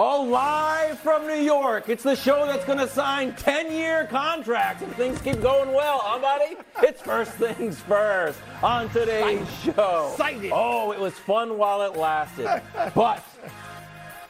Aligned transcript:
Oh, 0.00 0.22
live 0.22 1.00
from 1.00 1.26
New 1.26 1.42
York. 1.42 1.88
It's 1.88 2.04
the 2.04 2.14
show 2.14 2.46
that's 2.46 2.64
going 2.64 2.78
to 2.78 2.86
sign 2.86 3.34
10 3.34 3.72
year 3.72 4.06
contracts 4.08 4.80
if 4.80 4.94
things 4.94 5.20
keep 5.20 5.42
going 5.42 5.72
well, 5.72 5.98
huh, 6.04 6.20
buddy? 6.20 6.56
It's 6.86 7.02
first 7.02 7.32
things 7.32 7.80
first 7.80 8.38
on 8.62 8.88
today's 8.90 9.44
show. 9.60 10.10
Excited. 10.12 10.52
Oh, 10.54 10.92
it 10.92 11.00
was 11.00 11.14
fun 11.14 11.58
while 11.58 11.82
it 11.82 11.98
lasted. 11.98 12.62
but 12.94 13.24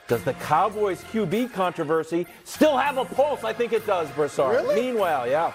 does 0.07 0.25
the 0.25 0.33
Cowboys 0.33 1.03
QB 1.12 1.53
controversy 1.53 2.27
still 2.45 2.79
have 2.79 2.96
a 2.96 3.05
pulse? 3.05 3.45
I 3.45 3.53
think 3.53 3.75
it 3.75 3.87
does, 3.87 4.11
Broussard. 4.12 4.62
Really? 4.62 4.80
Meanwhile, 4.80 5.29
yeah. 5.29 5.53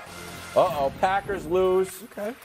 Uh 0.56 0.60
oh, 0.78 0.94
Packers 1.02 1.48
lose. 1.48 2.04
Okay. 2.04 2.36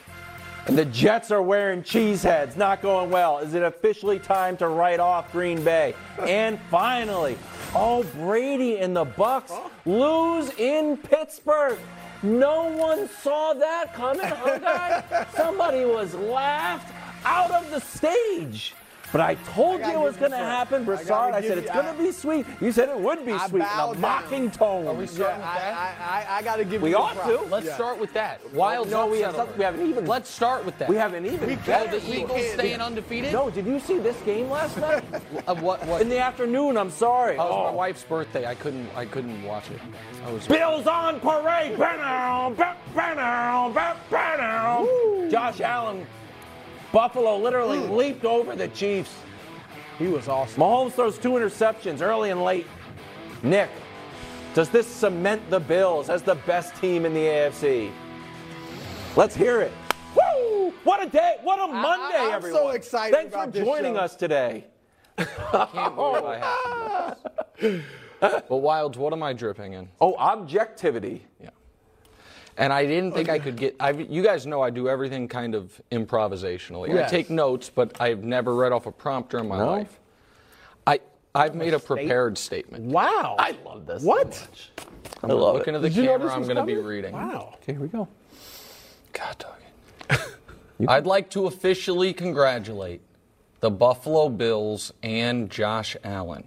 And 0.65 0.77
the 0.77 0.85
Jets 0.85 1.31
are 1.31 1.41
wearing 1.41 1.83
cheese 1.83 2.21
heads. 2.21 2.55
Not 2.55 2.81
going 2.81 3.09
well. 3.09 3.39
Is 3.39 3.53
it 3.53 3.63
officially 3.63 4.19
time 4.19 4.57
to 4.57 4.67
write 4.67 4.99
off 4.99 5.31
Green 5.31 5.63
Bay? 5.63 5.95
And 6.19 6.59
finally, 6.69 7.37
oh, 7.75 8.03
Brady 8.15 8.77
and 8.77 8.95
the 8.95 9.05
Bucs 9.05 9.51
lose 9.85 10.51
in 10.57 10.97
Pittsburgh. 10.97 11.79
No 12.21 12.65
one 12.65 13.07
saw 13.07 13.53
that 13.53 13.93
coming, 13.93 14.25
huh, 14.25 14.59
guys? 14.59 15.27
Somebody 15.35 15.85
was 15.85 16.13
laughed 16.15 16.93
out 17.23 17.51
of 17.51 17.69
the 17.71 17.79
stage. 17.79 18.73
But 19.11 19.21
I 19.21 19.35
told 19.35 19.81
I 19.81 19.91
you 19.93 19.99
it 19.99 20.03
was 20.03 20.17
going 20.17 20.31
to 20.31 20.37
happen, 20.37 20.83
I 20.83 20.85
Broussard. 20.85 21.07
gotta 21.33 21.37
I 21.37 21.41
said 21.41 21.57
it's 21.57 21.71
going 21.71 21.97
to 21.97 22.03
be 22.03 22.11
sweet. 22.11 22.45
You 22.61 22.71
said 22.71 22.89
it 22.89 22.99
would 22.99 23.25
be 23.25 23.31
I 23.31 23.47
sweet 23.47 23.61
in 23.61 23.65
bow 23.67 23.89
a 23.89 23.93
down. 23.93 24.01
mocking 24.01 24.51
tone. 24.51 24.87
Are 24.87 24.93
we 24.93 25.07
starting 25.07 25.39
Yeah, 25.41 25.53
with 25.53 25.59
that? 25.59 25.73
I, 25.73 26.27
I, 26.29 26.35
I, 26.35 26.37
I 26.37 26.41
got 26.43 26.55
to 26.57 26.65
give 26.65 26.81
We 26.83 26.89
you 26.89 26.95
the 26.95 27.01
ought 27.01 27.25
to. 27.25 27.41
Let's 27.49 27.65
Yeah. 27.65 27.75
start 27.75 27.99
with 27.99 28.13
that. 28.13 28.53
Wild 28.53 28.89
no, 28.91 29.07
we, 29.07 29.21
have 29.21 29.29
upset 29.31 29.39
something, 29.47 29.57
we 29.57 29.63
haven't 29.63 29.89
even. 29.89 30.05
Let's 30.05 30.29
start 30.29 30.63
with 30.63 30.77
that. 30.77 30.89
we 30.89 30.95
haven't 30.95 31.25
even. 31.25 31.47
We 31.47 31.55
Oh, 31.55 31.59
can't- 31.65 31.91
the 31.91 31.97
we 32.09 32.17
Eagles 32.17 32.39
can't- 32.39 32.53
staying 32.59 32.81
undefeated? 32.81 33.33
No, 33.33 33.49
did 33.49 33.65
you 33.65 33.79
see 33.79 33.97
this 33.97 34.17
game 34.21 34.49
last 34.49 34.77
night? 34.77 35.03
Uh, 35.47 35.55
what? 35.55 35.83
What? 35.87 36.01
In 36.01 36.09
the 36.09 36.19
afternoon, 36.19 36.77
I'm 36.77 36.91
sorry. 36.91 37.33
It 37.33 37.37
was 37.39 37.47
Oh. 37.51 37.63
my 37.63 37.71
wife's 37.71 38.03
birthday. 38.03 38.45
I 38.45 38.53
couldn't. 38.53 38.87
I 38.95 39.05
couldn't 39.05 39.41
watch 39.43 39.71
it. 39.71 39.79
I 40.27 40.31
was. 40.31 40.45
Bills 40.47 40.85
on 40.85 41.19
parade. 41.19 41.77
Ba-now, 41.79 42.51
ba- 42.55 42.75
ba-now, 42.93 43.69
ba- 43.69 43.97
ba-now. 44.11 44.85
Josh 45.31 45.61
Allen, 45.61 46.05
Buffalo 46.91 47.37
literally 47.37 47.79
leaped 47.79 48.25
over 48.25 48.55
the 48.55 48.67
Chiefs. 48.69 49.13
He 49.97 50.07
was 50.07 50.27
awesome. 50.27 50.61
Mahomes 50.61 50.93
throws 50.93 51.17
two 51.17 51.31
interceptions 51.31 52.01
early 52.01 52.31
and 52.31 52.43
late. 52.43 52.65
Nick, 53.43 53.69
does 54.53 54.69
this 54.69 54.87
cement 54.87 55.47
the 55.49 55.59
Bills 55.59 56.09
as 56.09 56.21
the 56.23 56.35
best 56.35 56.75
team 56.75 57.05
in 57.05 57.13
the 57.13 57.19
AFC? 57.19 57.91
Let's 59.15 59.35
hear 59.35 59.61
it. 59.61 59.71
Woo! 60.15 60.73
What 60.83 61.03
a 61.05 61.09
day! 61.09 61.37
What 61.43 61.59
a 61.59 61.67
Monday, 61.71 62.17
I'm 62.17 62.41
so 62.41 62.47
everyone! 62.47 62.75
excited 62.75 63.13
Thanks 63.15 63.33
about 63.33 63.45
for 63.47 63.51
this 63.51 63.65
joining 63.65 63.95
show. 63.95 63.99
us 64.01 64.15
today. 64.15 64.65
can't 65.17 65.95
believe 65.95 66.23
I 66.23 66.37
have 66.37 67.17
to 67.23 67.31
do 67.61 67.71
this. 67.71 67.85
But 68.21 68.57
Wilds, 68.57 68.97
what 68.97 69.13
am 69.13 69.23
I 69.23 69.31
dripping 69.31 69.73
in? 69.73 69.87
Oh, 70.01 70.13
objectivity. 70.15 71.25
Yeah. 71.41 71.51
And 72.59 72.73
I 72.73 72.85
didn't 72.85 73.13
think 73.13 73.29
I 73.29 73.39
could 73.39 73.55
get. 73.55 73.77
I, 73.79 73.91
you 73.91 74.21
guys 74.21 74.45
know 74.45 74.61
I 74.61 74.69
do 74.69 74.89
everything 74.89 75.29
kind 75.29 75.55
of 75.55 75.81
improvisationally. 75.93 76.89
I 76.91 76.95
Yes. 76.95 77.09
take 77.09 77.29
notes, 77.29 77.71
but 77.73 77.99
I've 78.01 78.21
never 78.25 78.53
read 78.53 78.73
off 78.73 78.85
a 78.85 78.91
prompter 78.91 79.39
in 79.39 79.47
my 79.47 79.57
No? 79.59 79.65
life. 79.71 79.97
I 80.85 80.99
I've 81.33 81.55
made 81.55 81.73
a 81.73 81.79
prepared 81.79 82.37
statement. 82.37 82.83
Wow. 82.85 83.37
I 83.39 83.55
love 83.65 83.85
this. 83.85 84.01
so 84.01 84.07
What? 84.09 84.27
much. 84.27 84.71
I 85.23 85.27
love 85.27 85.55
Looking 85.55 85.73
it. 85.73 85.77
at 85.77 85.81
the 85.83 85.89
Did 85.89 85.95
you 85.97 86.03
know 86.03 86.17
camera, 86.17 86.33
I'm 86.33 86.43
going 86.43 86.57
to 86.57 86.65
be 86.65 86.75
reading. 86.75 87.13
Wow. 87.13 87.53
Okay, 87.61 87.71
here 87.73 87.81
we 87.81 87.87
go. 87.87 88.09
God 89.13 89.37
dog 89.39 89.55
it. 90.09 90.19
I'd 90.87 91.05
like 91.05 91.29
to 91.31 91.45
officially 91.47 92.13
congratulate 92.13 93.01
the 93.61 93.69
Buffalo 93.71 94.27
Bills 94.29 94.91
and 95.01 95.49
Josh 95.49 95.95
Allen 96.03 96.43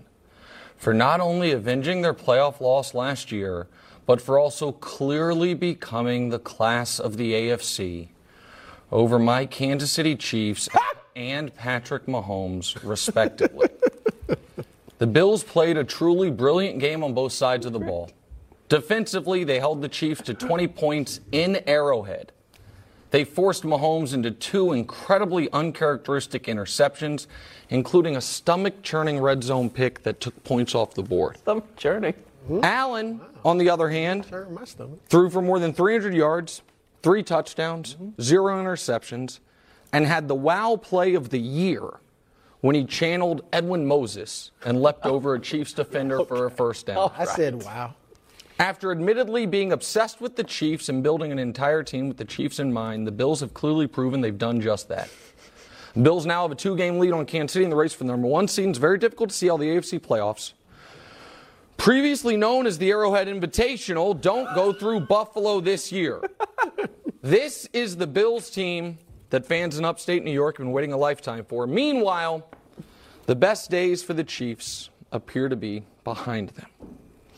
for 0.76 0.92
not 0.92 1.20
only 1.20 1.52
avenging 1.52 2.02
their 2.02 2.14
playoff 2.14 2.60
loss 2.60 2.92
last 2.94 3.30
year, 3.32 3.66
but 4.06 4.20
for 4.20 4.38
also 4.38 4.72
clearly 4.72 5.54
becoming 5.54 6.28
the 6.28 6.38
class 6.38 6.98
of 6.98 7.16
the 7.16 7.32
AFC 7.32 8.08
over 8.90 9.18
my 9.18 9.46
Kansas 9.46 9.90
City 9.90 10.16
Chiefs 10.16 10.68
and 11.16 11.54
Patrick 11.54 12.06
Mahomes, 12.06 12.78
respectively. 12.82 13.68
The 15.02 15.08
Bills 15.08 15.42
played 15.42 15.76
a 15.76 15.82
truly 15.82 16.30
brilliant 16.30 16.78
game 16.78 17.02
on 17.02 17.12
both 17.12 17.32
sides 17.32 17.66
of 17.66 17.72
the 17.72 17.80
ball. 17.80 18.12
Defensively, 18.68 19.42
they 19.42 19.58
held 19.58 19.82
the 19.82 19.88
Chiefs 19.88 20.20
to 20.20 20.32
20 20.32 20.68
points 20.68 21.18
in 21.32 21.60
Arrowhead. 21.66 22.30
They 23.10 23.24
forced 23.24 23.64
Mahomes 23.64 24.14
into 24.14 24.30
two 24.30 24.72
incredibly 24.72 25.50
uncharacteristic 25.50 26.44
interceptions, 26.44 27.26
including 27.68 28.14
a 28.14 28.20
stomach 28.20 28.84
churning 28.84 29.18
red 29.18 29.42
zone 29.42 29.70
pick 29.70 30.04
that 30.04 30.20
took 30.20 30.44
points 30.44 30.72
off 30.72 30.94
the 30.94 31.02
board. 31.02 31.36
I'm 31.48 31.64
churning. 31.76 32.14
Hmm? 32.46 32.60
Allen, 32.62 33.20
on 33.44 33.58
the 33.58 33.70
other 33.70 33.88
hand, 33.88 34.26
threw 35.08 35.30
for 35.30 35.42
more 35.42 35.58
than 35.58 35.72
300 35.72 36.14
yards, 36.14 36.62
three 37.02 37.22
touchdowns, 37.22 37.94
hmm? 37.94 38.10
zero 38.20 38.62
interceptions, 38.62 39.38
and 39.92 40.06
had 40.06 40.28
the 40.28 40.34
wow 40.34 40.76
play 40.76 41.14
of 41.14 41.30
the 41.30 41.38
year 41.38 42.00
when 42.60 42.74
he 42.74 42.84
channeled 42.84 43.44
Edwin 43.52 43.86
Moses 43.86 44.50
and 44.64 44.80
leapt 44.80 45.04
over 45.04 45.34
a 45.34 45.40
Chiefs 45.40 45.72
defender 45.72 46.24
for 46.24 46.46
a 46.46 46.50
first 46.50 46.86
down. 46.86 46.96
Oh, 46.98 47.12
I 47.16 47.24
said, 47.24 47.62
wow. 47.62 47.94
After 48.58 48.92
admittedly 48.92 49.46
being 49.46 49.72
obsessed 49.72 50.20
with 50.20 50.36
the 50.36 50.44
Chiefs 50.44 50.88
and 50.88 51.02
building 51.02 51.32
an 51.32 51.38
entire 51.38 51.82
team 51.82 52.08
with 52.08 52.16
the 52.16 52.24
Chiefs 52.24 52.60
in 52.60 52.72
mind, 52.72 53.06
the 53.06 53.12
Bills 53.12 53.40
have 53.40 53.52
clearly 53.52 53.88
proven 53.88 54.20
they've 54.20 54.38
done 54.38 54.60
just 54.60 54.88
that. 54.88 55.10
The 55.94 56.00
Bills 56.00 56.24
now 56.24 56.42
have 56.42 56.52
a 56.52 56.54
two 56.54 56.76
game 56.76 56.98
lead 56.98 57.12
on 57.12 57.26
Kansas 57.26 57.52
City 57.52 57.64
in 57.64 57.70
the 57.70 57.76
race 57.76 57.92
for 57.92 58.04
the 58.04 58.10
number 58.12 58.28
one 58.28 58.46
seed. 58.46 58.68
It's 58.68 58.78
very 58.78 58.98
difficult 58.98 59.30
to 59.30 59.36
see 59.36 59.48
all 59.48 59.58
the 59.58 59.66
AFC 59.66 59.98
playoffs. 59.98 60.52
Previously 61.82 62.36
known 62.36 62.68
as 62.68 62.78
the 62.78 62.90
Arrowhead 62.90 63.26
Invitational, 63.26 64.20
don't 64.20 64.54
go 64.54 64.72
through 64.72 65.00
Buffalo 65.00 65.60
this 65.60 65.90
year. 65.90 66.22
This 67.24 67.68
is 67.72 67.96
the 67.96 68.06
Bills 68.06 68.50
team 68.50 68.98
that 69.30 69.46
fans 69.46 69.78
in 69.78 69.84
upstate 69.84 70.24
New 70.24 70.32
York 70.32 70.56
have 70.56 70.66
been 70.66 70.72
waiting 70.72 70.92
a 70.92 70.96
lifetime 70.96 71.44
for. 71.44 71.68
Meanwhile, 71.68 72.44
the 73.26 73.36
best 73.36 73.70
days 73.70 74.02
for 74.02 74.12
the 74.12 74.24
Chiefs 74.24 74.90
appear 75.12 75.48
to 75.48 75.54
be 75.54 75.84
behind 76.02 76.48
them. 76.50 76.66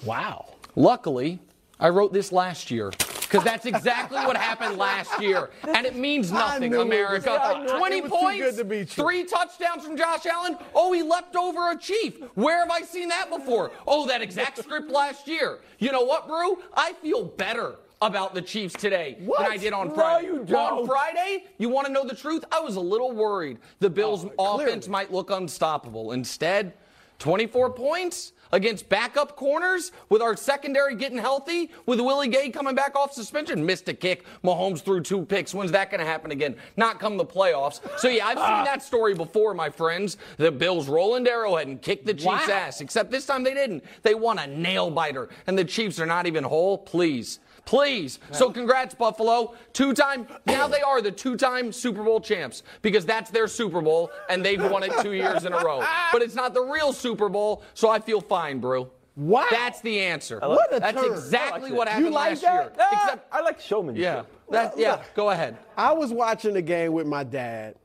Wow. 0.02 0.54
Luckily, 0.74 1.38
I 1.78 1.90
wrote 1.90 2.14
this 2.14 2.32
last 2.32 2.70
year 2.70 2.92
because 3.34 3.44
that's 3.44 3.66
exactly 3.66 4.18
what 4.18 4.36
happened 4.36 4.76
last 4.78 5.20
year, 5.20 5.50
and 5.66 5.84
it 5.84 5.96
means 5.96 6.30
nothing, 6.30 6.70
knew 6.70 6.82
it 6.82 6.84
was 6.84 6.86
America. 6.86 7.40
coming. 7.42 7.68
It 7.68 7.76
20 7.78 8.02
points, 8.02 8.56
to 8.58 8.84
three 8.86 9.24
touchdowns 9.24 9.84
from 9.84 9.96
Josh 9.96 10.24
Allen. 10.26 10.56
Oh, 10.72 10.92
he 10.92 11.02
leapt 11.02 11.34
over 11.34 11.72
a 11.72 11.76
chief. 11.76 12.20
Where 12.36 12.60
have 12.60 12.70
I 12.70 12.82
seen 12.82 13.08
that 13.08 13.30
before? 13.30 13.72
Oh, 13.88 14.06
that 14.06 14.22
exact 14.22 14.58
script 14.58 14.88
last 14.88 15.26
year. 15.26 15.58
You 15.80 15.90
know 15.90 16.02
what, 16.02 16.28
Brew? 16.28 16.62
I 16.76 16.92
feel 16.92 17.24
better 17.24 17.74
about 18.00 18.34
the 18.34 18.42
Chiefs 18.42 18.74
today 18.74 19.16
What? 19.24 19.40
than 19.42 19.50
I 19.50 19.56
did 19.56 19.72
on 19.72 19.88
No, 19.88 19.94
Friday. 19.94 20.26
you 20.28 20.56
On. 20.56 20.86
Friday, 20.86 21.44
you 21.58 21.68
want 21.70 21.88
to 21.88 21.92
know 21.92 22.04
the 22.04 22.14
truth? 22.14 22.44
I 22.52 22.60
was 22.60 22.76
a 22.76 22.80
little 22.80 23.10
worried 23.10 23.58
the 23.80 23.90
Bills' 23.90 24.26
Oh, 24.38 24.60
offense 24.60 24.86
might 24.86 25.10
look 25.12 25.30
unstoppable. 25.30 26.12
Instead, 26.12 26.74
24 27.18 27.70
points 27.70 28.32
against 28.54 28.88
backup 28.88 29.34
corners 29.34 29.90
with 30.08 30.22
our 30.22 30.36
secondary 30.36 30.94
getting 30.94 31.18
healthy, 31.18 31.72
with 31.86 32.00
Willie 32.00 32.28
Gay 32.28 32.50
coming 32.50 32.76
back 32.76 32.94
off 32.94 33.12
suspension. 33.12 33.66
Missed 33.66 33.88
a 33.88 33.94
kick. 33.94 34.24
Mahomes 34.44 34.80
threw 34.80 35.00
two 35.00 35.24
picks. 35.24 35.52
When's 35.52 35.72
that 35.72 35.90
going 35.90 35.98
to 35.98 36.06
happen 36.06 36.30
again? 36.30 36.54
Not 36.76 37.00
come 37.00 37.16
the 37.16 37.26
playoffs. 37.26 37.80
So, 37.98 38.08
yeah, 38.08 38.28
I've 38.28 38.38
seen 38.38 38.46
ah. 38.46 38.64
that 38.64 38.82
story 38.82 39.12
before, 39.12 39.54
my 39.54 39.68
friends. 39.68 40.18
The 40.36 40.52
Bills 40.52 40.88
roll 40.88 41.16
into 41.16 41.32
Arrowhead 41.32 41.66
and 41.66 41.82
kick 41.82 42.04
the 42.04 42.14
Chiefs' 42.14 42.46
Wow. 42.48 42.54
ass, 42.54 42.80
except 42.80 43.10
this 43.10 43.26
time 43.26 43.42
they 43.42 43.54
didn't. 43.54 43.84
They 44.02 44.14
won 44.14 44.38
a 44.38 44.46
nail 44.46 44.88
biter, 44.88 45.30
and 45.48 45.58
the 45.58 45.64
Chiefs 45.64 45.98
are 45.98 46.06
not 46.06 46.26
even 46.26 46.44
whole. 46.44 46.78
Please. 46.78 47.40
Please. 47.66 48.18
So 48.32 48.50
congrats, 48.50 48.94
Buffalo. 48.94 49.54
Two 49.72 49.94
time, 49.94 50.26
now 50.46 50.68
they 50.68 50.82
are 50.82 51.00
the 51.00 51.10
two 51.10 51.36
time 51.36 51.72
Super 51.72 52.02
Bowl 52.02 52.20
champs 52.20 52.62
because 52.82 53.06
that's 53.06 53.30
their 53.30 53.48
Super 53.48 53.80
Bowl 53.80 54.10
and 54.28 54.44
they've 54.44 54.62
won 54.62 54.82
it 54.82 54.92
two 55.00 55.12
years 55.12 55.44
in 55.44 55.52
a 55.52 55.58
row. 55.64 55.82
But 56.12 56.22
it's 56.22 56.34
not 56.34 56.52
the 56.54 56.62
real 56.62 56.92
Super 56.92 57.28
Bowl, 57.28 57.62
so 57.74 57.88
I 57.88 58.00
feel 58.00 58.20
fine, 58.20 58.58
Brew. 58.60 58.90
Wow. 59.16 59.46
That's 59.50 59.80
the 59.80 60.00
answer. 60.00 60.40
What 60.40 60.74
a 60.74 60.80
That's 60.80 61.00
turn. 61.00 61.12
exactly 61.12 61.70
like 61.70 61.78
what 61.78 61.84
that. 61.86 61.92
happened 61.92 62.06
You 62.08 62.12
like 62.12 62.30
last 62.30 62.42
that? 62.42 62.52
year. 62.64 62.72
Ah, 62.80 63.02
Except, 63.04 63.32
I 63.34 63.40
like 63.42 63.60
showmanship. 63.60 64.02
yeah. 64.02 64.22
That, 64.50 64.76
yeah, 64.76 65.02
go 65.14 65.30
ahead. 65.30 65.56
I 65.76 65.92
was 65.92 66.12
watching 66.12 66.52
the 66.52 66.62
game 66.62 66.92
with 66.92 67.06
my 67.06 67.24
dad, 67.24 67.76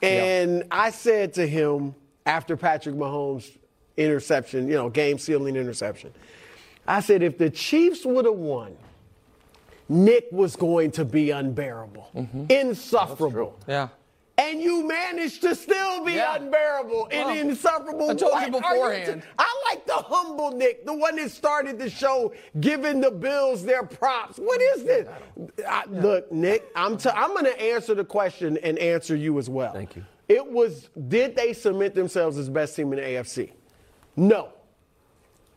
and 0.00 0.64
I 0.70 0.90
said 0.90 1.34
to 1.34 1.46
him 1.46 1.94
after 2.24 2.56
Patrick 2.56 2.94
Mahomes' 2.94 3.58
interception, 3.96 4.66
you 4.68 4.74
know, 4.74 4.88
game 4.88 5.18
sealing 5.18 5.56
interception, 5.56 6.12
I 6.86 7.00
said, 7.00 7.22
if 7.22 7.36
the 7.36 7.50
Chiefs 7.50 8.04
would 8.06 8.24
have 8.24 8.34
won, 8.36 8.76
Nick 9.88 10.28
was 10.32 10.56
going 10.56 10.90
to 10.92 11.04
be 11.04 11.30
unbearable, 11.30 12.08
mm-hmm. 12.14 12.44
insufferable. 12.50 13.58
Yeah. 13.68 13.88
And 14.36 14.60
you 14.60 14.88
managed 14.88 15.42
to 15.42 15.54
still 15.54 16.04
be 16.04 16.14
Yeah. 16.14 16.36
unbearable 16.36 17.06
and 17.12 17.26
Well, 17.28 17.38
insufferable. 17.38 18.10
I 18.10 18.14
told 18.14 18.20
you 18.46 18.50
What 18.50 18.62
beforehand. 18.62 19.22
t- 19.22 19.28
I 19.38 19.62
like 19.70 19.86
the 19.86 19.92
humble 19.92 20.50
Nick, 20.50 20.84
the 20.84 20.92
one 20.92 21.14
that 21.16 21.30
started 21.30 21.78
the 21.78 21.88
show, 21.88 22.32
giving 22.58 23.00
the 23.00 23.12
Bills 23.12 23.64
their 23.64 23.84
props. 23.84 24.38
What 24.38 24.60
is 24.60 24.82
this? 24.82 25.08
I, 25.68 25.84
look, 25.88 26.32
Nick, 26.32 26.64
I'm 26.74 26.96
t- 26.96 27.10
I'm 27.14 27.30
going 27.30 27.44
to 27.44 27.62
answer 27.62 27.94
the 27.94 28.04
question 28.04 28.58
and 28.64 28.76
answer 28.80 29.14
you 29.14 29.38
as 29.38 29.48
well. 29.48 29.72
Thank 29.72 29.94
you. 29.94 30.04
It 30.28 30.44
was, 30.50 30.88
did 31.08 31.36
they 31.36 31.52
submit 31.52 31.94
themselves 31.94 32.36
as 32.36 32.48
best 32.48 32.74
team 32.74 32.92
in 32.92 32.98
the 32.98 33.04
AFC? 33.04 33.52
No. 34.16 34.48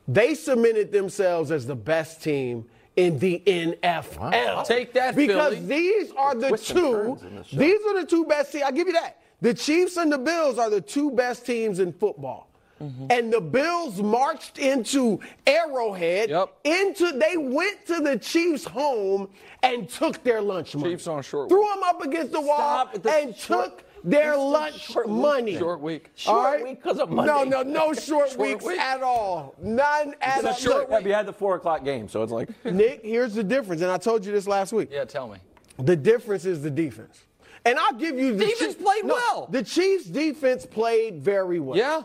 they 0.07 0.35
submitted 0.35 0.91
themselves 0.91 1.51
as 1.51 1.65
the 1.65 1.75
best 1.75 2.21
team 2.23 2.65
in 2.97 3.19
the 3.19 3.41
NFL. 3.45 4.65
Take 4.65 4.91
that, 4.93 5.15
because 5.15 5.53
Philly. 5.53 5.65
these 5.67 6.11
are 6.17 6.35
the 6.35 6.49
Twists 6.49 6.67
two. 6.67 6.91
turns 6.91 7.23
in 7.23 7.35
this 7.37 7.47
show. 7.47 7.57
These 7.57 7.79
are 7.87 8.01
the 8.01 8.07
two 8.07 8.25
best 8.25 8.51
teams. 8.51 8.63
I'll 8.65 8.71
give 8.71 8.87
you 8.87 8.93
that. 8.93 9.21
The 9.39 9.53
Chiefs 9.53 9.97
and 9.97 10.11
the 10.11 10.17
Bills 10.17 10.57
are 10.57 10.69
the 10.69 10.81
two 10.81 11.11
best 11.11 11.45
teams 11.45 11.79
in 11.79 11.93
football. 11.93 12.49
Mm-hmm. 12.81 13.07
And 13.09 13.31
the 13.33 13.41
Bills 13.41 14.01
marched 14.01 14.57
into 14.59 15.19
Arrowhead. 15.45 16.29
Yep. 16.29 16.53
Into 16.63 17.11
they 17.11 17.37
went 17.37 17.85
to 17.87 18.01
the 18.01 18.17
Chiefs' 18.17 18.65
home 18.65 19.29
and 19.63 19.87
took 19.89 20.23
their 20.23 20.41
lunch 20.41 20.75
money. 20.75 20.91
Chiefs 20.91 21.07
on 21.07 21.21
short 21.23 21.49
Threw 21.49 21.61
them 21.73 21.83
up 21.85 22.03
against 22.03 22.31
the 22.31 22.41
wall 22.41 22.57
Stop. 22.57 22.95
It's 22.95 23.05
a 23.05 23.09
and 23.09 23.35
short- 23.35 23.77
took 23.77 23.83
their 24.09 24.33
it's 24.33 24.41
lunch 24.41 24.79
short 24.79 25.07
week. 25.09 25.17
money. 25.17 25.57
Short 25.57 25.81
week. 25.81 26.09
Short 26.15 26.37
All 26.37 26.43
right? 26.43 26.63
week 26.63 26.81
'cause 26.81 26.99
of 26.99 27.09
money. 27.09 27.27
No, 27.27 27.43
no, 27.43 27.63
no 27.63 27.93
short, 27.93 28.29
Short 28.29 28.37
weeks 28.39 28.65
week. 28.65 28.79
at 28.79 29.01
all. 29.01 29.55
None 29.61 30.15
at 30.21 30.43
all. 30.43 30.51
It's 30.51 30.59
short, 30.61 30.89
Look, 30.89 30.91
have 30.91 31.05
you 31.07 31.13
had 31.13 31.25
the 31.25 31.33
four 31.33 31.55
o'clock 31.55 31.83
game? 31.83 32.07
So 32.07 32.23
it's 32.23 32.31
like 32.31 32.49
Nick, 32.65 33.01
here's 33.03 33.33
the 33.33 33.43
difference, 33.43 33.81
and 33.81 33.91
I 33.91 33.97
told 33.97 34.25
you 34.25 34.31
this 34.31 34.47
last 34.47 34.73
week. 34.73 34.89
Yeah, 34.91 35.05
tell 35.05 35.27
me. 35.27 35.37
The 35.79 35.95
difference 35.95 36.45
is 36.45 36.61
the 36.61 36.71
defense. 36.71 37.21
And 37.65 37.77
I'll 37.77 37.93
give 37.93 38.17
you 38.17 38.33
the 38.33 38.45
Defense 38.45 38.59
Chiefs- 38.59 38.75
played 38.81 39.03
no, 39.05 39.13
well. 39.15 39.47
The 39.51 39.61
Chiefs' 39.63 40.05
defense 40.05 40.65
played 40.65 41.19
very 41.21 41.59
well. 41.59 41.77
Yeah. 41.77 42.03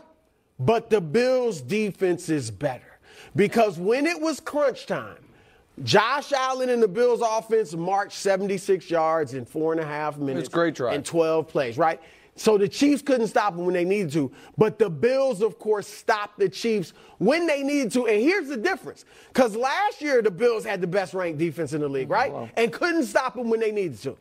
But 0.59 0.89
the 0.89 0.99
Bills' 1.01 1.61
defense 1.61 2.27
is 2.29 2.51
better. 2.51 2.99
Because 3.35 3.79
when 3.79 4.05
it 4.05 4.19
was 4.19 4.39
crunch 4.39 4.85
time, 4.85 5.22
Josh 5.81 6.31
Allen 6.31 6.69
and 6.69 6.83
the 6.83 6.87
Bills' 6.87 7.21
offense 7.21 7.73
marched 7.73 8.17
76 8.17 8.89
yards 8.89 9.33
in 9.33 9.45
four 9.45 9.71
and 9.71 9.81
a 9.81 9.85
half 9.85 10.17
minutes. 10.17 10.47
It's 10.47 10.53
great 10.53 10.75
drive. 10.75 10.93
And 10.93 11.05
12 11.05 11.47
plays, 11.47 11.77
right? 11.77 11.99
So 12.35 12.57
the 12.57 12.67
Chiefs 12.67 13.01
couldn't 13.01 13.27
stop 13.27 13.55
them 13.55 13.65
when 13.65 13.73
they 13.73 13.85
needed 13.85 14.11
to. 14.13 14.31
But 14.57 14.79
the 14.79 14.89
Bills, 14.89 15.41
of 15.41 15.59
course, 15.59 15.87
stopped 15.87 16.39
the 16.39 16.49
Chiefs 16.49 16.93
when 17.19 17.45
they 17.47 17.63
needed 17.63 17.91
to. 17.93 18.07
And 18.07 18.21
here's 18.21 18.49
the 18.49 18.57
difference. 18.57 19.05
Because 19.27 19.55
last 19.55 20.01
year, 20.01 20.21
the 20.21 20.31
Bills 20.31 20.63
had 20.63 20.81
the 20.81 20.87
best 20.87 21.13
ranked 21.13 21.37
defense 21.37 21.73
in 21.73 21.81
the 21.81 21.87
league, 21.87 22.09
oh, 22.09 22.13
right? 22.13 22.51
And 22.57 22.71
couldn't 22.71 23.05
stop 23.05 23.35
them 23.35 23.49
when 23.49 23.59
they 23.59 23.71
needed 23.71 23.99
to. 24.01 24.17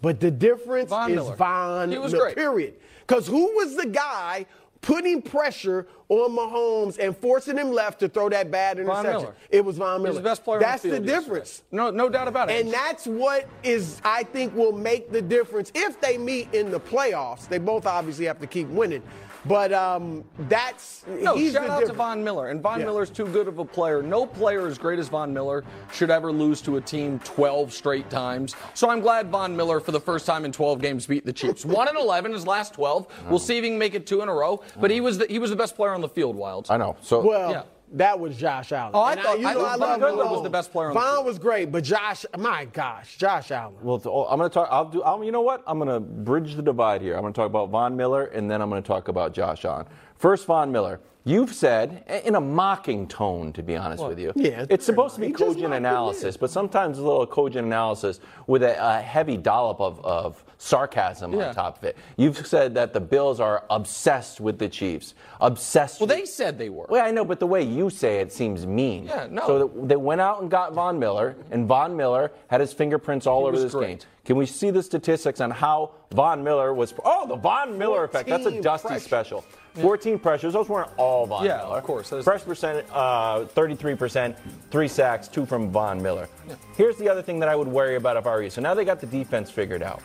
But 0.00 0.20
the 0.20 0.30
difference 0.30 0.90
Von 0.90 1.10
is 1.10 1.16
Miller. 1.16 1.36
Von 1.36 2.00
was 2.00 2.12
Miller, 2.12 2.32
period. 2.32 2.74
Because 3.06 3.26
who 3.26 3.56
was 3.56 3.76
the 3.76 3.86
guy 3.86 4.46
putting 4.82 5.22
pressure 5.22 5.86
on 6.08 6.36
Mahomes 6.36 6.98
and 6.98 7.16
forcing 7.16 7.56
him 7.56 7.72
left 7.72 8.00
to 8.00 8.08
throw 8.08 8.28
that 8.28 8.50
bad 8.50 8.78
interception? 8.78 9.30
It 9.50 9.64
was 9.64 9.78
Von 9.78 10.02
Miller. 10.02 10.10
He's 10.12 10.18
the 10.18 10.22
best 10.24 10.44
player 10.44 10.60
That's 10.60 10.82
the 10.82 10.90
the 10.90 10.94
yesterday. 10.96 11.12
difference. 11.18 11.62
No, 11.72 11.90
no 11.90 12.08
doubt 12.10 12.28
about 12.28 12.50
it. 12.50 12.60
And 12.60 12.72
that's 12.72 13.06
what 13.06 13.48
is, 13.62 14.00
I 14.04 14.24
think, 14.24 14.54
will 14.54 14.72
make 14.72 15.10
the 15.10 15.22
difference 15.22 15.72
if 15.74 16.00
they 16.00 16.18
meet 16.18 16.52
in 16.52 16.70
the 16.70 16.80
playoffs. 16.80 17.48
They 17.48 17.58
both 17.58 17.86
obviously 17.86 18.26
have 18.26 18.40
to 18.40 18.46
keep 18.46 18.68
winning. 18.68 19.02
But 19.44 19.72
um, 19.72 20.24
that's 20.48 21.04
No, 21.06 21.34
he's 21.34 21.52
shout 21.52 21.64
the 21.66 21.70
out 21.72 21.74
to 21.80 21.86
difference. 21.86 21.96
Von 21.98 22.22
Miller. 22.24 22.48
And 22.48 22.62
Von 22.62 22.78
Yeah. 22.80 22.86
Miller's 22.86 23.10
too 23.10 23.26
good 23.26 23.48
of 23.48 23.58
a 23.58 23.64
player. 23.64 24.02
No 24.02 24.24
player 24.26 24.66
as 24.66 24.78
great 24.78 24.98
as 24.98 25.08
Von 25.08 25.32
Miller 25.34 25.64
should 25.92 26.10
ever 26.10 26.30
lose 26.30 26.60
to 26.62 26.76
a 26.76 26.80
team 26.80 27.18
12 27.24 27.72
straight 27.72 28.08
times. 28.08 28.54
So 28.74 28.88
I'm 28.88 29.00
glad 29.00 29.30
Von 29.30 29.56
Miller, 29.56 29.80
for 29.80 29.90
the 29.92 30.00
first 30.00 30.26
time 30.26 30.44
in 30.44 30.52
12 30.52 30.80
games, 30.80 31.06
beat 31.06 31.24
the 31.26 31.32
Chiefs. 31.32 31.64
1 31.64 31.88
and 31.88 31.98
11 31.98 32.32
his 32.32 32.46
last 32.46 32.74
12. 32.74 33.06
We'll 33.28 33.38
see 33.38 33.58
if 33.58 33.64
he 33.64 33.70
can 33.70 33.78
make 33.78 33.94
it 33.94 34.06
two 34.06 34.22
in 34.22 34.28
a 34.28 34.34
row. 34.34 34.62
But 34.80 34.90
he 34.90 35.00
was 35.00 35.18
the, 35.18 35.26
he 35.26 35.38
was 35.38 35.50
the 35.50 35.56
best 35.56 35.74
player 35.74 35.90
on 35.92 36.00
the 36.00 36.08
field, 36.08 36.36
Wilds. 36.36 36.70
I 36.70 36.76
know. 36.76 36.96
So 37.02 37.20
Well, 37.20 37.50
Yeah. 37.50 37.62
That 37.92 38.18
was 38.18 38.36
Josh 38.36 38.72
Allen. 38.72 38.92
Oh, 38.94 39.00
I 39.02 39.12
And 39.12 39.20
thought- 39.20 39.40
you 39.40 39.46
I 39.46 39.54
know, 39.54 39.60
thought 39.60 39.68
I 39.68 39.76
Von 39.76 40.00
love 40.00 40.00
Miller 40.16 40.30
was 40.30 40.42
the 40.42 40.50
best 40.50 40.72
player 40.72 40.88
on 40.88 40.94
the 40.94 41.00
Von 41.00 41.24
was 41.24 41.38
great, 41.38 41.70
but 41.72 41.84
Josh, 41.84 42.24
my 42.38 42.64
gosh, 42.66 43.16
Josh 43.16 43.50
Allen. 43.50 43.74
Well, 43.82 44.00
I'm 44.30 44.38
going 44.38 44.48
to 44.50 44.54
talk. 44.54 44.68
I'll 44.70 44.84
do. 44.86 45.02
I'll, 45.02 45.22
you 45.22 45.32
know 45.32 45.42
what? 45.42 45.62
I'm 45.66 45.78
going 45.78 45.88
to 45.90 46.00
bridge 46.00 46.54
the 46.56 46.62
divide 46.62 47.02
here. 47.02 47.14
I'm 47.16 47.20
going 47.22 47.32
to 47.32 47.36
talk 47.36 47.46
about 47.46 47.70
Von 47.70 47.96
Miller, 47.96 48.24
and 48.26 48.50
then 48.50 48.60
I'm 48.62 48.70
going 48.70 48.82
to 48.82 48.86
talk 48.86 49.08
about 49.08 49.32
Josh 49.34 49.64
Allen. 49.64 49.86
First, 50.16 50.46
Von 50.46 50.70
Miller. 50.72 51.00
You've 51.24 51.54
said, 51.54 52.02
in 52.24 52.34
a 52.34 52.40
mocking 52.40 53.06
tone, 53.06 53.52
to 53.52 53.62
be 53.62 53.76
honest 53.76 54.04
with 54.04 54.18
you, 54.18 54.32
Yeah, 54.34 54.66
it's 54.68 54.84
supposed 54.84 55.14
to 55.14 55.20
be 55.20 55.30
cogent 55.30 55.72
analysis, 55.72 56.36
but 56.36 56.50
sometimes 56.50 56.98
a 56.98 57.02
little 57.02 57.26
cogent 57.28 57.64
analysis 57.64 58.18
with 58.48 58.64
a, 58.64 58.76
a 58.98 59.00
heavy 59.00 59.36
dollop 59.36 59.80
of, 59.80 60.04
of 60.04 60.44
sarcasm 60.58 61.32
Yeah. 61.32 61.48
on 61.50 61.54
top 61.54 61.78
of 61.78 61.84
it. 61.84 61.96
You've 62.16 62.44
said 62.44 62.74
that 62.74 62.92
the 62.92 63.00
Bills 63.00 63.38
are 63.38 63.64
obsessed 63.70 64.40
with 64.40 64.58
the 64.58 64.68
Chiefs, 64.68 65.14
obsessed. 65.40 66.00
Well, 66.00 66.08
with 66.08 66.16
they 66.16 66.24
said 66.24 66.58
they 66.58 66.70
were. 66.70 66.86
well, 66.88 67.06
I 67.06 67.12
know, 67.12 67.24
but 67.24 67.38
the 67.38 67.46
way 67.46 67.62
you 67.62 67.88
say 67.88 68.18
it 68.20 68.32
seems 68.32 68.66
mean. 68.66 69.04
Yeah, 69.04 69.28
no. 69.30 69.46
So 69.46 69.68
they 69.84 69.96
went 69.96 70.20
out 70.20 70.42
and 70.42 70.50
got 70.50 70.72
Von 70.74 70.98
Miller, 70.98 71.36
and 71.52 71.68
Von 71.68 71.96
Miller 71.96 72.32
had 72.48 72.60
his 72.60 72.72
fingerprints 72.72 73.28
all 73.28 73.42
He 73.42 73.48
over 73.48 73.58
this 73.60 73.72
great. 73.72 73.86
game. 73.86 73.98
Can 74.24 74.36
we 74.36 74.46
see 74.46 74.70
the 74.70 74.82
statistics 74.82 75.40
on 75.40 75.50
how 75.52 75.92
Von 76.12 76.42
Miller 76.42 76.74
was? 76.74 76.92
Oh, 77.04 77.26
the 77.28 77.36
Von 77.36 77.78
Miller 77.78 78.02
effect. 78.04 78.28
That's 78.28 78.46
a 78.46 78.60
Dusty 78.60 78.88
pressures. 78.88 79.04
special. 79.04 79.44
14 79.80 80.18
pressures. 80.18 80.52
Those 80.52 80.68
weren't 80.68 80.90
all 80.96 81.26
Von 81.26 81.44
Yeah, 81.44 81.58
Miller. 81.58 81.78
of 81.78 81.84
course, 81.84 82.10
Pressure 82.10 82.44
percent, 82.44 82.86
uh, 82.92 83.44
33%, 83.54 84.36
three 84.70 84.88
sacks, 84.88 85.28
two 85.28 85.46
from 85.46 85.70
Von 85.70 86.02
Miller. 86.02 86.28
Here's 86.76 86.96
the 86.96 87.08
other 87.08 87.22
thing 87.22 87.38
that 87.40 87.48
I 87.48 87.56
would 87.56 87.68
worry 87.68 87.96
about 87.96 88.16
if 88.16 88.26
I 88.26 88.30
were 88.34 88.42
you. 88.42 88.50
So 88.50 88.60
now 88.60 88.74
they 88.74 88.84
got 88.84 89.00
the 89.00 89.06
defense 89.06 89.50
figured 89.50 89.82
out. 89.82 90.02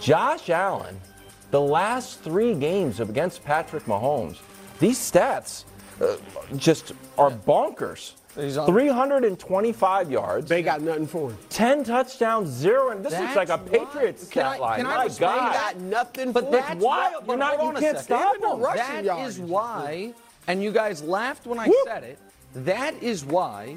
Josh 0.00 0.50
Allen, 0.50 1.00
the 1.50 1.60
last 1.60 2.20
three 2.20 2.54
games 2.54 3.00
against 3.00 3.44
Patrick 3.44 3.84
Mahomes, 3.84 4.38
these 4.80 4.98
stats 4.98 5.64
uh, 6.00 6.16
just 6.56 6.92
are 7.16 7.30
bonkers. 7.30 8.12
He's 8.34 8.56
on- 8.56 8.66
325 8.66 10.10
yards, 10.10 10.48
They 10.48 10.62
got 10.62 10.80
nothing 10.80 11.06
for 11.06 11.30
him. 11.30 11.38
10 11.50 11.84
touchdowns, 11.84 12.48
zero. 12.48 12.88
And 12.90 13.04
this 13.04 13.12
looks 13.18 13.36
like 13.36 13.50
a 13.50 13.58
Patriots 13.58 14.22
Can 14.22 14.30
stat 14.42 14.46
I- 14.46 14.58
line. 14.58 14.76
can 14.78 14.86
I 14.86 14.96
My 14.96 15.04
respond 15.04 15.40
God. 15.40 15.52
that? 15.54 15.72
Got 15.74 15.80
nothing 15.82 16.32
But 16.32 16.44
for 16.46 16.50
that's 16.52 16.68
him. 16.70 16.78
wild. 16.80 17.12
What, 17.12 17.12
You're 17.12 17.26
but 17.26 17.38
not- 17.38 17.56
hold 17.58 17.72
you 17.72 17.76
a 17.78 17.80
can't 17.80 17.98
second. 17.98 18.18
stop 18.18 18.34
Even 18.36 18.50
him. 18.50 18.60
rushing 18.60 18.94
That 18.94 19.04
yards. 19.04 19.34
is 19.34 19.40
why, 19.40 20.14
and 20.48 20.62
you 20.62 20.72
guys 20.72 21.02
laughed 21.02 21.46
when 21.46 21.58
I 21.58 21.66
Whoop. 21.68 21.76
said 21.86 22.04
it. 22.04 22.18
That 22.54 22.94
is 23.02 23.24
why 23.24 23.76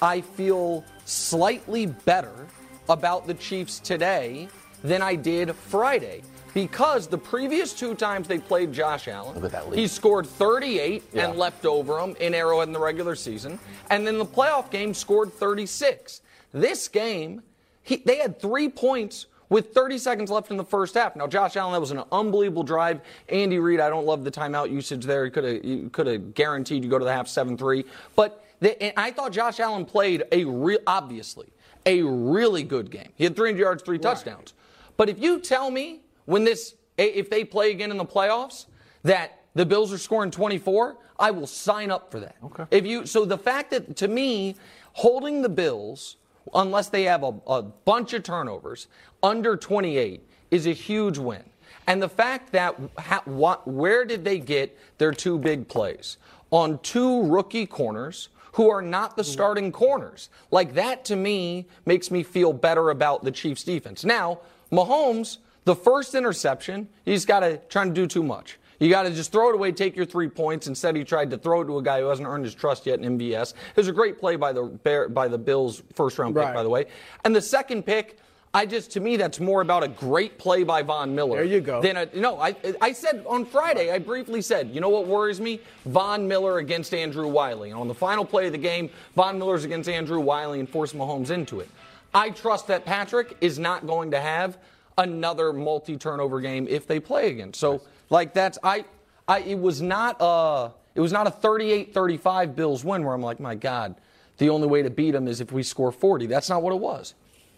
I 0.00 0.20
feel 0.20 0.84
slightly 1.04 1.86
better 1.86 2.46
about 2.88 3.26
the 3.28 3.34
Chiefs 3.34 3.78
today 3.78 4.48
than 4.82 5.00
I 5.00 5.14
did 5.14 5.54
Friday. 5.54 6.22
Because 6.54 7.06
the 7.06 7.18
previous 7.18 7.72
two 7.72 7.94
times 7.94 8.28
they 8.28 8.38
played 8.38 8.72
Josh 8.72 9.08
Allen, 9.08 9.34
Look 9.36 9.44
at 9.44 9.52
that 9.52 9.70
lead. 9.70 9.78
he 9.78 9.86
scored 9.86 10.26
38 10.26 11.02
Yeah. 11.12 11.28
and 11.28 11.38
left 11.38 11.64
over 11.64 11.98
him 11.98 12.14
in 12.20 12.34
Arrowhead 12.34 12.68
in 12.68 12.72
the 12.72 12.80
regular 12.80 13.14
season, 13.14 13.58
and 13.90 14.06
then 14.06 14.18
the 14.18 14.26
playoff 14.26 14.70
game 14.70 14.92
scored 14.94 15.32
36. 15.32 16.20
This 16.52 16.88
game, 16.88 17.42
he, 17.82 17.96
they 17.96 18.16
had 18.18 18.38
three 18.40 18.68
points 18.68 19.26
with 19.48 19.72
30 19.74 19.98
seconds 19.98 20.30
left 20.30 20.50
in 20.50 20.56
the 20.56 20.64
first 20.64 20.94
half. 20.94 21.14
Now, 21.16 21.26
Josh 21.26 21.56
Allen, 21.56 21.72
that 21.72 21.80
was 21.80 21.90
an 21.90 22.02
unbelievable 22.12 22.62
drive. 22.62 23.00
Andy 23.28 23.58
Reid, 23.58 23.80
I 23.80 23.88
don't 23.90 24.06
love 24.06 24.24
the 24.24 24.30
timeout 24.30 24.70
usage 24.70 25.04
there. 25.04 25.24
He 25.24 25.30
could 25.30 25.44
have 25.44 25.92
could 25.92 26.06
have 26.06 26.34
guaranteed 26.34 26.84
you 26.84 26.90
go 26.90 26.98
to 26.98 27.04
the 27.04 27.12
half 27.12 27.26
7-3. 27.26 27.84
But 28.16 28.44
the, 28.60 28.80
and 28.82 28.92
I 28.96 29.10
thought 29.10 29.32
Josh 29.32 29.58
Allen 29.60 29.84
played 29.84 30.24
a 30.32 30.44
real, 30.44 30.78
obviously, 30.86 31.48
a 31.86 32.02
really 32.02 32.62
good 32.62 32.90
game. 32.90 33.08
He 33.16 33.24
had 33.24 33.36
300 33.36 33.58
yards, 33.58 33.82
three 33.82 33.98
touchdowns. 33.98 34.54
But 34.96 35.08
if 35.08 35.18
you 35.18 35.38
tell 35.40 35.70
me 35.70 36.00
when 36.24 36.44
this, 36.44 36.74
if 36.96 37.30
they 37.30 37.44
play 37.44 37.70
again 37.70 37.90
in 37.90 37.96
the 37.96 38.04
playoffs, 38.04 38.66
that 39.02 39.40
the 39.54 39.66
Bills 39.66 39.92
are 39.92 39.98
scoring 39.98 40.30
24, 40.30 40.96
I 41.18 41.30
will 41.30 41.46
sign 41.46 41.90
up 41.90 42.10
for 42.10 42.20
that. 42.20 42.36
Okay. 42.44 42.64
If 42.70 42.86
you, 42.86 43.06
so 43.06 43.24
the 43.24 43.38
fact 43.38 43.70
that 43.70 43.96
to 43.96 44.08
me, 44.08 44.56
holding 44.92 45.42
the 45.42 45.48
Bills, 45.48 46.16
unless 46.54 46.88
they 46.88 47.04
have 47.04 47.22
a, 47.22 47.34
a 47.46 47.62
bunch 47.62 48.12
of 48.12 48.22
turnovers, 48.22 48.88
under 49.22 49.56
28 49.56 50.20
is 50.50 50.66
a 50.66 50.72
huge 50.72 51.18
win. 51.18 51.42
And 51.86 52.02
the 52.02 52.08
fact 52.08 52.52
that 52.52 52.76
ha, 52.98 53.22
what, 53.24 53.66
where 53.66 54.04
did 54.04 54.24
they 54.24 54.38
get 54.38 54.78
their 54.98 55.12
two 55.12 55.38
big 55.38 55.68
plays 55.68 56.18
on 56.50 56.78
two 56.80 57.24
rookie 57.24 57.66
corners? 57.66 58.28
Who 58.56 58.68
are 58.68 58.82
not 58.82 59.16
the 59.16 59.22
mm-hmm. 59.22 59.32
starting 59.32 59.72
corners. 59.72 60.28
Like 60.50 60.74
that 60.74 61.06
to 61.06 61.16
me 61.16 61.66
makes 61.86 62.10
me 62.10 62.22
feel 62.22 62.52
better 62.52 62.90
about 62.90 63.24
the 63.24 63.30
Chiefs 63.30 63.64
defense. 63.64 64.04
Now, 64.04 64.40
Mahomes, 64.70 65.38
the 65.64 65.76
first 65.76 66.14
interception, 66.14 66.88
he's 67.04 67.24
got 67.24 67.40
to 67.40 67.58
try 67.68 67.84
to 67.84 67.90
do 67.90 68.06
too 68.06 68.22
much. 68.22 68.58
You 68.80 68.90
got 68.90 69.04
to 69.04 69.10
just 69.10 69.30
throw 69.30 69.50
it 69.50 69.54
away, 69.54 69.70
take 69.70 69.94
your 69.94 70.06
three 70.06 70.28
points. 70.28 70.66
Instead, 70.66 70.96
he 70.96 71.04
tried 71.04 71.30
to 71.30 71.38
throw 71.38 71.60
it 71.60 71.66
to 71.66 71.78
a 71.78 71.82
guy 71.82 72.00
who 72.00 72.06
hasn't 72.06 72.26
earned 72.26 72.44
his 72.44 72.54
trust 72.54 72.84
yet 72.84 72.98
in 72.98 73.16
MVS. 73.16 73.52
It 73.52 73.76
was 73.76 73.86
a 73.86 73.92
great 73.92 74.18
play 74.18 74.34
by 74.34 74.52
the 74.52 74.64
Bear, 74.64 75.08
by 75.08 75.28
the 75.28 75.38
Bills' 75.38 75.82
first 75.94 76.18
round 76.18 76.34
pick, 76.34 76.42
Right. 76.44 76.54
by 76.54 76.64
the 76.64 76.68
way. 76.68 76.86
And 77.24 77.34
the 77.36 77.40
second 77.40 77.84
pick, 77.86 78.18
I 78.52 78.66
just 78.66 78.90
to 78.92 79.00
me 79.00 79.16
that's 79.16 79.38
more 79.38 79.60
about 79.62 79.84
a 79.84 79.88
great 79.88 80.36
play 80.36 80.64
by 80.64 80.82
Von 80.82 81.14
Miller. 81.14 81.36
There 81.36 81.44
you 81.44 81.60
go. 81.60 81.80
Than 81.80 81.96
a, 81.96 82.08
no, 82.12 82.40
I 82.40 82.56
I 82.80 82.92
said 82.92 83.24
on 83.28 83.44
Friday, 83.46 83.92
I 83.92 83.98
briefly 84.00 84.42
said, 84.42 84.70
you 84.74 84.80
know 84.80 84.88
what 84.90 85.06
worries 85.06 85.40
me? 85.40 85.60
Von 85.86 86.26
Miller 86.26 86.58
against 86.58 86.92
Andrew 86.92 87.28
Wylie. 87.28 87.70
And 87.70 87.78
on 87.78 87.86
the 87.86 87.94
final 87.94 88.24
play 88.24 88.46
of 88.46 88.52
the 88.52 88.58
game, 88.58 88.90
Von 89.14 89.38
Miller's 89.38 89.64
against 89.64 89.88
Andrew 89.88 90.18
Wylie 90.20 90.58
and 90.58 90.68
forced 90.68 90.96
Mahomes 90.96 91.30
into 91.30 91.60
it. 91.60 91.70
I 92.12 92.30
trust 92.30 92.66
that 92.66 92.84
Patrick 92.84 93.36
is 93.40 93.58
not 93.60 93.86
going 93.86 94.10
to 94.10 94.20
have 94.20 94.58
another 94.98 95.52
multi-turnover 95.52 96.40
game 96.40 96.66
if 96.68 96.86
they 96.86 97.00
play 97.00 97.30
again. 97.30 97.52
So 97.52 97.82
like 98.10 98.34
that's 98.34 98.58
I 98.62 98.84
I 99.28 99.40
it 99.40 99.58
was 99.58 99.80
not 99.82 100.16
a 100.20 100.72
it 100.94 101.00
was 101.00 101.12
not 101.12 101.26
a 101.26 101.30
38-35 101.30 102.54
Bills 102.54 102.84
win 102.84 103.02
where 103.02 103.14
I'm 103.14 103.22
like, 103.22 103.40
my 103.40 103.54
God, 103.54 103.94
the 104.38 104.50
only 104.50 104.68
way 104.68 104.82
to 104.82 104.90
beat 104.90 105.12
them 105.12 105.26
is 105.26 105.40
if 105.40 105.50
we 105.50 105.62
score 105.62 105.90
40. 105.90 106.26
That's 106.26 106.50
not 106.50 106.62
what 106.62 106.74
it 106.74 106.80
was. 106.80 107.14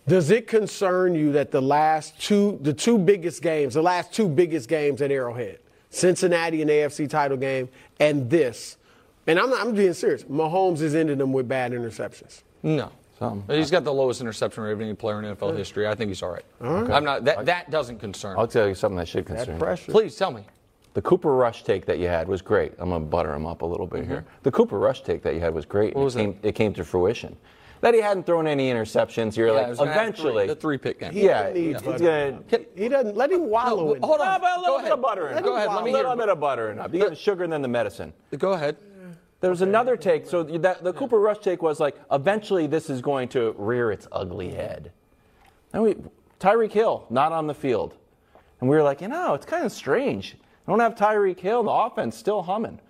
Does 0.06 0.30
it 0.30 0.46
concern 0.46 1.14
you 1.14 1.32
that 1.32 1.50
the 1.50 1.62
last 1.62 2.20
two, 2.20 2.58
the 2.62 2.74
two 2.74 2.98
biggest 2.98 3.42
games, 3.42 3.74
the 3.74 3.82
last 3.82 4.12
two 4.12 4.28
biggest 4.28 4.68
games 4.68 5.00
at 5.00 5.10
Arrowhead, 5.10 5.60
Cincinnati 5.88 6.60
and 6.60 6.70
AFC 6.70 7.08
title 7.08 7.38
game, 7.38 7.70
and 7.98 8.28
this, 8.28 8.76
and 9.26 9.38
I'm 9.38 9.48
not, 9.48 9.66
I'm 9.66 9.74
being 9.74 9.94
serious. 9.94 10.24
Mahomes 10.24 10.82
is 10.82 10.94
ending 10.94 11.18
them 11.18 11.32
with 11.32 11.48
bad 11.48 11.72
interceptions. 11.72 12.42
No. 12.62 12.92
He's 13.48 13.70
got 13.70 13.84
the 13.84 13.92
lowest 13.92 14.20
interception 14.20 14.62
rate 14.64 14.72
of 14.72 14.80
any 14.80 14.94
player 14.94 15.22
in 15.22 15.36
NFL 15.36 15.56
history. 15.56 15.86
I 15.86 15.94
think 15.94 16.08
he's 16.08 16.22
all 16.22 16.30
right. 16.30 16.44
I'm 16.60 17.04
not. 17.04 17.24
That 17.24 17.46
that 17.46 17.70
doesn't 17.70 17.98
concern. 17.98 18.36
I'll 18.38 18.46
me. 18.46 18.50
tell 18.52 18.68
you 18.68 18.74
something 18.74 18.96
that 18.98 19.08
should 19.08 19.26
concern 19.26 19.46
That 19.46 19.52
you. 19.54 19.58
pressure. 19.58 19.92
Please 19.92 20.16
tell 20.16 20.30
me. 20.30 20.44
The 20.94 21.02
Cooper 21.02 21.34
Rush 21.34 21.64
take 21.64 21.86
that 21.86 21.98
you 21.98 22.06
had 22.06 22.28
was 22.28 22.40
great. 22.42 22.72
I'm 22.78 22.90
gonna 22.90 23.04
butter 23.04 23.34
him 23.34 23.46
up 23.46 23.62
a 23.62 23.66
little 23.66 23.86
bit 23.86 24.06
here. 24.06 24.24
The 24.44 24.50
Cooper 24.52 24.78
Rush 24.78 25.02
take 25.02 25.22
that 25.22 25.34
you 25.34 25.40
had 25.40 25.52
was 25.54 25.64
great. 25.64 25.94
and 25.94 25.96
Mm-hmm. 25.96 26.04
was 26.04 26.16
it 26.16 26.18
came, 26.20 26.38
it 26.42 26.52
came 26.54 26.72
to 26.74 26.84
fruition. 26.84 27.36
That 27.80 27.92
he 27.94 28.00
hadn't 28.00 28.24
thrown 28.24 28.46
any 28.46 28.70
interceptions. 28.70 29.36
You're 29.36 29.48
Yeah, 29.48 29.52
like 29.54 29.68
was 29.68 29.78
gonna 29.78 29.92
have 29.92 30.02
eventually. 30.02 30.44
three, 30.44 30.46
the 30.46 30.54
three 30.54 30.78
pick 30.78 31.00
game. 31.00 31.10
yeah, 31.12 31.52
He 31.52 31.70
it's 31.70 31.82
doesn't 31.82 32.06
gonna. 32.06 32.40
Can- 32.48 32.66
He 32.76 32.88
doesn't 32.88 33.16
let 33.16 33.30
him 33.30 33.46
wallow 33.50 33.90
in. 33.92 33.96
it. 33.98 34.04
Hold 34.06 34.20
on. 34.20 34.40
But 34.40 34.56
a 34.56 34.60
little 34.60 34.76
Go 34.76 34.82
bit 34.82 34.84
of 34.86 34.92
ahead. 34.92 35.02
butter 35.02 35.28
in 35.30 35.38
it. 35.38 35.44
Go 35.44 35.56
ahead. 35.56 35.68
Let 35.68 35.84
me 35.84 35.90
a 35.90 35.94
hear. 35.94 36.02
little 36.04 36.16
bit 36.16 36.28
of 36.30 36.40
butter 36.40 36.70
in 36.70 36.78
it. 36.78 36.92
You 36.94 37.00
get 37.00 37.10
the 37.10 37.16
sugar 37.16 37.44
and 37.44 37.52
then 37.52 37.60
the 37.62 37.68
medicine. 37.68 38.12
Go 38.38 38.52
ahead. 38.52 38.76
There 39.44 39.50
was 39.50 39.60
another 39.60 39.98
take. 39.98 40.24
So 40.24 40.42
that 40.42 40.82
the 40.82 40.94
Cooper 40.94 41.20
Rush 41.20 41.36
take 41.40 41.60
was 41.60 41.78
like, 41.78 42.00
eventually 42.10 42.66
this 42.66 42.88
is 42.88 43.02
going 43.02 43.28
to 43.28 43.54
rear 43.58 43.92
its 43.92 44.08
ugly 44.10 44.48
head. 44.48 44.90
And 45.74 45.82
we, 45.82 45.96
Tyreek 46.40 46.72
Hill 46.72 47.04
not 47.10 47.30
on 47.30 47.46
the 47.46 47.52
field, 47.52 47.94
and 48.62 48.70
we 48.70 48.74
were 48.74 48.82
like, 48.82 49.02
you 49.02 49.08
know, 49.08 49.34
it's 49.34 49.44
kind 49.44 49.66
of 49.66 49.70
strange. 49.70 50.38
I 50.66 50.70
don't 50.70 50.80
have 50.80 50.94
Tyreek 50.94 51.38
Hill. 51.38 51.62
The 51.62 51.70
offense 51.70 52.16
still 52.16 52.42
humming. 52.42 52.80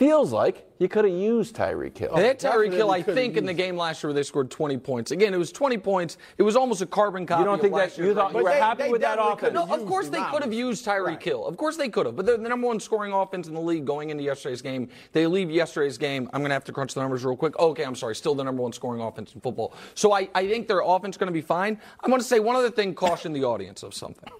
Feels 0.00 0.32
like 0.32 0.66
you 0.78 0.88
could 0.88 1.04
have 1.04 1.12
used 1.12 1.54
Tyreek 1.54 1.98
Hill. 1.98 2.16
They 2.16 2.26
had 2.28 2.40
Tyreek 2.40 2.72
Hill, 2.72 2.90
I 2.90 3.00
definitely 3.00 3.02
could've 3.02 3.14
think, 3.14 3.36
in 3.36 3.44
the 3.44 3.52
game 3.52 3.76
last 3.76 4.02
year 4.02 4.08
where 4.08 4.14
they 4.14 4.22
scored 4.22 4.50
20 4.50 4.78
points. 4.78 5.10
Again, 5.10 5.34
it 5.34 5.36
was 5.36 5.52
20 5.52 5.76
points. 5.76 6.16
It 6.38 6.42
was 6.42 6.56
almost 6.56 6.80
a 6.80 6.86
carbon 6.86 7.26
copy. 7.26 7.40
You 7.40 7.44
don't 7.44 7.56
of 7.56 7.60
think 7.60 7.74
last 7.74 7.98
that 7.98 8.06
you 8.06 8.14
thought 8.14 8.32
you 8.32 8.38
were 8.42 8.44
they- 8.48 8.58
happy 8.58 8.84
they 8.84 8.88
with 8.88 9.02
that 9.02 9.16
definitely 9.16 9.32
offense? 9.34 9.52
could've 9.58 9.68
No, 9.68 9.74
of 9.76 9.86
course 9.86 10.08
they 10.08 10.22
could 10.22 10.42
have 10.42 10.54
used 10.54 10.86
Tyreek 10.86 11.04
Right. 11.04 11.22
Hill. 11.22 11.46
Of 11.46 11.58
course 11.58 11.76
they 11.76 11.90
could 11.90 12.06
have. 12.06 12.16
But 12.16 12.24
they're 12.24 12.38
the 12.38 12.48
number 12.48 12.66
one 12.66 12.80
scoring 12.80 13.12
offense 13.12 13.46
in 13.46 13.52
the 13.52 13.60
league 13.60 13.84
going 13.84 14.08
into 14.08 14.24
yesterday's 14.24 14.62
game. 14.62 14.88
They 15.12 15.26
leave 15.26 15.50
yesterday's 15.50 15.98
game. 15.98 16.30
I'm 16.32 16.40
going 16.40 16.48
to 16.48 16.54
have 16.54 16.64
to 16.64 16.72
crunch 16.72 16.94
the 16.94 17.02
numbers 17.02 17.22
real 17.22 17.36
quick. 17.36 17.58
Okay, 17.58 17.84
I'm 17.84 17.94
sorry. 17.94 18.16
Still 18.16 18.34
the 18.34 18.42
number 18.42 18.62
one 18.62 18.72
scoring 18.72 19.02
offense 19.02 19.34
in 19.34 19.42
football. 19.42 19.74
So 19.94 20.14
I, 20.14 20.30
I 20.34 20.48
think 20.48 20.66
their 20.66 20.80
offense 20.80 21.16
is 21.16 21.18
going 21.18 21.26
to 21.28 21.30
be 21.34 21.42
fine. 21.42 21.78
I'm 22.02 22.08
going 22.08 22.22
to 22.22 22.26
say 22.26 22.40
one 22.40 22.56
other 22.56 22.70
thing, 22.70 22.94
caution 22.94 23.34
the 23.34 23.44
audience 23.44 23.82
of 23.82 23.92
something. 23.92 24.32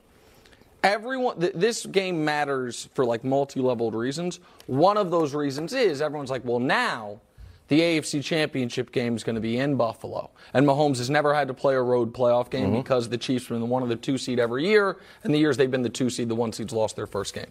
Everyone, 0.83 1.39
th- 1.39 1.53
this 1.55 1.85
game 1.87 2.25
matters 2.25 2.89
for 2.95 3.05
like 3.05 3.23
multi-leveled 3.23 3.95
reasons. 3.95 4.41
One 4.67 4.97
of 4.97 5.11
those 5.11 5.35
reasons 5.35 5.73
is 5.73 6.01
everyone's 6.01 6.31
like, 6.31 6.45
well, 6.45 6.59
now 6.59 7.21
the 7.69 7.81
AFC 7.81 8.25
Championship 8.25 8.91
game 8.91 9.15
is 9.15 9.23
going 9.23 9.35
to 9.35 9.41
be 9.41 9.59
in 9.59 9.77
Buffalo, 9.77 10.31
and 10.55 10.67
Mahomes 10.67 10.99
has 10.99 11.09
never 11.09 11.35
had 11.35 11.47
to 11.49 11.55
play 11.55 11.75
a 11.75 11.83
road 11.83 12.13
playoff 12.13 12.51
game 12.51 12.69
mm-hmm. 12.69 12.79
because 12.79 13.09
the 13.09 13.19
Chiefs 13.19 13.45
have 13.45 13.55
been 13.55 13.61
the 13.61 13.67
one 13.67 13.83
of 13.83 13.89
the 13.89 13.97
two 13.97 14.19
seed 14.19 14.41
every 14.41 14.67
year, 14.67 14.97
and 15.23 15.33
the 15.33 15.39
years 15.39 15.57
they've 15.57 15.71
been 15.71 15.83
the 15.83 15.89
two 15.89 16.11
seed, 16.11 16.29
the 16.29 16.35
one 16.35 16.53
seeds 16.53 16.73
lost 16.73 16.97
their 16.97 17.07
first 17.07 17.33
game. 17.33 17.51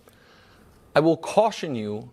I 0.95 0.99
will 0.99 1.17
caution 1.17 1.75
you 1.75 2.11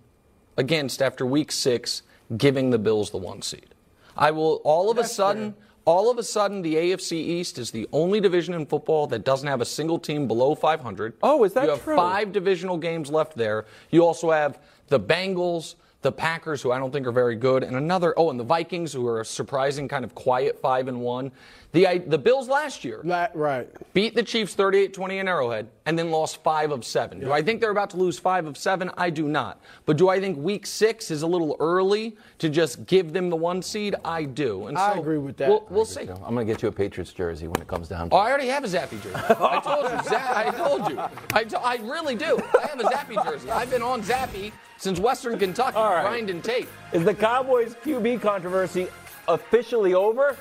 against 0.57 1.03
after 1.03 1.27
week 1.27 1.51
six 1.51 2.03
giving 2.37 2.71
the 2.71 2.79
Bills 2.79 3.11
the 3.11 3.19
one 3.19 3.43
seed. 3.43 3.75
I 4.17 4.31
will 4.31 4.61
all 4.65 4.91
of 4.91 4.99
a 4.99 5.05
sudden, 5.05 5.55
all 5.87 6.11
of 6.11 6.19
a 6.19 6.23
sudden, 6.23 6.63
the 6.63 6.75
AFC 6.75 7.13
East 7.13 7.59
is 7.59 7.71
the 7.71 7.89
only 7.93 8.21
division 8.21 8.55
in 8.55 8.67
football 8.67 9.07
that 9.07 9.25
doesn't 9.25 9.49
have 9.49 9.61
a 9.61 9.65
single 9.65 10.01
team 10.01 10.27
below 10.27 10.55
500. 10.55 11.15
Oh, 11.23 11.45
is 11.45 11.55
that 11.55 11.61
true? 11.61 11.69
You 11.69 11.75
have 11.75 11.85
true? 11.85 11.97
five 11.97 12.33
divisional 12.33 12.77
games 12.77 13.09
left 13.09 13.37
there. 13.37 13.67
You 13.91 14.05
also 14.05 14.33
have 14.33 14.59
the 14.89 14.99
Bengals, 14.99 15.77
the 16.03 16.11
Packers, 16.11 16.61
who 16.61 16.73
I 16.73 16.79
don't 16.79 16.93
think 16.93 17.07
are 17.07 17.13
very 17.13 17.37
good, 17.37 17.63
and 17.63 17.77
another. 17.77 18.15
Oh, 18.17 18.31
and 18.31 18.39
the 18.39 18.45
Vikings, 18.45 18.93
who 18.93 19.07
are 19.07 19.21
a 19.21 19.25
surprising 19.25 19.87
kind 19.87 20.05
of 20.05 20.15
quiet 20.15 20.61
five 20.61 20.89
and 20.89 21.01
one. 21.01 21.31
The 21.77 21.99
the 22.07 22.17
Bills 22.17 22.49
last 22.49 22.85
year 22.87 23.03
La- 23.05 23.29
right. 23.35 23.69
beat 23.93 24.15
the 24.15 24.23
Chiefs 24.23 24.57
38-20 24.57 25.21
in 25.21 25.29
Arrowhead 25.29 25.69
and 25.85 25.99
then 25.99 26.11
lost 26.11 26.43
5 26.43 26.71
of 26.71 26.85
7. 26.87 27.21
Do 27.21 27.33
I 27.33 27.43
think 27.43 27.61
they're 27.61 27.71
about 27.71 27.91
to 27.91 27.99
lose 27.99 28.19
5 28.19 28.47
of 28.47 28.57
7? 28.57 28.91
I 28.97 29.11
do 29.11 29.29
not. 29.29 29.61
But 29.85 29.99
do 29.99 30.09
I 30.09 30.19
think 30.19 30.39
week 30.39 30.65
6 30.67 31.11
is 31.11 31.21
a 31.21 31.27
little 31.27 31.55
early 31.61 32.17
to 32.39 32.49
just 32.49 32.87
give 32.87 33.13
them 33.13 33.29
the 33.29 33.37
one 33.37 33.61
seed? 33.61 33.95
I 34.07 34.25
do. 34.25 34.69
And 34.69 34.79
I 34.79 34.95
agree 34.97 35.19
with 35.19 35.37
that. 35.37 35.51
We'll, 35.51 35.67
we'll 35.69 35.85
see. 35.85 36.01
I'm 36.09 36.35
going 36.35 36.47
to 36.47 36.51
get 36.53 36.63
you 36.63 36.69
a 36.69 36.73
Patriots 36.73 37.13
jersey 37.13 37.47
when 37.47 37.61
it 37.61 37.69
comes 37.69 37.89
down 37.89 38.09
to 38.09 38.17
Oh, 38.17 38.19
it. 38.19 38.23
I 38.23 38.29
already 38.31 38.49
have 38.49 38.65
a 38.65 38.69
Zappe 38.69 38.91
jersey. 39.03 39.15
I 39.15 39.61
told 39.61 39.85
you. 39.93 40.09
Za- 40.11 40.37
I 40.39 40.51
told 40.53 40.91
you. 40.91 41.01
I, 41.35 41.45
to- 41.45 41.61
I 41.61 41.75
really 41.83 42.15
do. 42.15 42.41
I 42.59 42.69
have 42.69 42.81
a 42.81 42.85
Zappe 42.85 43.23
jersey. 43.23 43.51
I've 43.51 43.71
been 43.71 43.83
on 43.83 44.01
Zappe 44.03 44.51
since 44.79 44.99
Western 44.99 45.39
Kentucky, 45.39 45.77
All 45.77 45.91
right. 45.93 46.03
grinding 46.09 46.41
tape. 46.41 46.69
Is 46.95 47.05
the 47.05 47.15
Cowboys 47.15 47.75
QB 47.85 48.23
controversy 48.23 48.89
officially 49.29 49.93
over? 49.93 50.37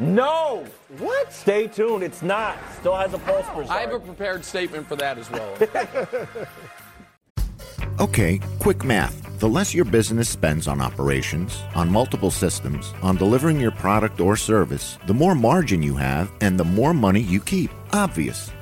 No. 0.00 0.64
What? 0.98 1.32
Stay 1.32 1.68
tuned. 1.68 2.02
It's 2.02 2.22
not. 2.22 2.56
Still 2.78 2.96
has 2.96 3.14
a 3.14 3.18
pulse 3.18 3.46
for 3.48 3.70
I 3.70 3.80
have 3.80 3.92
a 3.92 4.00
prepared 4.00 4.44
statement 4.44 4.88
for 4.88 4.96
that 4.96 5.18
as 5.18 5.30
well. 5.30 5.56
Okay, 8.00 8.40
quick 8.60 8.82
math. 8.82 9.38
The 9.40 9.48
less 9.48 9.74
your 9.74 9.84
business 9.84 10.26
spends 10.26 10.66
on 10.66 10.80
operations, 10.80 11.62
on 11.74 11.90
multiple 11.90 12.30
systems, 12.30 12.94
on 13.02 13.16
delivering 13.16 13.60
your 13.60 13.72
product 13.72 14.22
or 14.22 14.36
service, 14.36 14.98
the 15.06 15.12
more 15.12 15.34
margin 15.34 15.82
you 15.82 15.96
have 15.96 16.32
and 16.40 16.58
the 16.58 16.64
more 16.64 16.94
money 16.94 17.20
you 17.20 17.40
keep. 17.40 17.70
Obvious. 17.92 18.50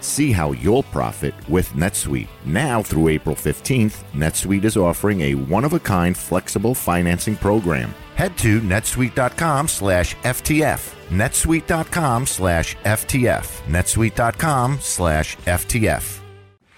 See 0.00 0.32
how 0.32 0.52
you'll 0.52 0.84
profit 0.84 1.34
with 1.48 1.68
NetSuite. 1.72 2.28
Now 2.44 2.82
through 2.82 3.08
April 3.08 3.34
15th, 3.34 4.04
NetSuite 4.12 4.64
is 4.64 4.76
offering 4.76 5.20
a 5.22 5.34
one-of-a-kind 5.34 6.16
flexible 6.16 6.74
financing 6.74 7.36
program. 7.36 7.94
Head 8.14 8.36
to 8.38 8.60
netsuite.com 8.60 9.68
slash 9.68 10.16
FTF. 10.16 10.94
netsuite.com 11.08 12.26
slash 12.26 12.76
FTF. 12.78 13.62
netsuite.com 13.66 14.78
slash 14.80 15.36
FTF. 15.38 16.20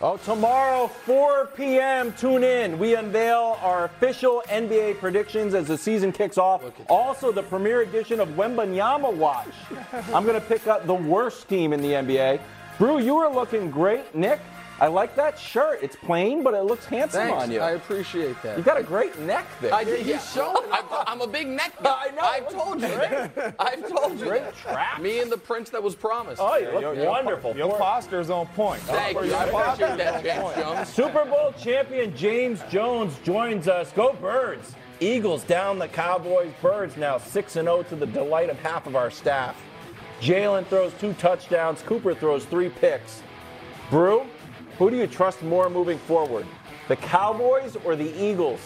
Oh, 0.02 0.16
tomorrow, 0.16 0.86
4 0.86 1.48
p.m., 1.48 2.14
tune 2.14 2.42
in. 2.42 2.78
We 2.78 2.94
unveil 2.94 3.58
our 3.60 3.84
official 3.84 4.42
NBA 4.48 4.98
predictions 4.98 5.52
as 5.52 5.66
the 5.66 5.76
season 5.76 6.10
kicks 6.10 6.38
off. 6.38 6.62
Also, 6.88 7.30
the 7.30 7.42
premiere 7.42 7.82
edition 7.82 8.18
of 8.18 8.30
Wembanyama 8.30 9.14
Watch. 9.14 9.52
I'm 10.14 10.24
going 10.24 10.40
to 10.40 10.46
pick 10.46 10.66
up 10.66 10.86
the 10.86 10.94
worst 10.94 11.50
team 11.50 11.74
in 11.74 11.82
the 11.82 11.88
NBA. 11.88 12.40
Brew, 12.80 12.98
you 12.98 13.18
are 13.18 13.30
looking 13.30 13.70
great. 13.70 14.14
Nick, 14.14 14.40
I 14.80 14.86
like 14.86 15.14
that 15.16 15.38
shirt. 15.38 15.80
It's 15.82 15.96
plain, 15.96 16.42
but 16.42 16.54
it 16.54 16.62
looks 16.62 16.86
handsome 16.86 17.20
Thanks. 17.28 17.42
on 17.42 17.50
you. 17.50 17.60
I 17.60 17.72
appreciate 17.72 18.40
that. 18.42 18.56
you 18.56 18.64
got 18.64 18.80
a 18.80 18.82
great 18.82 19.18
neck 19.18 19.44
there. 19.60 19.74
I 19.74 19.84
did. 19.84 20.06
He's 20.06 20.32
showing. 20.32 20.66
I'm, 20.72 20.86
I'm 21.06 21.20
a 21.20 21.26
big 21.26 21.46
neck 21.46 21.74
guy. 21.82 22.06
I 22.06 22.10
know. 22.12 22.22
I've 22.22 22.48
told 22.48 22.80
you. 22.80 22.88
that. 22.88 23.54
I've 23.58 23.86
told 23.86 24.18
you. 24.18 24.24
Great 24.24 24.44
that. 24.64 25.02
Me 25.02 25.20
and 25.20 25.30
the 25.30 25.36
prince 25.36 25.68
that 25.68 25.82
was 25.82 25.94
promised. 25.94 26.40
Oh, 26.42 26.56
you 26.56 26.70
look 26.70 26.80
Your- 26.80 26.94
your- 26.94 27.06
wonderful. 27.10 27.54
Your 27.54 27.76
poster's 27.76 28.30
on 28.30 28.46
point. 28.46 28.80
Thank 28.84 29.12
Your 29.12 29.26
you. 29.26 29.34
I 29.34 29.44
appreciate 29.44 29.98
that, 29.98 30.14
on 30.14 30.22
James. 30.24 30.54
Jones. 30.56 30.88
Super 30.88 31.24
Bowl 31.26 31.52
champion 31.60 32.16
James 32.16 32.62
Jones 32.70 33.14
joins 33.24 33.68
us. 33.68 33.92
Go 33.92 34.14
Birds! 34.14 34.74
Eagles 35.00 35.44
down 35.44 35.78
the 35.78 35.88
Cowboys. 35.88 36.50
Birds 36.62 36.96
now 36.96 37.18
6 37.18 37.52
0 37.52 37.82
to 37.82 37.94
the 37.96 38.06
delight 38.06 38.48
of 38.48 38.58
half 38.60 38.86
of 38.86 38.96
our 38.96 39.10
staff. 39.10 39.54
Jalen 40.20 40.66
throws 40.66 40.92
two 41.00 41.12
touchdowns. 41.14 41.82
Cooper 41.82 42.14
throws 42.14 42.44
three 42.44 42.68
picks. 42.68 43.22
Brew, 43.90 44.26
who 44.78 44.90
do 44.90 44.96
you 44.96 45.06
trust 45.06 45.42
more 45.42 45.70
moving 45.70 45.98
forward? 45.98 46.46
The 46.88 46.96
Cowboys 46.96 47.76
or 47.84 47.96
the 47.96 48.12
Eagles? 48.22 48.60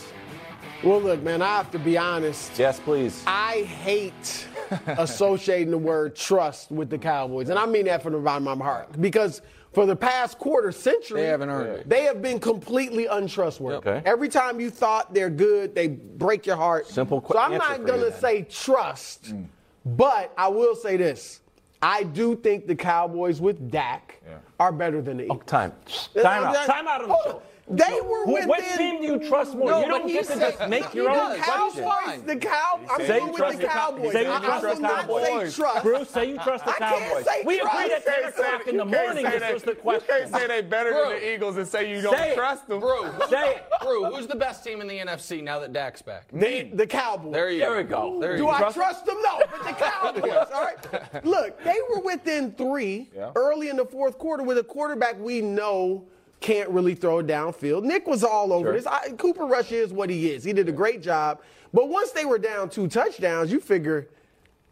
Well, 0.83 1.01
look, 1.01 1.23
man, 1.23 1.41
I 1.43 1.57
have 1.57 1.71
to 1.71 1.79
be 1.79 1.97
honest. 1.97 2.59
Yes, 2.59 2.79
please. 2.81 3.23
I 3.27 3.63
hate 3.63 4.47
associating 4.87 5.71
the 5.71 5.79
word 5.79 6.17
trust 6.17 6.71
with 6.71 6.91
the 6.91 6.99
Cowboys. 6.99 7.49
And 7.49 7.59
I 7.59 7.67
mean 7.67 7.87
that 7.87 8.03
from 8.03 8.13
the 8.13 8.19
bottom 8.19 8.49
of 8.49 8.59
my 8.59 8.65
heart. 8.65 9.01
Because 9.01 9.41
for 9.73 9.87
the 9.87 9.97
past 9.97 10.39
quarter 10.39 10.73
century, 10.73 11.23
They 11.23 11.29
haven't 11.29 11.49
earned 11.49 11.81
it. 11.81 11.89
They 11.89 12.03
have 12.03 12.21
been 12.21 12.39
completely 12.39 13.07
untrustworthy. 13.07 13.77
Okay. 13.89 14.03
Every 14.05 14.29
time 14.29 14.61
you 14.61 14.71
thought 14.71 15.15
they're 15.15 15.31
good, 15.31 15.75
they 15.75 15.89
break 15.89 16.47
your 16.47 16.57
heart. 16.57 16.87
Simple 16.87 17.21
qu- 17.21 17.33
So 17.33 17.39
I'm 17.39 17.59
not 17.59 17.85
gonna 17.85 18.13
say 18.13 18.43
trust, 18.43 19.35
mm. 19.35 19.47
but 19.85 20.33
I 20.37 20.49
will 20.49 20.75
say 20.75 20.97
this. 20.97 21.41
I 21.85 22.03
do 22.03 22.35
think 22.35 22.67
the 22.67 22.75
Cowboys 22.75 23.43
with 23.43 23.71
Dak 23.71 24.19
Yeah. 24.27 24.39
are 24.59 24.73
better 24.73 25.03
than 25.03 25.19
the 25.19 25.25
oh, 25.25 25.35
Eagles. 25.35 25.45
Time. 25.45 25.73
Time 26.15 26.45
out. 26.45 26.67
Time 26.67 26.89
out 26.89 27.03
of 27.03 27.09
the 27.09 27.19
show. 27.25 27.43
They 27.67 27.99
were 28.03 28.27
Who, 28.27 28.35
within. 28.35 28.49
what 28.49 28.63
team 28.77 29.01
do 29.01 29.07
you 29.07 29.19
trust 29.27 29.55
more? 29.55 29.71
No, 29.71 29.81
you 29.81 29.89
don't 29.89 30.07
get 30.07 30.27
to 30.27 30.33
said- 30.33 30.57
just 30.59 30.69
make 30.69 30.93
your 30.93 31.09
own 31.09 31.39
does. 31.39 31.41
question. 31.41 31.85
Fine. 31.85 32.05
Cowboys, 32.05 32.23
the 32.27 32.37
Cow. 32.37 32.81
I'm 32.91 33.01
Say 33.01 33.07
going 33.09 33.21
you 33.21 33.27
with 33.29 33.37
trust 33.37 33.59
the 33.59 33.67
Cowboys. 33.67 34.13
Say 34.13 34.23
you 34.25 34.33
I, 34.33 34.39
trust 34.41 34.51
I 34.51 34.61
the 34.61 34.75
will 34.75 34.81
not 34.83 35.01
say 35.01 35.07
Cowboys. 35.31 35.57
trust. 35.57 35.83
Bruce, 35.83 36.11
say 36.11 36.25
you 36.29 36.39
trust 36.41 36.65
the 36.67 36.73
Cowboys. 36.73 37.27
we 37.47 37.59
trust. 37.61 37.75
agreed 37.75 37.93
at 37.93 38.05
10 38.07 38.25
o'clock 38.25 38.67
in 38.67 38.77
the 38.77 38.85
morning. 38.85 39.25
This 39.25 39.53
was 39.55 39.63
the 39.63 39.71
You 39.71 39.77
question. 39.77 40.07
can't 40.09 40.31
say 40.35 40.47
they're 40.47 40.63
better 40.63 40.91
Bro. 40.93 41.09
than 41.09 41.21
the 41.21 41.35
Eagles 41.35 41.57
and 41.57 41.67
say 41.67 41.91
you 41.91 42.03
don't 42.03 42.15
Say 42.19 42.35
trust 42.35 42.69
them. 42.69 42.81
Brew, 42.81 43.07
Say 43.31 43.55
it. 43.57 43.65
Brew, 43.81 44.05
who's 44.07 44.27
the 44.27 44.37
best 44.37 44.63
team 44.63 44.83
in 44.83 44.87
the 44.87 44.99
NFC 44.99 45.43
now 45.43 45.59
that 45.61 45.73
Dak's 45.73 46.03
back? 46.03 46.29
The, 46.33 46.65
the 46.75 46.87
Cowboys. 46.87 47.33
There 47.33 47.51
you 47.51 47.61
There 47.61 47.83
go. 47.83 48.11
we 48.11 48.13
go. 48.17 48.21
There 48.21 48.37
Do 48.37 48.43
you 48.43 48.49
I 48.51 48.61
go. 48.61 48.73
trust 48.73 49.07
them? 49.07 49.17
No, 49.23 49.41
but 49.51 49.65
the 49.65 49.73
Cowboys. 49.73 50.49
all 50.53 50.63
right. 50.65 51.25
Look, 51.25 51.65
they 51.65 51.77
were 51.89 52.01
within 52.03 52.53
three 52.53 53.09
Yeah. 53.17 53.33
early 53.37 53.71
in 53.71 53.77
the 53.77 53.87
fourth 53.87 54.19
quarter 54.19 54.43
with 54.43 54.59
a 54.59 54.65
quarterback 54.65 55.19
we 55.19 55.41
know 55.41 56.05
can't 56.45 56.69
really 56.69 56.95
throw 56.95 57.23
downfield. 57.23 57.85
Nick 57.85 58.07
was 58.07 58.23
all 58.23 58.53
over 58.53 58.73
this. 58.73 58.87
I, 58.87 59.13
Cooper 59.13 59.47
Rush 59.47 59.73
is 59.73 59.95
what 59.95 60.11
he 60.11 60.31
is. 60.31 60.45
He 60.45 60.53
did 60.53 60.69
a 60.69 60.73
great 60.73 61.01
job. 61.03 61.41
But 61.73 61.89
once 61.89 62.11
they 62.11 62.27
were 62.27 62.37
down 62.39 62.69
two 62.69 62.87
touchdowns, 62.87 63.51
you 63.51 63.61
figure. 63.61 64.09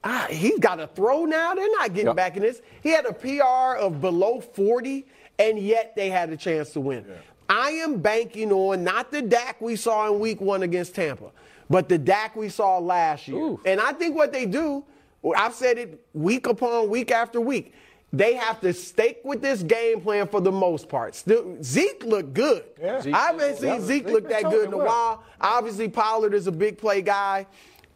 Ah, 0.05 0.27
he's 0.29 0.59
got 0.59 0.81
a 0.81 0.87
throw 0.89 1.25
now. 1.25 1.55
They're 1.55 1.71
not 1.79 1.95
getting 1.95 2.09
Yep. 2.09 2.17
back 2.17 2.37
in 2.37 2.43
this. 2.43 2.61
He 2.83 2.91
had 2.91 3.07
a 3.07 3.13
PR 3.15 3.79
of 3.79 4.03
below 4.03 4.41
40, 4.41 5.07
and 5.39 5.59
yet 5.59 5.97
they 5.97 6.11
had 6.11 6.29
a 6.31 6.37
chance 6.37 6.71
to 6.75 6.81
win. 6.81 7.07
I 7.49 7.71
am 7.71 8.01
banking 8.03 8.53
on 8.53 8.85
not 8.85 9.11
the 9.11 9.23
Dak 9.23 9.59
we 9.63 9.75
saw 9.77 10.13
in 10.13 10.21
week 10.21 10.43
one 10.43 10.63
against 10.63 10.95
Tampa, 10.95 11.31
but 11.71 11.89
the 11.89 11.97
Dak 11.99 12.37
we 12.37 12.51
saw 12.51 12.79
last 12.79 13.29
year. 13.29 13.57
And 13.65 13.81
I 13.81 13.93
think 13.95 14.15
what 14.15 14.31
they 14.33 14.45
do, 14.45 14.85
I've 15.37 15.55
said 15.55 15.79
it 15.79 16.05
week 16.13 16.47
upon 16.47 16.91
week 16.91 17.11
after 17.11 17.41
week, 17.41 17.73
they 18.13 18.35
have 18.35 18.61
to 18.61 18.75
stick 18.75 19.21
with 19.25 19.41
this 19.41 19.63
game 19.63 20.01
plan 20.01 20.29
for 20.29 20.41
the 20.41 20.53
most 20.53 20.89
part. 20.89 21.15
Still, 21.15 21.57
Zeke 21.63 22.05
looked 22.05 22.35
good. 22.35 22.65
Yeah. 22.81 23.03
I 23.07 23.27
haven't 23.29 23.57
seen 23.57 23.81
Zeke 23.81 24.05
Zeke 24.05 24.09
look 24.09 24.29
that 24.29 24.43
good 24.45 24.69
in 24.69 24.75
a 24.75 24.79
while. 24.79 25.25
Obviously, 25.41 25.89
Pollard 25.89 26.35
is 26.35 26.47
a 26.47 26.53
big 26.53 26.77
play 26.77 27.01
guy. 27.01 27.47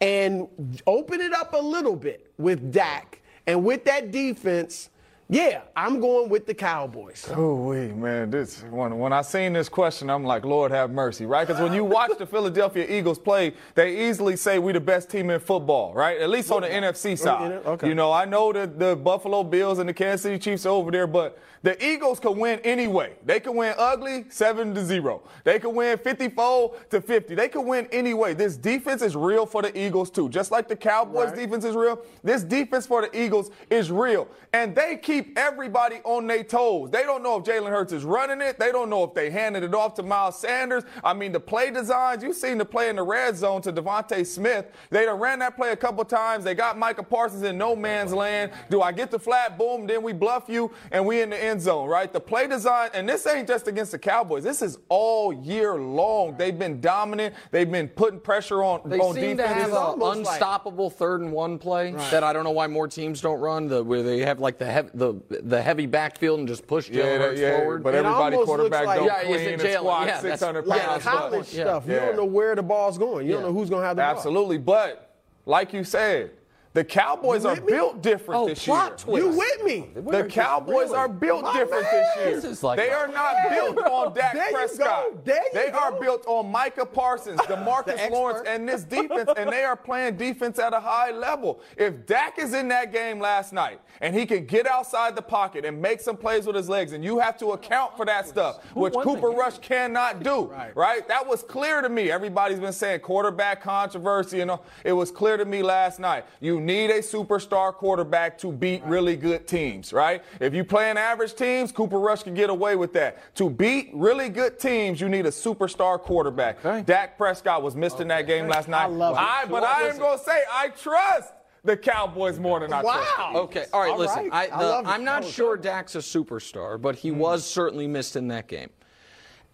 And 0.00 0.48
open 0.86 1.20
it 1.20 1.32
up 1.32 1.52
a 1.54 1.58
little 1.58 1.96
bit 1.96 2.30
with 2.38 2.72
Dak. 2.72 3.20
And 3.46 3.64
with 3.64 3.84
that 3.84 4.10
defense, 4.10 4.90
yeah, 5.28 5.62
I'm 5.74 5.98
going 6.00 6.28
with 6.28 6.46
the 6.46 6.54
Cowboys. 6.54 7.28
Oh, 7.34 7.56
wait, 7.56 7.94
man. 7.96 8.30
This 8.30 8.62
when 8.70 8.96
when 8.98 9.12
I 9.12 9.22
seen 9.22 9.54
this 9.54 9.68
question, 9.68 10.08
I'm 10.08 10.22
like, 10.22 10.44
Lord 10.44 10.70
have 10.70 10.92
mercy, 10.92 11.26
right? 11.26 11.46
Because 11.46 11.60
when 11.60 11.72
you 11.72 11.82
watch 11.82 12.12
the 12.16 12.26
Philadelphia 12.26 12.86
Eagles 12.88 13.18
play, 13.18 13.54
they 13.74 14.08
easily 14.08 14.36
say 14.36 14.60
we 14.60 14.72
the 14.72 14.80
best 14.80 15.10
team 15.10 15.30
in 15.30 15.40
football, 15.40 15.92
right? 15.94 16.20
At 16.20 16.30
least 16.30 16.52
on 16.52 16.62
the 16.62 16.68
NFC 16.68 17.12
oh, 17.12 17.14
side. 17.16 17.52
okay. 17.66 17.88
You 17.88 17.96
know, 17.96 18.12
I 18.12 18.24
know 18.24 18.52
that 18.52 18.78
the 18.78 18.94
Buffalo 18.94 19.42
Bills 19.42 19.80
and 19.80 19.88
the 19.88 19.94
Kansas 19.94 20.22
City 20.22 20.38
Chiefs 20.38 20.64
are 20.64 20.70
over 20.70 20.92
there, 20.92 21.08
but 21.08 21.38
the 21.66 21.84
Eagles 21.84 22.20
can 22.20 22.38
win 22.38 22.60
anyway. 22.60 23.14
They 23.24 23.40
can 23.40 23.56
win 23.56 23.74
ugly, 23.76 24.26
seven 24.28 24.72
to 24.76 24.84
zero. 24.84 25.22
They 25.42 25.58
can 25.58 25.74
win 25.74 25.98
54 25.98 26.76
to 26.90 27.00
50. 27.00 27.34
They 27.34 27.48
can 27.48 27.66
win 27.66 27.88
anyway. 27.90 28.34
This 28.34 28.56
defense 28.56 29.02
is 29.02 29.16
real 29.16 29.46
for 29.46 29.62
the 29.62 29.76
Eagles 29.76 30.08
too. 30.08 30.28
Just 30.28 30.52
like 30.52 30.68
the 30.68 30.76
Cowboys 30.76 31.32
defense 31.32 31.64
is 31.64 31.74
real, 31.74 32.00
this 32.22 32.44
defense 32.44 32.86
for 32.86 33.02
the 33.02 33.20
Eagles 33.20 33.50
is 33.68 33.90
real. 33.90 34.28
And 34.52 34.76
they 34.76 34.96
keep 34.96 35.36
everybody 35.36 35.96
on 36.04 36.28
their 36.28 36.44
toes. 36.44 36.92
They 36.92 37.02
don't 37.02 37.24
know 37.24 37.38
if 37.38 37.44
Jalen 37.44 37.70
Hurts 37.70 37.92
is 37.92 38.04
running 38.04 38.40
it. 38.40 38.60
They 38.60 38.70
don't 38.70 38.88
know 38.88 39.02
if 39.02 39.12
they 39.12 39.28
handed 39.28 39.64
it 39.64 39.74
off 39.74 39.94
to 39.94 40.04
Miles 40.04 40.38
Sanders. 40.38 40.84
I 41.02 41.14
mean, 41.14 41.32
the 41.32 41.40
play 41.40 41.72
designs, 41.72 42.22
you've 42.22 42.36
seen 42.36 42.58
the 42.58 42.64
play 42.64 42.90
in 42.90 42.96
the 42.96 43.02
red 43.02 43.36
zone 43.36 43.60
to 43.62 43.72
DeVonta 43.72 44.24
Smith. 44.24 44.66
They 44.90 45.04
done 45.04 45.18
ran 45.18 45.40
that 45.40 45.56
play 45.56 45.72
a 45.72 45.76
couple 45.76 46.04
times. 46.04 46.44
They 46.44 46.54
got 46.54 46.78
Micah 46.78 47.02
Parsons 47.02 47.42
in 47.42 47.58
no 47.58 47.74
man's 47.74 48.12
land. 48.12 48.52
Do 48.70 48.82
I 48.82 48.92
get 48.92 49.10
the 49.10 49.18
flat? 49.18 49.58
Boom, 49.58 49.88
then 49.88 50.04
we 50.04 50.12
bluff 50.12 50.44
you 50.46 50.70
and 50.92 51.04
we 51.04 51.22
in 51.22 51.30
the 51.30 51.42
end 51.42 51.55
zone, 51.60 51.88
right? 51.88 52.12
The 52.12 52.20
play 52.20 52.46
design, 52.46 52.90
and 52.94 53.08
this 53.08 53.26
ain't 53.26 53.46
just 53.48 53.68
against 53.68 53.92
the 53.92 53.98
Cowboys. 53.98 54.44
This 54.44 54.62
is 54.62 54.78
all 54.88 55.32
year 55.32 55.74
long. 55.76 56.36
They've 56.36 56.58
been 56.58 56.80
dominant. 56.80 57.34
They've 57.50 57.70
been 57.70 57.88
putting 57.88 58.20
pressure 58.20 58.62
on, 58.62 58.80
They 58.84 58.98
on 58.98 59.14
seem 59.14 59.36
defense. 59.36 59.54
to 59.54 59.60
have 59.62 59.70
an 59.70 59.76
almost 59.76 60.20
like- 60.20 60.34
unstoppable 60.34 60.90
third 60.90 61.20
and 61.22 61.32
one 61.32 61.58
play 61.58 61.92
that 62.10 62.22
I 62.24 62.32
don't 62.32 62.44
know 62.44 62.50
why 62.50 62.66
more 62.66 62.88
teams 62.88 63.20
don't 63.20 63.40
run. 63.40 63.68
The 63.68 63.82
where 63.84 64.02
they 64.02 64.20
have 64.20 64.40
like 64.40 64.58
the 64.58 64.66
heavy, 64.66 64.90
the 64.94 65.14
the 65.28 65.60
heavy 65.62 65.86
backfield 65.86 66.38
and 66.40 66.48
just 66.48 66.66
push 66.66 66.88
Jalen 66.90 66.94
yeah, 66.96 67.18
Hurts 67.18 67.40
yeah, 67.40 67.56
forward. 67.58 67.82
but 67.82 67.94
It 67.94 67.98
everybody 68.04 68.36
quarterback 68.36 68.86
like- 68.86 68.98
don't 68.98 69.06
Yeah, 69.06 69.20
is 69.20 69.26
clean 69.26 69.40
it 69.40 69.52
and 69.54 69.62
Jalen? 69.62 69.74
squat 69.78 70.06
Yeah, 70.06 70.20
600 70.20 70.66
Like 70.66 70.80
Yeah, 70.80 70.86
pounds. 70.88 71.04
that's 71.04 71.16
college 71.16 71.32
what- 71.38 71.52
yeah. 71.52 71.64
stuff. 71.64 71.84
You 71.88 71.94
don't 71.96 72.16
know 72.16 72.24
where 72.24 72.54
the 72.54 72.62
ball's 72.62 72.98
going. 72.98 73.26
You 73.26 73.32
don't 73.34 73.42
know 73.42 73.52
who's 73.52 73.70
going 73.70 73.82
to 73.82 73.86
have 73.86 73.96
the 73.96 74.02
ball. 74.02 74.10
Absolutely, 74.16 74.58
but 74.58 75.14
like 75.46 75.72
you 75.72 75.84
said, 75.84 76.30
the 76.76 76.84
Cowboys 76.84 77.44
are 77.46 77.56
me? 77.56 77.62
built 77.72 78.02
different 78.02 78.40
Oh, 78.42 78.48
this 78.48 78.62
plot 78.64 78.90
year. 78.90 78.96
twist. 78.98 79.26
You 79.26 79.38
with 79.38 79.64
me? 79.64 79.88
The 79.94 80.24
Cowboys 80.24 80.90
are 80.92 81.08
built 81.08 81.42
My 81.44 81.52
different 81.54 81.84
man. 81.84 81.92
this 81.92 82.16
year. 82.26 82.34
This 82.36 82.44
is 82.44 82.62
like 82.62 82.76
they 82.76 82.90
are 82.90 83.08
not 83.08 83.48
built 83.48 83.78
on 83.78 84.12
Dak 84.14 84.34
There 84.34 84.50
you 84.50 84.54
Prescott. 84.56 84.86
go. 85.14 85.20
There 85.24 85.42
you 85.42 85.50
they 85.54 85.70
go. 85.70 85.78
are 85.78 85.92
built 85.98 86.24
on 86.26 86.52
Micah 86.52 86.84
Parsons, 86.84 87.40
DeMarcus 87.48 87.88
expert. 87.88 88.10
Lawrence, 88.12 88.46
and 88.46 88.68
this 88.68 88.84
defense, 88.84 89.30
and 89.38 89.50
they 89.50 89.64
are 89.64 89.74
playing 89.74 90.16
defense 90.18 90.58
at 90.58 90.74
a 90.74 90.80
high 90.80 91.12
level. 91.12 91.60
If 91.78 92.04
Dak 92.06 92.38
is 92.38 92.52
in 92.52 92.68
that 92.68 92.92
game 92.92 93.20
last 93.20 93.54
night 93.54 93.80
and 94.02 94.14
he 94.14 94.26
can 94.26 94.44
get 94.44 94.66
outside 94.66 95.16
the 95.16 95.22
pocket 95.22 95.64
and 95.64 95.80
make 95.80 96.00
some 96.02 96.16
plays 96.18 96.46
with 96.46 96.56
his 96.56 96.68
legs, 96.68 96.92
and 96.92 97.02
you 97.02 97.18
have 97.18 97.38
to 97.38 97.52
account 97.52 97.96
for 97.96 98.04
that 98.04 98.28
stuff, 98.28 98.62
which 98.74 98.92
Cooper? 98.92 99.30
Rush 99.30 99.56
cannot 99.58 100.22
do. 100.22 100.52
Right. 100.74 101.08
That 101.08 101.26
was 101.26 101.42
clear 101.42 101.80
to 101.80 101.88
me. 101.88 102.10
Everybody's 102.10 102.60
been 102.60 102.74
saying 102.74 103.00
quarterback 103.00 103.62
controversy, 103.62 104.40
and 104.40 104.50
all. 104.50 104.64
it 104.84 104.92
was 104.92 105.10
clear 105.10 105.38
to 105.38 105.46
me 105.46 105.62
last 105.62 105.98
night. 105.98 106.26
You 106.40 106.60
need 106.66 106.90
a 106.90 106.98
superstar 106.98 107.72
quarterback 107.72 108.36
to 108.38 108.52
beat 108.52 108.82
really 108.84 109.16
good 109.16 109.46
teams, 109.46 109.92
right? 109.92 110.22
If 110.40 110.52
you 110.52 110.64
playing 110.64 110.98
average 110.98 111.34
teams, 111.34 111.72
Cooper 111.72 111.98
Rush 111.98 112.24
can 112.24 112.34
get 112.34 112.50
away 112.50 112.76
with 112.76 112.92
that. 112.94 113.34
To 113.36 113.48
beat 113.48 113.90
really 113.94 114.28
good 114.28 114.58
teams, 114.58 115.00
you 115.00 115.08
need 115.08 115.24
a 115.26 115.30
superstar 115.30 115.98
quarterback. 116.00 116.62
Dak 116.84 117.16
Prescott 117.16 117.62
was 117.62 117.76
missed 117.76 118.00
in 118.00 118.08
that 118.08 118.26
game 118.26 118.48
last 118.48 118.68
night. 118.68 118.82
I 118.82 118.86
love 118.86 119.14
it. 119.14 119.20
I, 119.20 119.46
but 119.46 119.62
I 119.62 119.82
am 119.82 119.98
gonna 119.98 120.18
say 120.18 120.42
I 120.52 120.68
trust 120.68 121.32
the 121.64 121.76
Cowboys 121.76 122.38
more 122.38 122.60
than 122.60 122.72
I 122.72 122.82
trust. 122.82 123.18
Wow. 123.18 123.32
Okay, 123.36 123.66
all 123.72 123.80
right, 123.80 123.92
All 123.92 123.98
listen. 123.98 124.28
right. 124.28 124.50
I, 124.52 124.56
I 124.56 124.58
the- 124.58 124.68
love 124.68 124.84
it. 124.84 124.88
I'm 124.88 125.04
not 125.04 125.24
sure. 125.24 125.56
Dak's 125.56 125.94
a 125.94 125.98
superstar, 125.98 126.80
but 126.80 126.96
he 126.96 127.10
mm. 127.10 127.16
was 127.16 127.44
certainly 127.44 127.86
missed 127.86 128.16
in 128.16 128.28
that 128.28 128.48
game. 128.48 128.70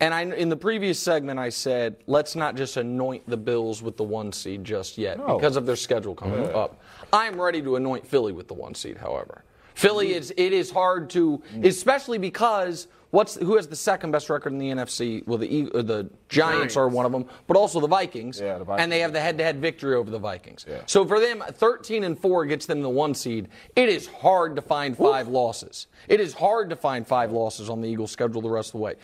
And 0.02 0.12
I, 0.12 0.22
in 0.22 0.48
the 0.48 0.56
previous 0.56 0.98
segment, 0.98 1.38
I 1.38 1.48
said, 1.48 1.94
let's 2.08 2.34
not 2.34 2.56
just 2.56 2.76
anoint 2.76 3.28
the 3.28 3.36
Bills 3.36 3.84
with 3.84 3.96
the 3.96 4.02
one 4.02 4.32
seed 4.32 4.64
just 4.64 4.98
yet 4.98 5.16
because 5.18 5.54
of 5.54 5.64
their 5.64 5.76
schedule 5.76 6.16
coming 6.16 6.42
mm-hmm. 6.42 6.56
up. 6.56 6.82
I'm 7.12 7.40
ready 7.40 7.62
to 7.62 7.76
anoint 7.76 8.06
Philly 8.06 8.32
with 8.32 8.48
the 8.48 8.54
one 8.54 8.74
seed, 8.74 8.98
however. 8.98 9.44
Philly 9.74 10.12
is 10.14 10.32
it 10.36 10.52
is 10.52 10.70
hard 10.70 11.08
to, 11.10 11.42
especially 11.62 12.18
because 12.18 12.88
what's 13.10 13.36
who 13.36 13.56
has 13.56 13.66
the 13.68 13.76
second 13.76 14.10
best 14.10 14.28
record 14.28 14.52
in 14.52 14.58
the 14.58 14.68
NFC? 14.68 15.26
Well, 15.26 15.38
the 15.38 15.70
uh, 15.74 15.80
the 15.80 16.10
Giants 16.28 16.76
are 16.76 16.88
one 16.88 17.06
of 17.06 17.12
them, 17.12 17.24
but 17.46 17.56
also 17.56 17.80
the 17.80 17.86
Vikings, 17.86 18.38
Yeah, 18.38 18.58
the 18.58 18.64
Vikings. 18.64 18.82
and 18.82 18.92
they 18.92 19.00
have 19.00 19.14
the 19.14 19.20
head-to-head 19.20 19.60
victory 19.60 19.94
over 19.96 20.10
the 20.10 20.18
Vikings. 20.18 20.66
So 20.86 21.06
for 21.06 21.18
them, 21.20 21.42
13 21.50 22.04
and 22.04 22.18
four 22.18 22.44
gets 22.44 22.66
them 22.66 22.82
the 22.82 22.90
one 22.90 23.14
seed. 23.14 23.48
It 23.74 23.88
is 23.88 24.06
hard 24.06 24.56
to 24.56 24.62
find 24.62 24.96
five 24.96 25.28
losses. 25.28 25.86
It 26.06 26.20
is 26.20 26.34
hard 26.34 26.68
to 26.68 26.76
find 26.76 27.06
five 27.06 27.32
losses 27.32 27.70
on 27.70 27.80
the 27.80 27.88
Eagles' 27.88 28.10
schedule 28.10 28.42
the 28.42 28.50
rest 28.50 28.68
of 28.68 28.72
the 28.72 28.78
way. 28.84 28.94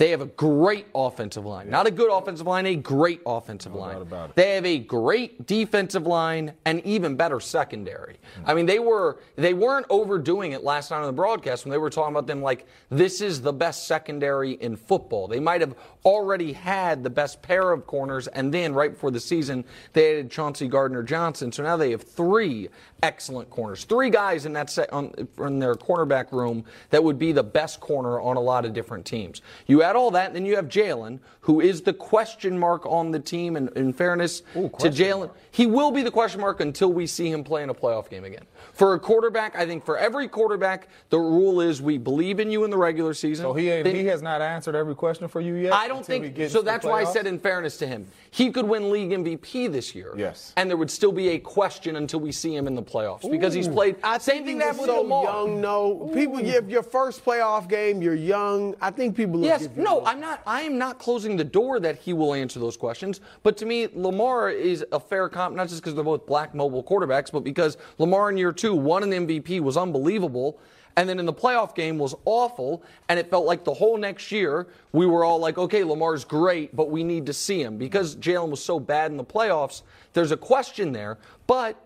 They 0.00 0.12
have 0.12 0.22
a 0.22 0.26
great 0.26 0.86
offensive 0.94 1.44
line. 1.44 1.68
Not 1.68 1.86
a 1.86 1.90
good 1.90 2.10
offensive 2.10 2.46
line, 2.46 2.64
a 2.64 2.74
great 2.74 3.20
offensive 3.26 3.74
line. 3.74 3.96
about 4.00 4.30
it. 4.30 4.36
They 4.36 4.54
have 4.54 4.64
a 4.64 4.78
great 4.78 5.46
defensive 5.46 6.06
line 6.06 6.54
and 6.64 6.82
even 6.86 7.16
better 7.16 7.38
secondary. 7.38 8.16
I 8.46 8.54
mean, 8.54 8.64
they 8.64 8.78
were 8.78 9.18
they 9.36 9.52
weren't 9.52 9.84
overdoing 9.90 10.52
it 10.52 10.64
last 10.64 10.90
night 10.90 11.00
on 11.00 11.06
the 11.06 11.12
broadcast 11.12 11.66
when 11.66 11.70
they 11.70 11.76
were 11.76 11.90
talking 11.90 12.14
about 12.14 12.26
them 12.26 12.40
like 12.40 12.66
this 12.88 13.20
is 13.20 13.42
the 13.42 13.52
best 13.52 13.86
secondary 13.86 14.52
in 14.52 14.74
football. 14.74 15.28
They 15.28 15.38
might 15.38 15.60
have 15.60 15.74
already 16.06 16.54
had 16.54 17.04
the 17.04 17.10
best 17.10 17.42
pair 17.42 17.70
of 17.70 17.86
corners, 17.86 18.26
and 18.26 18.54
then 18.54 18.72
right 18.72 18.92
before 18.94 19.10
the 19.10 19.20
season 19.20 19.66
they 19.92 20.12
added 20.12 20.30
Chauncey 20.30 20.66
Gardner 20.66 21.02
Johnson. 21.02 21.52
So 21.52 21.62
now 21.62 21.76
they 21.76 21.90
have 21.90 22.04
three 22.04 22.70
excellent 23.02 23.50
corners, 23.50 23.84
three 23.84 24.10
guys 24.10 24.46
in 24.46 24.52
that 24.52 24.70
set 24.70 24.92
on, 24.92 25.12
in 25.38 25.58
their 25.58 25.74
cornerback 25.74 26.32
room 26.32 26.64
that 26.90 27.02
would 27.02 27.18
be 27.18 27.32
the 27.32 27.42
best 27.42 27.80
corner 27.80 28.20
on 28.20 28.36
a 28.36 28.40
lot 28.40 28.64
of 28.64 28.72
different 28.72 29.04
teams. 29.04 29.42
You 29.66 29.82
add 29.82 29.96
all 29.96 30.10
that, 30.12 30.28
and 30.28 30.36
then 30.36 30.46
you 30.46 30.56
have 30.56 30.66
Jalen, 30.68 31.18
who 31.40 31.60
is 31.60 31.82
the 31.82 31.92
question 31.92 32.58
mark 32.58 32.84
on 32.86 33.10
the 33.10 33.18
team. 33.18 33.56
And 33.56 33.70
in 33.70 33.92
fairness 33.92 34.42
to 34.54 34.68
Jalen, 34.68 35.30
he 35.50 35.66
will 35.66 35.90
be 35.90 36.02
the 36.02 36.10
question 36.10 36.40
mark 36.40 36.60
until 36.60 36.92
we 36.92 37.06
see 37.06 37.30
him 37.30 37.42
play 37.42 37.62
in 37.62 37.70
a 37.70 37.74
playoff 37.74 38.08
game 38.08 38.24
again. 38.24 38.44
For 38.72 38.94
a 38.94 38.98
quarterback, 38.98 39.56
I 39.56 39.66
think 39.66 39.84
for 39.84 39.98
every 39.98 40.28
quarterback, 40.28 40.88
the 41.08 41.18
rule 41.18 41.60
is 41.60 41.82
we 41.82 41.98
believe 41.98 42.40
in 42.40 42.50
you 42.50 42.64
in 42.64 42.70
the 42.70 42.76
regular 42.76 43.14
season. 43.14 43.44
So 43.44 43.54
he 43.54 43.82
he 43.82 44.06
has 44.06 44.22
not 44.22 44.40
answered 44.40 44.74
every 44.74 44.94
question 44.94 45.28
for 45.28 45.40
you 45.40 45.54
yet. 45.54 45.72
I 45.72 45.88
don't 45.88 46.04
think 46.04 46.50
so. 46.50 46.62
That's 46.62 46.84
why 46.84 47.00
I 47.00 47.04
said, 47.04 47.26
in 47.26 47.38
fairness 47.38 47.78
to 47.78 47.86
him, 47.86 48.06
he 48.30 48.50
could 48.50 48.66
win 48.66 48.90
league 48.90 49.10
MVP 49.10 49.70
this 49.72 49.94
year. 49.94 50.14
Yes. 50.16 50.52
and 50.56 50.68
there 50.68 50.76
would 50.76 50.90
still 50.90 51.12
be 51.12 51.30
a 51.30 51.38
question 51.38 51.96
until 51.96 52.20
we 52.20 52.32
see 52.32 52.54
him 52.54 52.66
in 52.66 52.74
the 52.74 52.82
playoffs 52.90 53.30
because 53.30 53.54
he's 53.54 53.68
played. 53.68 53.96
I 54.02 54.18
same 54.18 54.36
think 54.36 54.46
thing 54.46 54.58
that 54.58 54.68
was 54.70 54.78
with 54.78 54.90
so 54.90 55.02
Lamar. 55.02 55.24
young. 55.24 55.60
No, 55.60 56.10
people. 56.14 56.38
If 56.40 56.68
your 56.68 56.82
first 56.82 57.24
playoff 57.24 57.68
game, 57.68 58.02
you're 58.02 58.14
young. 58.14 58.74
I 58.80 58.90
think 58.90 59.16
people. 59.16 59.40
Yes, 59.42 59.68
no. 59.76 60.04
I'm 60.04 60.20
not. 60.20 60.42
I 60.46 60.62
am 60.62 60.78
not 60.78 60.98
closing 60.98 61.36
the 61.36 61.44
door 61.44 61.80
that 61.80 61.96
he 61.98 62.12
will 62.12 62.34
answer 62.34 62.58
those 62.58 62.76
questions. 62.76 63.20
But 63.42 63.56
to 63.58 63.66
me, 63.66 63.88
Lamar 63.94 64.50
is 64.50 64.84
a 64.92 65.00
fair 65.00 65.28
comp, 65.28 65.54
not 65.56 65.68
just 65.68 65.80
because 65.82 65.94
they're 65.94 66.04
both 66.04 66.26
black 66.26 66.54
mobile 66.54 66.82
quarterbacks, 66.82 67.30
but 67.30 67.44
because 67.44 67.76
Lamar 67.98 68.30
in 68.30 68.36
year 68.36 68.52
two 68.52 68.74
won 68.74 69.02
an 69.02 69.10
MVP, 69.10 69.60
was 69.60 69.76
unbelievable, 69.76 70.58
And 70.96 71.08
then 71.08 71.18
in 71.18 71.26
the 71.26 71.32
playoff 71.32 71.74
game 71.74 71.98
was 71.98 72.14
awful, 72.24 72.82
and 73.08 73.18
it 73.18 73.30
felt 73.30 73.46
like 73.46 73.64
the 73.64 73.72
whole 73.74 73.96
next 73.96 74.32
year 74.32 74.66
we 74.92 75.06
were 75.06 75.24
all 75.24 75.38
like, 75.38 75.56
okay, 75.56 75.84
Lamar's 75.84 76.24
great, 76.24 76.74
but 76.74 76.90
we 76.90 77.04
need 77.04 77.26
to 77.26 77.32
see 77.32 77.62
him 77.62 77.78
because 77.78 78.16
Jalen 78.16 78.50
was 78.50 78.62
so 78.62 78.80
bad 78.80 79.10
in 79.10 79.16
the 79.16 79.24
playoffs. 79.24 79.82
There's 80.12 80.32
a 80.32 80.36
question 80.36 80.92
there, 80.92 81.18
but 81.46 81.76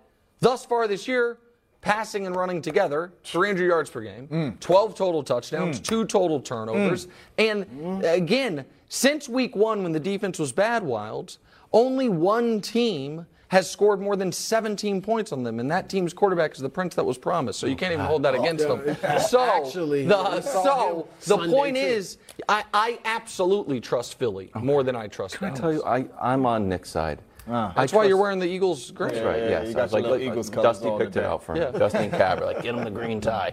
thus 0.45 0.67
far 0.67 0.87
this 0.87 1.09
year, 1.09 1.39
passing 1.81 2.27
and 2.27 2.37
running 2.37 2.61
together, 2.61 3.13
300 3.25 3.67
yards 3.67 3.91
per 3.91 4.03
game, 4.03 4.29
mm. 4.29 4.61
12 4.61 4.95
total 4.95 5.23
touchdowns, 5.23 5.81
mm. 5.81 5.85
two 5.85 6.05
total 6.05 6.39
turnovers, 6.39 7.07
mm. 7.07 7.11
and 7.39 8.05
uh, 8.05 8.09
again, 8.09 8.65
since 8.89 9.29
week 9.29 9.57
one 9.57 9.83
when 9.83 9.93
the 9.93 10.01
defense 10.01 10.39
was 10.39 10.53
bad, 10.53 10.83
Wilds, 10.83 11.39
only 11.73 12.09
one 12.09 12.61
team 12.61 13.27
has 13.49 13.71
scored 13.71 14.01
more 14.01 14.17
than 14.17 14.33
17 14.33 15.01
points 15.01 15.33
on 15.33 15.43
them, 15.43 15.61
and 15.61 15.71
that 15.71 15.89
team's 15.89 16.13
quarterback 16.13 16.53
is 16.53 16.59
the 16.59 16.69
prince 16.69 16.95
that 16.95 17.05
was 17.05 17.17
promised. 17.17 17.59
So 17.59 17.67
you 17.67 17.77
can't 17.77 17.93
even 17.93 18.05
hold 18.05 18.23
that 18.25 18.35
oh, 18.35 18.43
against 18.43 18.67
them. 18.67 18.97
So 19.29 19.43
Actually, 19.43 20.07
the 20.07 20.41
so 20.41 21.09
the 21.21 21.37
Sunday, 21.37 21.55
point 21.55 21.77
too. 21.77 21.83
is, 21.83 22.19
I, 22.49 22.65
I 22.75 22.99
absolutely 23.05 23.81
trust 23.81 24.19
Philly 24.19 24.51
more 24.55 24.83
than 24.83 24.97
I 24.97 25.07
trust. 25.07 25.37
I 25.37 25.47
Dallas. 25.47 25.61
tell 25.61 25.73
you, 25.73 25.85
I, 25.85 26.07
I'm 26.21 26.47
on 26.47 26.69
Nick's 26.69 26.91
side. 26.91 27.21
That's 27.47 27.93
why 27.93 28.05
you're 28.05 28.17
wearing 28.17 28.39
the 28.39 28.49
Eagles 28.49 28.91
green. 28.91 29.13
That's 29.13 29.25
right. 29.25 29.39
yeah, 29.43 29.49
yes, 29.49 29.69
you 29.69 29.75
got 29.75 29.83
was 29.85 29.93
like, 29.93 30.21
Eagles 30.21 30.51
like, 30.51 30.63
Dusty 30.63 30.91
picked 30.99 31.17
it 31.17 31.25
out 31.25 31.43
for 31.43 31.55
me. 31.55 31.61
Yeah. 31.61 31.71
Dusty 31.71 31.99
and 31.99 32.13
Cabra, 32.13 32.47
like, 32.47 32.63
get 32.63 32.75
him 32.75 32.85
the 32.85 32.91
green 32.91 33.21
tie. 33.21 33.53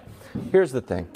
Here's 0.51 0.71
the 0.71 0.81
thing. 0.81 1.07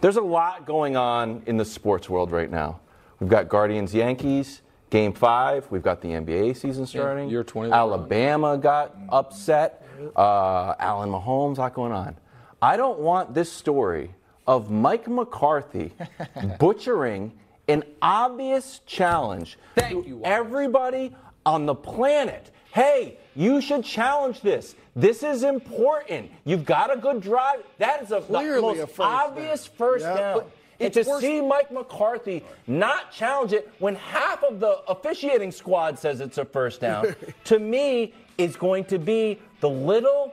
There's 0.00 0.16
a 0.16 0.22
lot 0.22 0.64
going 0.64 0.96
on 0.96 1.42
in 1.46 1.56
the 1.56 1.64
sports 1.64 2.08
world 2.08 2.30
right 2.30 2.50
now. 2.50 2.80
We've 3.18 3.30
got 3.30 3.48
Guardians 3.48 3.92
Yankees, 3.92 4.62
Game 4.90 5.12
Five. 5.12 5.66
We've 5.70 5.82
got 5.82 6.00
the 6.00 6.08
NBA 6.08 6.56
season 6.56 6.86
starting. 6.86 7.28
year 7.28 7.42
20 7.42 7.70
LeBron. 7.70 7.74
Alabama 7.74 8.58
got 8.58 8.96
upset. 9.08 9.84
Uh, 10.14 10.74
Allen 10.78 11.10
Mahomes, 11.10 11.58
a 11.58 11.62
lot 11.62 11.74
going 11.74 11.92
on. 11.92 12.16
I 12.62 12.76
don't 12.76 13.00
want 13.00 13.34
this 13.34 13.50
story 13.50 14.14
of 14.46 14.70
Mike 14.70 15.08
McCarthy 15.08 15.92
butchering 16.60 17.32
an 17.68 17.82
obvious 18.00 18.80
challenge 18.86 19.58
Thank 19.74 20.04
to 20.04 20.08
you, 20.08 20.16
Wise. 20.18 20.32
everybody 20.32 21.14
on 21.48 21.64
the 21.66 21.74
planet. 21.74 22.50
Hey, 22.74 23.16
you 23.34 23.60
should 23.62 23.82
challenge 23.84 24.42
this. 24.42 24.74
This 24.94 25.22
is 25.22 25.42
important. 25.42 26.30
You've 26.44 26.66
got 26.66 26.94
a 26.94 26.98
good 27.00 27.22
drive. 27.22 27.62
That 27.78 28.02
is 28.02 28.08
a, 28.10 28.16
the 28.16 28.20
Clearly 28.20 28.60
most 28.60 28.80
a 28.80 28.86
first 28.86 29.00
obvious 29.00 29.64
down. 29.68 29.76
first 29.78 30.04
Yep. 30.04 30.16
down. 30.18 30.42
And 30.80 30.92
to 30.92 31.02
worse- 31.08 31.20
see 31.22 31.40
Mike 31.40 31.72
McCarthy 31.72 32.44
not 32.68 33.10
challenge 33.10 33.52
it 33.52 33.68
when 33.80 33.96
half 33.96 34.44
of 34.44 34.60
the 34.60 34.78
officiating 34.88 35.50
squad 35.50 35.98
says 35.98 36.20
it's 36.20 36.38
a 36.38 36.44
first 36.44 36.80
down, 36.80 37.16
to 37.44 37.58
me, 37.58 38.12
is 38.36 38.54
going 38.54 38.84
to 38.84 38.98
be 38.98 39.40
the 39.60 39.68
little 39.68 40.32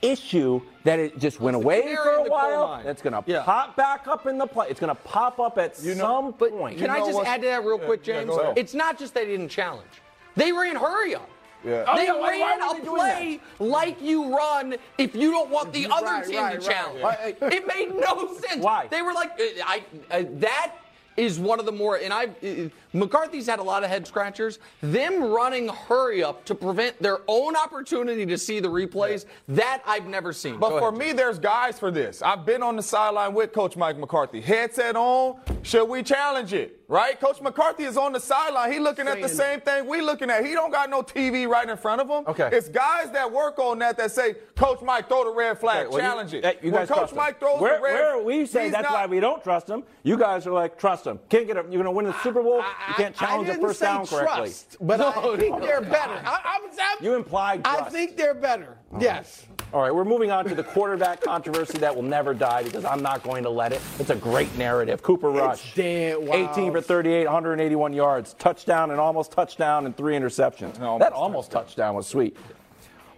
issue 0.00 0.60
that 0.84 0.98
it 0.98 1.18
just 1.18 1.40
went 1.40 1.56
away 1.56 1.94
for 1.96 2.10
a 2.10 2.22
while. 2.28 2.80
That's 2.84 3.02
going 3.02 3.12
to 3.12 3.22
Yeah. 3.30 3.42
pop 3.42 3.76
back 3.76 4.06
up 4.06 4.26
in 4.26 4.38
the 4.38 4.46
play. 4.46 4.68
It's 4.70 4.78
going 4.80 4.94
to 4.94 5.02
pop 5.02 5.40
up 5.40 5.58
at 5.58 5.76
some 5.76 6.32
point. 6.34 6.78
Can 6.78 6.88
I 6.90 7.00
know 7.00 7.06
just 7.06 7.26
add 7.26 7.42
to 7.42 7.48
that 7.48 7.64
real 7.64 7.78
quick, 7.78 8.02
James? 8.02 8.30
go 8.30 8.38
ahead. 8.38 8.56
it's 8.58 8.72
not 8.74 8.98
just 8.98 9.12
they 9.14 9.26
didn't 9.26 9.48
challenge. 9.48 9.88
They 10.36 10.52
ran 10.52 10.76
hurry 10.76 11.14
up. 11.14 11.28
Yeah. 11.64 11.84
Oh, 11.88 11.96
They 11.96 12.04
yeah, 12.06 12.12
why- 12.12 12.38
why 12.38 12.56
ran 12.56 12.68
were 12.68 12.74
they 12.74 12.80
a 12.80 12.90
play 12.90 13.40
like 13.58 14.00
you 14.00 14.36
run 14.36 14.76
if 14.98 15.14
you 15.16 15.30
don't 15.32 15.50
want 15.50 15.72
the 15.72 15.86
other 15.90 16.06
Right, 16.06 16.24
team 16.26 16.36
right, 16.36 16.60
to 16.60 16.66
right. 16.68 16.76
challenge. 16.76 17.02
Why- 17.02 17.34
It 17.50 17.66
made 17.66 17.94
no 17.94 18.34
sense. 18.38 18.62
Why? 18.62 18.86
They 18.88 19.02
were 19.02 19.12
like, 19.14 19.30
uh, 19.40 19.44
I, 19.66 19.82
uh, 20.10 20.22
that 20.34 20.72
is 21.16 21.40
one 21.40 21.58
of 21.58 21.64
the 21.66 21.72
more, 21.72 21.96
and 21.96 22.12
I, 22.12 22.26
uh, 22.26 22.68
McCarthy's 23.00 23.46
had 23.46 23.58
a 23.58 23.62
lot 23.62 23.84
of 23.84 23.90
head 23.90 24.06
scratchers. 24.06 24.58
Them 24.80 25.22
running 25.22 25.68
hurry 25.68 26.22
up 26.24 26.44
to 26.46 26.54
prevent 26.54 27.00
their 27.02 27.18
own 27.28 27.54
opportunity 27.56 28.24
to 28.26 28.38
see 28.38 28.60
the 28.60 28.68
replays, 28.68 29.26
that 29.48 29.82
I've 29.86 30.06
never 30.06 30.32
seen. 30.32 30.58
But 30.58 30.70
Go 30.70 30.78
for 30.78 30.88
ahead. 30.88 30.98
me, 30.98 31.12
there's 31.12 31.38
guys 31.38 31.78
for 31.78 31.90
this. 31.90 32.22
I've 32.22 32.46
been 32.46 32.62
on 32.62 32.76
the 32.76 32.82
sideline 32.82 33.34
with 33.34 33.52
Coach 33.52 33.76
Mike 33.76 33.98
McCarthy. 33.98 34.40
Headset 34.40 34.96
on. 34.96 35.36
Should 35.62 35.88
we 35.88 36.02
challenge 36.02 36.52
it? 36.52 36.80
Right? 36.88 37.18
Coach 37.18 37.40
McCarthy 37.40 37.82
is 37.82 37.96
on 37.96 38.12
the 38.12 38.20
sideline. 38.20 38.70
He 38.72 38.78
looking 38.78 39.08
at 39.08 39.20
the 39.20 39.28
Saying 39.28 39.36
same 39.56 39.60
thing 39.60 39.86
we 39.88 40.00
looking 40.00 40.30
at. 40.30 40.46
He 40.46 40.52
don't 40.52 40.70
got 40.70 40.88
no 40.88 41.02
TV 41.02 41.48
right 41.48 41.68
in 41.68 41.76
front 41.76 42.00
of 42.00 42.08
him. 42.08 42.24
Okay. 42.28 42.48
It's 42.52 42.68
guys 42.68 43.10
that 43.10 43.30
work 43.30 43.58
on 43.58 43.80
that 43.80 43.96
that 43.96 44.12
say, 44.12 44.36
Coach 44.54 44.80
Mike, 44.82 45.08
throw 45.08 45.24
the 45.24 45.32
red 45.32 45.58
flag, 45.58 45.86
Okay, 45.86 45.88
well, 45.88 45.98
you- 45.98 46.08
challenge 46.08 46.34
it. 46.34 46.44
hey, 46.44 46.58
you 46.62 46.70
when 46.70 46.82
guys 46.82 46.88
Coach 46.88 46.98
trust 46.98 47.12
him. 47.12 47.16
Mike 47.18 47.40
throws 47.40 47.60
where, 47.60 47.76
the 47.78 47.82
red, 47.82 47.92
where 47.94 48.18
we 48.22 48.46
say 48.46 48.70
that's 48.70 48.84
not- 48.84 48.92
why 48.92 49.06
we 49.06 49.18
don't 49.18 49.42
trust 49.42 49.68
him. 49.68 49.82
You 50.04 50.16
guys 50.16 50.46
are 50.46 50.52
like 50.52 50.78
trust 50.78 51.04
him. 51.06 51.18
Can't 51.28 51.48
get 51.48 51.56
him. 51.56 51.64
you're 51.72 51.82
going 51.82 51.86
to 51.86 51.90
win 51.90 52.06
the 52.06 52.16
Super 52.22 52.40
Bowl. 52.42 52.62
You 52.88 52.94
can't 52.94 53.22
I- 53.22 53.26
challenge 53.26 53.48
I 53.48 53.52
a 53.52 53.54
didn't 53.54 53.68
first 53.68 53.78
say 53.80 53.86
down 53.86 54.06
correctly. 54.06 54.36
trust, 54.48 54.76
but 54.80 55.00
I 55.00 55.36
think 55.36 55.60
they're 55.60 55.80
better. 55.80 56.20
I, 56.24 56.40
I'm- 56.44 56.70
I'm- 56.78 56.98
You 57.04 57.14
implied 57.14 57.64
Trust. 57.64 57.82
I 57.82 57.88
think 57.90 58.16
they're 58.16 58.34
better. 58.34 58.76
Yes. 58.98 59.46
All 59.72 59.82
right, 59.82 59.92
we're 59.94 60.04
moving 60.04 60.30
on 60.30 60.44
to 60.46 60.54
the 60.54 60.62
quarterback 60.62 61.20
controversy 61.20 61.78
that 61.78 61.94
will 61.94 62.02
never 62.02 62.32
die 62.34 62.62
because 62.62 62.84
I'm 62.84 63.02
not 63.02 63.22
going 63.22 63.42
to 63.42 63.50
let 63.50 63.72
it. 63.72 63.80
It's 63.98 64.10
a 64.10 64.14
great 64.14 64.56
narrative. 64.56 65.02
Cooper 65.02 65.30
Rush, 65.30 65.74
dead 65.74 66.16
wild. 66.18 66.50
18 66.52 66.72
for 66.72 66.80
38, 66.80 67.24
181 67.24 67.92
yards, 67.92 68.34
touchdown 68.34 68.90
and 68.92 69.00
almost 69.00 69.32
touchdown 69.32 69.84
and 69.86 69.96
three 69.96 70.14
interceptions. 70.14 70.80
Almost 70.80 71.00
that 71.00 71.12
almost 71.12 71.50
touchdown 71.50 71.94
was 71.96 72.06
sweet. 72.06 72.36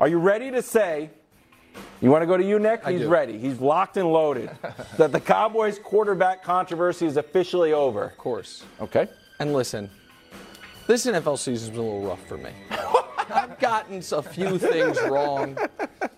Are 0.01 0.09
you 0.09 0.19
ready 0.19 0.51
to 0.51 0.63
say? 0.63 1.11
You 2.01 2.11
want 2.11 2.23
to 2.23 2.27
go 2.27 2.37
to 2.37 2.45
you, 2.45 2.59
Nick? 2.59 2.85
He's 2.87 3.05
ready. 3.05 3.39
He's 3.39 3.61
locked 3.61 3.97
and 3.99 4.11
loaded. 4.13 4.51
that 4.97 5.13
the 5.13 5.21
Cowboys 5.21 5.79
quarterback 5.79 6.43
controversy 6.43 7.07
is 7.07 7.17
officially 7.17 7.73
over. 7.73 8.05
Of 8.05 8.19
course. 8.19 8.65
Okay. 8.81 9.07
And 9.39 9.53
listen, 9.53 9.89
this 10.87 11.07
NFL 11.07 11.39
season's 11.39 11.71
been 11.71 11.81
a 11.81 11.83
little 11.83 12.03
rough 12.03 12.27
for 12.27 12.39
me. 12.39 12.51
I've 13.31 13.59
gotten 13.59 14.03
a 14.13 14.23
few 14.23 14.59
things 14.59 14.99
wrong. 15.03 15.57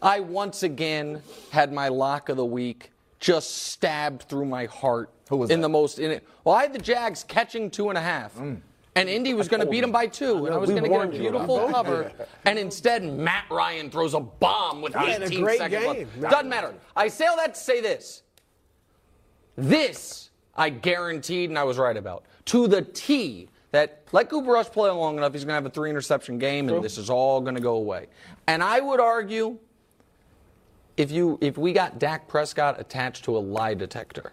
I 0.01 0.21
once 0.21 0.63
again 0.63 1.23
had 1.51 1.73
my 1.73 1.89
lock 1.89 2.29
of 2.29 2.37
the 2.37 2.45
week 2.45 2.93
just 3.19 3.57
stabbed 3.57 4.23
through 4.23 4.47
my 4.47 4.67
heart. 4.67 5.11
Who 5.29 5.37
was 5.37 5.51
in 5.51 5.61
that? 5.61 5.67
the 5.67 5.69
most 5.69 5.99
in 5.99 6.11
it? 6.11 6.27
Well, 6.45 6.55
I 6.55 6.63
had 6.63 6.73
the 6.73 6.79
Jags 6.79 7.25
catching 7.25 7.71
two 7.71 7.91
and 7.91 7.99
a 7.99 8.01
half. 8.01 8.35
Mm. 8.37 8.61
And 8.97 9.09
Indy 9.09 9.35
was 9.35 9.49
going 9.49 9.61
to 9.61 9.67
oh. 9.67 9.71
beat 9.71 9.83
them 9.83 9.93
by 9.93 10.07
two, 10.07 10.47
and 10.47 10.55
I 10.55 10.59
was 10.59 10.71
going 10.71 10.83
to 10.83 10.89
get 10.89 10.95
a 10.95 10.99
warned 10.99 11.15
you 11.15 11.29
about 11.29 11.47
beautiful 11.47 11.69
cover. 11.69 12.13
And 12.45 12.59
instead, 12.59 13.05
Matt 13.05 13.45
Ryan 13.51 13.91
throws 13.91 14.15
a 14.15 14.21
bomb 14.21 14.83
with 14.83 14.95
had 14.95 15.23
a 15.23 15.27
18 15.27 15.43
great 15.43 15.59
seconds 15.59 15.85
game. 15.85 16.09
left. 16.19 16.33
Doesn't 16.33 16.49
matter. 16.49 16.75
I 16.97 17.09
say 17.09 17.27
all 17.27 17.37
that 17.37 17.55
to 17.55 17.61
say 17.61 17.81
this. 17.81 18.23
This 19.57 20.30
I 20.57 20.71
guaranteed 20.71 21.51
and 21.51 21.59
I 21.59 21.65
was 21.65 21.79
right 21.79 21.97
about. 21.97 22.25
To 22.47 22.67
the 22.67 22.83
T 22.83 23.49
that 23.73 24.03
let 24.13 24.29
Cooper 24.29 24.51
Rush 24.53 24.67
play 24.71 24.91
long 24.91 25.17
enough, 25.17 25.33
he's 25.33 25.45
going 25.45 25.51
to 25.53 25.55
have 25.55 25.67
a 25.67 25.71
three 25.71 25.91
interception 25.91 26.39
game 26.39 26.69
and 26.69 26.83
this 26.83 26.99
is 26.99 27.09
all 27.11 27.41
going 27.41 27.55
to 27.55 27.61
go 27.61 27.75
away. 27.77 28.07
And 28.47 28.63
I 28.63 28.81
would 28.81 29.01
argue 29.01 29.59
if 30.97 31.11
you 31.11 31.39
if 31.41 31.57
we 31.57 31.73
got 31.73 31.99
Dak 31.99 32.29
Prescott 32.29 32.79
attached 32.81 33.25
to 33.25 33.37
a 33.37 33.39
lie 33.41 33.75
detector. 33.75 34.33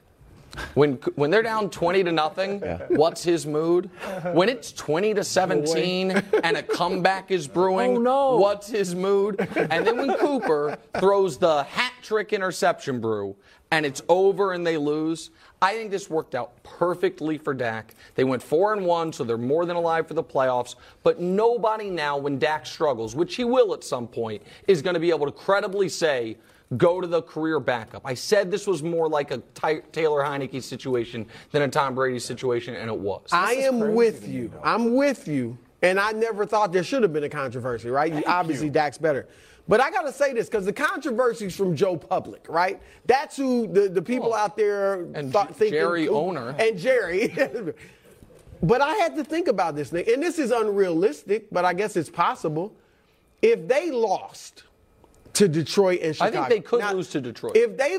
When 0.73 0.93
when 1.15 1.29
they're 1.29 1.43
down 1.43 1.69
20 1.69 2.03
to 2.05 2.11
nothing, 2.11 2.61
what's 2.89 3.21
his 3.23 3.45
mood? 3.45 3.91
When 4.33 4.49
it's 4.49 4.71
20 4.71 5.13
to 5.13 5.23
17 5.23 6.11
and 6.43 6.57
a 6.57 6.63
comeback 6.63 7.29
is 7.29 7.47
brewing, 7.47 7.97
Oh, 7.97 8.01
no. 8.01 8.37
what's 8.37 8.67
his 8.67 8.95
mood? 8.95 9.39
And 9.55 9.85
then 9.85 9.97
when 9.97 10.17
Cooper 10.17 10.79
throws 10.99 11.37
the 11.37 11.61
hat 11.63 11.93
trick 12.01 12.33
interception 12.33 12.99
brew 12.99 13.35
and 13.69 13.85
it's 13.85 14.01
over 14.09 14.53
and 14.53 14.65
they 14.65 14.77
lose, 14.77 15.29
I 15.61 15.73
think 15.73 15.89
this 15.89 16.09
worked 16.09 16.35
out 16.35 16.51
perfectly 16.63 17.37
for 17.37 17.53
Dak. 17.53 17.95
They 18.15 18.23
went 18.23 18.43
4 18.43 18.73
and 18.73 18.85
1, 18.85 19.13
so 19.13 19.23
they're 19.23 19.37
more 19.37 19.65
than 19.65 19.75
alive 19.75 20.07
for 20.07 20.13
the 20.13 20.23
playoffs, 20.23 20.75
but 21.03 21.19
nobody 21.19 21.89
now 21.89 22.17
when 22.17 22.37
Dak 22.37 22.65
struggles, 22.65 23.15
which 23.15 23.35
he 23.35 23.43
will 23.43 23.73
at 23.73 23.83
some 23.83 24.07
point, 24.07 24.41
is 24.67 24.81
going 24.81 24.93
to 24.93 24.99
be 24.99 25.09
able 25.09 25.25
to 25.25 25.31
credibly 25.31 25.89
say 25.89 26.37
go 26.77 27.01
to 27.01 27.07
the 27.07 27.21
career 27.23 27.59
backup. 27.59 28.01
I 28.05 28.13
said 28.13 28.51
this 28.51 28.67
was 28.67 28.83
more 28.83 29.07
like 29.09 29.31
a 29.31 29.37
Ty- 29.55 29.81
Taylor 29.91 30.21
Heinicke 30.21 30.61
situation 30.61 31.25
than 31.51 31.63
a 31.63 31.67
Tom 31.69 31.95
Brady 31.95 32.19
situation, 32.19 32.75
and 32.75 32.89
it 32.91 32.97
was. 32.97 33.27
I 33.31 33.53
am 33.53 33.93
with 33.95 34.27
you. 34.27 34.51
I'm 34.63 34.93
with 34.95 35.27
you. 35.27 35.57
And 35.81 35.99
I 35.99 36.11
never 36.11 36.45
thought 36.45 36.73
there 36.73 36.83
should 36.83 37.03
have 37.03 37.13
been 37.13 37.23
a 37.23 37.29
controversy, 37.29 37.89
right? 37.89 38.13
You- 38.13 38.23
Obviously, 38.27 38.69
Dak's 38.69 38.97
better. 38.97 39.27
But 39.67 39.81
I 39.81 39.91
got 39.91 40.03
to 40.03 40.13
say 40.13 40.33
this 40.33 40.47
because 40.47 40.65
the 40.65 40.73
controversy's 40.73 41.55
from 41.55 41.75
Joe 41.75 41.97
Public, 41.97 42.45
right? 42.47 42.81
That's 43.05 43.35
who 43.35 43.67
the, 43.67 43.89
the 43.89 44.01
people 44.01 44.33
out 44.33 44.55
there 44.55 45.01
And 45.13 45.31
thought, 45.31 45.55
thinking. 45.55 45.79
Jerry 45.79 46.07
Owner. 46.07 46.55
And 46.57 46.77
Jerry. 46.77 47.35
but 48.63 48.81
I 48.81 48.93
had 48.95 49.15
to 49.17 49.25
think 49.25 49.47
about 49.47 49.75
this 49.75 49.89
thing. 49.89 50.05
And 50.07 50.23
this 50.23 50.39
is 50.39 50.51
unrealistic, 50.51 51.47
but 51.51 51.65
I 51.65 51.73
guess 51.73 51.97
it's 51.97 52.09
possible. 52.09 52.73
If 53.41 53.67
they 53.67 53.91
lost 53.91 54.63
to 55.37 55.47
Detroit 55.47 55.99
and 56.01 56.15
Chicago. 56.15 56.41
I 56.41 56.47
think 56.49 56.49
they 56.49 56.67
could 56.67 56.95
lose 56.95 57.09
to 57.09 57.21
Detroit. 57.21 57.55
If 57.55 57.77
they, 57.77 57.97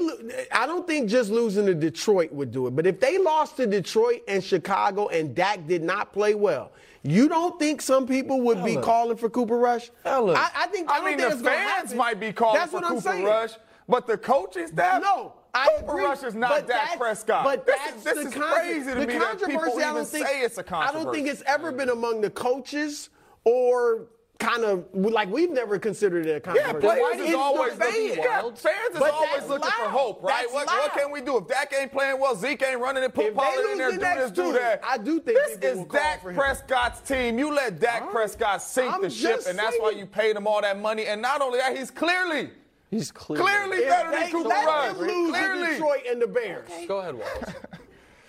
I 0.51 0.66
don't 0.66 0.87
think 0.87 1.09
just 1.09 1.31
losing 1.31 1.66
to 1.66 1.74
Detroit 1.74 2.33
would 2.33 2.51
do 2.51 2.66
it. 2.66 2.74
But 2.74 2.85
if 2.87 2.98
they 2.98 3.16
lost 3.18 3.57
to 3.59 3.66
Detroit 3.66 4.22
and 4.27 4.42
Chicago 4.42 5.07
and 5.09 5.35
Dak 5.37 5.66
did 5.68 5.83
not 5.85 6.12
play 6.12 6.35
well, 6.35 6.72
you 7.05 7.29
don't 7.29 7.57
think 7.59 7.81
some 7.81 8.07
people 8.09 8.40
would 8.40 8.64
be 8.64 8.77
calling 8.77 9.16
for 9.16 9.31
Cooper 9.31 9.57
Rush? 9.57 9.90
Fellas. 10.03 10.37
I, 10.37 10.51
I 10.64 10.66
think. 10.66 10.90
I, 10.90 10.98
I 10.98 11.05
mean, 11.05 11.18
think 11.18 11.38
the 11.38 11.44
fans 11.44 11.94
might 11.94 12.18
be 12.18 12.33
calling 12.33 12.59
That's 12.59 12.72
for 12.72 12.79
what 12.81 12.85
I'm 12.85 12.90
Cooper 12.96 13.01
saying. 13.03 13.24
Rush, 13.24 13.53
but 13.88 14.07
the 14.09 14.18
coaching 14.18 14.66
staff, 14.66 15.01
No, 15.01 15.35
I 15.55 15.68
Cooper 15.79 15.92
agree. 15.92 16.05
Rush 16.05 16.22
is 16.24 16.35
not 16.35 16.51
but 16.51 16.66
Dak 16.66 16.77
that's- 16.81 16.96
Prescott. 16.98 17.44
But 17.44 17.66
this 17.66 17.77
that's 17.85 17.96
is, 17.98 18.05
this 18.05 18.14
the 18.14 18.20
is 18.31 18.35
con- 18.35 18.53
crazy 18.53 18.90
to 18.90 18.94
the 18.98 19.07
me 19.07 19.16
that 19.16 19.38
people 19.38 19.59
controversy, 19.61 19.70
I 19.83 19.90
even 19.90 19.94
don't 19.94 20.07
think, 20.09 20.27
say 20.27 20.40
it's 20.42 20.59
a 20.59 20.61
I 20.61 20.64
controversy. 20.64 20.98
I 21.01 21.05
don't 21.05 21.14
think 21.14 21.29
it's 21.29 21.42
ever 21.46 21.70
been 21.70 21.88
among 21.90 22.20
the 22.20 22.31
coaches 22.31 23.11
or 23.44 24.09
kind 24.38 24.62
of 24.64 24.85
like 24.94 25.29
we've 25.31 25.51
never 25.51 25.79
considered 25.79 26.24
it 26.24 26.31
a 26.31 26.33
Yeah, 26.35 26.38
controversy. 26.72 26.87
players 26.87 27.01
why 27.03 27.12
is 27.24 27.29
is 27.31 27.35
always 27.35 27.72
the 27.77 27.85
looking. 27.85 28.09
fans? 28.14 28.16
Yeah, 28.18 28.40
fans 28.42 28.94
is 28.94 28.98
But 29.01 29.11
always 29.11 29.31
that's 29.35 29.48
looking 29.48 29.70
for 29.70 29.88
hope, 29.88 30.22
right? 30.22 30.46
What, 30.53 30.66
what 30.68 30.92
can 30.94 31.11
we 31.11 31.20
do 31.20 31.38
if 31.38 31.48
Dak 31.48 31.74
ain't 31.79 31.90
playing 31.90 32.20
well? 32.20 32.37
Zeke 32.37 32.62
ain't 32.62 32.81
running 32.81 33.03
it. 33.03 33.12
Put 33.14 33.27
If 33.27 33.35
Pollard 33.35 33.72
in 33.72 33.79
there, 33.79 33.90
the 33.90 33.96
do 33.96 34.01
next 34.01 34.20
this, 34.22 34.31
do 34.31 34.53
that. 34.53 34.81
I 34.85 34.96
do 34.98 35.18
think 35.20 35.38
this 35.38 35.57
people 35.57 35.83
is 35.83 35.88
Dak. 35.88 36.22
Prescott's 36.22 37.01
team. 37.01 37.38
You 37.38 37.53
let 37.53 37.81
Dak 37.81 38.03
right. 38.03 38.11
Prescott 38.12 38.62
sink 38.62 38.92
I'm 38.92 39.03
the 39.03 39.11
ship, 39.11 39.37
just 39.37 39.48
and 39.48 39.59
that's 39.59 39.77
why 39.79 39.90
you 39.90 40.07
paid 40.07 40.37
him 40.37 40.46
all 40.46 40.62
that 40.62 40.79
money. 40.79 41.07
And 41.07 41.20
not 41.20 41.40
only 41.42 41.59
that, 41.59 41.77
he's 41.77 41.90
clearly, 41.90 42.51
He's 42.90 43.11
clearly. 43.11 43.44
clearly 43.44 43.77
If 43.79 43.88
better 43.88 44.11
they 44.12 44.16
than 44.22 44.31
Cooper 44.31 44.48
let 44.48 44.66
Rush. 44.66 44.96
lose 44.98 45.31
Clearly. 45.37 45.72
Detroit 45.72 46.03
and 46.09 46.22
the 46.22 46.27
Bears. 46.29 46.70
Go 46.87 46.98
ahead, 47.01 47.14
Wallace. 47.16 47.55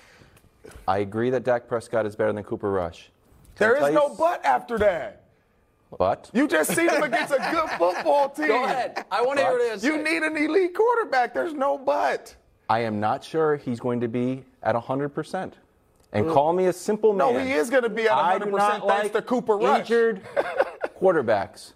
I 0.87 0.97
agree 0.99 1.29
that 1.29 1.43
Dak 1.43 1.67
Prescott 1.67 2.05
is 2.07 2.15
better 2.15 2.33
than 2.33 2.43
Cooper 2.43 2.71
Rush. 2.71 3.11
There 3.57 3.75
Can 3.75 3.83
I 3.83 3.91
no 3.91 4.09
but 4.15 4.43
after 4.43 4.77
that. 4.79 5.23
But 5.97 6.29
You 6.33 6.47
just 6.47 6.75
seen 6.75 6.89
him 6.89 7.01
against 7.03 7.33
a 7.33 7.37
good 7.51 7.69
football 7.77 8.29
team. 8.29 8.47
Go 8.47 8.63
ahead. 8.63 9.05
I 9.11 9.21
want 9.21 9.39
to 9.39 9.45
hear 9.45 9.53
what 9.53 9.61
it 9.61 9.73
is. 9.73 9.83
You 9.83 9.97
need 9.97 10.21
an 10.23 10.37
elite 10.37 10.75
quarterback. 10.75 11.33
There's 11.33 11.53
no 11.53 11.77
but. 11.77 12.35
I 12.69 12.79
am 12.81 12.99
not 12.99 13.23
sure 13.23 13.55
he's 13.57 13.79
going 13.79 13.99
to 14.01 14.07
be 14.07 14.43
at 14.61 14.75
100%. 14.75 15.53
And 16.11 16.27
call 16.29 16.53
me 16.53 16.65
a 16.65 16.73
simple 16.73 17.13
man. 17.13 17.33
No, 17.33 17.39
he 17.39 17.51
is 17.51 17.69
going 17.69 17.83
to 17.83 17.89
be 17.89 18.07
at 18.07 18.11
100% 18.41 18.43
do 18.45 18.51
not 18.51 18.87
thanks 18.87 19.03
like 19.05 19.13
to 19.13 19.21
Cooper 19.21 19.57
Rush. 19.57 19.81
Injured 19.81 20.21
quarterbacks. 20.99 21.73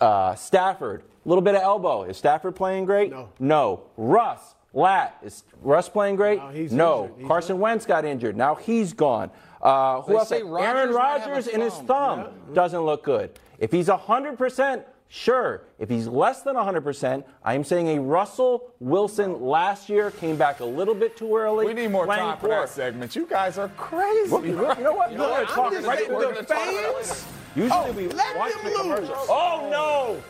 Uh, 0.00 0.34
Stafford, 0.34 1.02
a 1.24 1.28
little 1.28 1.42
bit 1.42 1.54
of 1.54 1.62
elbow. 1.62 2.02
Is 2.04 2.16
Stafford 2.16 2.56
playing 2.56 2.84
great? 2.84 3.10
No. 3.10 3.28
No. 3.38 3.82
Russ, 3.96 4.54
lat. 4.74 5.18
Is 5.22 5.44
Russ 5.62 5.88
playing 5.88 6.16
great? 6.16 6.38
No, 6.38 6.48
he's 6.48 6.72
no. 6.72 7.14
Carson 7.26 7.58
Wentz 7.58 7.86
got 7.86 8.04
injured. 8.04 8.36
Now 8.36 8.54
he's 8.54 8.92
gone. 8.92 9.30
Uh, 9.62 10.00
who 10.02 10.12
They 10.12 10.18
else? 10.18 10.28
say 10.28 10.40
Aaron 10.40 10.48
Rodgers 10.50 10.94
might 10.94 11.02
have 11.20 11.26
a 11.26 11.30
Rodgers 11.30 11.46
in 11.48 11.60
his 11.60 11.74
thumb. 11.74 11.86
thumb 12.24 12.28
doesn't 12.54 12.80
look 12.80 13.04
good. 13.04 13.30
If 13.58 13.70
he's 13.70 13.86
100%, 13.88 14.82
sure. 15.08 15.62
If 15.78 15.88
he's 15.88 16.08
less 16.08 16.42
than 16.42 16.56
100%, 16.56 17.22
I'm 17.44 17.62
saying 17.62 17.88
a 17.96 18.00
Russell 18.00 18.72
Wilson 18.80 19.40
last 19.40 19.88
year 19.88 20.10
came 20.10 20.36
back 20.36 20.58
a 20.60 20.64
little 20.64 20.94
bit 20.94 21.16
too 21.16 21.36
early. 21.36 21.66
We 21.66 21.74
need 21.74 21.92
more 21.92 22.06
playing 22.06 22.22
time 22.22 22.38
for 22.38 22.48
poor. 22.48 22.60
that 22.62 22.68
segment. 22.70 23.14
You 23.14 23.26
guys 23.26 23.56
are 23.58 23.68
crazy. 23.76 24.30
Look, 24.30 24.44
you 24.44 24.56
know, 24.56 24.74
you 24.76 24.82
know 24.82 24.94
what? 24.94 25.10
We're 25.12 25.16
going 25.18 25.46
to 25.46 25.52
I'm 25.52 25.56
talk 25.56 25.72
just 25.72 25.86
right 25.86 25.98
saying, 25.98 26.12
we're 26.12 26.20
the 26.28 26.42
gonna 26.42 26.46
talk 26.46 26.56
about 26.56 26.74
it 26.74 27.04
fans- 27.06 27.26
Usually 27.54 27.70
Oh, 27.72 27.92
we 27.92 28.08
let 28.08 28.36
watch 28.36 28.52
them 28.54 28.72
the 28.72 28.82
lose. 29.00 29.10
Oh 29.28 29.68
no! 29.70 30.22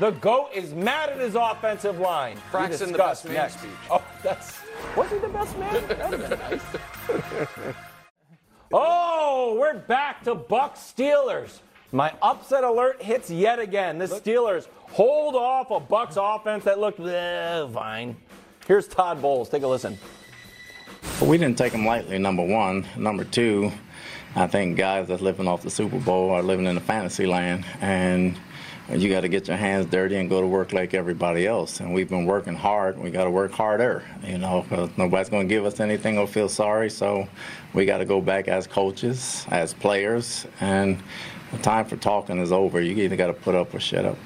The 0.00 0.10
goat 0.18 0.48
is 0.52 0.74
mad 0.74 1.08
at 1.10 1.20
his 1.20 1.36
offensive 1.36 2.00
line. 2.00 2.34
We 2.34 2.42
Braxton, 2.50 2.90
the 2.90 2.98
best 2.98 3.24
man 3.26 3.34
next. 3.34 3.60
speech. 3.60 3.70
Oh, 3.90 4.02
that's 4.24 4.58
was 4.96 5.08
he 5.08 5.18
the 5.18 5.28
best 5.28 5.56
man? 5.56 5.72
That 5.88 6.10
would've 6.10 6.28
been 6.30 6.38
nice. 6.50 7.74
oh, 8.74 9.56
we're 9.58 9.74
back 9.74 10.24
to 10.24 10.34
Buck 10.34 10.74
Steelers. 10.74 11.60
My 11.92 12.12
upset 12.20 12.64
alert 12.64 13.00
hits 13.00 13.30
yet 13.30 13.60
again. 13.60 13.98
The 13.98 14.06
Steelers 14.06 14.66
hold 14.90 15.36
off 15.36 15.70
a 15.70 15.78
Bucs 15.80 16.16
offense 16.16 16.64
that 16.64 16.80
looked 16.80 16.98
eh, 16.98 17.68
fine. 17.68 18.16
Here's 18.66 18.88
Todd 18.88 19.22
Bowles. 19.22 19.48
Take 19.48 19.62
a 19.62 19.68
listen. 19.68 19.96
But 21.20 21.28
we 21.28 21.38
didn't 21.38 21.56
take 21.56 21.70
them 21.70 21.86
lightly, 21.86 22.18
number 22.18 22.44
one. 22.44 22.84
Number 22.96 23.22
two, 23.22 23.70
I 24.34 24.48
think 24.48 24.76
guys 24.76 25.06
that's 25.06 25.22
living 25.22 25.46
off 25.46 25.62
the 25.62 25.70
Super 25.70 26.00
Bowl 26.00 26.30
are 26.30 26.42
living 26.42 26.66
in 26.66 26.76
a 26.76 26.80
fantasy 26.80 27.26
land. 27.26 27.64
And 27.80 28.36
you 28.90 29.08
got 29.08 29.20
to 29.20 29.28
get 29.28 29.46
your 29.46 29.56
hands 29.56 29.86
dirty 29.86 30.16
and 30.16 30.28
go 30.28 30.40
to 30.40 30.46
work 30.46 30.72
like 30.72 30.94
everybody 30.94 31.46
else. 31.46 31.80
And 31.80 31.94
we've 31.94 32.08
been 32.08 32.26
working 32.26 32.54
hard. 32.54 32.98
We 32.98 33.10
got 33.10 33.24
to 33.24 33.30
work 33.30 33.52
harder, 33.52 34.02
you 34.24 34.38
know, 34.38 34.66
'cause 34.68 34.90
nobody's 34.96 35.28
going 35.28 35.48
to 35.48 35.54
give 35.54 35.64
us 35.64 35.78
anything 35.78 36.18
or 36.18 36.26
feel 36.26 36.48
sorry. 36.48 36.90
So 36.90 37.28
we 37.74 37.84
got 37.84 37.98
to 37.98 38.04
go 38.04 38.20
back 38.20 38.48
as 38.48 38.66
coaches, 38.66 39.44
as 39.50 39.74
players. 39.74 40.46
And 40.60 40.98
the 41.52 41.58
time 41.58 41.84
for 41.84 41.96
talking 41.96 42.38
is 42.38 42.52
over. 42.52 42.80
You 42.80 42.96
either 43.02 43.16
got 43.16 43.26
to 43.26 43.34
put 43.34 43.54
up 43.54 43.74
or 43.74 43.80
shut 43.80 44.04
up. 44.04 44.16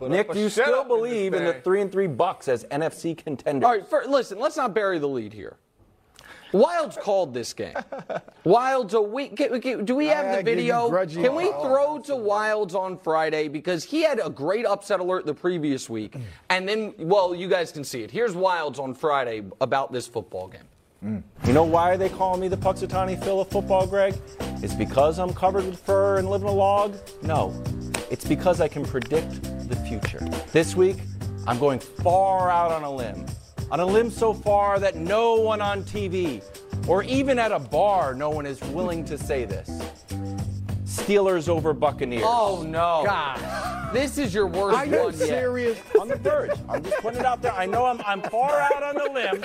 Nick, 0.00 0.32
do 0.32 0.38
you 0.38 0.48
still 0.48 0.74
up 0.74 0.86
in 0.86 0.88
this 0.88 0.96
believe 0.96 1.34
in 1.34 1.44
the 1.44 1.54
three 1.62 1.80
and 1.80 1.92
three 1.92 2.08
Bucs 2.08 2.48
as 2.48 2.64
NFC 2.64 3.16
contenders? 3.16 3.66
All 3.66 3.72
right, 3.72 3.86
for, 3.86 4.04
listen, 4.06 4.38
let's 4.38 4.56
not 4.56 4.74
bury 4.74 4.98
the 4.98 5.08
lead 5.08 5.32
here. 5.32 5.56
Wilds 6.52 6.96
called 6.96 7.32
this 7.32 7.52
game. 7.52 7.74
Wilds 8.44 8.94
a 8.94 9.00
week. 9.00 9.36
Can, 9.36 9.60
can- 9.60 9.84
do 9.84 9.94
we 9.94 10.06
have 10.06 10.36
the 10.36 10.42
video? 10.42 11.06
Can 11.06 11.34
we 11.36 11.46
throw 11.46 12.00
to 12.06 12.16
Wilds 12.16 12.74
on 12.74 12.98
Friday 12.98 13.46
because 13.46 13.84
he 13.84 14.02
had 14.02 14.20
a 14.24 14.30
great 14.30 14.66
upset 14.66 14.98
alert 14.98 15.26
the 15.26 15.34
previous 15.34 15.88
week, 15.88 16.16
and 16.48 16.68
then 16.68 16.94
well, 16.98 17.34
you 17.34 17.46
guys 17.46 17.70
can 17.70 17.84
see 17.84 18.02
it. 18.02 18.10
Here's 18.10 18.34
Wilds 18.34 18.80
on 18.80 18.94
Friday 18.94 19.44
about 19.60 19.92
this 19.92 20.08
football 20.08 20.48
game. 20.48 20.62
You 21.02 21.52
know 21.52 21.64
why 21.64 21.96
they 21.96 22.10
call 22.10 22.36
me 22.36 22.48
the 22.48 22.56
Punxsutawney 22.56 23.22
Phil 23.24 23.40
of 23.40 23.48
football, 23.48 23.86
Greg? 23.86 24.14
It's 24.62 24.74
because 24.74 25.18
I'm 25.18 25.32
covered 25.32 25.64
with 25.64 25.80
fur 25.80 26.18
and 26.18 26.28
live 26.28 26.42
in 26.42 26.48
a 26.48 26.52
log? 26.52 26.94
No. 27.22 27.62
It's 28.10 28.26
because 28.26 28.60
I 28.60 28.68
can 28.68 28.84
predict 28.84 29.42
the 29.68 29.76
future. 29.76 30.18
This 30.52 30.76
week, 30.76 30.98
I'm 31.46 31.58
going 31.58 31.80
far 31.80 32.50
out 32.50 32.70
on 32.70 32.82
a 32.82 32.90
limb. 32.90 33.24
On 33.70 33.80
a 33.80 33.86
limb 33.86 34.10
so 34.10 34.34
far 34.34 34.78
that 34.78 34.96
no 34.96 35.36
one 35.36 35.62
on 35.62 35.84
TV 35.84 36.42
or 36.86 37.02
even 37.04 37.38
at 37.38 37.52
a 37.52 37.58
bar, 37.58 38.14
no 38.14 38.28
one 38.28 38.44
is 38.44 38.60
willing 38.64 39.04
to 39.06 39.16
say 39.16 39.44
this. 39.44 39.70
Steelers 40.84 41.48
over 41.48 41.72
Buccaneers. 41.72 42.24
Oh 42.26 42.64
no! 42.66 43.02
God. 43.06 43.69
This 43.92 44.18
is 44.18 44.32
your 44.32 44.46
worst 44.46 44.76
Are 44.78 44.86
you 44.86 44.98
one 45.02 45.18
yet. 45.18 45.28
serious? 45.28 45.78
on 46.00 46.08
the 46.08 46.16
verge. 46.16 46.50
I'm 46.68 46.82
just 46.82 46.96
putting 46.98 47.20
it 47.20 47.26
out 47.26 47.42
there. 47.42 47.52
I 47.52 47.66
know 47.66 47.84
I'm, 47.86 48.00
I'm 48.06 48.22
far 48.22 48.60
out 48.60 48.82
on 48.82 48.94
the 48.94 49.10
limb. 49.12 49.44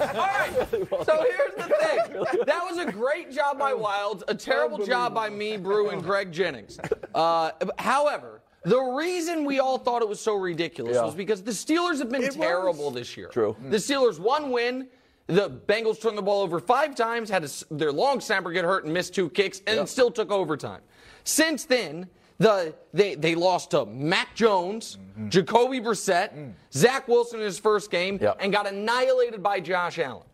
All 0.00 0.26
right. 0.26 0.50
So 0.70 1.24
here's 1.24 1.54
the 1.56 1.74
thing. 1.80 2.44
That 2.46 2.64
was 2.68 2.78
a 2.78 2.90
great 2.92 3.30
job 3.32 3.58
by 3.58 3.72
Wilds, 3.72 4.22
a 4.28 4.34
terrible 4.34 4.84
job 4.84 5.14
by 5.14 5.30
me, 5.30 5.56
Brew, 5.56 5.88
and 5.90 6.02
Greg 6.02 6.30
Jennings. 6.30 6.78
Uh, 7.14 7.50
however, 7.78 8.42
the 8.64 8.78
reason 8.78 9.44
we 9.44 9.58
all 9.60 9.78
thought 9.78 10.02
it 10.02 10.08
was 10.08 10.20
so 10.20 10.34
ridiculous 10.34 10.96
Yeah. 10.96 11.04
was 11.04 11.14
because 11.14 11.42
the 11.42 11.52
Steelers 11.52 11.98
have 11.98 12.10
been 12.10 12.22
It 12.22 12.28
was. 12.28 12.36
terrible 12.36 12.90
this 12.90 13.16
year. 13.16 13.28
True. 13.28 13.56
The 13.70 13.76
Steelers 13.78 14.18
one 14.18 14.50
win. 14.50 14.88
The 15.28 15.50
Bengals 15.50 16.00
turned 16.00 16.16
the 16.18 16.22
ball 16.22 16.42
over 16.42 16.58
five 16.58 16.94
times, 16.94 17.28
had 17.28 17.42
a 17.42 17.46
s 17.46 17.62
their 17.70 17.92
long 17.92 18.18
snapper 18.20 18.50
get 18.50 18.64
hurt 18.64 18.84
and 18.84 18.94
missed 18.94 19.14
two 19.14 19.28
kicks, 19.30 19.60
and 19.66 19.86
still 19.88 20.10
took 20.10 20.30
overtime. 20.30 20.80
Since 21.24 21.64
then, 21.66 22.08
the 22.38 22.74
they, 22.92 23.14
they 23.14 23.34
lost 23.34 23.72
to 23.72 23.84
Mac 23.86 24.34
Jones, 24.34 24.96
mm-hmm. 24.96 25.28
Jacoby 25.28 25.80
Brissett, 25.80 26.34
mm. 26.34 26.52
Zach 26.72 27.08
Wilson 27.08 27.40
in 27.40 27.46
his 27.46 27.58
first 27.58 27.90
game, 27.90 28.18
Yep. 28.20 28.38
and 28.40 28.52
got 28.52 28.66
annihilated 28.66 29.42
by 29.42 29.60
Josh 29.60 29.98
Allen. 29.98 30.26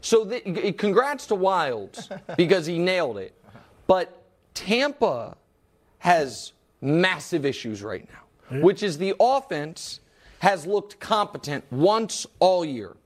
So 0.00 0.24
the, 0.24 0.72
congrats 0.72 1.26
to 1.26 1.34
Wilds 1.34 2.08
because 2.36 2.66
he 2.66 2.78
nailed 2.78 3.18
it. 3.18 3.34
But 3.88 4.22
Tampa 4.54 5.36
has 5.98 6.52
massive 6.80 7.44
issues 7.44 7.82
right 7.82 8.08
now, 8.08 8.60
which 8.60 8.82
is 8.82 8.98
the 8.98 9.14
offense 9.18 10.00
has 10.38 10.66
looked 10.66 11.00
competent 11.00 11.64
once 11.72 12.26
all 12.38 12.64
year. 12.64 12.96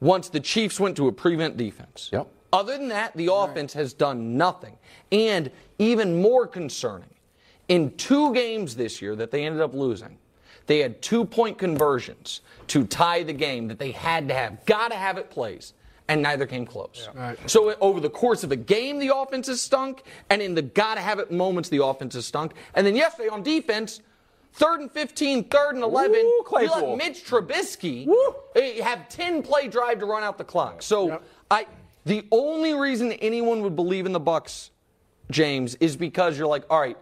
Once 0.00 0.28
the 0.28 0.38
Chiefs 0.38 0.78
went 0.78 0.96
to 0.96 1.08
a 1.08 1.12
prevent 1.12 1.56
defense. 1.56 2.08
Yep. 2.12 2.28
Other 2.52 2.78
than 2.78 2.88
that, 2.88 3.16
the 3.16 3.32
offense 3.32 3.72
has 3.72 3.92
done 3.92 4.36
nothing. 4.36 4.76
And 5.10 5.50
even 5.78 6.22
more 6.22 6.46
concerning, 6.46 7.08
in 7.68 7.94
two 7.96 8.32
games 8.34 8.76
this 8.76 9.00
year 9.00 9.14
that 9.16 9.30
they 9.30 9.44
ended 9.44 9.60
up 9.62 9.74
losing, 9.74 10.18
they 10.66 10.78
had 10.80 11.00
two 11.00 11.24
point 11.24 11.58
conversions 11.58 12.40
to 12.68 12.86
tie 12.86 13.22
the 13.22 13.32
game 13.32 13.68
that 13.68 13.78
they 13.78 13.92
had 13.92 14.28
to 14.28 14.34
have, 14.34 14.64
got 14.66 14.90
to 14.90 14.96
have 14.96 15.16
it 15.16 15.30
plays, 15.30 15.72
and 16.08 16.22
neither 16.22 16.46
came 16.46 16.66
close. 16.66 17.08
So 17.46 17.74
over 17.80 18.00
the 18.00 18.10
course 18.10 18.44
of 18.44 18.52
a 18.52 18.56
game, 18.56 18.98
the 18.98 19.14
offense 19.14 19.46
has 19.46 19.60
stunk, 19.60 20.02
and 20.30 20.42
in 20.42 20.54
the 20.54 20.62
got 20.62 20.94
to 20.96 21.00
have 21.00 21.18
it 21.18 21.30
moments, 21.30 21.68
the 21.68 21.82
offense 21.84 22.14
has 22.14 22.26
stunk. 22.26 22.52
And 22.74 22.86
then 22.86 22.96
yesterday 22.96 23.28
on 23.28 23.42
defense, 23.42 24.00
third 24.52 24.80
and 24.80 24.90
15, 24.90 25.44
third 25.44 25.74
and 25.74 25.82
11, 25.82 26.12
Woo, 26.12 26.60
you 26.60 26.70
let 26.70 26.98
Mitch 26.98 27.24
Trubisky 27.24 28.06
eh, 28.56 28.82
have 28.82 29.08
10 29.08 29.42
play 29.42 29.68
drive 29.68 30.00
to 30.00 30.06
run 30.06 30.22
out 30.22 30.36
the 30.36 30.44
clock. 30.44 30.82
So 30.82 31.20
I 31.50 31.66
the 32.04 32.26
only 32.30 32.74
reason 32.74 33.12
anyone 33.12 33.62
would 33.62 33.76
believe 33.76 34.06
in 34.06 34.12
the 34.12 34.20
Bucs, 34.20 34.70
James, 35.30 35.74
is 35.76 35.94
because 35.96 36.38
you're 36.38 36.46
like, 36.46 36.64
all 36.70 36.80
right, 36.80 36.96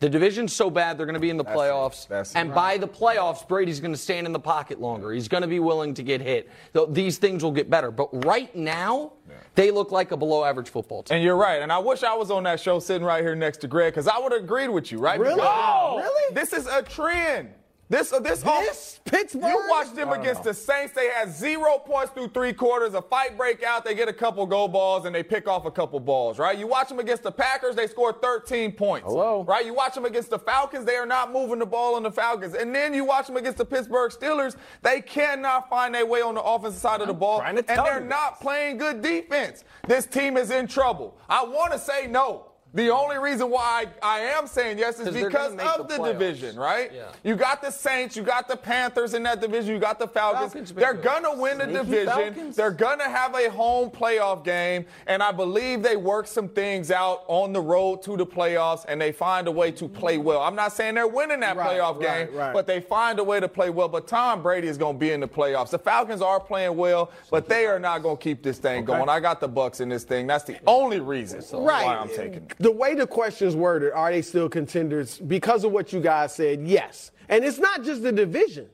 the 0.00 0.08
division's 0.08 0.52
so 0.52 0.70
bad 0.70 0.98
they're 0.98 1.06
going 1.06 1.14
to 1.14 1.20
be 1.20 1.30
in 1.30 1.36
the 1.36 1.44
That's 1.44 1.54
it. 1.54 1.58
playoffs, 1.58 2.08
That's 2.08 2.30
it. 2.34 2.38
and 2.38 2.52
by 2.54 2.76
the 2.78 2.88
playoffs, 2.88 3.46
Brady's 3.46 3.80
going 3.80 3.92
to 3.92 3.98
stand 3.98 4.26
in 4.26 4.32
the 4.32 4.40
pocket 4.40 4.80
longer. 4.80 5.12
He's 5.12 5.28
going 5.28 5.42
to 5.42 5.48
be 5.48 5.60
willing 5.60 5.94
to 5.94 6.02
get 6.02 6.20
hit. 6.20 6.48
Th- 6.72 6.88
These 6.90 7.18
things 7.18 7.42
will 7.44 7.52
get 7.52 7.70
better, 7.70 7.90
but 7.90 8.24
right 8.24 8.54
now, 8.56 9.12
they 9.54 9.70
look 9.70 9.92
like 9.92 10.10
a 10.12 10.16
below-average 10.16 10.68
football 10.70 11.02
team. 11.02 11.16
And 11.16 11.24
you're 11.24 11.36
right. 11.36 11.60
And 11.62 11.70
I 11.72 11.78
wish 11.78 12.02
I 12.02 12.14
was 12.14 12.30
on 12.30 12.42
that 12.44 12.60
show 12.60 12.78
sitting 12.78 13.04
right 13.06 13.22
here 13.22 13.34
next 13.34 13.58
to 13.58 13.68
Greg 13.68 13.92
because 13.92 14.08
I 14.08 14.18
would 14.18 14.32
have 14.32 14.42
agreed 14.42 14.68
with 14.68 14.90
you, 14.90 14.98
right? 14.98 15.20
Really? 15.20 15.34
Because 15.34 15.50
Oh, 15.52 15.98
really? 15.98 16.34
This 16.34 16.52
is 16.52 16.66
a 16.66 16.82
trend. 16.82 17.50
This, 17.90 18.12
uh, 18.12 18.20
this, 18.20 18.42
This 18.42 19.00
Pittsburgh? 19.04 19.42
You 19.42 19.64
watched 19.68 19.96
them 19.96 20.10
against 20.12 20.44
the 20.44 20.54
Saints. 20.54 20.94
They 20.94 21.08
had 21.08 21.28
zero 21.28 21.76
points 21.76 22.12
through 22.12 22.28
three 22.28 22.52
quarters. 22.52 22.94
A 22.94 23.02
fight 23.02 23.36
break 23.36 23.64
out. 23.64 23.84
They 23.84 23.96
get 23.96 24.08
a 24.08 24.12
couple 24.12 24.46
go 24.46 24.68
balls 24.68 25.06
and 25.06 25.14
they 25.14 25.24
pick 25.24 25.48
off 25.48 25.64
a 25.66 25.72
couple 25.72 25.98
balls. 25.98 26.38
Right? 26.38 26.56
You 26.56 26.68
watch 26.68 26.88
them 26.88 27.00
against 27.00 27.24
the 27.24 27.32
Packers. 27.32 27.74
They 27.74 27.88
score 27.88 28.12
13 28.12 28.72
points. 28.72 29.08
Hello. 29.08 29.42
Right? 29.42 29.66
You 29.66 29.74
watch 29.74 29.94
them 29.94 30.04
against 30.04 30.30
the 30.30 30.38
Falcons. 30.38 30.84
They 30.84 30.94
are 30.94 31.04
not 31.04 31.32
moving 31.32 31.58
the 31.58 31.66
ball 31.66 31.96
on 31.96 32.04
the 32.04 32.12
Falcons. 32.12 32.54
And 32.54 32.72
then 32.72 32.94
you 32.94 33.04
watch 33.04 33.26
them 33.26 33.36
against 33.36 33.58
the 33.58 33.64
Pittsburgh 33.64 34.12
Steelers. 34.12 34.54
They 34.82 35.00
cannot 35.00 35.68
find 35.68 35.92
their 35.92 36.06
way 36.06 36.22
on 36.22 36.36
the 36.36 36.42
offensive 36.42 36.80
side 36.80 37.00
of 37.00 37.08
the 37.08 37.14
ball, 37.14 37.40
trying 37.40 37.56
to 37.56 37.68
and 37.68 37.84
they're 37.84 38.00
not 38.00 38.40
playing 38.40 38.78
good 38.78 39.02
defense. 39.02 39.64
This 39.88 40.06
team 40.06 40.36
is 40.36 40.52
in 40.52 40.68
trouble. 40.68 41.18
I 41.28 41.42
want 41.42 41.72
to 41.72 41.78
say 41.78 42.06
no. 42.06 42.49
The 42.72 42.88
only 42.90 43.18
reason 43.18 43.50
why 43.50 43.86
I, 44.02 44.18
I 44.18 44.20
am 44.20 44.46
saying 44.46 44.78
yes 44.78 45.00
is 45.00 45.06
'Cause 45.08 45.14
because 45.14 45.52
of 45.54 45.88
the 45.88 45.96
the, 45.98 46.12
division, 46.12 46.56
right? 46.56 46.92
Yeah. 46.94 47.06
You 47.24 47.34
got 47.34 47.60
the 47.62 47.70
Saints, 47.70 48.16
you 48.16 48.22
got 48.22 48.46
the 48.46 48.56
Panthers 48.56 49.14
in 49.14 49.24
that 49.24 49.40
division, 49.40 49.74
you 49.74 49.80
got 49.80 49.98
the 49.98 50.06
Falcons. 50.06 50.52
Falcons 50.52 50.72
They're 50.72 50.94
gonna 50.94 51.34
win 51.34 51.58
the 51.58 51.66
division. 51.66 52.06
Falcons. 52.06 52.56
They're 52.56 52.70
gonna 52.70 53.08
have 53.08 53.34
a 53.34 53.50
home 53.50 53.90
playoff 53.90 54.44
game, 54.44 54.86
and 55.08 55.20
I 55.20 55.32
believe 55.32 55.82
they 55.82 55.96
work 55.96 56.28
some 56.28 56.48
things 56.48 56.92
out 56.92 57.24
on 57.26 57.52
the 57.52 57.60
road 57.60 58.02
to 58.02 58.16
the 58.16 58.26
playoffs, 58.26 58.84
and 58.86 59.00
they 59.00 59.10
find 59.10 59.48
a 59.48 59.52
way 59.52 59.72
to 59.72 59.88
play 59.88 60.18
well. 60.18 60.40
I'm 60.40 60.54
not 60.54 60.72
saying 60.72 60.94
they're 60.94 61.08
winning 61.08 61.40
that 61.40 61.56
Right, 61.56 61.76
playoff 61.80 62.00
right, 62.00 62.28
game, 62.28 62.36
right. 62.36 62.52
but 62.52 62.68
they 62.68 62.80
find 62.80 63.18
a 63.18 63.24
way 63.24 63.40
to 63.40 63.48
play 63.48 63.70
well. 63.70 63.88
But 63.88 64.06
Tom 64.06 64.42
Brady 64.42 64.68
is 64.68 64.78
gonna 64.78 64.96
be 64.96 65.10
in 65.10 65.18
the 65.18 65.28
playoffs. 65.28 65.70
The 65.70 65.78
Falcons 65.78 66.22
are 66.22 66.38
playing 66.38 66.76
well, 66.76 67.10
but 67.30 67.48
they 67.48 67.66
are 67.66 67.80
not 67.80 68.04
gonna 68.04 68.16
keep 68.16 68.44
this 68.44 68.58
thing 68.58 68.84
going. 68.84 69.08
I 69.08 69.18
got 69.18 69.40
the 69.40 69.48
Bucs 69.48 69.80
in 69.80 69.88
this 69.88 70.04
thing. 70.04 70.28
That's 70.28 70.44
the 70.44 70.58
only 70.68 71.00
reason 71.00 71.40
right. 71.64 71.84
why 71.84 71.96
I'm 71.96 72.08
taking 72.08 72.34
it. 72.34 72.59
The 72.60 72.70
way 72.70 72.94
the 72.94 73.06
question's 73.06 73.56
worded, 73.56 73.92
are 73.92 74.12
they 74.12 74.20
still 74.22 74.48
contenders? 74.48 75.18
Because 75.18 75.64
of 75.64 75.72
what 75.72 75.92
you 75.92 76.00
guys 76.00 76.34
said, 76.34 76.60
yes. 76.66 77.10
And 77.30 77.42
it's 77.44 77.58
not 77.58 77.82
just 77.82 78.02
the 78.02 78.12
division. 78.12 78.68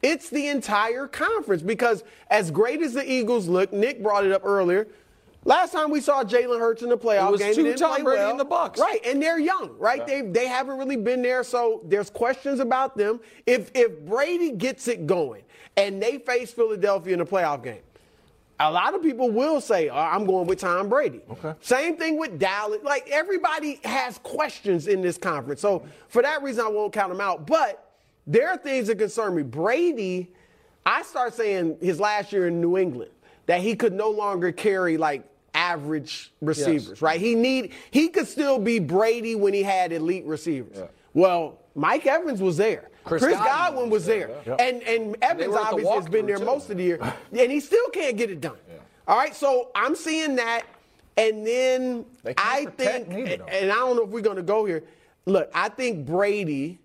It's 0.00 0.30
the 0.30 0.48
entire 0.48 1.08
conference 1.08 1.60
because 1.62 2.04
as 2.30 2.50
great 2.50 2.80
as 2.82 2.94
the 2.94 3.08
Eagles 3.10 3.48
look, 3.48 3.72
Nick 3.72 4.02
brought 4.02 4.24
it 4.24 4.32
up 4.32 4.42
earlier. 4.44 4.86
Last 5.44 5.72
time 5.72 5.90
we 5.90 6.00
saw 6.00 6.22
Jalen 6.22 6.60
Hurts 6.60 6.82
in 6.82 6.88
the 6.88 6.96
playoff 6.96 7.32
was 7.32 7.40
game, 7.40 7.48
he 7.50 7.54
two 7.56 7.62
didn't 7.64 7.78
Tom 7.80 7.94
play 7.94 8.02
Brady 8.02 8.20
well. 8.20 8.30
and 8.30 8.38
the 8.40 8.46
Bucs. 8.46 8.78
right? 8.78 9.00
And 9.04 9.20
they're 9.20 9.40
young, 9.40 9.76
right? 9.76 10.06
They 10.06 10.22
they 10.22 10.46
haven't 10.46 10.78
really 10.78 10.96
been 10.96 11.20
there, 11.20 11.42
so 11.42 11.80
there's 11.84 12.10
questions 12.10 12.60
about 12.60 12.96
them. 12.96 13.18
If 13.44 13.72
if 13.74 13.98
Brady 14.04 14.52
gets 14.52 14.86
it 14.86 15.04
going 15.04 15.42
and 15.76 16.00
they 16.00 16.18
face 16.18 16.52
Philadelphia 16.52 17.12
in 17.14 17.18
the 17.18 17.26
playoff 17.26 17.64
game, 17.64 17.80
a 18.68 18.70
lot 18.70 18.94
of 18.94 19.02
people 19.02 19.30
will 19.30 19.60
say, 19.60 19.88
oh, 19.88 19.96
I'm 19.96 20.24
going 20.24 20.46
with 20.46 20.60
Tom 20.60 20.88
Brady. 20.88 21.20
Okay. 21.30 21.54
Same 21.60 21.96
thing 21.96 22.18
with 22.18 22.38
Dallas. 22.38 22.80
Like 22.82 23.08
everybody 23.10 23.80
has 23.84 24.18
questions 24.18 24.86
in 24.86 25.00
this 25.00 25.18
conference. 25.18 25.60
So 25.60 25.86
for 26.08 26.22
that 26.22 26.42
reason, 26.42 26.64
I 26.64 26.68
won't 26.68 26.92
count 26.92 27.10
them 27.10 27.20
out. 27.20 27.46
But 27.46 27.92
there 28.26 28.48
are 28.50 28.56
things 28.56 28.88
that 28.88 28.98
concern 28.98 29.34
me. 29.34 29.42
Brady, 29.42 30.32
I 30.86 31.02
start 31.02 31.34
saying 31.34 31.78
his 31.80 31.98
last 32.00 32.32
year 32.32 32.48
in 32.48 32.60
New 32.60 32.76
England 32.78 33.10
that 33.46 33.60
he 33.60 33.74
could 33.74 33.92
no 33.92 34.10
longer 34.10 34.52
carry 34.52 34.96
like 34.96 35.24
average 35.54 36.32
receivers, 36.40 37.02
right? 37.02 37.20
He 37.20 37.34
need 37.34 37.72
he 37.90 38.08
could 38.08 38.26
still 38.26 38.58
be 38.58 38.78
Brady 38.78 39.34
when 39.34 39.52
he 39.52 39.62
had 39.62 39.92
elite 39.92 40.24
receivers. 40.24 40.78
Well, 41.14 41.58
Mike 41.74 42.06
Evans 42.06 42.40
was 42.40 42.56
there. 42.56 42.90
Chris 43.04 43.22
Chris, 43.22 43.36
Godwin 43.36 43.52
Godwin, 43.52 43.90
was 43.90 44.06
there. 44.06 44.30
And 44.58 44.82
and 44.82 45.16
Evans 45.22 45.48
were 45.48 45.58
obviously 45.58 45.92
has 45.94 46.08
been 46.08 46.26
there 46.26 46.38
too. 46.38 46.44
most 46.44 46.70
of 46.70 46.76
the 46.76 46.82
year. 46.84 46.98
And 47.32 47.50
he 47.50 47.60
still 47.60 47.88
can't 47.90 48.16
get 48.16 48.30
it 48.30 48.40
done. 48.40 48.56
All 49.08 49.16
right, 49.16 49.34
so 49.34 49.70
I'm 49.74 49.94
seeing 49.96 50.36
that. 50.36 50.62
And 51.16 51.46
then 51.46 52.06
I 52.38 52.66
think, 52.76 53.08
neither, 53.08 53.44
and 53.48 53.70
I 53.70 53.74
don't 53.74 53.96
know 53.96 54.04
if 54.04 54.10
we're 54.10 54.22
going 54.22 54.36
to 54.36 54.42
go 54.42 54.64
here. 54.64 54.84
Look, 55.26 55.50
I 55.54 55.68
think 55.68 56.06
Brady 56.06 56.78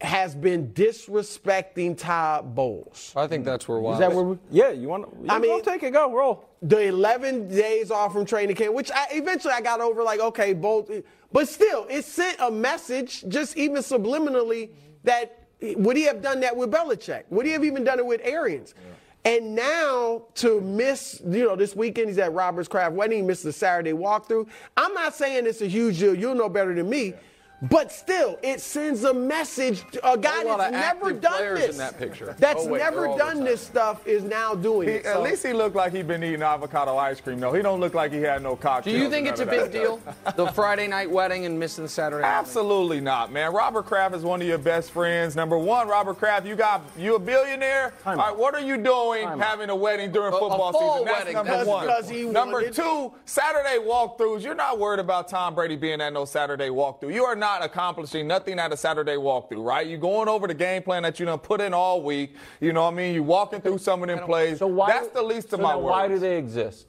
has 0.00 0.34
been 0.34 0.68
disrespecting 0.72 1.96
Todd 1.96 2.54
Bowles. 2.54 3.12
I 3.16 3.26
think 3.26 3.44
that's 3.44 3.66
where 3.66 3.78
Wild 3.78 3.94
Is 3.94 4.00
that 4.00 4.12
where 4.14 4.24
we, 4.24 4.38
Yeah, 4.50 4.70
you 4.70 4.88
want 4.88 5.26
to? 5.26 5.32
I 5.32 5.38
mean- 5.38 5.50
go 5.50 5.60
take 5.72 5.82
it, 5.82 5.92
go 5.92 6.12
roll. 6.12 6.48
the 6.62 6.80
11 6.88 7.48
days 7.48 7.90
off 7.90 8.12
from 8.12 8.24
training 8.24 8.54
camp, 8.56 8.74
which 8.74 8.90
I, 8.92 9.06
eventually 9.12 9.54
I 9.54 9.60
got 9.60 9.80
over, 9.80 10.02
like, 10.02 10.20
okay, 10.20 10.52
both. 10.52 10.90
But 11.32 11.48
still, 11.48 11.86
it 11.90 12.04
sent 12.04 12.38
a 12.40 12.50
message, 12.50 13.24
just 13.28 13.56
even 13.56 13.78
subliminally, 13.78 14.70
that 15.04 15.40
would 15.76 15.96
he 15.96 16.04
have 16.04 16.20
done 16.20 16.40
that 16.40 16.56
with 16.56 16.70
Belichick? 16.70 17.24
Would 17.30 17.46
he 17.46 17.52
have 17.52 17.64
even 17.64 17.84
done 17.84 17.98
it 17.98 18.06
with 18.06 18.20
Arians? 18.24 18.74
And 19.24 19.54
now 19.54 20.24
to 20.34 20.60
miss, 20.60 21.22
you 21.26 21.46
know, 21.46 21.56
this 21.56 21.74
weekend 21.74 22.08
he's 22.08 22.18
at 22.18 22.32
Robert 22.34 22.68
Kraft's 22.68 22.94
Wedding, 22.94 23.18
he 23.18 23.22
missed 23.22 23.42
the 23.42 23.52
Saturday 23.52 23.92
walkthrough. 23.92 24.46
I'm 24.76 24.92
not 24.92 25.14
saying 25.14 25.46
it's 25.46 25.62
a 25.62 25.66
huge 25.66 25.98
deal. 25.98 26.14
You'll 26.14 26.34
know 26.34 26.50
better 26.50 26.74
than 26.74 26.90
me. 26.90 27.14
But 27.62 27.90
still, 27.90 28.38
it 28.42 28.60
sends 28.60 29.04
a 29.04 29.14
message. 29.14 29.84
to 29.92 30.10
A 30.12 30.18
guy 30.18 30.42
A 30.42 30.56
that's 30.58 30.72
never 30.72 31.12
done 31.14 31.54
this, 31.54 31.70
in 31.70 31.78
that 31.78 31.98
picture. 31.98 32.34
that's 32.38 32.64
Oh, 32.64 32.68
wait, 32.68 32.78
never 32.80 33.00
they're 33.02 33.08
all 33.08 33.16
the 33.16 33.24
done 33.24 33.44
this 33.44 33.62
stuff, 33.62 34.06
is 34.06 34.22
now 34.22 34.54
doing 34.54 34.88
He, 34.88 34.94
it. 34.96 35.06
at 35.06 35.22
least 35.22 35.46
he 35.46 35.52
looked 35.54 35.74
like 35.74 35.92
he'd 35.94 36.06
been 36.06 36.22
eating 36.22 36.42
avocado 36.42 36.96
ice 36.98 37.20
cream, 37.22 37.40
though. 37.40 37.52
He 37.54 37.62
don't 37.62 37.80
look 37.80 37.94
like 37.94 38.12
he 38.12 38.20
had 38.20 38.42
no 38.42 38.56
Do 38.82 38.90
you 38.90 39.08
think 39.08 39.28
it's 39.28 39.40
a 39.40 39.46
big 39.46 39.72
deal? 39.72 40.00
The 40.36 40.46
Friday 40.48 40.88
night 40.88 41.10
wedding 41.10 41.46
and 41.46 41.58
missing 41.58 41.84
the 41.84 41.88
Saturday 41.88 42.22
night? 42.22 42.28
Absolutely 42.38 43.00
not, 43.00 43.32
man. 43.32 43.52
Robert 43.54 43.86
Kraft 43.86 44.14
is 44.14 44.24
one 44.24 44.42
of 44.42 44.46
your 44.48 44.58
best 44.58 44.90
friends. 44.90 45.34
Number 45.34 45.56
one, 45.56 45.88
Robert 45.88 46.18
Kraft, 46.18 46.46
you 46.46 46.56
got 46.56 46.82
you 46.98 47.14
a 47.14 47.18
billionaire. 47.18 47.94
All 48.04 48.16
right, 48.16 48.36
what 48.36 48.54
are 48.54 48.60
you 48.60 48.76
doing 48.76 49.26
having 49.38 49.70
a 49.70 49.76
wedding 49.76 50.12
during 50.12 50.32
A- 50.32 50.36
a 50.36 50.40
football 50.40 50.72
fall 50.72 50.92
season? 50.96 51.06
That's 51.06 51.18
wedding, 51.20 51.34
number 51.34 51.86
that's 51.86 52.08
one. 52.08 52.14
he 52.14 52.22
number 52.24 52.56
wanted- 52.58 52.74
two, 52.74 53.12
Saturday 53.24 53.78
walkthroughs. 53.78 54.42
You're 54.42 54.54
not 54.54 54.78
worried 54.78 55.00
about 55.00 55.28
Tom 55.28 55.54
Brady 55.54 55.76
being 55.76 56.00
at 56.02 56.12
no 56.12 56.24
Saturday 56.26 56.68
walkthrough. 56.68 57.14
You 57.14 57.24
are 57.24 57.36
not 57.36 57.43
accomplishing 57.44 58.26
nothing 58.26 58.58
at 58.58 58.72
a 58.72 58.76
Saturday 58.76 59.16
walkthrough, 59.16 59.64
right? 59.64 59.86
You're 59.86 59.98
going 59.98 60.28
over 60.28 60.46
the 60.46 60.54
game 60.54 60.82
plan 60.82 61.02
that 61.02 61.18
you 61.20 61.26
done 61.26 61.38
put 61.38 61.60
in 61.60 61.74
all 61.74 62.02
week. 62.02 62.34
You 62.60 62.72
know 62.72 62.82
what 62.84 62.92
I 62.94 62.96
mean? 62.96 63.14
You're 63.14 63.22
walking 63.22 63.60
through 63.60 63.78
some 63.78 64.02
of 64.02 64.08
them 64.08 64.20
plays. 64.24 64.58
So 64.58 64.66
why? 64.66 64.88
That's 64.88 65.08
the 65.08 65.22
least 65.22 65.52
of 65.52 65.58
so 65.58 65.62
my 65.62 65.74
then 65.74 65.82
worries. 65.82 65.92
Why 65.92 66.08
do 66.08 66.18
they 66.18 66.38
exist? 66.38 66.86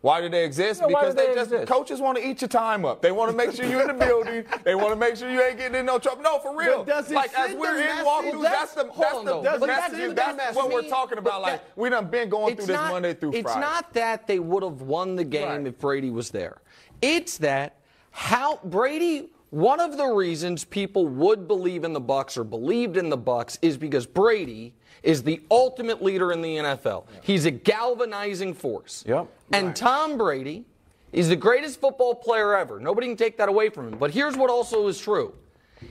Why 0.00 0.20
do 0.20 0.28
they 0.28 0.44
exist? 0.44 0.80
Yeah, 0.80 0.88
because 0.88 1.14
they 1.14 1.28
they 1.28 1.34
just 1.34 1.52
exist? 1.52 1.70
coaches 1.70 2.00
want 2.00 2.18
to 2.18 2.26
eat 2.28 2.40
your 2.40 2.48
time 2.48 2.84
up. 2.84 3.02
They 3.02 3.12
want 3.12 3.30
to 3.30 3.36
make 3.36 3.52
sure 3.54 3.64
you're 3.64 3.82
in 3.82 3.86
the 3.96 4.04
building. 4.06 4.44
They 4.64 4.74
want 4.74 4.88
to 4.90 4.96
make 4.96 5.14
sure 5.14 5.30
you 5.30 5.40
ain't 5.40 5.58
getting 5.58 5.78
in 5.78 5.86
no 5.86 6.00
trouble. 6.00 6.22
No, 6.24 6.40
for 6.40 6.56
real. 6.58 6.82
Does 6.84 7.08
it 7.08 7.14
like 7.14 7.32
as 7.38 7.54
we're 7.54 7.78
in 7.78 7.86
message? 7.86 8.04
walkthroughs, 8.04 8.42
that's 8.42 8.74
the 8.74 8.84
Hold 8.86 8.96
that's 8.98 9.14
on, 9.14 9.24
the, 9.26 9.30
though. 9.30 9.42
the 9.42 9.58
But 9.60 9.66
that's 9.66 9.92
message. 9.92 10.16
That's 10.16 10.36
message. 10.36 10.56
what 10.56 10.72
we're 10.72 10.88
talking 10.88 11.18
about. 11.18 11.34
but 11.34 11.42
Like 11.42 11.52
that- 11.64 11.70
we 11.76 11.88
done 11.88 12.06
been 12.06 12.28
going 12.28 12.56
through 12.56 12.66
this 12.66 12.74
not- 12.74 12.90
Monday 12.90 13.14
through 13.14 13.30
Friday. 13.30 13.46
it's 13.48 13.56
not 13.56 13.92
that 13.94 14.26
they 14.26 14.40
would 14.40 14.64
have 14.64 14.82
won 14.82 15.14
the 15.14 15.22
game 15.24 15.46
Right. 15.48 15.66
if 15.68 15.78
Brady 15.78 16.10
was 16.10 16.30
there. 16.30 16.62
It's 17.00 17.38
that 17.38 17.76
how 18.10 18.58
Brady. 18.64 19.30
One 19.52 19.80
of 19.80 19.98
the 19.98 20.06
reasons 20.06 20.64
people 20.64 21.06
would 21.06 21.46
believe 21.46 21.84
in 21.84 21.92
the 21.92 22.00
Bucs 22.00 22.38
or 22.38 22.42
believed 22.44 22.96
in 22.96 23.10
the 23.10 23.18
Bucs 23.18 23.58
is 23.60 23.76
because 23.76 24.06
Brady 24.06 24.72
is 25.02 25.22
the 25.22 25.42
ultimate 25.50 26.02
leader 26.02 26.32
in 26.32 26.40
the 26.40 26.56
NFL. 26.56 27.04
He's 27.20 27.44
a 27.44 27.50
galvanizing 27.50 28.54
force. 28.54 29.04
Yep. 29.06 29.28
And 29.52 29.76
Tom 29.76 30.16
Brady 30.16 30.64
is 31.12 31.28
the 31.28 31.36
greatest 31.36 31.82
football 31.82 32.14
player 32.14 32.56
ever. 32.56 32.80
Nobody 32.80 33.08
can 33.08 33.16
take 33.18 33.36
that 33.36 33.50
away 33.50 33.68
from 33.68 33.88
him. 33.88 33.98
But 33.98 34.10
here's 34.10 34.38
what 34.38 34.48
also 34.48 34.88
is 34.88 34.98
true. 34.98 35.34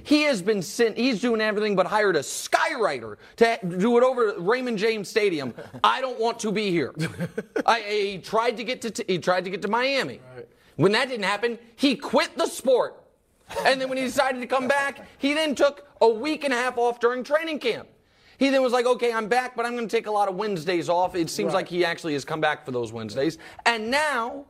He 0.02 0.24
has 0.24 0.42
been 0.42 0.64
sent, 0.64 0.98
he's 0.98 1.22
doing 1.22 1.40
everything 1.40 1.76
but 1.76 1.86
hired 1.86 2.16
a 2.16 2.22
skywriter 2.22 3.18
to 3.36 3.60
do 3.78 3.96
it 3.96 4.04
over 4.04 4.30
at 4.30 4.42
Raymond 4.42 4.80
James 4.80 5.08
Stadium. 5.08 5.54
I 5.84 6.02
don't 6.02 6.20
want 6.20 6.40
to 6.40 6.52
be 6.52 6.72
here. 6.72 6.96
I, 7.68 7.82
he 7.82 8.18
tried 8.18 8.58
to 8.58 8.64
get 8.64 8.82
to 8.82 9.06
he 9.06 9.20
tried 9.20 9.44
to 9.44 9.52
get 9.52 9.62
to 9.62 9.68
Miami. 9.68 10.20
When 10.78 10.94
that 10.94 11.10
didn't 11.10 11.26
happen, 11.26 11.60
he 11.76 11.96
quit 11.96 12.36
the 12.36 12.48
sport. 12.48 12.98
And 13.66 13.80
then 13.80 13.90
when 13.90 13.98
he 13.98 14.04
decided 14.04 14.42
to 14.42 14.48
come 14.48 14.68
back, 14.68 15.08
he 15.18 15.34
then 15.34 15.56
took 15.56 15.88
a 16.02 16.08
week 16.08 16.44
and 16.44 16.54
a 16.54 16.58
half 16.58 16.78
off 16.78 17.00
during 17.00 17.24
training 17.24 17.60
camp. 17.60 17.88
He 18.38 18.50
then 18.50 18.64
was 18.64 18.74
like, 18.74 18.88
okay, 18.88 19.14
I'm 19.14 19.28
back, 19.28 19.56
but 19.56 19.66
I'm 19.68 19.74
going 19.76 19.88
to 19.88 19.96
take 19.96 20.08
a 20.08 20.12
lot 20.12 20.28
of 20.28 20.36
Wednesdays 20.36 20.90
off. 20.90 21.14
It 21.14 21.30
seems 21.30 21.54
like 21.54 21.68
he 21.68 21.86
actually 21.86 22.14
has 22.14 22.26
come 22.26 22.42
back 22.42 22.66
for 22.66 22.72
those 22.72 22.92
Wednesdays. 22.92 23.38
And 23.68 23.92
now, 23.92 24.46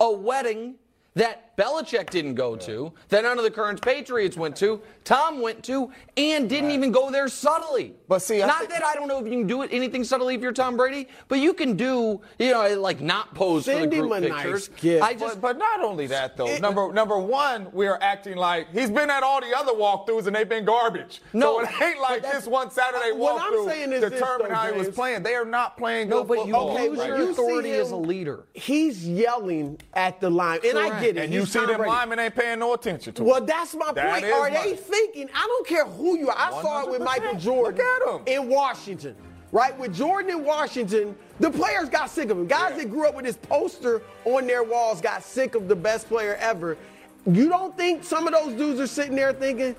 a 0.00 0.10
wedding 0.10 0.76
that 1.14 1.43
Belichick 1.56 2.10
didn't 2.10 2.34
go 2.34 2.56
to, 2.56 2.92
that 3.08 3.22
none 3.22 3.38
of 3.38 3.44
the 3.44 3.50
current 3.50 3.80
Patriots 3.80 4.36
went 4.36 4.56
to, 4.56 4.80
Tom 5.04 5.40
went 5.40 5.62
to, 5.64 5.90
and 6.16 6.48
didn't 6.48 6.70
even 6.70 6.90
go 6.90 7.10
there 7.10 7.28
subtly. 7.28 7.94
But 8.08 8.20
see, 8.20 8.42
I 8.42 8.46
not 8.46 8.58
think- 8.60 8.70
that 8.70 8.84
I 8.84 8.94
don't 8.94 9.06
know 9.08 9.18
if 9.18 9.24
you 9.26 9.30
can 9.30 9.46
do 9.46 9.62
it 9.62 9.70
anything 9.72 10.02
subtly 10.04 10.34
if 10.34 10.40
you're 10.40 10.52
Tom 10.52 10.76
Brady, 10.76 11.08
but 11.28 11.38
you 11.38 11.52
can 11.54 11.76
do, 11.76 12.20
you 12.38 12.50
know, 12.50 12.80
like 12.80 13.00
not 13.00 13.34
pose 13.34 13.66
Send 13.66 13.80
for 13.84 13.86
the 13.90 13.96
him 13.96 14.08
group 14.08 14.24
a 14.24 14.28
nice 14.28 14.68
gift. 14.68 15.02
I 15.04 15.14
just, 15.14 15.40
But, 15.40 15.56
but 15.56 15.58
not 15.58 15.80
only 15.82 16.06
that 16.08 16.36
though. 16.36 16.56
number 16.58 16.92
number 16.92 17.18
one, 17.18 17.68
we 17.72 17.86
are 17.86 17.98
acting 18.00 18.36
like 18.36 18.72
he's 18.72 18.90
been 18.90 19.10
at 19.10 19.22
all 19.22 19.40
the 19.40 19.54
other 19.56 19.72
walkthroughs 19.72 20.26
and 20.26 20.34
they've 20.34 20.48
been 20.48 20.64
garbage. 20.64 21.20
No, 21.32 21.58
so 21.62 21.68
it 21.68 21.82
ain't 21.82 22.00
like 22.00 22.22
this 22.22 22.46
one 22.46 22.70
Saturday 22.70 23.12
What 23.12 23.40
I'm 23.40 23.52
walkthrough 23.52 23.68
saying 23.68 23.92
is 23.92 24.00
this, 24.00 24.10
determined 24.12 24.50
though, 24.50 24.54
how 24.54 24.72
he 24.72 24.78
was 24.78 24.88
playing. 24.88 25.22
They 25.22 25.34
are 25.34 25.44
not 25.44 25.76
playing 25.76 26.08
no, 26.08 26.22
good 26.24 26.28
but 26.28 26.34
you 26.34 26.44
football. 26.52 26.72
Okay, 26.74 26.88
lose 26.88 26.98
but 26.98 27.08
your 27.08 27.18
you 27.18 27.26
see 27.26 27.30
authority 27.32 27.70
as 27.72 27.90
a 27.90 27.96
leader. 27.96 28.44
He's 28.54 29.06
yelling 29.06 29.78
at 29.94 30.20
the 30.20 30.30
line, 30.30 30.60
and 30.64 30.78
I 30.78 31.00
get 31.00 31.16
it. 31.16 31.24
and 31.24 31.32
you 31.32 31.43
He's 31.44 31.52
see 31.52 31.64
them 31.66 31.80
linemen 31.80 32.18
ain't 32.18 32.34
paying 32.34 32.58
no 32.58 32.74
attention 32.74 33.14
to 33.14 33.24
Well, 33.24 33.40
that's 33.44 33.74
my 33.74 33.92
That 33.92 34.10
point. 34.10 34.24
Are 34.32 34.50
my- 34.50 34.62
they 34.62 34.76
thinking? 34.76 35.28
I 35.34 35.46
don't 35.46 35.66
care 35.66 35.84
who 35.86 36.18
you 36.18 36.28
are. 36.30 36.36
I 36.36 36.50
saw 36.62 36.82
it 36.82 36.90
with 36.90 37.02
Michael 37.02 37.34
Jordan 37.36 37.76
Look 37.76 37.86
at 37.86 38.08
him. 38.08 38.22
in 38.42 38.48
Washington. 38.48 39.16
Right? 39.52 39.78
With 39.78 39.94
Jordan 39.94 40.32
in 40.32 40.44
Washington, 40.44 41.14
the 41.38 41.48
players 41.50 41.88
got 41.88 42.10
sick 42.10 42.28
of 42.30 42.38
him. 42.38 42.46
Guys 42.48 42.70
Yeah. 42.72 42.78
that 42.78 42.90
grew 42.90 43.06
up 43.06 43.14
with 43.14 43.24
his 43.24 43.36
poster 43.36 44.02
on 44.24 44.46
their 44.48 44.64
walls 44.64 45.00
got 45.00 45.22
sick 45.22 45.54
of 45.54 45.68
the 45.68 45.76
best 45.76 46.08
player 46.08 46.36
ever. 46.40 46.76
You 47.24 47.48
don't 47.48 47.76
think 47.76 48.02
some 48.02 48.26
of 48.26 48.32
those 48.32 48.52
dudes 48.54 48.80
are 48.80 48.86
sitting 48.88 49.14
there 49.14 49.32
thinking, 49.32 49.76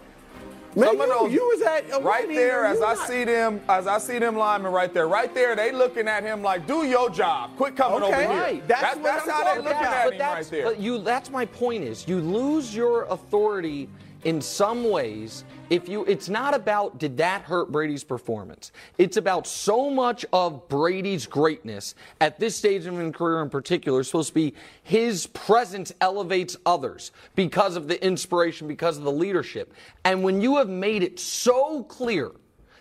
Man, 0.76 0.90
some 0.90 1.02
of 1.02 1.08
those 1.08 1.32
you 1.34 1.42
was 1.48 1.62
at 1.62 1.86
a 1.94 2.04
right 2.04 2.28
there 2.28 2.66
you 2.66 2.72
as 2.74 2.82
I 2.82 2.94
not- 2.96 3.08
see 3.08 3.24
them 3.24 3.62
as 3.70 3.88
I 3.88 3.98
see 3.98 4.20
them 4.20 4.36
linemen 4.36 4.72
right 4.74 4.94
there. 4.94 5.08
Right 5.08 5.34
there, 5.34 5.56
they 5.56 5.72
looking 5.72 6.08
at 6.08 6.24
him 6.24 6.42
like, 6.44 6.68
"Do 6.68 6.86
your 6.86 7.10
job. 7.10 7.52
Quit 7.56 7.76
coming 7.78 8.04
Okay. 8.04 8.26
over 8.26 8.34
here." 8.34 8.42
Right. 8.42 8.68
That's 8.68 8.82
That's, 8.82 8.96
what 8.98 9.04
that's 9.04 9.28
I'm 9.28 9.34
how 9.34 9.44
they 9.44 9.58
looking 9.62 9.72
about. 9.72 9.94
at 9.94 10.04
but 10.06 10.14
him 10.16 10.20
right 10.20 10.48
there. 10.52 10.66
But 10.66 10.80
you, 10.80 10.98
that's 10.98 11.30
my 11.32 11.46
point 11.46 11.84
is 11.84 12.08
you 12.08 12.20
lose 12.20 12.76
your 12.76 13.04
authority 13.06 13.88
in 14.26 14.42
some 14.42 14.90
ways 14.90 15.46
if 15.70 15.90
you 15.90 16.06
it's 16.06 16.30
not 16.30 16.54
about 16.54 16.98
did 16.98 17.18
that 17.18 17.44
hurt 17.44 17.72
Brady's 17.72 18.04
performance. 18.04 18.72
It's 18.98 19.18
about 19.18 19.48
so 19.48 19.90
much 19.90 20.26
of 20.32 20.68
Brady's 20.68 21.26
greatness 21.26 21.96
at 22.22 22.40
this 22.40 22.56
stage 22.56 22.86
of 22.86 22.96
his 22.96 23.16
career 23.16 23.42
in 23.42 23.50
particular 23.50 24.02
is 24.02 24.08
supposed 24.08 24.30
to 24.30 24.36
be 24.36 24.54
his 24.84 25.28
presence 25.28 25.92
elevates 26.02 26.58
others 26.66 27.12
because 27.36 27.76
of 27.76 27.88
the 27.88 28.04
inspiration, 28.06 28.68
because 28.68 28.98
of 28.98 29.04
the 29.04 29.12
leadership. 29.12 29.74
And 30.04 30.24
when 30.24 30.42
you 30.42 30.58
have 30.58 30.70
made 30.70 31.04
it 31.04 31.20
so 31.20 31.84
clear 31.84 32.32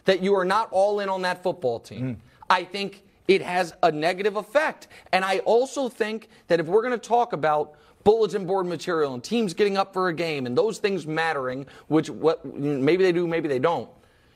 that 0.04 0.22
you 0.22 0.34
are 0.34 0.44
not 0.44 0.68
all 0.70 1.00
in 1.00 1.08
on 1.08 1.22
that 1.22 1.42
football 1.42 1.80
team, 1.80 2.14
hmm. 2.14 2.20
I 2.50 2.64
think 2.64 3.02
it 3.26 3.42
has 3.42 3.72
a 3.82 3.90
negative 3.90 4.36
effect. 4.36 4.88
And 5.12 5.24
I 5.24 5.38
also 5.40 5.88
think 5.88 6.28
that 6.48 6.60
if 6.60 6.66
we're 6.66 6.82
going 6.82 6.98
to 6.98 7.08
talk 7.08 7.32
about 7.32 7.74
bulletin 8.04 8.46
board 8.46 8.66
material 8.66 9.14
and 9.14 9.24
teams 9.24 9.54
getting 9.54 9.76
up 9.76 9.92
for 9.92 10.08
a 10.08 10.14
game 10.14 10.46
and 10.46 10.56
those 10.56 10.78
things 10.78 11.06
mattering, 11.06 11.66
which 11.88 12.10
what 12.10 12.44
maybe 12.44 13.02
they 13.02 13.12
do, 13.12 13.26
maybe 13.26 13.48
they 13.48 13.58
don't. 13.58 13.88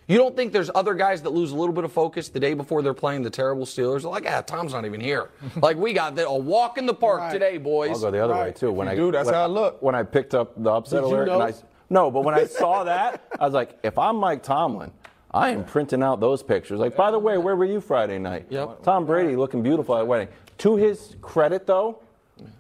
You 0.09 0.16
don't 0.16 0.35
think 0.35 0.55
there's 0.55 0.71
other 0.75 0.95
guys 0.95 1.21
that 1.23 1.31
lose 1.35 1.53
a 1.53 1.55
little 1.57 1.75
bit 1.75 1.85
of 1.85 1.93
focus 1.93 2.31
the 2.31 2.41
day 2.41 2.55
before 2.55 2.81
they're 2.81 2.95
playing 2.95 3.23
the 3.23 3.31
terrible 3.31 3.66
Steelers? 3.66 4.03
They're 4.03 4.11
like, 4.11 4.25
ah, 4.27 4.41
Tom's 4.41 4.73
not 4.73 4.87
even 4.87 5.03
here. 5.03 5.29
like 5.62 5.77
we 5.77 5.93
got 5.93 6.16
the, 6.16 6.27
a 6.27 6.35
walk 6.37 6.79
in 6.79 6.87
the 6.87 6.95
park 6.95 7.21
Right. 7.21 7.33
today, 7.33 7.59
boys. 7.59 7.91
I'll 7.91 8.01
go 8.01 8.11
the 8.11 8.25
other 8.25 8.35
way 8.35 8.53
too. 8.53 8.73
When 8.73 8.87
you 8.87 8.93
I 8.93 8.97
do, 8.97 9.12
that's 9.12 9.27
when, 9.27 9.35
how 9.35 9.43
I 9.43 9.47
look. 9.47 9.83
When 9.83 9.95
I 9.95 10.03
picked 10.03 10.35
up 10.35 10.55
the 10.62 10.71
upset 10.71 11.03
Did 11.03 11.09
you 11.11 11.14
alert, 11.14 11.27
know? 11.27 11.41
and 11.43 11.55
I, 11.55 11.59
no, 11.91 12.11
but 12.11 12.25
when 12.25 12.35
I 12.35 12.47
saw 12.47 12.85
that, 12.85 13.23
I 13.39 13.45
was 13.45 13.53
like, 13.53 13.79
if 13.83 13.99
I'm 13.99 14.16
Mike 14.16 14.43
Tomlin, 14.43 14.93
I 15.31 15.51
am 15.51 15.62
printing 15.64 16.03
out 16.03 16.21
those 16.21 16.43
pictures. 16.43 16.79
Like, 16.81 16.97
by 16.97 17.11
the 17.11 17.19
way, 17.19 17.37
where 17.37 17.55
were 17.55 17.66
you 17.66 17.81
Friday 17.83 18.19
night? 18.19 18.47
Yep. 18.49 18.83
Tom 18.83 19.05
Brady 19.05 19.37
looking 19.37 19.62
beautiful 19.62 19.95
at 19.99 20.07
wedding. 20.07 20.29
To 20.59 20.77
his 20.77 21.16
credit, 21.21 21.66
though, 21.66 22.01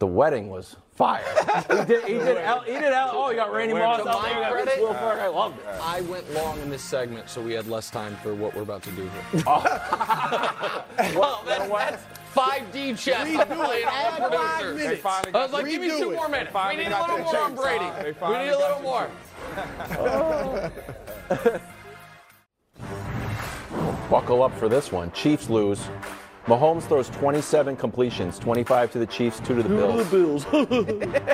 the 0.00 0.06
wedding 0.06 0.48
was 0.50 0.76
fire. 0.98 1.22
he 1.70 1.84
did. 1.84 2.04
He 2.04 2.12
did. 2.14 2.36
L, 2.38 2.60
he 2.62 2.72
did. 2.72 2.92
L, 2.92 3.12
oh, 3.14 3.30
you 3.30 3.36
got 3.36 3.52
Randy 3.52 3.72
Moss 3.74 4.02
To 4.02 4.08
out 4.08 4.22
there. 4.22 4.34
you 4.34 4.40
got 4.40 4.52
credit- 4.52 4.80
Will 4.80 4.94
Ferrell. 4.94 5.20
I 5.20 5.28
loved 5.28 5.58
it. 5.60 5.66
I 5.80 6.00
went 6.02 6.34
long 6.34 6.60
in 6.60 6.70
this 6.70 6.82
segment, 6.82 7.30
so 7.30 7.40
we 7.40 7.52
had 7.52 7.68
less 7.68 7.88
time 7.88 8.16
for 8.16 8.34
what 8.34 8.52
we're 8.54 8.62
about 8.62 8.82
to 8.82 8.90
do 8.90 9.02
here. 9.02 9.42
Oh. 9.46 9.62
well, 11.14 11.42
that, 11.46 11.68
that's 11.68 12.02
5D 12.34 12.98
chess 12.98 13.26
I'm 13.28 13.36
Redo 13.36 13.74
it. 13.74 13.86
Add 13.86 14.32
five 14.32 14.74
minutes. 14.74 15.04
I 15.04 15.30
was 15.32 15.52
like, 15.52 15.66
give 15.66 15.80
me 15.80 15.88
two 15.88 16.10
it. 16.10 16.16
more 16.16 16.28
minutes. 16.28 16.52
We 16.52 16.76
need 16.76 16.88
a 16.88 17.00
little 17.00 17.18
more 17.18 17.36
on. 17.36 17.54
Brady. 17.54 17.86
We 18.04 18.38
need 18.38 18.48
a 18.48 18.58
little 18.58 18.82
more. 18.82 19.08
Buckle 24.10 24.42
up 24.42 24.58
for 24.58 24.68
this 24.68 24.90
one. 24.90 25.12
Chiefs 25.12 25.48
lose. 25.48 25.80
Mahomes 26.48 26.84
throws 26.84 27.10
27 27.10 27.76
completions, 27.76 28.38
25 28.38 28.90
to 28.92 28.98
the 28.98 29.06
Chiefs, 29.06 29.38
two 29.40 29.54
to 29.54 29.62
the 29.62 29.68
Bills. 29.68 30.08
Bills. 30.10 30.46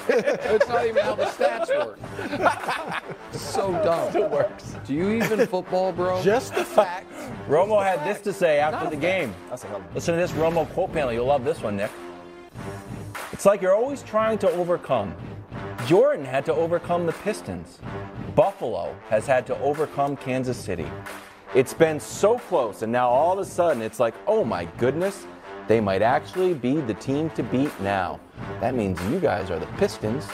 It's 0.08 0.68
not 0.68 0.86
even 0.86 1.02
how 1.04 1.14
the 1.14 1.24
stats 1.26 1.68
work. 1.68 3.00
so 3.30 3.70
dumb. 3.84 4.16
It 4.16 4.28
works. 4.28 4.74
Do 4.84 4.92
you 4.92 5.10
even 5.10 5.46
football, 5.46 5.92
bro? 5.92 6.20
Just 6.20 6.56
the 6.56 6.64
fact. 6.64 7.12
Romo 7.48 7.80
had 7.80 8.04
this 8.04 8.20
to 8.22 8.32
say 8.32 8.58
after 8.58 8.90
the 8.90 8.96
game. 8.96 9.32
Listen 9.94 10.14
to 10.14 10.20
this 10.20 10.32
Romo 10.32 10.68
quote 10.72 10.92
panel. 10.92 11.12
You'll 11.12 11.26
love 11.26 11.44
this 11.44 11.62
one, 11.62 11.76
Nick. 11.76 11.92
It's 13.32 13.46
like 13.46 13.62
you're 13.62 13.74
always 13.74 14.02
trying 14.02 14.38
to 14.38 14.50
overcome. 14.50 15.14
Jordan 15.86 16.24
had 16.24 16.44
to 16.46 16.54
overcome 16.54 17.06
the 17.06 17.12
Pistons. 17.12 17.78
Buffalo 18.34 18.96
has 19.10 19.28
had 19.28 19.46
to 19.46 19.56
overcome 19.60 20.16
Kansas 20.16 20.56
City. 20.58 20.90
It's 21.54 21.72
been 21.72 22.00
so 22.00 22.38
close, 22.38 22.82
and 22.82 22.90
now 22.90 23.08
all 23.08 23.32
of 23.34 23.38
a 23.38 23.44
sudden 23.44 23.80
it's 23.80 24.00
like, 24.00 24.14
oh 24.26 24.44
my 24.44 24.64
goodness, 24.76 25.24
they 25.68 25.80
might 25.80 26.02
actually 26.02 26.52
be 26.52 26.80
the 26.80 26.94
team 26.94 27.30
to 27.30 27.42
beat 27.44 27.70
now. 27.80 28.18
That 28.60 28.74
means 28.74 29.00
you 29.04 29.20
guys 29.20 29.50
are 29.50 29.58
the 29.60 29.66
Pistons. 29.78 30.26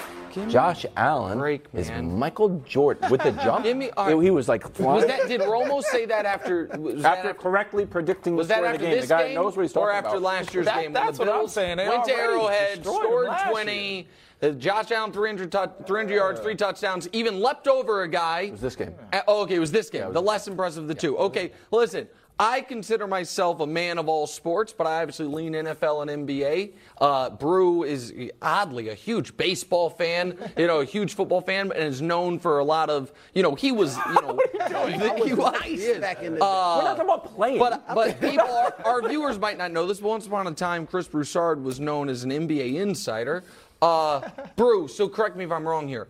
Josh 0.49 0.87
Allen 0.97 1.39
break, 1.39 1.65
is. 1.75 1.91
Michael 1.91 2.61
Jordan 2.61 3.11
with 3.11 3.21
the 3.21 3.33
jump. 3.45 3.65
Me- 3.67 3.91
right. 3.97 4.17
he 4.23 4.31
was 4.31 4.49
like 4.49 4.63
Was 4.79 5.05
that? 5.05 5.27
Did 5.27 5.41
Romo 5.41 5.83
say 5.83 6.07
that 6.07 6.25
after? 6.25 6.67
Was 6.79 7.03
that 7.03 7.19
after 7.19 7.35
correctly 7.35 7.85
predicting 7.85 8.37
Was 8.37 8.47
the 8.47 8.55
that 8.55 8.59
score 8.59 8.67
of 8.69 8.75
after 8.75 8.85
the 8.85 8.91
game, 8.93 9.01
this 9.01 9.09
the 9.09 9.15
guy 9.17 9.27
game, 9.27 9.35
knows 9.35 9.57
what 9.57 9.63
he's 9.63 9.77
or 9.77 9.87
talking 9.91 9.97
after 9.97 10.09
about. 10.19 10.23
last 10.23 10.55
year's 10.55 10.67
That- 10.67 10.83
game? 10.83 10.93
that's 10.93 11.19
what 11.19 11.29
I'm 11.29 11.49
saying. 11.49 11.79
They 11.79 11.89
went 11.89 12.05
to 12.05 12.13
Arrowhead, 12.15 12.85
scored 12.85 13.29
20. 13.51 14.09
uh, 14.09 14.13
Josh 14.59 14.91
Allen 14.91 15.13
300, 15.13 15.53
tou- 15.53 15.85
300 15.87 16.15
yards, 16.15 16.41
three 16.41 16.55
touchdowns, 16.57 17.09
even 17.13 17.41
leapt 17.41 17.69
over 17.69 18.03
a 18.03 18.09
guy. 18.09 18.43
It 18.43 18.53
was 18.53 18.61
this 18.61 18.77
game. 18.77 18.95
oh, 19.29 19.43
okay, 19.43 19.57
it 19.57 19.61
was 19.61 19.71
this 19.73 19.91
game. 19.91 20.07
was 20.07 20.15
the 20.15 20.23
less 20.23 20.49
impressive 20.49 20.83
of 20.85 20.89
the 20.89 20.95
two. 20.95 21.17
Okay, 21.19 21.53
listen. 21.71 22.09
I 22.43 22.63
consider 22.63 23.07
myself 23.07 23.61
a 23.61 23.67
man 23.67 23.99
of 23.99 24.09
all 24.09 24.27
sports, 24.27 24.73
but 24.73 24.87
I 24.87 25.03
obviously 25.03 25.27
lean 25.27 25.53
NFL 25.53 26.09
and 26.09 26.27
NBA. 26.27 26.73
Uh, 26.99 27.29
Brew 27.29 27.83
is 27.85 28.15
oddly 28.41 28.89
a 28.89 28.95
huge 28.95 29.37
baseball 29.37 29.91
fan, 29.91 30.39
you 30.57 30.67
know, 30.67 30.81
a 30.81 30.87
huge 30.87 31.13
football 31.13 31.43
fan, 31.43 31.71
and 31.71 31.85
is 31.85 32.01
known 32.01 32.39
for 32.39 32.59
a 32.59 32.65
lot 32.65 32.89
of, 32.89 33.13
you 33.35 33.43
know, 33.43 33.55
he 33.55 33.73
was, 33.73 33.95
you 33.99 34.23
know, 34.23 34.39
he 35.23 35.35
was 35.35 35.53
nice 35.53 35.99
back 35.99 36.23
in 36.23 36.33
the 36.33 36.39
day. 36.41 36.47
Uh, 36.47 36.79
We're 36.79 36.85
not 36.85 36.97
talking 36.97 37.05
about 37.05 37.35
playing. 37.35 37.59
but 37.59 37.87
but 37.95 38.19
people, 38.23 38.49
our, 38.49 38.75
our 38.87 39.07
viewers 39.07 39.39
might 39.39 39.59
not 39.59 39.71
know 39.71 39.87
this. 39.87 40.01
But 40.01 40.09
once 40.09 40.27
upon 40.27 40.47
a 40.47 40.53
time, 40.53 40.87
Chris 40.87 41.09
Broussard 41.09 41.63
was 41.63 41.79
known 41.79 42.09
as 42.09 42.25
an 42.25 42.31
NBA 42.31 42.77
insider. 42.77 43.45
Uh, 43.83 44.29
Brew, 44.57 44.89
so 44.89 45.09
correct 45.09 45.37
me 45.37 45.45
if 45.45 45.53
I'm 45.53 45.67
wrong 45.67 45.89
here. 45.89 46.09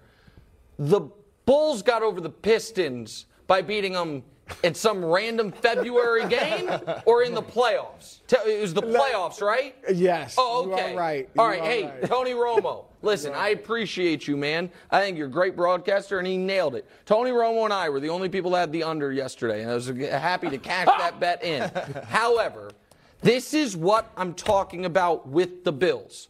The 0.78 1.02
Bulls 1.46 1.82
got 1.82 2.02
over 2.02 2.20
the 2.20 2.30
Pistons 2.30 3.26
by 3.46 3.62
beating 3.62 3.92
them 3.92 4.22
in 4.64 4.74
some 4.74 5.04
random 5.04 5.52
February 5.52 6.26
game 6.28 6.70
or 7.06 7.22
in 7.22 7.34
the 7.34 7.42
playoffs. 7.42 8.18
It 8.46 8.60
was 8.60 8.74
the 8.74 8.82
playoffs, 8.82 9.40
right? 9.40 9.76
Yes. 9.92 10.34
Oh, 10.38 10.70
okay. 10.72 10.94
right. 10.96 11.28
All 11.38 11.46
You 11.46 11.50
right. 11.52 11.60
are 11.60 11.64
Hey, 11.64 11.84
right. 11.84 12.04
Tony 12.06 12.32
Romo. 12.32 12.86
Listen, 13.02 13.32
I 13.32 13.48
appreciate 13.50 14.26
you, 14.28 14.36
man. 14.36 14.70
I 14.90 15.00
think 15.00 15.16
you're 15.16 15.28
a 15.28 15.30
great 15.30 15.56
broadcaster, 15.56 16.18
and 16.18 16.26
he 16.26 16.36
nailed 16.36 16.74
it. 16.74 16.86
Tony 17.06 17.30
Romo 17.30 17.64
and 17.64 17.72
I 17.72 17.88
were 17.88 18.00
the 18.00 18.10
only 18.10 18.28
people 18.28 18.50
that 18.52 18.58
had 18.60 18.72
the 18.72 18.82
under 18.82 19.12
yesterday, 19.12 19.62
and 19.62 19.70
I 19.70 19.74
was 19.74 19.86
happy 19.86 20.50
to 20.50 20.58
cash 20.58 20.86
that 20.86 21.18
bet 21.20 21.42
in. 21.44 21.70
However, 22.08 22.72
this 23.22 23.54
is 23.54 23.76
what 23.76 24.10
I'm 24.16 24.34
talking 24.34 24.84
about 24.84 25.28
with 25.28 25.64
the 25.64 25.72
Bills. 25.72 26.28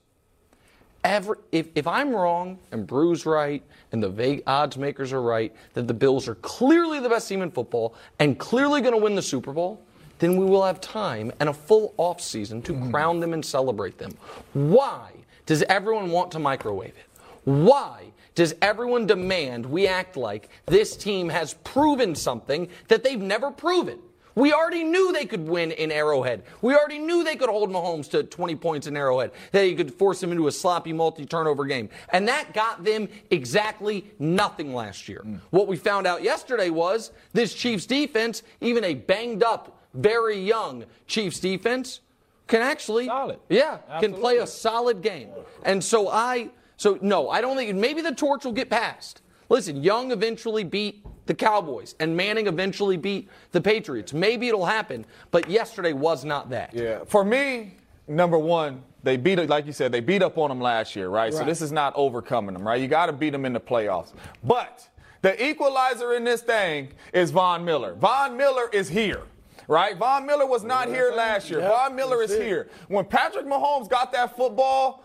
Ever, 1.03 1.39
if, 1.51 1.69
if 1.75 1.87
I'm 1.87 2.15
wrong 2.15 2.59
and 2.73 2.87
Brew's 2.87 3.25
right 3.25 3.63
and 3.93 4.03
the 4.03 4.09
vague 4.09 4.43
odds 4.47 4.77
makers 4.77 5.13
are 5.13 5.23
right 5.23 5.55
that 5.75 5.87
the 5.89 5.95
Bills 5.95 6.29
are 6.29 6.35
clearly 6.37 7.01
the 7.01 7.09
best 7.09 7.29
team 7.29 7.41
in 7.43 7.51
football 7.51 7.95
and 8.19 8.39
clearly 8.39 8.81
going 8.83 8.93
to 8.95 9.01
win 9.01 9.15
the 9.15 9.23
Super 9.23 9.53
Bowl, 9.53 9.81
then 10.19 10.37
we 10.37 10.45
will 10.45 10.63
have 10.63 10.81
time 10.81 11.33
and 11.41 11.49
a 11.49 11.55
full 11.55 11.95
offseason 11.99 12.63
to 12.65 12.75
mm. 12.75 12.91
crown 12.91 13.19
them 13.21 13.33
and 13.33 13.45
celebrate 13.45 13.97
them. 13.97 14.13
Why 14.53 15.11
does 15.47 15.63
everyone 15.65 16.11
want 16.11 16.31
to 16.33 16.39
microwave 16.39 16.91
it? 16.91 17.23
Why 17.45 18.13
does 18.35 18.55
everyone 18.61 19.07
demand 19.07 19.65
we 19.67 19.87
act 19.87 20.17
like 20.17 20.51
this 20.67 20.97
team 20.97 21.31
has 21.31 21.55
proven 21.65 22.15
something 22.15 22.69
that 22.89 23.03
they've 23.03 23.21
never 23.21 23.51
proven? 23.51 23.99
We 24.35 24.53
already 24.53 24.85
knew 24.85 25.13
they 25.13 25.27
could 25.27 25.47
win 25.47 25.73
in 25.73 25.91
Arrowhead. 25.91 26.45
We 26.63 26.75
already 26.75 26.99
knew 26.99 27.25
they 27.25 27.37
could 27.37 27.49
hold 27.49 27.71
Mahomes 27.71 28.11
to 28.11 28.23
20 28.23 28.57
points 28.57 28.87
in 28.87 28.97
Arrowhead. 28.97 29.33
That 29.53 29.65
he 29.65 29.75
could 29.75 29.93
force 29.93 30.23
him 30.23 30.33
into 30.33 30.47
a 30.47 30.53
sloppy 30.53 30.93
multi-turnover 30.93 31.67
game. 31.67 31.89
And 32.11 32.29
that 32.29 32.55
got 32.55 32.85
them 32.85 33.09
exactly 33.31 34.05
nothing 34.19 34.75
last 34.75 35.09
year. 35.09 35.23
Mm. 35.25 35.41
What 35.51 35.67
we 35.67 35.77
found 35.77 36.07
out 36.07 36.23
yesterday 36.23 36.71
was 36.71 37.11
this 37.33 37.55
Chiefs 37.55 37.87
defense, 37.87 38.43
even 38.61 38.85
a 38.85 38.95
banged 38.95 39.43
up, 39.43 39.79
very 39.95 40.41
young 40.41 40.85
Chiefs 41.07 41.41
defense, 41.41 42.01
can 42.47 42.63
actually 42.63 43.07
Solid. 43.07 43.39
Yeah, 43.49 43.79
can 44.01 44.13
play 44.13 44.39
a 44.39 44.47
solid 44.47 45.03
game. 45.03 45.31
And 45.65 45.83
so 45.83 46.09
I 46.09 46.51
so 46.77 46.99
no, 47.01 47.31
I 47.31 47.41
don't 47.41 47.57
think 47.57 47.75
maybe 47.77 48.03
the 48.03 48.15
torch 48.15 48.45
will 48.45 48.53
get 48.53 48.69
passed. 48.69 49.23
Listen, 49.51 49.83
Young 49.83 50.13
eventually 50.13 50.65
beat 50.65 51.05
the 51.27 51.35
Cowboys 51.35 51.97
and 52.01 52.17
Manning 52.17 52.47
eventually 52.47 52.97
beat 52.97 53.29
the 53.53 53.61
Patriots. 53.61 54.15
Maybe 54.15 54.49
it'll 54.49 54.65
happen, 54.65 55.05
but 55.31 55.51
yesterday 55.51 55.93
was 55.93 56.25
not 56.25 56.51
that. 56.51 56.73
Yeah. 56.73 57.05
For 57.05 57.25
me, 57.25 57.75
number 58.09 58.39
one, 58.39 58.83
they 59.03 59.17
beat 59.17 59.39
it, 59.39 59.49
like 59.49 59.67
you 59.67 59.73
said, 59.73 59.93
they 59.93 60.01
beat 60.01 60.23
up 60.23 60.39
on 60.39 60.51
them 60.51 60.61
last 60.61 60.95
year, 60.95 61.09
right? 61.09 61.25
right. 61.25 61.35
So 61.35 61.45
this 61.45 61.61
is 61.61 61.73
not 61.73 61.93
overcoming 61.97 62.55
them, 62.55 62.67
right? 62.67 62.81
You 62.81 62.89
got 62.89 63.07
to 63.07 63.13
beat 63.13 63.31
them 63.31 63.45
in 63.45 63.53
the 63.53 63.61
playoffs. 63.61 64.13
But 64.45 64.89
the 65.23 65.43
equalizer 65.45 66.15
in 66.15 66.25
this 66.25 66.43
thing 66.43 66.91
is 67.13 67.31
Von 67.31 67.65
Miller. 67.65 67.95
Von 67.95 68.37
Miller 68.37 68.69
is 68.73 68.89
here. 68.89 69.23
Right? 69.69 69.97
Von 69.97 70.27
Miller 70.27 70.47
was 70.47 70.65
not 70.65 70.89
here 70.89 71.13
last 71.15 71.49
year. 71.49 71.61
Yep, 71.61 71.71
Von 71.71 71.95
Miller 71.95 72.23
is 72.25 72.33
it. 72.33 72.43
here. 72.43 72.69
When 72.89 73.05
Patrick 73.05 73.47
Mahomes 73.47 73.89
got 73.89 74.11
that 74.13 74.37
football, 74.37 75.05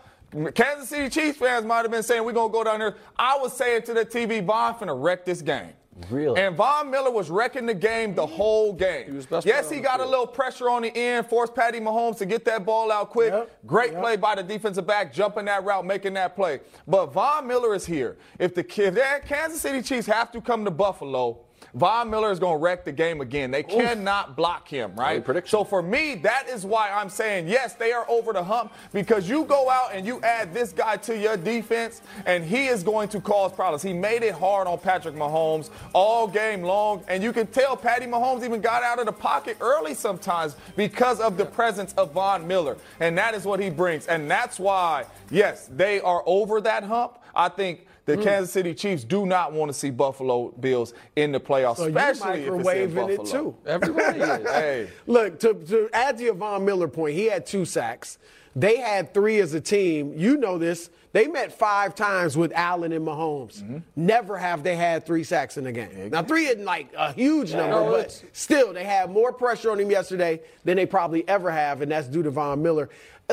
Kansas 0.54 0.88
City 0.88 1.08
Chiefs 1.08 1.38
fans 1.38 1.64
might 1.64 1.82
have 1.82 1.90
been 1.90 2.02
saying, 2.02 2.24
we're 2.24 2.32
going 2.32 2.50
to 2.50 2.52
go 2.52 2.64
down 2.64 2.80
there. 2.80 2.96
I 3.18 3.38
was 3.38 3.52
saying 3.56 3.82
to 3.82 3.94
the 3.94 4.04
TV, 4.04 4.44
Von 4.44 4.74
finna 4.74 5.00
wreck 5.00 5.24
this 5.24 5.42
game. 5.42 5.72
Really? 6.10 6.38
And 6.40 6.54
Von 6.54 6.90
Miller 6.90 7.10
was 7.10 7.30
wrecking 7.30 7.64
the 7.64 7.74
game 7.74 8.14
the 8.14 8.26
whole 8.26 8.72
game. 8.72 9.16
was 9.16 9.46
yes, 9.46 9.70
he 9.70 9.76
on 9.76 9.82
the 9.82 9.88
got 9.88 10.00
a 10.00 10.04
little 10.04 10.26
pressure 10.26 10.68
on 10.68 10.82
the 10.82 10.94
end, 10.94 11.26
forced 11.26 11.54
Patty 11.54 11.80
Mahomes 11.80 12.18
to 12.18 12.26
get 12.26 12.44
that 12.44 12.66
ball 12.66 12.92
out 12.92 13.10
quick. 13.10 13.32
Yep, 13.32 13.50
Great 13.66 13.92
yep. 13.92 14.02
play 14.02 14.16
by 14.16 14.34
the 14.34 14.42
defensive 14.42 14.86
back, 14.86 15.12
jumping 15.12 15.46
that 15.46 15.64
route, 15.64 15.86
making 15.86 16.12
that 16.14 16.36
play. 16.36 16.60
But 16.86 17.06
Von 17.14 17.46
Miller 17.46 17.74
is 17.74 17.86
here. 17.86 18.18
If 18.38 18.54
the 18.54 18.60
if 18.60 19.24
Kansas 19.24 19.60
City 19.60 19.80
Chiefs 19.80 20.06
have 20.06 20.30
to 20.32 20.40
come 20.40 20.66
to 20.66 20.70
Buffalo, 20.70 21.45
Von 21.74 22.10
Miller 22.10 22.30
is 22.30 22.38
going 22.38 22.58
to 22.58 22.62
wreck 22.62 22.84
the 22.84 22.92
game 22.92 23.20
again. 23.20 23.50
They 23.50 23.62
cannot 23.62 24.36
block 24.36 24.68
him, 24.68 24.94
right? 24.94 25.24
So 25.46 25.64
for 25.64 25.82
me, 25.82 26.14
that 26.16 26.48
is 26.48 26.64
why 26.64 26.90
I'm 26.90 27.08
saying 27.08 27.48
yes, 27.48 27.74
they 27.74 27.92
are 27.92 28.08
over 28.08 28.32
the 28.32 28.42
hump 28.42 28.72
because 28.92 29.28
you 29.28 29.44
go 29.44 29.68
out 29.68 29.90
and 29.92 30.06
you 30.06 30.20
add 30.22 30.54
this 30.54 30.72
guy 30.72 30.96
to 30.98 31.18
your 31.18 31.36
defense, 31.36 32.02
and 32.24 32.44
he 32.44 32.66
is 32.66 32.82
going 32.82 33.08
to 33.10 33.20
cause 33.20 33.52
problems. 33.52 33.82
He 33.82 33.92
made 33.92 34.22
it 34.22 34.34
hard 34.34 34.66
on 34.66 34.78
Patrick 34.78 35.14
Mahomes 35.14 35.70
all 35.92 36.26
game 36.26 36.62
long, 36.62 37.02
and 37.08 37.22
you 37.22 37.32
can 37.32 37.46
tell 37.46 37.76
Patty 37.76 38.06
Mahomes 38.06 38.44
even 38.44 38.60
got 38.60 38.82
out 38.82 38.98
of 38.98 39.06
the 39.06 39.12
pocket 39.12 39.56
early 39.60 39.94
sometimes 39.94 40.56
because 40.76 41.20
of 41.20 41.36
the 41.36 41.44
presence 41.44 41.92
of 41.94 42.12
Von 42.12 42.46
Miller, 42.46 42.76
and 43.00 43.16
that 43.18 43.34
is 43.34 43.44
what 43.44 43.60
he 43.60 43.70
brings, 43.70 44.06
and 44.06 44.30
that's 44.30 44.58
why 44.58 45.04
yes, 45.30 45.68
they 45.74 46.00
are 46.00 46.22
over 46.26 46.60
that 46.60 46.84
hump. 46.84 47.18
I 47.36 47.48
think 47.50 47.86
the 48.06 48.16
Hmm. 48.16 48.22
Kansas 48.22 48.50
City 48.52 48.72
Chiefs 48.74 49.04
do 49.04 49.26
not 49.26 49.52
want 49.52 49.68
to 49.70 49.76
see 49.76 49.90
Buffalo 49.90 50.50
Bills 50.58 50.94
in 51.16 51.32
the 51.32 51.40
playoffs, 51.40 51.76
So 51.76 51.86
you 51.86 51.96
especially 51.98 52.42
if 52.44 52.46
it's 52.46 52.56
in 52.56 52.62
microwaving 52.64 53.10
it 53.10 53.16
Buffalo. 53.18 53.42
too. 53.42 53.56
Everybody 53.66 54.20
is. 54.20 54.48
Hey. 54.50 54.88
Look, 55.06 55.38
to, 55.40 55.54
to 55.54 55.88
add 55.92 56.18
to 56.18 56.24
your 56.24 56.34
Von 56.34 56.64
Miller 56.64 56.88
point, 56.88 57.14
he 57.14 57.26
had 57.26 57.44
two 57.46 57.64
sacks. 57.64 58.18
They 58.54 58.78
had 58.78 59.12
three 59.12 59.38
as 59.40 59.52
a 59.52 59.60
team. 59.60 60.14
You 60.16 60.38
know 60.38 60.56
this. 60.56 60.88
They 61.12 61.26
met 61.28 61.52
five 61.52 61.94
times 61.94 62.36
with 62.36 62.52
Allen 62.54 62.92
and 62.92 63.06
Mahomes. 63.06 63.62
Mm-hmm. 63.62 63.78
Never 63.96 64.36
have 64.38 64.62
they 64.62 64.76
had 64.76 65.04
three 65.04 65.24
sacks 65.24 65.56
in 65.56 65.66
a 65.66 65.72
game. 65.72 66.10
Now, 66.10 66.22
three 66.22 66.46
isn't 66.46 66.64
like 66.64 66.88
a 66.96 67.12
huge 67.12 67.52
number, 67.52 67.70
No, 67.70 67.90
but 67.90 68.22
still, 68.32 68.72
they 68.72 68.84
had 68.84 69.10
more 69.10 69.32
pressure 69.32 69.70
on 69.70 69.80
him 69.80 69.90
yesterday 69.90 70.40
than 70.64 70.76
they 70.76 70.86
probably 70.86 71.26
ever 71.28 71.50
have, 71.50 71.80
and 71.82 71.90
that's 71.90 72.06
due 72.08 72.22
to 72.22 72.30
Von 72.30 72.62
Miller. 72.62 72.88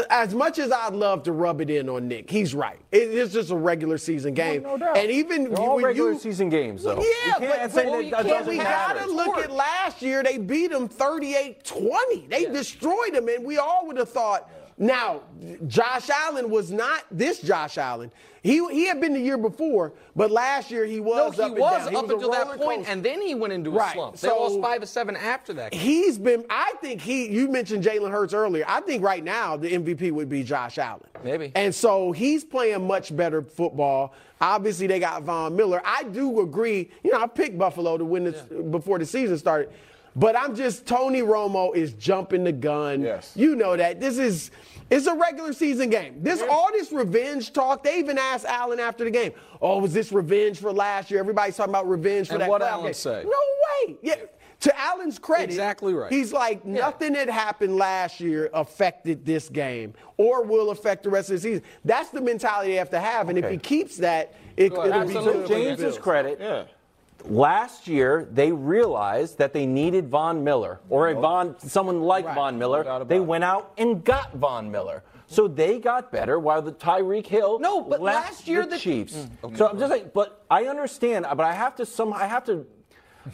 As 0.09 0.33
much 0.33 0.57
as 0.57 0.71
I'd 0.71 0.93
love 0.95 1.21
to 1.23 1.31
rub 1.31 1.61
it 1.61 1.69
in 1.69 1.87
on 1.87 2.07
Nick, 2.07 2.27
he's 2.27 2.55
right. 2.55 2.79
It 2.91 3.09
is 3.09 3.31
just 3.31 3.51
a 3.51 3.55
regular 3.55 3.99
season 3.99 4.33
game. 4.33 4.63
no 4.63 4.75
doubt. 4.75 4.97
And 4.97 5.11
even 5.11 5.49
They're 5.51 5.59
all 5.59 5.75
when 5.75 5.85
regular 5.85 6.13
you, 6.13 6.19
season 6.19 6.49
games, 6.49 6.81
though. 6.83 6.95
Well, 6.95 7.05
yeah, 7.05 7.33
You 7.39 7.47
can't 7.47 7.61
but, 7.61 7.71
say 7.71 7.83
but 7.85 7.91
that 7.91 8.03
you 8.05 8.09
that 8.11 8.25
can't- 8.25 8.47
we 8.47 8.57
matter. 8.57 8.99
gotta 9.01 9.11
look 9.11 9.37
at 9.37 9.51
last 9.51 10.01
year. 10.01 10.23
They 10.23 10.39
beat 10.39 10.71
them 10.71 10.89
38-20. 10.89 12.27
They 12.27 12.45
destroyed 12.45 13.13
them, 13.13 13.27
and 13.29 13.45
we 13.45 13.59
all 13.59 13.85
would 13.85 13.97
have 13.97 14.09
thought. 14.09 14.49
Now, 14.77 15.21
Josh 15.67 16.09
Allen 16.09 16.49
was 16.49 16.71
not 16.71 17.03
this 17.11 17.39
Josh 17.39 17.77
Allen. 17.77 18.11
He 18.41 18.65
he 18.73 18.87
had 18.87 18.99
been 18.99 19.13
the 19.13 19.19
year 19.21 19.37
before, 19.37 19.93
but 20.17 20.29
last 20.29 20.69
year 20.69 20.83
he 20.83 20.97
No, 20.97 21.03
was 21.03 21.35
he 21.35 21.41
up 21.43 21.51
and 21.51 21.59
was 21.59 21.83
down. 21.85 21.89
He 21.91 21.95
was 22.01 22.11
until 22.11 22.31
that 22.31 22.57
point, 22.59 22.89
and 22.89 23.01
then 23.01 23.21
he 23.21 23.35
went 23.35 23.53
into 23.53 23.69
a 23.69 23.73
Right, 23.73 23.93
slump. 23.93 24.17
They 24.17 24.27
so- 24.27 24.37
lost 24.37 24.59
five 24.59 24.83
of 24.83 24.89
seven 24.89 25.15
after 25.15 25.53
that. 25.53 25.73
He's 25.73 26.17
been. 26.17 26.43
I 26.49 26.73
think 26.81 26.99
he. 27.01 27.29
You 27.29 27.47
mentioned 27.47 27.83
Jalen 27.85 28.11
Hurts 28.11 28.33
earlier. 28.33 28.65
I 28.67 28.81
think 28.81 29.01
right 29.01 29.23
now 29.23 29.55
the 29.55 29.69
MVP 29.71 30.11
would 30.11 30.27
be 30.27 30.43
Josh 30.43 30.77
Allen. 30.77 31.05
Maybe. 31.23 31.53
And 31.55 31.73
so 31.73 32.11
he's 32.11 32.43
playing 32.43 32.85
much 32.85 33.15
better 33.15 33.41
football. 33.41 34.13
Obviously, 34.41 34.87
they 34.87 34.99
got 34.99 35.23
Von 35.23 35.55
Miller. 35.55 35.81
I 35.85 36.03
do 36.03 36.41
agree. 36.41 36.89
You 37.03 37.13
know, 37.13 37.21
I 37.21 37.27
picked 37.27 37.57
Buffalo 37.57 37.97
to 37.97 38.03
win 38.03 38.25
this 38.25 38.41
before 38.71 38.99
the 38.99 39.05
season 39.05 39.37
started. 39.37 39.69
But 40.15 40.37
I'm 40.37 40.55
just 40.55 40.85
Tony 40.85 41.21
Romo 41.21 41.75
is 41.75 41.93
jumping 41.93 42.43
the 42.43 42.51
gun. 42.51 43.01
Yes. 43.01 43.31
You 43.35 43.55
know 43.55 43.75
that 43.75 43.99
this 43.99 44.17
is 44.17 44.51
it's 44.91 45.07
a 45.07 45.15
regular 45.15 45.53
season 45.53 45.89
game. 45.89 46.17
This 46.21 46.43
all 46.49 46.69
this 46.71 46.91
revenge 46.91 47.51
talk. 47.53 47.83
They 47.83 47.97
even 47.97 48.17
asked 48.19 48.45
Allen 48.45 48.79
after 48.79 49.03
the 49.03 49.11
game. 49.11 49.31
Oh, 49.61 49.79
was 49.79 49.93
this 49.93 50.11
revenge 50.11 50.59
for 50.59 50.71
last 50.71 51.09
year? 51.09 51.19
Everybody's 51.19 51.57
talking 51.57 51.71
about 51.71 51.89
revenge 51.89 52.27
for 52.27 52.33
And 52.33 52.41
that. 52.43 52.49
what 52.49 52.61
playoff 52.61 52.69
Allen 52.71 52.85
game. 52.85 52.93
say? 52.93 53.23
No 53.25 53.87
way. 53.87 53.95
Yeah. 54.03 54.15
To 54.59 54.79
Allen's 54.79 55.19
credit, 55.19 55.49
Exactly 55.49 55.93
right. 55.93 56.09
He's 56.09 56.31
like 56.31 56.63
nothing 56.63 57.13
that 57.13 57.29
happened 57.29 57.75
last 57.75 58.21
year 58.21 58.49
affected 58.53 59.25
this 59.25 59.49
game 59.49 59.93
or 60.15 60.43
will 60.43 60.69
affect 60.69 61.03
the 61.03 61.09
rest 61.09 61.29
of 61.31 61.35
the 61.35 61.41
season. 61.41 61.63
That's 61.83 62.11
the 62.11 62.21
mentality 62.21 62.71
they 62.71 62.77
have 62.77 62.89
to 62.91 62.99
have, 62.99 63.27
and 63.27 63.37
if 63.37 63.49
he 63.51 63.57
keeps 63.57 63.97
that, 63.97 64.35
it, 64.55 64.71
it'll 64.71 64.83
be 64.85 64.91
Absolutely. 64.91 65.33
good 65.33 65.47
To 65.47 65.53
James's 65.83 65.97
credit, 65.97 66.37
Yeah. 66.39 66.63
Last 67.25 67.87
year 67.87 68.27
they 68.31 68.51
realized 68.51 69.37
that 69.37 69.53
they 69.53 69.65
needed 69.65 70.09
Von 70.09 70.43
Miller 70.43 70.79
or 70.89 71.09
a 71.09 71.13
Von, 71.13 71.55
someone 71.59 72.01
like 72.01 72.25
Right. 72.25 72.35
Von 72.35 72.57
Miller. 72.59 73.05
they 73.05 73.17
it. 73.17 73.25
went 73.25 73.43
out 73.43 73.73
and 73.77 74.03
got 74.03 74.33
Von 74.35 74.69
Miller. 74.71 75.03
So 75.27 75.47
they 75.47 75.79
got 75.79 76.11
better 76.11 76.37
while 76.39 76.61
the 76.61 76.71
Tyreek 76.73 77.25
Hill 77.25 77.57
No, 77.59 77.81
but 77.81 78.01
last 78.01 78.47
year 78.47 78.63
the 78.63 78.71
the- 78.71 78.77
Chiefs. 78.77 79.27
So 79.55 79.67
I'm 79.67 79.79
just 79.79 79.91
saying, 79.91 80.11
but 80.13 80.43
I 80.51 80.65
understand, 80.65 81.25
but 81.29 81.41
I 81.41 81.53
have 81.53 81.75
to 81.77 81.85
some 81.85 82.13
I 82.13 82.27
have 82.27 82.43
to 82.45 82.65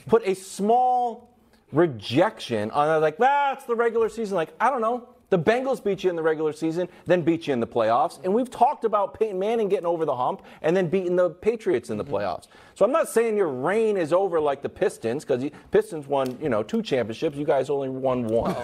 put 0.08 0.26
a 0.26 0.34
small 0.36 1.36
rejection 1.72 2.72
on 2.72 3.02
like, 3.02 3.18
ah, 3.22 3.58
the 3.68 3.76
regular 3.76 4.10
season. 4.10 4.36
Like, 4.36 4.54
I 4.60 4.70
don't 4.70 4.82
know. 4.82 5.10
The 5.30 5.38
Bengals 5.38 5.84
beat 5.84 6.04
you 6.04 6.10
in 6.10 6.16
the 6.16 6.24
regular 6.24 6.54
season, 6.54 6.90
then 7.06 7.22
beat 7.22 7.48
you 7.48 7.54
in 7.54 7.60
the 7.60 7.68
playoffs. 7.68 8.24
And 8.24 8.34
we've 8.34 8.50
talked 8.50 8.84
about 8.84 9.20
Peyton 9.20 9.38
Manning 9.38 9.70
getting 9.70 9.86
over 9.86 10.06
the 10.06 10.16
hump 10.16 10.42
and 10.62 10.76
then 10.76 10.88
beating 10.88 11.16
the 11.16 11.30
Patriots 11.30 11.90
in 11.90 11.98
the 11.98 12.04
mm-hmm. 12.04 12.16
playoffs. 12.16 12.48
So 12.76 12.86
I'm 12.86 12.92
not 12.92 13.10
saying 13.10 13.38
your 13.38 13.50
reign 13.50 13.98
is 13.98 14.12
over 14.12 14.40
like 14.40 14.62
the 14.62 14.70
Pistons, 14.70 15.24
because 15.24 15.50
Pistons 15.72 16.08
won, 16.08 16.38
you 16.42 16.50
know, 16.50 16.64
two 16.64 16.82
championships. 16.82 17.38
You 17.38 17.46
guys 17.46 17.70
only 17.70 17.90
won 17.90 18.26
one. 18.28 18.56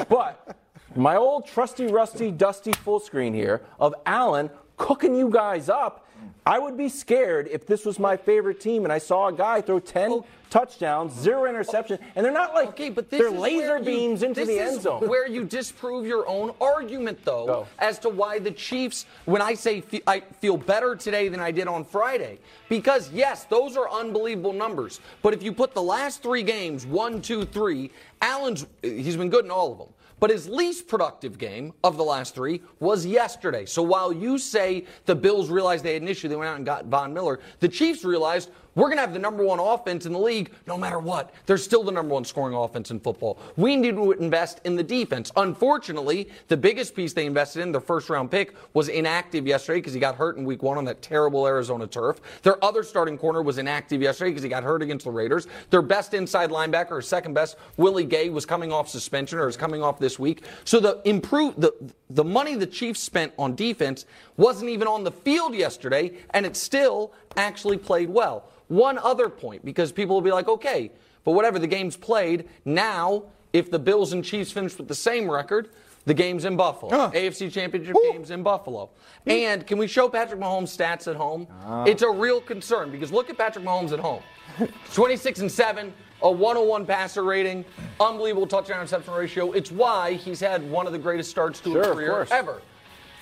but 0.08 0.56
my 0.94 1.16
old 1.16 1.46
trusty, 1.46 1.86
rusty, 1.86 2.30
dusty 2.30 2.72
full 2.72 3.00
screen 3.00 3.32
here 3.32 3.62
of 3.80 3.94
Allen 4.06 4.50
cooking 4.76 5.14
you 5.14 5.30
guys 5.30 5.68
up. 5.68 6.03
I 6.46 6.58
would 6.58 6.76
be 6.76 6.88
scared 6.90 7.48
if 7.50 7.66
this 7.66 7.86
was 7.86 7.98
my 7.98 8.16
favorite 8.16 8.60
team 8.60 8.84
and 8.84 8.92
I 8.92 8.98
saw 8.98 9.28
a 9.28 9.32
guy 9.32 9.62
throw 9.62 9.80
10 9.80 10.20
touchdowns, 10.50 11.12
zero 11.18 11.46
interception, 11.46 11.98
oh. 12.00 12.06
and 12.14 12.24
they're 12.24 12.32
not 12.32 12.54
like 12.54 12.68
Okay, 12.68 12.90
but 12.90 13.10
they're 13.10 13.30
laser 13.30 13.68
where 13.70 13.78
you- 13.78 13.84
beams 13.84 14.22
into 14.22 14.44
the 14.44 14.58
end 14.60 14.82
zone. 14.82 15.08
Where 15.08 15.26
you 15.26 15.44
disprove 15.44 16.06
your 16.06 16.28
own 16.28 16.52
argument, 16.60 17.24
though, 17.24 17.46
Go. 17.46 17.66
as 17.78 17.98
to 18.00 18.08
why 18.10 18.38
the 18.38 18.50
Chiefs. 18.52 19.06
When 19.24 19.40
I 19.42 19.54
say 19.54 19.80
fe- 19.80 20.02
I 20.06 20.20
feel 20.20 20.56
better 20.56 20.94
today 20.94 21.28
than 21.28 21.40
I 21.40 21.50
did 21.50 21.66
on 21.66 21.84
Friday, 21.84 22.38
because 22.68 23.10
yes, 23.10 23.44
those 23.44 23.76
are 23.76 23.90
unbelievable 23.90 24.52
numbers. 24.52 25.00
But 25.22 25.34
if 25.34 25.42
you 25.42 25.50
put 25.52 25.74
the 25.74 25.82
last 25.82 26.22
three 26.22 26.42
games, 26.42 26.86
one, 26.86 27.20
two, 27.22 27.46
three, 27.46 27.90
Allen's 28.22 28.66
he's 28.82 29.16
been 29.16 29.30
good 29.30 29.44
in 29.46 29.50
all 29.50 29.72
of 29.72 29.78
them. 29.78 29.88
But 30.20 30.30
his 30.30 30.48
least 30.48 30.88
productive 30.88 31.38
game 31.38 31.72
of 31.82 31.96
the 31.96 32.04
last 32.04 32.34
three 32.34 32.62
was 32.80 33.04
yesterday. 33.04 33.66
So 33.66 33.82
while 33.82 34.12
you 34.12 34.38
say 34.38 34.86
the 35.06 35.14
Bills 35.14 35.50
realized 35.50 35.84
they 35.84 35.94
had 35.94 36.02
an 36.02 36.08
issue, 36.08 36.28
they 36.28 36.36
went 36.36 36.48
out 36.48 36.56
and 36.56 36.64
got 36.64 36.86
Von 36.86 37.12
Miller, 37.12 37.40
the 37.60 37.68
Chiefs 37.68 38.04
realized 38.04 38.50
we're 38.74 38.86
going 38.86 38.96
to 38.96 39.02
have 39.02 39.12
the 39.12 39.18
number 39.18 39.44
one 39.44 39.60
offense 39.60 40.06
in 40.06 40.12
the 40.12 40.18
league 40.18 40.50
no 40.66 40.76
matter 40.76 40.98
what. 40.98 41.32
They're 41.46 41.56
still 41.56 41.84
the 41.84 41.92
number 41.92 42.14
one 42.14 42.24
scoring 42.24 42.54
offense 42.54 42.90
in 42.90 43.00
football. 43.00 43.38
We 43.56 43.76
need 43.76 43.96
to 43.96 44.12
invest 44.12 44.60
in 44.64 44.76
the 44.76 44.82
defense. 44.82 45.30
Unfortunately, 45.36 46.28
the 46.48 46.56
biggest 46.56 46.94
piece 46.94 47.12
they 47.12 47.26
invested 47.26 47.62
in, 47.62 47.72
their 47.72 47.80
first 47.80 48.10
round 48.10 48.30
pick, 48.30 48.54
was 48.72 48.88
inactive 48.88 49.46
yesterday 49.46 49.78
because 49.78 49.94
he 49.94 50.00
got 50.00 50.16
hurt 50.16 50.36
in 50.36 50.44
week 50.44 50.62
one 50.62 50.78
on 50.78 50.84
that 50.86 51.02
terrible 51.02 51.46
Arizona 51.46 51.86
turf. 51.86 52.20
Their 52.42 52.62
other 52.64 52.82
starting 52.82 53.16
corner 53.18 53.42
was 53.42 53.58
inactive 53.58 54.02
yesterday 54.02 54.30
because 54.30 54.42
he 54.42 54.48
got 54.48 54.64
hurt 54.64 54.82
against 54.82 55.04
the 55.04 55.10
Raiders. 55.10 55.46
Their 55.70 55.82
best 55.82 56.14
inside 56.14 56.50
linebacker, 56.50 56.92
or 56.92 57.02
second 57.02 57.34
best, 57.34 57.56
Willie 57.76 58.04
Gay, 58.04 58.30
was 58.30 58.46
coming 58.46 58.72
off 58.72 58.88
suspension 58.88 59.38
or 59.38 59.48
is 59.48 59.56
coming 59.56 59.82
off 59.82 59.98
this 59.98 60.18
week. 60.18 60.44
So 60.64 60.80
the 60.80 61.00
improve 61.04 61.54
the 61.56 61.72
the 62.10 62.24
money 62.24 62.54
the 62.54 62.66
Chiefs 62.66 63.00
spent 63.00 63.32
on 63.38 63.54
defense 63.54 64.06
wasn't 64.36 64.70
even 64.70 64.86
on 64.86 65.04
the 65.04 65.10
field 65.10 65.54
yesterday, 65.54 66.12
and 66.30 66.44
it 66.44 66.56
still 66.56 67.12
actually 67.36 67.78
played 67.78 68.08
well. 68.08 68.48
One 68.68 68.98
other 68.98 69.28
point, 69.28 69.64
because 69.64 69.92
people 69.92 70.14
will 70.16 70.22
be 70.22 70.32
like, 70.32 70.48
okay, 70.48 70.90
but 71.24 71.32
whatever, 71.32 71.58
the 71.58 71.66
game's 71.66 71.96
played. 71.96 72.48
Now, 72.64 73.24
if 73.52 73.70
the 73.70 73.78
Bills 73.78 74.12
and 74.12 74.24
Chiefs 74.24 74.50
finish 74.50 74.76
with 74.78 74.88
the 74.88 74.94
same 74.94 75.30
record, 75.30 75.70
the 76.06 76.14
game's 76.14 76.44
in 76.44 76.56
Buffalo. 76.56 77.10
AFC 77.12 77.50
Championship 77.50 77.96
game's 78.12 78.30
in 78.30 78.42
Buffalo. 78.42 78.90
And 79.26 79.66
can 79.66 79.78
we 79.78 79.86
show 79.86 80.08
Patrick 80.08 80.38
Mahomes 80.40 80.76
stats 80.76 81.08
at 81.08 81.16
home? 81.16 81.46
It's 81.86 82.02
a 82.02 82.10
real 82.10 82.40
concern 82.40 82.90
because 82.90 83.10
look 83.10 83.30
at 83.30 83.38
Patrick 83.38 83.64
Mahomes 83.64 83.92
at 83.92 84.00
home. 84.00 84.22
26 84.92 85.40
and 85.40 85.50
7, 85.50 85.92
a 86.22 86.30
101 86.30 86.84
passer 86.86 87.22
rating, 87.24 87.64
unbelievable 88.00 88.46
touchdown 88.46 88.78
interception 88.80 89.14
ratio. 89.14 89.52
It's 89.52 89.70
why 89.72 90.12
he's 90.14 90.40
had 90.40 90.68
one 90.70 90.86
of 90.86 90.92
the 90.92 90.98
greatest 90.98 91.30
starts 91.30 91.58
to 91.60 91.72
Sure, 91.72 91.82
a 91.82 91.94
career 91.94 92.26
ever. 92.30 92.60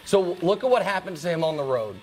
So 0.04 0.36
look 0.42 0.64
at 0.64 0.70
what 0.70 0.82
happened 0.82 1.16
to 1.18 1.28
him 1.28 1.44
on 1.44 1.56
the 1.56 1.62
road. 1.62 2.00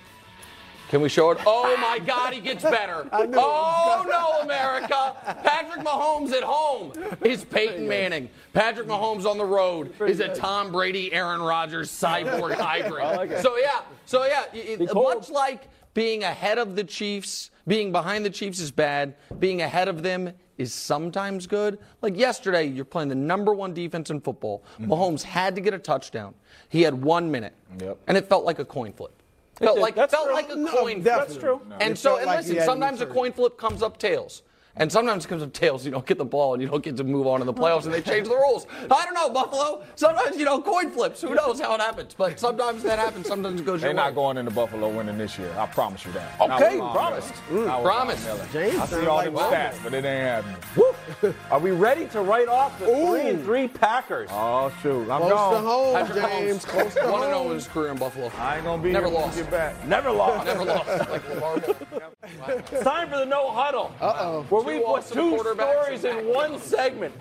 Can 0.89 1.01
we 1.01 1.09
show 1.09 1.29
it? 1.31 1.37
Oh 1.45 1.75
my 1.77 1.99
God, 1.99 2.33
he 2.33 2.39
gets 2.41 2.63
better. 2.63 3.07
Oh 3.41 4.05
no, 4.07 4.41
America! 4.43 5.15
Patrick 5.43 5.85
Mahomes 5.85 6.31
at 6.31 6.43
home 6.43 6.91
is 7.23 7.43
Peyton 7.45 7.87
Manning. 7.87 8.29
Patrick 8.53 8.87
Mahomes 8.87 9.25
on 9.25 9.37
the 9.37 9.45
road 9.45 9.93
is 10.01 10.19
a 10.19 10.33
Tom 10.33 10.71
Brady, 10.71 11.13
Aaron 11.13 11.41
Rodgers 11.41 11.91
cyborg 11.91 12.53
hybrid. 12.59 13.41
So 13.41 13.57
yeah, 13.57 13.81
so 14.05 14.25
yeah, 14.25 14.43
it- 14.53 14.93
much 14.93 15.29
like 15.29 15.67
being 15.93 16.23
ahead 16.23 16.57
of 16.57 16.75
the 16.75 16.83
Chiefs, 16.83 17.51
being 17.67 17.91
behind 17.91 18.25
the 18.25 18.29
Chiefs 18.29 18.59
is 18.59 18.71
bad. 18.71 19.15
Being 19.39 19.61
ahead 19.61 19.87
of 19.87 20.01
them 20.03 20.31
is 20.57 20.73
sometimes 20.73 21.45
good. 21.47 21.77
Like 22.01 22.17
yesterday, 22.17 22.63
you're 22.65 22.85
playing 22.85 23.09
the 23.09 23.15
number 23.15 23.53
one 23.53 23.73
defense 23.73 24.09
in 24.09 24.21
football. 24.21 24.63
Mahomes 24.79 25.21
had 25.23 25.55
to 25.55 25.61
get 25.61 25.73
a 25.73 25.79
touchdown. 25.79 26.33
He 26.69 26.81
had 26.81 26.93
one 26.99 27.29
minute, 27.31 27.53
Yep. 27.79 27.97
and 28.07 28.17
it 28.17 28.27
felt 28.29 28.43
like 28.45 28.59
a 28.59 28.65
coin 28.65 28.93
flip. 28.93 29.11
Felt 29.59 29.79
like 29.79 29.95
felt 30.09 30.31
like 30.31 30.49
a 30.49 30.55
coin 30.55 31.01
flip. 31.01 31.03
That's 31.03 31.37
true. 31.37 31.61
And 31.79 31.97
so, 31.97 32.17
and 32.17 32.29
listen, 32.29 32.61
sometimes 32.63 33.01
a 33.01 33.05
coin 33.05 33.33
flip 33.33 33.57
comes 33.57 33.83
up 33.83 33.97
tails. 33.97 34.43
And 34.79 34.89
sometimes 34.91 35.25
it 35.25 35.27
comes 35.27 35.43
up 35.43 35.51
tails. 35.51 35.85
You 35.85 35.91
don't 35.91 36.05
get 36.05 36.17
the 36.17 36.25
ball 36.25 36.53
and 36.53 36.61
you 36.63 36.69
don't 36.69 36.81
get 36.83 36.95
to 36.97 37.03
move 37.03 37.27
on 37.27 37.41
in 37.41 37.47
the 37.47 37.53
playoffs, 37.53 37.83
and 37.85 37.93
they 37.93 38.01
change 38.01 38.27
the 38.29 38.35
rules. 38.35 38.65
I 38.89 39.03
don't 39.05 39.13
know, 39.13 39.29
Buffalo. 39.29 39.83
Sometimes 39.95 40.37
you 40.37 40.45
know 40.45 40.61
coin 40.61 40.89
flips. 40.89 41.21
Who 41.21 41.35
knows 41.35 41.59
how 41.59 41.75
it 41.75 41.81
happens? 41.81 42.13
But 42.17 42.39
sometimes 42.39 42.83
that 42.83 42.97
happens. 42.97 43.27
Sometimes 43.27 43.59
it 43.59 43.65
goes 43.65 43.73
wrong. 43.73 43.81
They're 43.81 43.89
your 43.89 43.95
not 43.95 44.11
way. 44.11 44.15
going 44.15 44.37
into 44.37 44.51
Buffalo 44.51 44.89
winning 44.89 45.17
this 45.17 45.37
year. 45.37 45.53
I 45.57 45.65
promise 45.65 46.05
you 46.05 46.13
that. 46.13 46.39
Okay, 46.39 46.71
with 46.75 46.79
Von 46.79 46.93
promised. 46.95 47.33
Miller. 47.51 47.65
Not 47.65 47.83
Promised. 47.83 48.25
Miller. 48.25 48.47
James 48.53 48.75
I 48.79 48.85
see 48.85 49.05
all 49.05 49.15
like 49.17 49.25
them 49.25 49.33
Von 49.35 49.53
stats, 49.53 49.83
but 49.83 49.93
it 49.93 50.05
ain't 50.05 50.45
happening. 50.45 51.35
Are 51.51 51.59
we 51.59 51.71
ready 51.71 52.05
to 52.07 52.21
write 52.21 52.47
off 52.47 52.79
the 52.79 52.85
three 52.85 53.27
and 53.29 53.43
three 53.43 53.67
Packers? 53.67 54.29
Oh 54.31 54.71
shoot, 54.81 55.01
I'm 55.11 55.19
Close 55.21 55.29
to 55.29 55.35
gone. 55.35 55.63
home, 55.65 55.95
Patrick 55.95 56.23
James. 56.23 56.65
Mahomes, 56.65 56.67
Close 56.67 56.93
to 56.95 57.11
one 57.11 57.23
and 57.23 57.31
zero 57.31 57.41
in 57.41 57.47
home. 57.47 57.53
his 57.55 57.67
career 57.67 57.91
in 57.91 57.97
Buffalo. 57.97 58.31
I 58.37 58.55
ain't 58.55 58.65
gonna 58.65 58.81
be 58.81 58.91
Never 58.93 59.09
lost. 59.09 59.35
we 59.35 59.41
get 59.43 59.51
back. 59.51 59.87
Never 59.87 60.09
lost. 60.11 60.45
Never 60.45 60.63
lost. 60.63 60.87
Like 61.09 61.23
LeVar 61.25 62.71
It's 62.71 62.83
time 62.83 63.09
for 63.09 63.17
the 63.17 63.25
no 63.25 63.49
huddle. 63.51 63.91
Uh 63.99 64.15
oh. 64.19 64.45
Where 64.77 64.95
we 64.95 65.01
Two 65.01 65.37
put 65.37 65.45
two 65.45 65.53
stories 65.55 66.03
in 66.03 66.27
one 66.27 66.59
segment. 66.59 67.13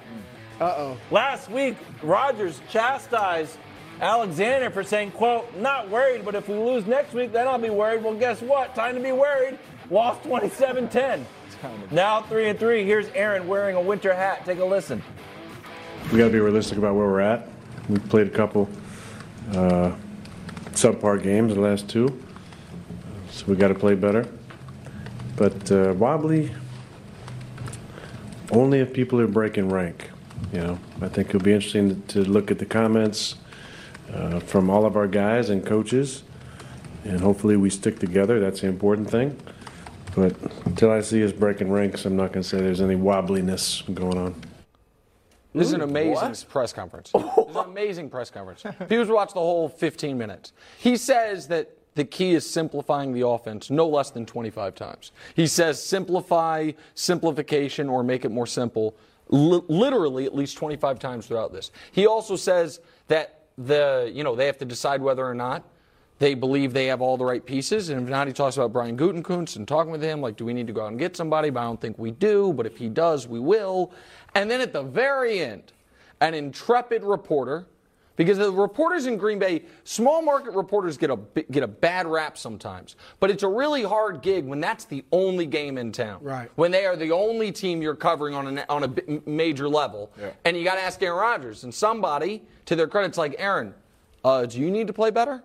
Uh 0.60 0.74
oh. 0.76 0.96
Last 1.10 1.50
week, 1.50 1.76
Rodgers 2.02 2.60
chastised 2.68 3.56
Alexander 4.00 4.70
for 4.70 4.82
saying, 4.82 5.12
quote, 5.12 5.54
not 5.56 5.88
worried, 5.88 6.24
but 6.24 6.34
if 6.34 6.48
we 6.48 6.54
lose 6.56 6.86
next 6.86 7.14
week, 7.14 7.32
then 7.32 7.48
I'll 7.48 7.58
be 7.58 7.70
worried. 7.70 8.02
Well, 8.02 8.14
guess 8.14 8.40
what? 8.40 8.74
Time 8.74 8.94
to 8.94 9.00
be 9.00 9.12
worried. 9.12 9.58
Lost 9.90 10.22
27-10. 10.22 11.24
Now 11.90 12.22
3 12.22 12.50
and 12.50 12.58
3. 12.58 12.84
Here's 12.84 13.08
Aaron 13.10 13.48
wearing 13.48 13.74
a 13.76 13.80
winter 13.80 14.14
hat. 14.14 14.44
Take 14.44 14.58
a 14.58 14.64
listen. 14.64 15.02
we 16.12 16.18
got 16.18 16.26
to 16.26 16.30
be 16.32 16.38
realistic 16.38 16.78
about 16.78 16.94
where 16.94 17.06
we're 17.06 17.20
at. 17.20 17.48
We 17.88 17.98
played 17.98 18.26
a 18.26 18.30
couple 18.30 18.68
uh, 19.52 19.92
subpar 20.72 21.22
games, 21.22 21.54
the 21.54 21.60
last 21.60 21.88
two, 21.88 22.22
so 23.30 23.46
we 23.46 23.56
got 23.56 23.68
to 23.68 23.74
play 23.74 23.94
better. 23.94 24.28
But 25.36 25.72
uh, 25.72 25.94
wobbly, 25.96 26.52
only 28.50 28.80
if 28.80 28.92
people 28.92 29.20
are 29.20 29.26
breaking 29.26 29.68
rank. 29.68 30.10
You 30.52 30.60
know, 30.60 30.78
I 31.02 31.08
think 31.08 31.28
it'll 31.28 31.40
be 31.40 31.52
interesting 31.52 32.02
to 32.08 32.20
look 32.22 32.50
at 32.50 32.58
the 32.58 32.66
comments 32.66 33.36
uh, 34.12 34.40
from 34.40 34.70
all 34.70 34.86
of 34.86 34.96
our 34.96 35.08
guys 35.08 35.50
and 35.50 35.64
coaches, 35.64 36.22
and 37.04 37.20
hopefully 37.20 37.56
we 37.56 37.70
stick 37.70 37.98
together. 37.98 38.40
That's 38.40 38.60
the 38.60 38.68
important 38.68 39.10
thing. 39.10 39.36
But 40.14 40.34
until 40.64 40.90
I 40.90 41.00
see 41.00 41.24
us 41.24 41.32
breaking 41.32 41.70
ranks, 41.70 42.04
I'm 42.04 42.16
not 42.16 42.32
going 42.32 42.42
to 42.42 42.48
say 42.48 42.58
there's 42.58 42.80
any 42.80 42.96
wobbliness 42.96 43.82
going 43.94 44.18
on. 44.18 44.34
This 45.54 45.68
is 45.68 45.72
an 45.72 45.80
amazing 45.80 46.34
press 46.48 46.72
conference. 46.72 47.10
This 47.12 47.22
is 47.22 47.56
an 47.56 47.64
amazing 47.64 48.10
press 48.10 48.30
conference. 48.30 48.64
If 48.80 48.90
you 48.90 49.04
watch 49.14 49.32
the 49.32 49.40
whole 49.40 49.68
15 49.68 50.16
minutes, 50.16 50.52
he 50.78 50.96
says 50.96 51.48
that 51.48 51.77
the 51.98 52.04
key 52.04 52.34
is 52.34 52.48
simplifying 52.48 53.12
the 53.12 53.26
offense 53.26 53.70
no 53.70 53.88
less 53.88 54.10
than 54.10 54.24
25 54.24 54.76
times. 54.76 55.10
He 55.34 55.48
says 55.48 55.82
simplify, 55.82 56.70
simplification, 56.94 57.88
or 57.88 58.04
make 58.04 58.24
it 58.24 58.30
more 58.30 58.46
simple, 58.46 58.96
li- 59.28 59.64
literally 59.66 60.24
at 60.24 60.32
least 60.32 60.56
25 60.56 61.00
times 61.00 61.26
throughout 61.26 61.52
this. 61.52 61.72
He 61.90 62.06
also 62.06 62.36
says 62.36 62.78
that 63.08 63.42
the 63.58 64.12
you 64.14 64.22
know 64.22 64.36
they 64.36 64.46
have 64.46 64.58
to 64.58 64.64
decide 64.64 65.02
whether 65.02 65.26
or 65.26 65.34
not 65.34 65.64
they 66.20 66.34
believe 66.34 66.72
they 66.72 66.86
have 66.86 67.00
all 67.00 67.16
the 67.16 67.24
right 67.24 67.44
pieces. 67.44 67.88
And 67.88 68.00
if 68.00 68.08
not, 68.08 68.28
he 68.28 68.32
talks 68.32 68.56
about 68.56 68.72
Brian 68.72 68.96
Gutekunst 68.96 69.56
and 69.56 69.66
talking 69.66 69.90
with 69.90 70.02
him, 70.02 70.20
like, 70.20 70.36
do 70.36 70.44
we 70.44 70.52
need 70.52 70.66
to 70.68 70.72
go 70.72 70.82
out 70.82 70.88
and 70.88 70.98
get 70.98 71.16
somebody? 71.16 71.50
But 71.50 71.60
I 71.60 71.64
don't 71.64 71.80
think 71.80 71.98
we 71.98 72.12
do. 72.12 72.52
But 72.52 72.66
if 72.66 72.76
he 72.76 72.88
does, 72.88 73.28
we 73.28 73.38
will. 73.38 73.92
And 74.34 74.50
then 74.50 74.60
at 74.60 74.72
the 74.72 74.82
very 74.82 75.40
end, 75.40 75.72
an 76.20 76.34
intrepid 76.34 77.04
reporter, 77.04 77.66
because 78.18 78.36
the 78.36 78.52
reporters 78.52 79.06
in 79.06 79.16
Green 79.16 79.38
Bay, 79.38 79.62
small 79.84 80.20
market 80.20 80.52
reporters 80.52 80.98
get 80.98 81.08
a 81.08 81.18
get 81.50 81.62
a 81.62 81.68
bad 81.68 82.06
rap 82.06 82.36
sometimes, 82.36 82.96
but 83.20 83.30
it's 83.30 83.44
a 83.44 83.48
really 83.48 83.84
hard 83.84 84.20
gig 84.20 84.44
when 84.44 84.60
that's 84.60 84.84
the 84.84 85.04
only 85.12 85.46
game 85.46 85.78
in 85.78 85.92
town. 85.92 86.22
Right. 86.22 86.50
When 86.56 86.72
they 86.72 86.84
are 86.84 86.96
the 86.96 87.12
only 87.12 87.52
team 87.52 87.80
you're 87.80 87.94
covering 87.94 88.34
on 88.34 88.58
a 88.58 88.66
on 88.68 88.84
a 88.84 89.28
major 89.30 89.68
level, 89.68 90.10
and 90.44 90.56
you 90.56 90.64
got 90.64 90.74
to 90.74 90.82
ask 90.82 91.00
Aaron 91.00 91.18
Rodgers 91.18 91.64
and 91.64 91.72
somebody 91.72 92.42
to 92.66 92.76
their 92.76 92.88
credit, 92.88 93.08
it's 93.08 93.18
like 93.18 93.36
Aaron, 93.38 93.72
uh, 94.24 94.44
do 94.46 94.58
you 94.58 94.70
need 94.70 94.88
to 94.88 94.92
play 94.92 95.10
better? 95.10 95.42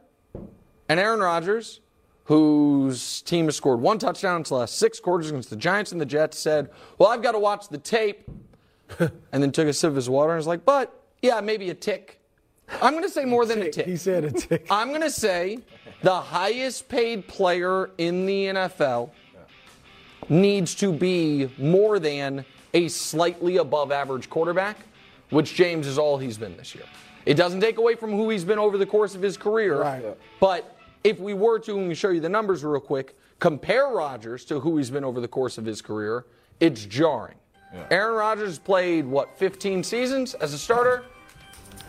And 0.90 1.00
Aaron 1.00 1.20
Rodgers, 1.20 1.80
whose 2.26 3.22
team 3.22 3.46
has 3.46 3.56
scored 3.56 3.82
one 3.82 4.00
touchdown 4.00 4.38
in 4.38 4.42
its 4.42 4.52
last 4.52 4.80
six 4.80 5.00
quarters 5.00 5.30
against 5.30 5.52
the 5.52 5.56
Giants 5.56 5.92
and 5.92 6.02
the 6.02 6.06
Jets, 6.08 6.40
said, 6.40 6.72
Well, 6.98 7.10
I've 7.10 7.22
got 7.22 7.34
to 7.34 7.40
watch 7.40 7.70
the 7.70 7.78
tape. 7.78 8.28
and 9.00 9.42
then 9.42 9.52
took 9.52 9.68
a 9.68 9.74
sip 9.74 9.90
of 9.90 9.96
his 9.96 10.10
water 10.10 10.32
and 10.32 10.38
was 10.38 10.48
like, 10.48 10.66
But 10.66 11.00
yeah, 11.22 11.40
maybe 11.40 11.70
a 11.70 11.76
tick. 11.76 12.20
I'm 12.82 12.94
going 12.94 13.04
to 13.04 13.10
say 13.10 13.26
more 13.26 13.46
than 13.46 13.62
a 13.62 13.72
tick. 13.72 13.86
He 13.86 13.98
said 13.98 14.24
a 14.24 14.32
tick. 14.32 14.68
I'm 14.70 14.90
going 14.90 15.02
to 15.02 15.10
say 15.12 15.60
the 16.02 16.20
highest 16.20 16.90
paid 16.90 17.28
player 17.28 17.92
in 17.98 18.26
the 18.26 18.46
NFL 18.46 19.12
needs 20.30 20.76
to 20.76 20.92
be 20.92 21.50
more 21.58 22.00
than 22.00 22.46
a 22.74 22.88
slightly 22.88 23.58
above 23.58 23.92
average 23.92 24.30
quarterback, 24.30 24.78
which 25.30 25.54
James 25.54 25.88
is 25.88 25.98
all 25.98 26.18
he's 26.18 26.38
been 26.38 26.58
this 26.58 26.74
year. 26.74 26.86
It 27.26 27.36
doesn't 27.36 27.62
take 27.62 27.78
away 27.78 27.96
from 27.96 28.12
who 28.12 28.30
he's 28.30 28.44
been 28.44 28.60
over 28.60 28.78
the 28.78 28.86
course 28.86 29.16
of 29.16 29.22
his 29.22 29.38
career. 29.38 29.80
Right. 29.82 30.04
But 30.40 30.78
if 31.04 31.20
we 31.20 31.34
were 31.34 31.60
to, 31.60 31.78
and 31.78 31.88
we 31.88 31.96
show 31.96 32.10
you 32.10 32.20
the 32.20 32.30
numbers 32.30 32.64
real 32.64 32.82
quick, 32.82 33.18
compare 33.40 33.88
Rodgers 33.88 34.46
to 34.46 34.60
who 34.60 34.78
he's 34.78 34.90
been 34.90 35.04
over 35.04 35.22
the 35.22 35.28
course 35.28 35.58
of 35.58 35.66
his 35.66 35.82
career, 35.82 36.26
it's 36.60 36.86
jarring. 36.86 37.36
Aaron 37.90 38.16
Rodgers 38.16 38.60
played, 38.60 39.06
what, 39.06 39.36
15 39.38 39.84
seasons 39.84 40.36
as 40.36 40.54
a 40.54 40.60
starter? 40.60 41.06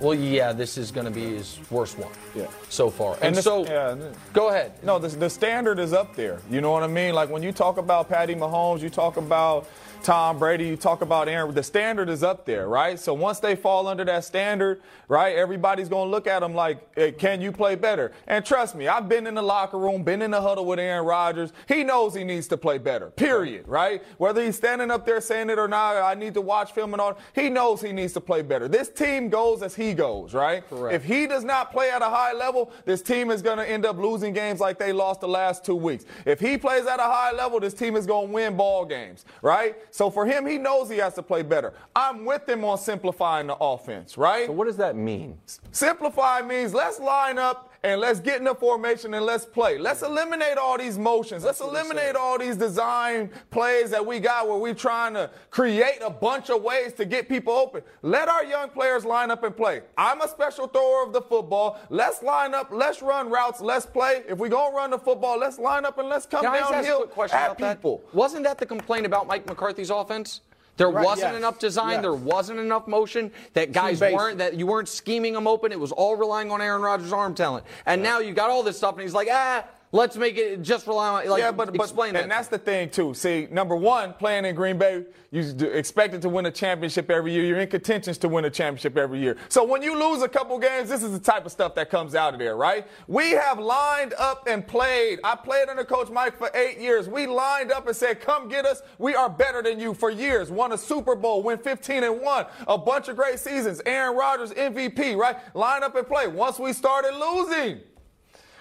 Well, 0.01 0.15
yeah, 0.15 0.53
this 0.53 0.77
is 0.77 0.91
going 0.91 1.07
to 1.07 1.11
be 1.13 1.37
his 1.37 1.59
worst 1.71 1.99
one 1.99 2.11
Yeah. 2.35 2.47
so 2.69 2.91
far. 2.91 3.15
And, 3.17 3.25
And 3.27 3.37
this- 3.37 3.45
so, 3.45 3.65
yeah. 3.65 3.97
go 4.33 4.49
ahead. 4.49 4.73
No, 4.83 4.99
the, 4.99 5.09
the 5.09 5.31
standard 5.31 5.79
is 5.79 5.93
up 5.93 6.17
there. 6.17 6.41
You 6.51 6.61
know 6.61 6.73
what 6.73 6.83
I 6.83 6.89
mean? 6.89 7.15
Like 7.15 7.31
when 7.31 7.43
you 7.43 7.53
talk 7.53 7.77
about 7.79 8.09
Patty 8.09 8.35
Mahomes, 8.35 8.81
you 8.81 8.91
talk 8.91 9.17
about 9.17 9.69
Tom 10.05 10.39
Brady, 10.39 10.67
you 10.67 10.77
talk 10.77 11.01
about 11.01 11.29
Aaron. 11.29 11.55
The 11.55 11.63
standard 11.63 12.11
is 12.11 12.23
up 12.23 12.45
there, 12.45 12.69
right? 12.69 13.01
So 13.01 13.15
once 13.15 13.41
they 13.41 13.57
fall 13.57 13.89
under 13.89 14.05
that 14.05 14.25
standard, 14.25 14.83
right, 15.09 15.35
everybody's 15.35 15.89
going 15.89 16.09
to 16.09 16.11
look 16.11 16.27
at 16.27 16.41
them 16.41 16.55
like, 16.55 16.87
hey, 16.95 17.11
can 17.11 17.41
you 17.41 17.51
play 17.51 17.75
better? 17.75 18.13
And 18.27 18.45
trust 18.45 18.75
me, 18.75 18.87
I've 18.87 19.09
been 19.09 19.27
in 19.27 19.35
the 19.35 19.43
locker 19.43 19.79
room, 19.79 20.03
been 20.03 20.21
in 20.21 20.31
the 20.31 20.43
huddle 20.43 20.67
with 20.67 20.79
Aaron 20.79 21.07
Rodgers. 21.07 21.55
He 21.67 21.85
knows 21.85 22.15
he 22.15 22.23
needs 22.23 22.47
to 22.49 22.59
play 22.59 22.77
better, 22.77 23.09
period, 23.13 23.67
right? 23.67 24.03
Whether 24.19 24.45
he's 24.45 24.57
standing 24.57 24.91
up 24.91 25.07
there 25.07 25.23
saying 25.23 25.49
it 25.49 25.59
or 25.59 25.69
not, 25.69 25.97
I 25.97 26.13
need 26.13 26.35
to 26.35 26.43
watch 26.43 26.73
film 26.73 26.93
and 26.93 27.01
all. 27.01 27.19
He 27.35 27.49
knows 27.49 27.81
he 27.81 27.93
needs 27.93 28.13
to 28.13 28.21
play 28.21 28.43
better. 28.43 28.69
This 28.69 28.91
team 28.91 29.31
goes 29.31 29.63
as 29.63 29.75
he 29.75 29.95
goes, 29.95 30.35
right? 30.35 30.69
Correct. 30.69 30.95
If 30.95 31.05
he 31.05 31.27
does 31.27 31.45
not 31.45 31.73
play 31.73 31.91
at 31.91 32.03
a 32.03 32.11
high 32.11 32.35
level, 32.35 32.73
this 32.85 33.01
team 33.01 33.31
is 33.31 33.41
going 33.41 33.57
to 33.57 33.67
end 33.67 33.87
up 33.87 33.97
losing 33.97 34.35
games 34.35 34.61
like 34.61 34.79
they 34.79 34.93
lost 34.93 35.23
the 35.23 35.29
last 35.29 35.65
two 35.65 35.75
weeks. 35.75 36.05
If 36.27 36.41
he 36.41 36.59
plays 36.59 36.85
at 36.85 37.01
a 37.01 37.05
high 37.05 37.33
level, 37.33 37.59
this 37.59 37.73
team 37.73 37.97
is 37.97 38.07
going 38.07 38.29
to 38.29 38.35
win 38.35 38.55
ball 38.55 38.85
games, 38.85 39.25
right? 39.41 39.77
So 39.95 40.11
for 40.11 40.27
him, 40.27 40.45
he 40.45 40.59
knows 40.59 40.91
he 40.91 40.97
has 40.97 41.15
to 41.15 41.23
play 41.23 41.43
better. 41.43 41.73
I'm 41.95 42.25
with 42.25 42.49
him 42.49 42.65
on 42.65 42.79
simplifying 42.79 43.47
the 43.47 43.55
offense, 43.61 44.19
right? 44.19 44.47
So 44.47 44.53
what 44.53 44.65
does 44.65 44.77
that 44.79 44.97
mean? 44.97 45.39
Simplify 45.71 46.43
means 46.43 46.75
let's 46.75 46.99
line 46.99 47.39
up 47.39 47.71
and 47.85 48.01
let's 48.01 48.19
get 48.19 48.39
in 48.39 48.45
the 48.45 48.55
formation 48.55 49.13
and 49.13 49.27
let's 49.27 49.45
play. 49.45 49.77
Let's 49.77 50.03
eliminate 50.03 50.57
all 50.57 50.79
these 50.79 50.99
motions. 50.99 51.45
Let's 51.45 51.61
eliminate 51.61 52.17
all 52.17 52.39
these 52.39 52.57
design 52.57 53.31
plays 53.51 53.91
that 53.91 54.05
we 54.05 54.21
got 54.21 54.49
where 54.49 54.57
we're 54.57 54.75
trying 54.75 55.13
to 55.15 55.31
create 55.51 55.99
a 56.03 56.09
bunch 56.09 56.49
of 56.49 56.63
ways 56.63 56.95
to 56.95 57.05
get 57.05 57.29
people 57.29 57.53
open. 57.53 57.83
Let 58.01 58.27
our 58.27 58.43
young 58.43 58.71
players 58.71 59.05
line 59.05 59.31
up 59.31 59.45
and 59.45 59.55
play. 59.55 59.83
I'm 59.99 60.23
a 60.23 60.29
special 60.29 60.67
thrower 60.67 61.07
of 61.07 61.13
the 61.13 61.21
football. 61.21 61.79
Let's 61.91 62.23
line 62.23 62.55
up, 62.55 62.71
let's 62.73 63.03
run 63.03 63.29
routes, 63.29 63.61
let's 63.61 63.85
play. 63.85 64.23
If 64.27 64.39
we're 64.39 64.49
going 64.49 64.73
to 64.73 64.77
run 64.77 64.91
the 64.91 64.99
football, 64.99 65.39
let's 65.39 65.59
line 65.59 65.85
up 65.85 65.99
and 65.99 66.09
let's 66.09 66.25
come 66.25 66.43
Can 66.43 66.55
I 66.55 66.61
just 66.61 66.73
ask 66.73 66.85
a 66.85 66.89
downhill 66.89 67.25
at 67.33 67.59
people. 67.59 68.03
that? 68.03 68.15
Wasn't 68.17 68.45
that 68.45 68.57
the 68.57 68.67
complaint 68.67 69.05
about 69.05 69.27
Mike 69.27 69.47
McCarthy's 69.47 69.91
offense? 69.91 70.41
There 70.77 70.91
Right, 70.91 71.05
wasn't 71.05 71.33
yes, 71.33 71.39
enough 71.39 71.59
design. 71.59 71.93
yes. 71.93 72.03
There 72.03 72.15
wasn't 72.15 72.59
enough 72.59 72.87
motion. 72.89 73.31
That 73.53 73.73
guys 73.73 74.01
weren't. 74.01 74.39
That 74.39 74.55
you 74.55 74.67
weren't 74.67 74.89
scheming 74.89 75.33
them 75.35 75.47
open. 75.47 75.71
It 75.71 75.79
was 75.79 75.93
all 75.93 76.17
relying 76.17 76.51
on 76.51 76.61
Aaron 76.61 76.83
Rodgers' 76.83 77.13
arm 77.13 77.35
talent. 77.35 77.65
And 77.87 78.03
now 78.03 78.19
you 78.19 78.33
got 78.33 78.51
all 78.51 78.63
this 78.65 78.77
stuff, 78.77 78.95
and 78.95 79.03
he's 79.03 79.15
like, 79.15 79.29
ah, 79.31 79.65
let's 79.93 80.17
make 80.17 80.37
it 80.37 80.63
just 80.63 80.87
rely 80.87 81.23
on. 81.23 81.29
Like, 81.29 81.41
yeah, 81.41 81.53
but, 81.53 81.73
but 81.73 81.77
explain 81.77 82.09
and 82.09 82.17
that. 82.17 82.23
And 82.25 82.31
that's 82.31 82.49
the 82.49 82.59
thing 82.59 82.91
too. 82.91 83.15
See, 83.15 83.49
number 83.51 83.77
one, 83.77 84.13
playing 84.15 84.45
in 84.45 84.55
Green 84.55 84.79
Bay, 84.79 85.05
you 85.31 85.43
expected 85.69 86.23
to 86.23 86.29
win 86.29 86.47
a 86.47 86.51
championship 86.51 87.11
every 87.11 87.33
year. 87.33 87.45
You're 87.45 87.61
in 87.61 87.69
contentions 87.69 88.19
to 88.19 88.29
win 88.29 88.45
a 88.45 88.51
championship 88.51 88.97
every 88.97 89.21
year. 89.21 89.37
So 89.49 89.65
when 89.65 89.83
you 89.83 89.99
lose 89.99 90.23
a 90.23 90.29
couple 90.29 90.59
games, 90.59 90.89
this 90.89 91.03
is 91.03 91.13
the 91.13 91.19
type 91.19 91.47
of 91.47 91.53
stuff 91.53 91.75
that 91.75 91.91
comes 91.91 92.15
out 92.15 92.35
of 92.35 92.41
there, 92.41 92.57
right? 92.57 92.87
We 93.09 93.31
have 93.33 93.59
lined 93.59 94.15
up 94.19 94.47
and 94.49 94.67
played. 94.67 95.21
I 95.25 95.35
played 95.37 95.69
under 95.69 95.85
Coach 95.85 96.11
Mike 96.11 96.39
for 96.39 96.51
eight 96.55 96.79
years. 96.79 97.09
We 97.09 97.27
lined 97.27 97.73
up 97.73 97.87
and 97.87 97.97
said, 97.97 98.21
"Come 98.21 98.49
get 98.49 98.65
us. 98.65 98.83
We 98.99 99.15
are 99.15 99.29
better 99.29 99.63
than 99.63 99.81
you." 99.81 99.95
For 99.95 100.11
years, 100.11 100.51
won 100.51 100.73
a 100.73 100.79
Super 100.79 101.15
Bowl, 101.15 101.43
win 101.43 101.59
15 101.59 102.05
and 102.05 102.21
one, 102.21 102.47
a 102.67 102.77
bunch 102.77 103.09
of 103.09 103.17
great 103.17 103.39
seasons. 103.39 103.81
Aaron 103.87 104.17
Rodgers 104.17 104.53
MVP, 104.53 105.17
right? 105.17 105.37
Line 105.55 105.83
up 105.83 105.95
and 105.95 106.07
play. 106.07 106.27
Once 106.27 106.59
we 106.59 106.73
started 106.73 107.15
losing. 107.17 107.81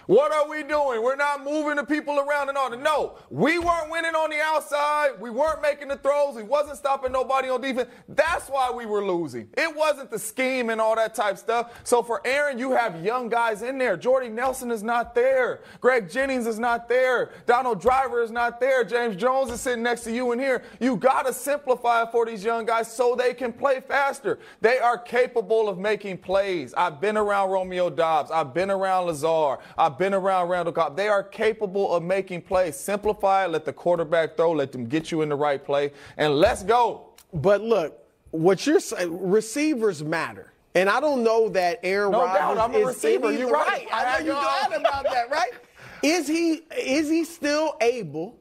What 0.07 0.33
are 0.33 0.49
we 0.49 0.63
doing? 0.63 1.01
We're 1.01 1.15
not 1.15 1.43
moving 1.43 1.77
the 1.77 1.83
people 1.83 2.19
around 2.19 2.49
and 2.49 2.57
all. 2.57 2.69
No, 2.75 3.15
we 3.29 3.59
weren't 3.59 3.89
winning 3.89 4.15
on 4.15 4.29
the 4.29 4.41
outside. 4.41 5.11
We 5.19 5.29
weren't 5.29 5.61
making 5.61 5.87
the 5.87 5.97
throws. 5.97 6.35
We 6.35 6.43
wasn't 6.43 6.77
stopping 6.77 7.11
nobody 7.11 7.49
on 7.49 7.61
defense. 7.61 7.89
That's 8.09 8.49
why 8.49 8.71
we 8.71 8.85
were 8.85 9.05
losing. 9.05 9.49
It 9.57 9.73
wasn't 9.75 10.11
the 10.11 10.19
scheme 10.19 10.69
and 10.69 10.81
all 10.81 10.95
that 10.95 11.15
type 11.15 11.37
stuff. 11.37 11.79
So 11.83 12.03
for 12.03 12.21
Aaron, 12.25 12.57
you 12.57 12.71
have 12.71 13.03
young 13.03 13.29
guys 13.29 13.61
in 13.61 13.77
there. 13.77 13.95
Jordy 13.95 14.29
Nelson 14.29 14.71
is 14.71 14.83
not 14.83 15.15
there. 15.15 15.61
Greg 15.79 16.09
Jennings 16.09 16.47
is 16.47 16.59
not 16.59 16.89
there. 16.89 17.31
Donald 17.45 17.79
Driver 17.81 18.21
is 18.21 18.31
not 18.31 18.59
there. 18.59 18.83
James 18.83 19.15
Jones 19.15 19.51
is 19.51 19.61
sitting 19.61 19.83
next 19.83 20.03
to 20.03 20.11
you 20.11 20.31
in 20.31 20.39
here. 20.39 20.63
You 20.79 20.97
got 20.97 21.25
to 21.25 21.33
simplify 21.33 22.09
for 22.11 22.25
these 22.25 22.43
young 22.43 22.65
guys 22.65 22.91
so 22.91 23.15
they 23.15 23.33
can 23.33 23.53
play 23.53 23.79
faster. 23.79 24.39
They 24.61 24.79
are 24.79 24.97
capable 24.97 25.69
of 25.69 25.77
making 25.77 26.17
plays. 26.17 26.73
I've 26.73 26.99
been 26.99 27.17
around 27.17 27.51
Romeo 27.51 27.89
Doubs. 27.89 28.31
I've 28.31 28.53
been 28.53 28.69
around 28.69 29.05
Lazard. 29.05 29.59
I've 29.77 29.92
been 29.97 30.13
around 30.13 30.49
Randall 30.49 30.73
Cobb. 30.73 30.95
They 30.95 31.07
are 31.07 31.23
capable 31.23 31.93
of 31.95 32.03
making 32.03 32.41
plays. 32.41 32.75
Simplify 32.75 33.45
it. 33.45 33.49
Let 33.49 33.65
the 33.65 33.73
quarterback 33.73 34.37
throw. 34.37 34.51
Let 34.51 34.71
them 34.71 34.85
get 34.85 35.11
you 35.11 35.21
in 35.21 35.29
the 35.29 35.35
right 35.35 35.63
play. 35.63 35.91
And 36.17 36.35
let's 36.35 36.63
go. 36.63 37.09
But 37.33 37.61
look, 37.61 37.99
what 38.31 38.65
you're 38.65 38.79
saying, 38.79 39.29
receivers 39.29 40.03
matter. 40.03 40.53
And 40.75 40.89
I 40.89 40.99
don't 40.99 41.23
know 41.23 41.49
that 41.49 41.79
Aaron 41.83 42.11
No 42.11 42.25
Rodgers 42.25 42.39
doubt, 42.39 42.57
I'm 42.57 42.75
a 42.75 42.85
receiver. 42.85 43.31
You're 43.31 43.51
right. 43.51 43.87
I 43.91 44.05
I 44.05 44.19
know 44.19 44.25
you're 44.25 44.35
glad 44.35 44.73
about 44.73 45.03
that, 45.03 45.29
right? 45.29 45.51
Is 46.03 46.27
he 46.27 46.63
is 46.77 47.09
he 47.09 47.23
still 47.23 47.77
able 47.79 48.37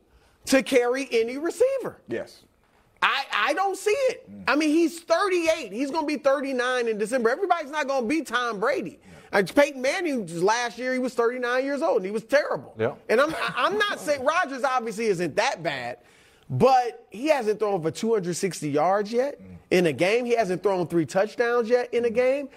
to 0.47 0.65
carry 0.65 1.09
any 1.13 1.39
receiver? 1.39 2.01
Yes. 2.09 2.43
I, 3.03 3.25
I 3.33 3.55
don't 3.55 3.77
see 3.77 3.91
it. 3.91 4.31
Mm. 4.31 4.45
I 4.47 4.57
mean, 4.57 4.71
he's 4.71 5.01
38. 5.01 5.73
He's 5.73 5.91
going 5.91 6.05
to 6.05 6.07
be 6.07 6.23
39 6.23 6.89
in 6.89 6.99
December. 6.99 7.31
Everybody's 7.31 7.71
not 7.71 7.89
going 7.89 8.03
to 8.03 8.09
be 8.09 8.23
Tom 8.23 8.61
Brady. 8.61 9.01
Peyton 9.33 9.81
Manning 9.81 10.27
last 10.43 10.79
year 10.79 10.93
he 10.93 10.99
was 10.99 11.15
39 11.15 11.65
years 11.65 11.83
old 11.83 11.99
and 11.99 12.07
he 12.07 12.11
was 12.11 12.25
terrible. 12.25 12.75
Yeah. 12.79 12.95
And 13.09 13.21
I'm 13.21 13.35
I'm 13.57 13.79
not 13.79 13.99
saying 13.99 14.25
Rodgers 14.25 14.65
obviously 14.65 15.07
isn't 15.07 15.37
that 15.37 15.63
bad, 15.63 15.99
but 16.51 17.07
he 17.11 17.29
hasn't 17.29 17.59
thrown 17.59 17.81
for 17.83 17.91
260 17.91 18.71
yards 18.71 19.13
yet 19.13 19.41
in 19.71 19.87
a 19.87 19.93
game. 19.93 20.27
He 20.27 20.37
hasn't 20.37 20.63
thrown 20.63 20.87
three 20.87 21.07
touchdowns 21.07 21.69
yet 21.69 21.93
in 21.95 22.05
a 22.05 22.11
game. 22.11 22.49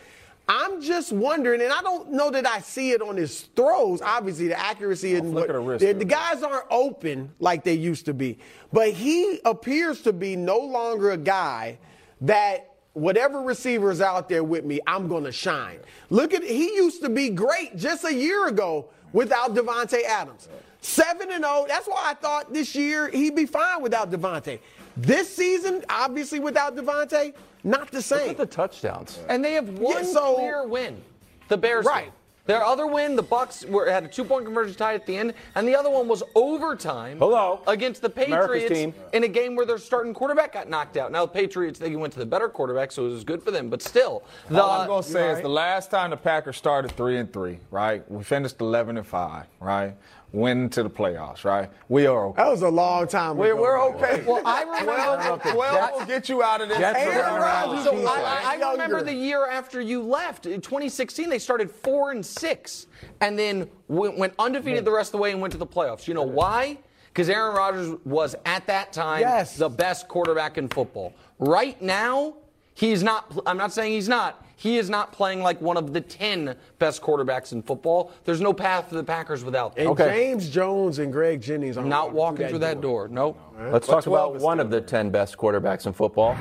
I'm 0.48 0.80
just 0.80 1.12
wondering, 1.12 1.62
and 1.62 1.74
I 1.74 1.82
don't 1.82 2.12
know 2.12 2.30
that 2.30 2.46
I 2.46 2.60
see 2.60 2.92
it 2.92 3.02
on 3.02 3.18
his 3.18 3.42
throws. 3.56 4.02
Obviously, 4.02 4.48
the 4.48 4.60
accuracy 4.60 5.16
and 5.16 5.34
what, 5.34 5.50
of 5.50 5.56
the 5.56 5.60
wrist 5.60 5.84
the, 5.84 5.94
the 5.94 6.06
guys 6.06 6.44
aren't 6.44 6.68
open 6.70 7.34
like 7.40 7.64
they 7.64 7.74
used 7.74 8.06
to 8.06 8.14
be. 8.14 8.38
But 8.72 8.92
he 8.92 9.40
appears 9.44 10.02
to 10.02 10.14
be 10.14 10.36
no 10.36 10.60
longer 10.60 11.12
a 11.12 11.18
guy 11.18 11.80
that 12.22 12.75
whatever 12.96 13.42
receiver 13.42 13.92
is 13.92 14.02
out 14.02 14.28
there 14.28 14.44
with 14.44 14.66
me, 14.66 14.80
I'm 14.88 15.08
going 15.08 15.26
to 15.26 15.32
shine. 15.32 15.80
Look 16.10 16.34
at 16.34 16.44
he 16.44 16.76
used 16.76 17.02
to 17.04 17.10
be 17.10 17.30
great 17.30 17.78
just 17.78 18.04
a 18.04 18.14
year 18.14 18.48
ago 18.48 18.88
without 19.14 19.54
Davante 19.54 20.04
Adams. 20.04 20.48
7 20.82 21.32
and 21.32 21.44
0. 21.44 21.66
That's 21.68 21.88
why 21.88 22.02
I 22.06 22.14
thought 22.14 22.54
this 22.54 22.76
year 22.76 23.10
he'd 23.10 23.36
be 23.36 23.46
fine 23.46 23.82
without 23.82 24.12
Davante. 24.12 24.60
This 24.98 25.34
season, 25.36 25.84
obviously 25.90 26.40
without 26.40 26.76
Davante, 26.76 27.34
not 27.64 27.90
the 27.92 27.98
Look 27.98 28.06
same. 28.06 28.30
at 28.30 28.38
the 28.38 28.46
touchdowns. 28.46 29.20
And 29.28 29.44
they 29.44 29.54
have 29.54 29.70
one 29.80 30.06
so- 30.06 30.36
clear 30.36 30.68
win. 30.68 31.02
The 31.48 31.58
Bears. 31.58 31.86
Right. 31.86 32.06
did. 32.06 32.14
Their 32.46 32.64
other 32.64 32.86
win, 32.86 33.16
the 33.16 33.24
Bucs 33.24 33.68
were, 33.68 33.90
had 33.90 34.04
a 34.04 34.08
two-point 34.08 34.46
conversion 34.46 34.76
tied 34.76 34.94
at 34.96 35.06
the 35.08 35.18
end, 35.18 35.34
and 35.56 35.68
the 35.68 35.76
other 35.76 35.90
one 35.90 36.08
was 36.08 36.22
overtime. 36.36 37.18
Hello. 37.18 37.62
Against 37.68 38.04
the 38.04 38.10
Patriots 38.10 38.72
team. 38.72 38.94
in 39.14 39.24
a 39.24 39.28
game 39.28 39.56
where 39.56 39.66
their 39.66 39.80
starting 39.80 40.14
quarterback 40.14 40.54
got 40.54 40.70
knocked 40.70 40.96
out. 40.96 41.12
Now 41.12 41.26
the 41.26 41.32
Patriots 41.32 41.80
they 41.80 41.96
went 41.96 42.14
to 42.14 42.20
the 42.20 42.26
better 42.26 42.48
quarterback, 42.48 42.92
so 42.92 43.08
it 43.08 43.10
was 43.10 43.24
good 43.24 43.42
for 43.42 43.50
them. 43.50 43.70
But 43.70 43.82
still, 43.82 44.24
the, 44.50 44.62
All 44.62 44.82
I'm 44.82 44.88
gonna 44.88 45.02
say 45.02 45.32
is 45.32 45.42
the 45.42 45.50
last 45.50 45.90
time 45.90 46.12
the 46.12 46.18
Packers 46.18 46.58
started 46.58 46.92
three 46.92 47.18
and 47.18 47.32
three, 47.34 47.60
right? 47.72 48.10
We 48.12 48.24
finished 48.24 48.62
eleven 48.62 48.98
and 48.98 49.08
five, 49.08 49.46
right? 49.60 49.96
Went 50.36 50.74
to 50.74 50.84
the 50.84 50.90
playoffs, 50.90 51.46
right? 51.46 51.70
We 51.88 52.08
are 52.08 52.26
okay. 52.28 52.44
That 52.44 52.52
was 52.52 52.62
a 52.62 52.68
long 52.68 53.08
time 53.08 53.38
We're, 53.38 53.54
ago. 53.54 53.62
we're 53.62 53.82
okay. 53.96 54.22
Well, 54.28 54.42
I 54.46 54.64
remember- 54.64 54.92
Well, 54.92 55.42
well, 55.56 55.92
we'll 55.96 56.06
get 56.06 56.28
you 56.28 56.44
out 56.44 56.60
of 56.60 56.68
this. 56.68 56.78
Aaron 56.78 57.18
running 57.18 57.40
Rodgers- 57.40 57.84
So 57.86 57.92
cheese 57.92 58.06
I, 58.06 58.58
I 58.62 58.72
remember 58.74 59.02
the 59.02 59.14
year 59.14 59.48
after 59.48 59.80
you 59.80 60.04
left, 60.04 60.46
in 60.46 60.60
2016, 60.60 61.30
they 61.30 61.40
started 61.40 61.72
four 61.72 62.12
and 62.12 62.26
six, 62.26 62.88
and 63.22 63.40
then 63.40 63.70
went, 63.88 64.18
went 64.18 64.34
undefeated 64.38 64.84
the 64.84 64.92
rest 64.92 65.10
of 65.10 65.12
the 65.14 65.18
way 65.20 65.32
and 65.32 65.40
went 65.40 65.54
to 65.54 65.58
the 65.58 65.66
playoffs. 65.66 66.06
You 66.06 66.14
know 66.16 66.24
why? 66.24 66.80
Because 67.08 67.30
Aaron 67.30 67.56
Rodgers 67.56 67.98
was 68.04 68.36
at 68.44 68.68
that 68.68 68.92
time 68.92 69.22
Yes. 69.22 69.56
the 69.56 69.70
best 69.70 70.10
quarterback 70.10 70.58
in 70.58 70.68
football. 70.68 71.14
Right 71.40 71.82
now, 71.82 72.34
he's 72.74 73.04
not. 73.04 73.32
I'm 73.46 73.58
not 73.58 73.72
saying 73.72 73.94
he's 73.94 74.10
not. 74.10 74.45
He 74.58 74.78
is 74.78 74.90
not 74.90 75.12
playing 75.12 75.42
like 75.42 75.60
one 75.62 75.78
of 75.78 75.94
the 75.94 76.02
10 76.02 76.56
best 76.80 77.02
quarterbacks 77.02 77.52
in 77.52 77.62
football. 77.62 78.12
There's 78.24 78.42
no 78.42 78.54
path 78.54 78.90
for 78.90 78.96
the 78.96 79.04
Packers 79.04 79.44
without 79.44 79.76
them. 79.76 79.88
And 79.88 79.98
James 79.98 80.50
Jones 80.50 81.00
and 81.00 81.12
Greg 81.12 81.42
Jennings 81.42 81.78
are 81.78 81.82
I'm 81.82 81.90
not 81.90 82.14
walking 82.14 82.48
through 82.48 82.60
that 82.60 82.82
door. 82.82 83.08
Nope. 83.08 83.40
Let's 83.72 83.88
talk 83.88 84.08
about 84.08 84.36
one 84.36 84.58
still 84.58 84.66
of 84.66 84.72
the 84.72 84.82
10 84.82 85.10
best 85.10 85.38
quarterbacks 85.38 85.86
in 85.86 85.94
football. 85.94 86.38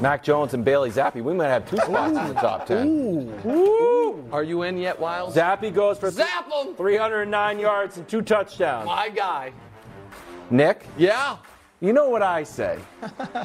Mac 0.00 0.22
Jones 0.22 0.54
and 0.54 0.64
Bailey 0.64 0.90
Zappe. 0.90 1.22
We 1.22 1.34
might 1.34 1.48
have 1.48 1.68
two 1.68 1.76
spots 1.76 2.16
in 2.16 2.28
the 2.28 2.34
top 2.34 2.66
10. 2.66 3.42
Ooh. 3.46 4.28
Are 4.32 4.42
you 4.42 4.62
in 4.62 4.78
yet, 4.78 4.98
Wiles? 4.98 5.34
Zappe 5.36 5.72
goes 5.74 5.98
for 5.98 6.10
Zap 6.10 6.50
'em! 6.52 6.74
309 6.74 7.58
yards 7.58 7.96
and 7.98 8.08
two 8.08 8.22
touchdowns. 8.22 8.86
My 8.86 9.08
guy. 9.10 9.52
Nick, 10.50 10.86
Yeah. 10.96 11.36
You 11.80 11.92
know 11.92 12.08
what 12.08 12.22
I 12.22 12.42
say. 12.44 12.78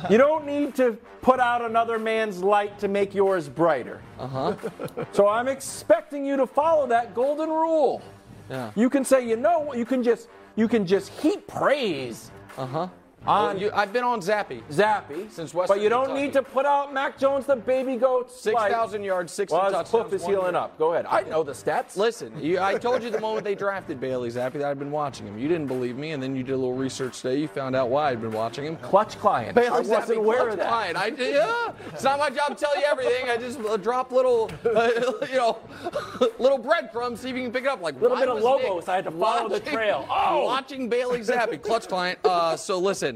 you 0.09 0.17
don't 0.17 0.45
need 0.45 0.75
to 0.75 0.97
put 1.21 1.39
out 1.39 1.61
another 1.61 1.99
man's 1.99 2.41
light 2.41 2.79
to 2.79 2.87
make 2.87 3.13
yours 3.13 3.49
brighter. 3.49 4.01
Uh 4.19 4.27
huh. 4.27 4.55
so 5.11 5.27
I'm 5.27 5.47
expecting 5.47 6.25
you 6.25 6.37
to 6.37 6.47
follow 6.47 6.87
that 6.87 7.13
golden 7.13 7.49
rule. 7.49 8.01
Yeah. 8.49 8.71
You 8.75 8.89
can 8.89 9.03
say, 9.05 9.27
you 9.27 9.35
know, 9.35 9.59
what, 9.59 9.77
you 9.77 9.85
can 9.85 10.03
just 10.03 10.27
you 10.55 10.67
can 10.67 10.85
just 10.85 11.09
heap 11.09 11.47
praise 11.47 12.31
Uh 12.57 12.65
huh. 12.65 12.87
On 13.27 13.59
you, 13.59 13.69
I've 13.71 13.93
been 13.93 14.03
on 14.03 14.19
Zappe. 14.19 14.63
Zappe, 14.71 15.29
Since 15.31 15.53
West. 15.53 15.67
but 15.69 15.79
you 15.79 15.89
don't 15.89 16.05
Kentucky. 16.05 16.21
need 16.25 16.33
to 16.33 16.41
put 16.41 16.65
out 16.65 16.91
Mac 16.91 17.19
Jones, 17.19 17.45
the 17.45 17.55
baby 17.55 17.95
goat. 17.95 18.31
6,000 18.31 19.03
yards, 19.03 19.31
sixty 19.31 19.55
Well, 19.55 19.69
touchdowns. 19.71 19.91
hoof 19.91 20.13
is 20.13 20.25
healing 20.25 20.55
up. 20.55 20.75
Go 20.79 20.93
ahead. 20.93 21.05
I 21.07 21.21
know 21.21 21.43
the 21.43 21.51
stats. 21.51 21.95
Listen, 21.95 22.33
you, 22.41 22.59
I 22.59 22.79
told 22.79 23.03
you 23.03 23.11
the 23.11 23.19
moment 23.21 23.43
they 23.43 23.53
drafted 23.53 23.99
Bailey 23.99 24.29
Zappe 24.29 24.53
that 24.53 24.63
I'd 24.63 24.79
been 24.79 24.89
watching 24.89 25.27
him. 25.27 25.37
You 25.37 25.47
didn't 25.47 25.67
believe 25.67 25.97
me, 25.97 26.11
and 26.13 26.23
then 26.23 26.35
you 26.35 26.41
did 26.41 26.53
a 26.53 26.57
little 26.57 26.73
research 26.73 27.21
today. 27.21 27.37
You 27.39 27.47
found 27.47 27.75
out 27.75 27.89
why 27.89 28.09
I'd 28.09 28.21
been 28.21 28.31
watching 28.31 28.65
him. 28.65 28.75
Clutch 28.77 29.19
client. 29.19 29.53
Bailey 29.53 29.67
I 29.67 29.79
wasn't 29.81 30.03
Zappe, 30.03 30.15
aware 30.17 30.37
clutch 30.39 30.51
of 30.53 30.57
that. 30.57 30.67
client. 30.69 30.97
I. 30.97 31.07
Yeah, 31.09 31.71
it's 31.93 32.03
not 32.03 32.17
my 32.17 32.31
job 32.31 32.49
to 32.57 32.65
tell 32.65 32.75
you 32.75 32.85
everything. 32.87 33.29
I 33.29 33.37
just 33.37 33.59
uh, 33.59 33.77
drop 33.77 34.11
little, 34.11 34.49
uh, 34.65 34.89
you 35.29 35.35
know, 35.37 35.59
little 36.39 36.57
breadcrumbs. 36.57 37.19
See 37.19 37.29
if 37.29 37.35
you 37.35 37.43
can 37.43 37.51
pick 37.51 37.63
it 37.65 37.69
up. 37.69 37.81
Like 37.81 37.97
a 37.97 37.99
Little 37.99 38.17
bit 38.17 38.29
of 38.29 38.41
logos. 38.41 38.83
Nick 38.87 38.89
I 38.89 38.95
had 38.95 39.05
to 39.05 39.11
follow 39.11 39.47
the 39.47 39.59
trail. 39.59 40.07
Oh! 40.09 40.45
watching 40.45 40.89
Bailey 40.89 41.19
Zappe, 41.19 41.61
clutch 41.61 41.87
client. 41.87 42.17
Uh, 42.23 42.55
so 42.57 42.79
listen, 42.79 43.10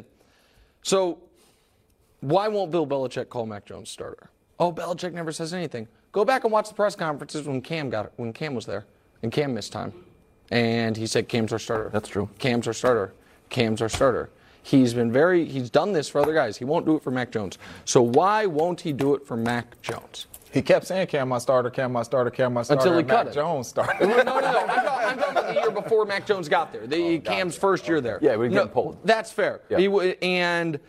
so 0.85 1.17
why 2.19 2.47
won't 2.47 2.69
Bill 2.69 2.85
Belichick 2.85 3.27
call 3.27 3.47
Mac 3.47 3.65
Jones 3.65 3.89
starter? 3.89 4.29
Oh, 4.59 4.71
Belichick 4.71 5.13
never 5.13 5.31
says 5.31 5.51
anything. 5.51 5.87
Go 6.11 6.23
back 6.23 6.43
and 6.43 6.53
watch 6.53 6.69
the 6.69 6.75
press 6.75 6.95
conferences 6.95 7.47
when 7.47 7.59
Cam 7.59 7.89
got 7.89 8.11
when 8.17 8.31
Cam 8.31 8.53
was 8.53 8.67
there, 8.67 8.85
and 9.23 9.31
Cam 9.31 9.55
missed 9.55 9.73
time, 9.73 9.91
and 10.51 10.95
he 10.95 11.07
said 11.07 11.27
Cam's 11.27 11.51
our 11.51 11.57
starter. 11.57 11.89
That's 11.91 12.07
true. 12.07 12.29
Cam's 12.37 12.67
our 12.67 12.73
starter. 12.73 13.13
Cam's 13.49 13.81
our 13.81 13.89
starter. 13.89 14.29
He's 14.61 14.93
been 14.93 15.11
very. 15.11 15.43
He's 15.45 15.71
done 15.71 15.91
this 15.91 16.07
for 16.07 16.21
other 16.21 16.35
guys. 16.35 16.55
He 16.55 16.65
won't 16.65 16.85
do 16.85 16.95
it 16.95 17.01
for 17.01 17.09
Mac 17.09 17.31
Jones. 17.31 17.57
So 17.83 18.03
why 18.03 18.45
won't 18.45 18.81
he 18.81 18.93
do 18.93 19.15
it 19.15 19.25
for 19.25 19.35
Mac 19.35 19.81
Jones? 19.81 20.27
He 20.55 20.61
kept 20.61 20.87
saying, 20.87 21.07
"Cam, 21.07 21.27
my 21.27 21.37
starter, 21.37 21.69
Cam, 21.69 21.91
my 21.91 22.01
starter, 22.03 22.31
Cam, 22.31 22.53
my 22.53 22.63
starter." 22.63 22.81
Until 22.81 22.97
he 22.97 23.03
cut 23.03 23.25
Mac 23.25 23.33
it. 23.33 23.35
Jones 23.35 23.67
started. 23.67 24.07
No, 24.07 24.15
no, 24.15 24.23
no. 24.23 24.31
I'm, 24.39 24.67
talking, 24.67 24.79
I'm 24.79 25.17
talking 25.17 25.31
about 25.31 25.47
the 25.47 25.53
year 25.59 25.69
before 25.71 26.05
Mac 26.05 26.25
Jones 26.25 26.47
got 26.47 26.71
there. 26.71 26.87
The 26.87 27.19
Cam's 27.19 27.57
first 27.57 27.89
year 27.89 27.99
there. 27.99 28.19
Yeah, 28.21 28.37
we 28.37 28.47
No, 28.47 28.65
pulled. 28.65 28.97
That's 29.05 29.33
fair. 29.33 29.59
Yeah. 29.67 29.79
He 29.79 29.85
w- 29.87 30.15
and 30.21 30.79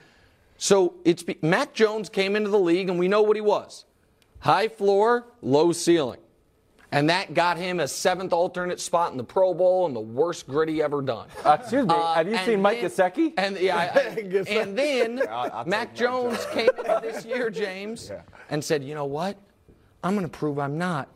so 0.56 0.94
it's 1.04 1.24
Mac 1.42 1.74
Jones 1.74 2.08
came 2.08 2.36
into 2.36 2.48
the 2.48 2.60
league, 2.60 2.88
and 2.88 2.96
we 2.96 3.08
know 3.08 3.22
what 3.22 3.36
he 3.36 3.40
was: 3.42 3.86
high 4.38 4.68
floor, 4.68 5.26
low 5.42 5.72
ceiling, 5.72 6.20
and 6.92 7.10
that 7.10 7.34
got 7.34 7.56
him 7.58 7.80
a 7.80 7.88
seventh 7.88 8.32
alternate 8.32 8.78
spot 8.80 9.10
in 9.10 9.18
the 9.18 9.24
Pro 9.24 9.52
Bowl 9.52 9.86
and 9.86 9.96
the 9.96 10.00
worst 10.00 10.46
gritty 10.46 10.80
ever 10.80 11.02
done. 11.02 11.26
Uh, 11.44 11.56
excuse 11.60 11.84
me. 11.84 11.92
Uh, 11.92 12.14
have 12.14 12.28
you 12.28 12.38
seen 12.38 12.62
Mike 12.62 12.80
then- 12.82 12.88
Gesicki? 12.90 13.32
And 13.36 13.58
yeah, 13.58 13.76
I- 13.76 13.98
I- 13.98 14.44
and 14.60 14.78
then 14.78 15.22
I'll- 15.28 15.50
I'll 15.52 15.64
Mac 15.64 15.92
Jones 15.92 16.38
Jones. 16.38 16.46
came 16.54 16.68
into 16.78 17.00
this 17.02 17.24
year, 17.24 17.50
James, 17.50 18.12
and 18.50 18.62
said, 18.64 18.84
"You 18.84 18.94
know 18.94 19.06
what? 19.06 19.36
I'm 20.02 20.14
going 20.14 20.26
to 20.26 20.38
prove 20.38 20.58
I'm 20.58 20.78
not 20.78 21.08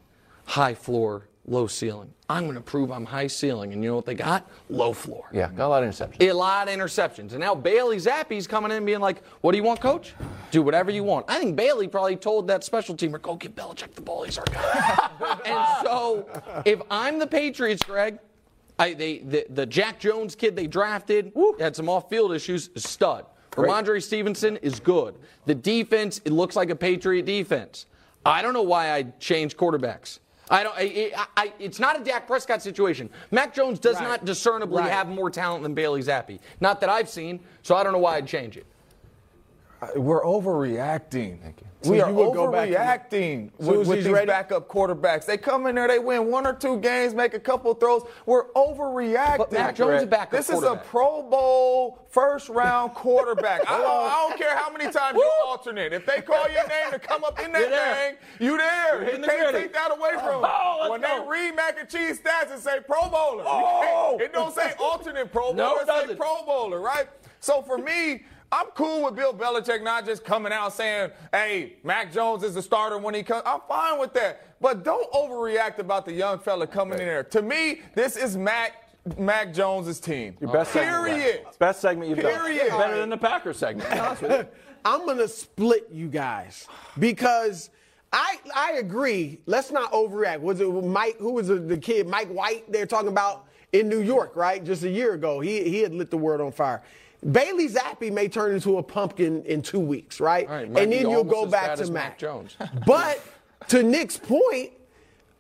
high 0.44 0.74
floor, 0.74 1.28
low 1.46 1.66
ceiling. 1.66 2.12
I'm 2.28 2.44
going 2.44 2.54
to 2.54 2.60
prove 2.60 2.90
I'm 2.90 3.04
high 3.04 3.26
ceiling." 3.26 3.72
And 3.72 3.82
you 3.82 3.90
know 3.90 3.96
what 3.96 4.06
they 4.06 4.14
got? 4.14 4.48
Low 4.68 4.92
floor. 4.92 5.28
Yeah, 5.32 5.50
got 5.54 5.66
a 5.66 5.68
lot 5.68 5.82
of 5.82 5.90
interceptions. 5.90 6.28
A 6.28 6.32
lot 6.32 6.68
of 6.68 6.74
interceptions. 6.74 7.30
And 7.32 7.40
now 7.40 7.54
Bailey 7.54 7.96
Zappe's 7.96 8.46
coming 8.46 8.70
in 8.70 8.78
and 8.78 8.86
being 8.86 9.00
like, 9.00 9.24
What 9.40 9.52
do 9.52 9.58
you 9.58 9.64
want, 9.64 9.80
coach? 9.80 10.14
Do 10.50 10.62
whatever 10.62 10.90
you 10.90 11.04
want. 11.04 11.26
I 11.28 11.38
think 11.38 11.56
Bailey 11.56 11.88
probably 11.88 12.16
told 12.16 12.48
that 12.48 12.64
special 12.64 12.94
teamer, 12.96 13.20
Go 13.20 13.36
give 13.36 13.54
Belichick 13.54 13.94
the 13.94 14.02
ball. 14.02 14.24
He's 14.24 14.38
our 14.38 14.44
guy. 14.46 15.10
and 15.46 15.84
so 15.84 16.26
if 16.64 16.80
I'm 16.90 17.18
the 17.18 17.26
Patriots, 17.26 17.82
Greg, 17.82 18.18
I, 18.78 18.94
they, 18.94 19.18
the, 19.18 19.46
the 19.50 19.66
Jack 19.66 20.00
Jones 20.00 20.34
kid 20.34 20.56
they 20.56 20.66
drafted 20.66 21.32
had 21.58 21.76
some 21.76 21.88
off 21.88 22.08
field 22.08 22.32
issues, 22.32 22.70
is 22.74 22.84
stud. 22.84 23.26
Rhamondre 23.52 24.02
Stevenson 24.02 24.56
is 24.58 24.80
good. 24.80 25.16
The 25.44 25.54
defense, 25.54 26.20
it 26.24 26.32
looks 26.32 26.56
like 26.56 26.70
a 26.70 26.76
Patriot 26.76 27.26
defense. 27.26 27.86
I 28.24 28.42
don't 28.42 28.52
know 28.54 28.62
why 28.62 28.92
I 28.92 29.02
changed 29.18 29.56
quarterbacks. 29.56 30.18
I 30.50 30.62
don't. 30.64 30.74
I, 30.76 31.12
I, 31.16 31.26
I, 31.36 31.52
it's 31.60 31.78
not 31.78 32.00
a 32.00 32.02
Dak 32.04 32.26
Prescott 32.26 32.60
situation. 32.60 33.08
Mac 33.30 33.54
Jones 33.54 33.78
does 33.78 33.96
Right. 33.96 34.04
not 34.08 34.24
discernibly 34.24 34.78
Right. 34.82 34.90
have 34.90 35.08
more 35.08 35.30
talent 35.30 35.62
than 35.62 35.74
Bailey 35.74 36.02
Zappe. 36.02 36.40
Not 36.60 36.80
that 36.80 36.90
I've 36.90 37.08
seen, 37.08 37.38
so 37.62 37.76
I 37.76 37.84
don't 37.84 37.92
know 37.92 38.00
why 38.00 38.16
I'd 38.16 38.26
change 38.26 38.56
it. 38.56 38.66
We're 39.96 40.22
overreacting. 40.22 41.54
So 41.82 41.92
we 41.92 42.02
are 42.02 42.10
you 42.10 42.14
would 42.16 42.34
go 42.34 42.52
back 42.52 42.68
to- 42.68 43.16
overreacting 43.16 43.50
with, 43.56 43.88
with 43.88 44.04
these 44.04 44.08
ready? 44.12 44.26
backup 44.26 44.68
quarterbacks. 44.68 45.24
They 45.24 45.38
come 45.38 45.66
in 45.66 45.76
there, 45.76 45.88
they 45.88 45.98
win 45.98 46.26
one 46.30 46.46
or 46.46 46.52
two 46.52 46.78
games, 46.80 47.14
make 47.14 47.32
a 47.32 47.40
couple 47.40 47.72
throws. 47.72 48.02
We're 48.26 48.52
overreacting. 48.52 49.38
But 49.38 49.52
Mac 49.52 49.76
Jones 49.76 50.02
is 50.02 50.08
backup 50.08 50.32
This 50.32 50.50
is 50.50 50.62
a. 50.62 50.76
Pro 50.76 51.22
Bowl 51.22 52.04
first 52.10 52.50
round 52.50 52.92
quarterback. 52.92 53.62
I, 53.68 53.78
don't, 53.78 53.86
I 53.86 54.26
don't 54.28 54.38
care 54.38 54.54
how 54.54 54.70
many 54.70 54.90
times 54.92 55.16
you 55.16 55.32
alternate. 55.46 55.94
If 55.94 56.04
they 56.04 56.20
call 56.20 56.46
your 56.50 56.66
name 56.68 56.90
to 56.90 56.98
come 56.98 57.24
up 57.24 57.38
in 57.42 57.50
that 57.52 57.60
You're 57.60 57.70
there. 57.70 58.10
game, 58.10 58.18
you 58.40 58.56
there. 58.58 59.02
You 59.14 59.18
the 59.18 59.26
can't 59.26 59.50
gritty. 59.50 59.58
take 59.64 59.72
that 59.72 59.90
away 59.96 60.10
from 60.22 60.42
them. 60.42 60.50
Oh, 60.52 60.78
let's 60.82 60.90
when 60.90 61.00
go. 61.00 61.24
they 61.24 61.30
read 61.30 61.56
mac 61.56 61.78
and 61.80 61.88
cheese 61.88 62.20
stats 62.20 62.52
and 62.52 62.60
say 62.60 62.80
Pro 62.86 63.08
Bowler, 63.08 63.44
Oh. 63.46 64.18
it 64.20 64.34
don't 64.34 64.54
say 64.54 64.74
alternate 64.80 65.32
Pro 65.32 65.54
Bowler. 65.54 65.56
No, 65.56 65.78
it 65.78 65.88
it 65.88 66.08
say. 66.10 66.14
Pro 66.16 66.42
Bowler, 66.44 66.80
right? 66.80 67.08
So 67.40 67.62
for 67.62 67.78
me, 67.78 68.24
I'm 68.52 68.66
cool 68.74 69.04
with 69.04 69.14
Bill 69.14 69.32
Belichick 69.32 69.82
not 69.82 70.04
just 70.04 70.24
coming 70.24 70.52
out 70.52 70.72
saying, 70.72 71.10
hey, 71.32 71.76
Mac 71.84 72.12
Jones 72.12 72.42
is 72.42 72.54
the 72.54 72.62
starter 72.62 72.98
when 72.98 73.14
he 73.14 73.22
comes. 73.22 73.42
I'm 73.46 73.60
fine 73.68 73.98
with 74.00 74.12
that. 74.14 74.58
But 74.60 74.82
don't 74.82 75.10
overreact 75.12 75.78
about 75.78 76.04
the 76.04 76.12
young 76.12 76.40
fella 76.40 76.66
coming 76.66 76.98
in 76.98 77.06
there. 77.06 77.22
To 77.24 77.42
me, 77.42 77.80
this 77.94 78.16
is 78.16 78.36
Mac 78.36 78.72
Mac 79.16 79.54
Jones' 79.54 79.98
team. 80.00 80.36
Your 80.40 80.52
best 80.52 80.72
segment. 80.72 81.06
Period. 81.06 81.46
Best 81.58 81.80
segment 81.80 82.10
you've 82.10 82.18
Period. 82.18 82.68
done. 82.68 82.78
Better 82.78 82.98
than 82.98 83.10
the 83.10 83.16
Packers 83.16 83.56
segment. 83.56 83.88
to 83.88 83.94
be 83.94 84.00
honest 84.00 84.22
with 84.22 84.32
you. 84.32 84.46
I'm 84.84 85.06
gonna 85.06 85.28
split 85.28 85.88
you 85.90 86.08
guys 86.08 86.66
because 86.98 87.70
I 88.12 88.38
I 88.54 88.72
agree. 88.72 89.40
Let's 89.46 89.70
not 89.70 89.92
overreact. 89.92 90.40
Was 90.40 90.60
it 90.60 90.68
Mike? 90.68 91.16
Who 91.18 91.32
was 91.32 91.48
the, 91.48 91.56
the 91.56 91.78
kid? 91.78 92.08
Mike 92.08 92.28
White? 92.28 92.70
They're 92.70 92.86
talking 92.86 93.08
about 93.08 93.46
in 93.72 93.88
New 93.88 94.00
York, 94.00 94.34
right? 94.36 94.62
Just 94.62 94.82
a 94.82 94.90
year 94.90 95.14
ago, 95.14 95.40
he 95.40 95.62
he 95.64 95.80
had 95.80 95.94
lit 95.94 96.10
the 96.10 96.18
world 96.18 96.40
on 96.40 96.52
fire. 96.52 96.82
Bailey 97.28 97.68
Zappe 97.68 98.10
may 98.12 98.28
turn 98.28 98.54
into 98.54 98.78
a 98.78 98.82
pumpkin 98.82 99.42
in 99.44 99.60
two 99.62 99.80
weeks, 99.80 100.20
right? 100.20 100.46
All 100.48 100.54
right, 100.54 100.70
might 100.70 100.82
and 100.84 100.92
then 100.92 101.10
you'll 101.10 101.24
go 101.24 101.44
back 101.46 101.76
to 101.76 101.84
Mac. 101.84 101.92
Mac 101.92 102.18
Jones. 102.18 102.56
but 102.86 103.22
to 103.68 103.82
Nick's 103.82 104.16
point, 104.16 104.70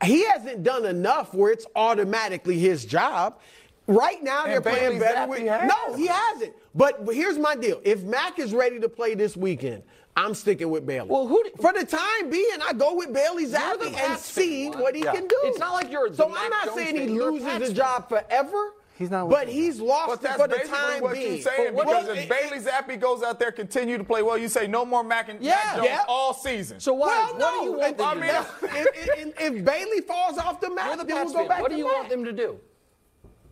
he 0.04 0.24
hasn't 0.24 0.62
done 0.62 0.84
enough 0.84 1.32
where 1.34 1.52
it's 1.52 1.66
automatically 1.76 2.58
his 2.58 2.84
job. 2.84 3.38
Right 3.86 4.22
now, 4.22 4.44
they're 4.44 4.56
And 4.56 4.64
playing 4.64 4.98
better 5.00 5.20
Zappe 5.20 5.28
with. 5.30 5.48
has. 5.48 5.68
No, 5.70 5.94
he 5.96 6.06
hasn't. 6.06 6.54
But, 6.74 7.04
but 7.04 7.14
here's 7.14 7.38
my 7.38 7.56
deal: 7.56 7.80
if 7.82 8.02
Mac 8.04 8.38
is 8.38 8.52
ready 8.52 8.78
to 8.78 8.88
play 8.88 9.14
this 9.14 9.36
weekend, 9.36 9.82
I'm 10.16 10.34
sticking 10.34 10.70
with 10.70 10.86
Bailey. 10.86 11.08
Well, 11.08 11.26
who 11.26 11.42
do- 11.42 11.50
for 11.60 11.72
the 11.72 11.84
time 11.84 12.30
being, 12.30 12.58
I 12.62 12.72
go 12.74 12.94
with 12.94 13.12
Bailey 13.12 13.46
Zappe 13.46 13.92
and 13.96 14.18
see 14.18 14.70
fan, 14.70 14.80
what 14.80 14.94
he 14.94 15.02
Yeah. 15.02 15.12
can 15.14 15.26
do. 15.26 15.36
It's 15.44 15.58
not 15.58 15.72
like 15.72 15.90
you're 15.90 16.10
the 16.10 16.16
So 16.16 16.28
Mac 16.28 16.38
I'm 16.44 16.50
not 16.50 16.64
Jones 16.66 16.76
saying 16.76 16.94
he 16.94 17.06
fan, 17.06 17.14
you're 17.14 17.28
a 17.30 17.32
loses 17.32 17.46
Pats 17.48 17.68
the 17.68 17.74
job 17.74 18.08
forever. 18.08 18.74
He's 19.00 19.10
not 19.10 19.30
But 19.30 19.48
he's 19.48 19.80
lost 19.80 20.08
But 20.08 20.20
that's 20.20 20.36
for 20.36 20.46
the 20.46 20.56
basically 20.56 20.78
time 20.78 21.00
what 21.02 21.14
being. 21.14 21.32
you're 21.32 21.40
saying 21.42 21.74
But 21.74 21.86
because 21.86 22.06
what- 22.06 22.18
if 22.18 22.28
Bailey 22.28 22.58
Zappe 22.62 23.00
goes 23.00 23.22
out 23.22 23.38
there, 23.38 23.50
continue 23.50 23.96
to 23.96 24.04
play 24.04 24.22
well, 24.22 24.36
you 24.36 24.46
say 24.46 24.66
no 24.66 24.84
more 24.84 25.02
Mac 25.02 25.30
and 25.30 25.42
Yeah. 25.42 25.52
Mac 25.54 25.76
Jones 25.76 25.88
Yeah. 25.88 26.04
all 26.06 26.34
season. 26.34 26.78
So 26.80 26.92
why? 26.92 27.06
Well, 27.08 27.26
what 27.32 27.38
no. 27.38 27.58
do 27.60 27.64
you 27.64 27.72
want 27.78 27.96
them 27.96 28.06
I 28.06 28.14
to 28.14 28.20
mean, 28.20 28.30
do? 28.30 28.78
if, 28.78 29.18
if, 29.18 29.40
if 29.40 29.64
Bailey 29.64 30.00
falls 30.02 30.36
off 30.36 30.60
the 30.60 30.68
map, 30.68 30.98
the 30.98 31.04
then 31.04 31.16
Pats 31.16 31.32
we'll 31.32 31.44
go 31.44 31.48
back 31.48 31.62
What 31.62 31.70
do 31.70 31.78
you 31.78 31.86
Mac. 31.86 31.94
want 31.96 32.08
them 32.10 32.24
to 32.26 32.32
do? 32.32 32.60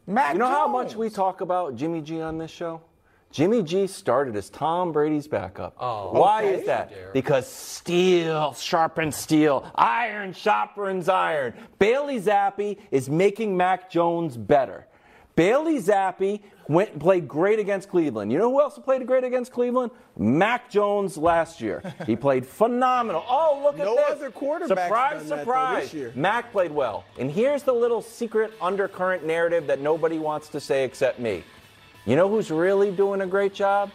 Mac 0.07 0.35
You 0.35 0.39
know 0.39 0.47
how 0.49 0.69
much 0.69 0.95
we 0.97 1.09
talk 1.09 1.41
about 1.41 1.77
Jimmy 1.77 2.03
G 2.03 2.21
on 2.21 2.37
this 2.37 2.51
show? 2.51 2.83
Jimmy 3.31 3.63
G 3.63 3.87
started 3.87 4.37
as 4.37 4.51
Tom 4.51 4.93
Brady's 4.93 5.27
backup. 5.29 5.75
Oh, 5.81 6.13
Why 6.13 6.45
okay. 6.45 6.55
is 6.61 6.67
that? 6.67 7.13
Because 7.15 7.47
steel 7.47 8.53
sharpens 8.53 9.17
steel, 9.17 9.65
iron 9.75 10.35
sharpens 10.35 11.09
iron. 11.09 11.55
Bailey 11.79 12.21
Zappe 12.21 12.77
is 12.91 13.09
making 13.09 13.57
Mac 13.57 13.91
Jones 13.91 14.37
better. 14.37 14.87
Bailey 15.39 15.79
Zappe 15.79 16.41
went 16.69 16.91
and 16.91 17.01
played 17.01 17.29
great 17.29 17.61
against 17.61 17.89
Cleveland. 17.89 18.33
You 18.33 18.39
know 18.39 18.51
who 18.51 18.61
else 18.61 18.77
played 18.77 19.07
great 19.07 19.23
against 19.23 19.53
Cleveland? 19.53 19.93
Mac 20.17 20.69
Jones 20.69 21.17
last 21.17 21.61
year. 21.61 21.81
He 22.07 22.17
played 22.17 22.45
phenomenal. 22.45 23.25
Oh, 23.29 23.61
look 23.63 23.77
No 23.77 23.97
at 23.97 24.09
this. 24.09 24.17
other 24.17 24.31
quarterback's 24.33 24.83
Surprise, 24.89 25.29
though, 25.29 25.39
surprise. 25.39 25.95
year. 25.95 26.13
Mac 26.17 26.51
played 26.51 26.73
well. 26.73 27.05
And 27.21 27.31
here's 27.31 27.63
the 27.63 27.73
little 27.73 28.03
secret 28.03 28.53
undercurrent 28.61 29.25
narrative 29.25 29.69
that 29.69 29.81
nobody 29.81 30.19
wants 30.19 30.49
to 30.49 30.59
say 30.59 30.83
except 30.83 31.21
me. 31.21 31.45
You 32.05 32.17
know 32.17 32.29
who's 32.29 32.51
really 32.51 32.91
doing 32.91 33.21
a 33.21 33.27
great 33.27 33.55
job? 33.55 33.93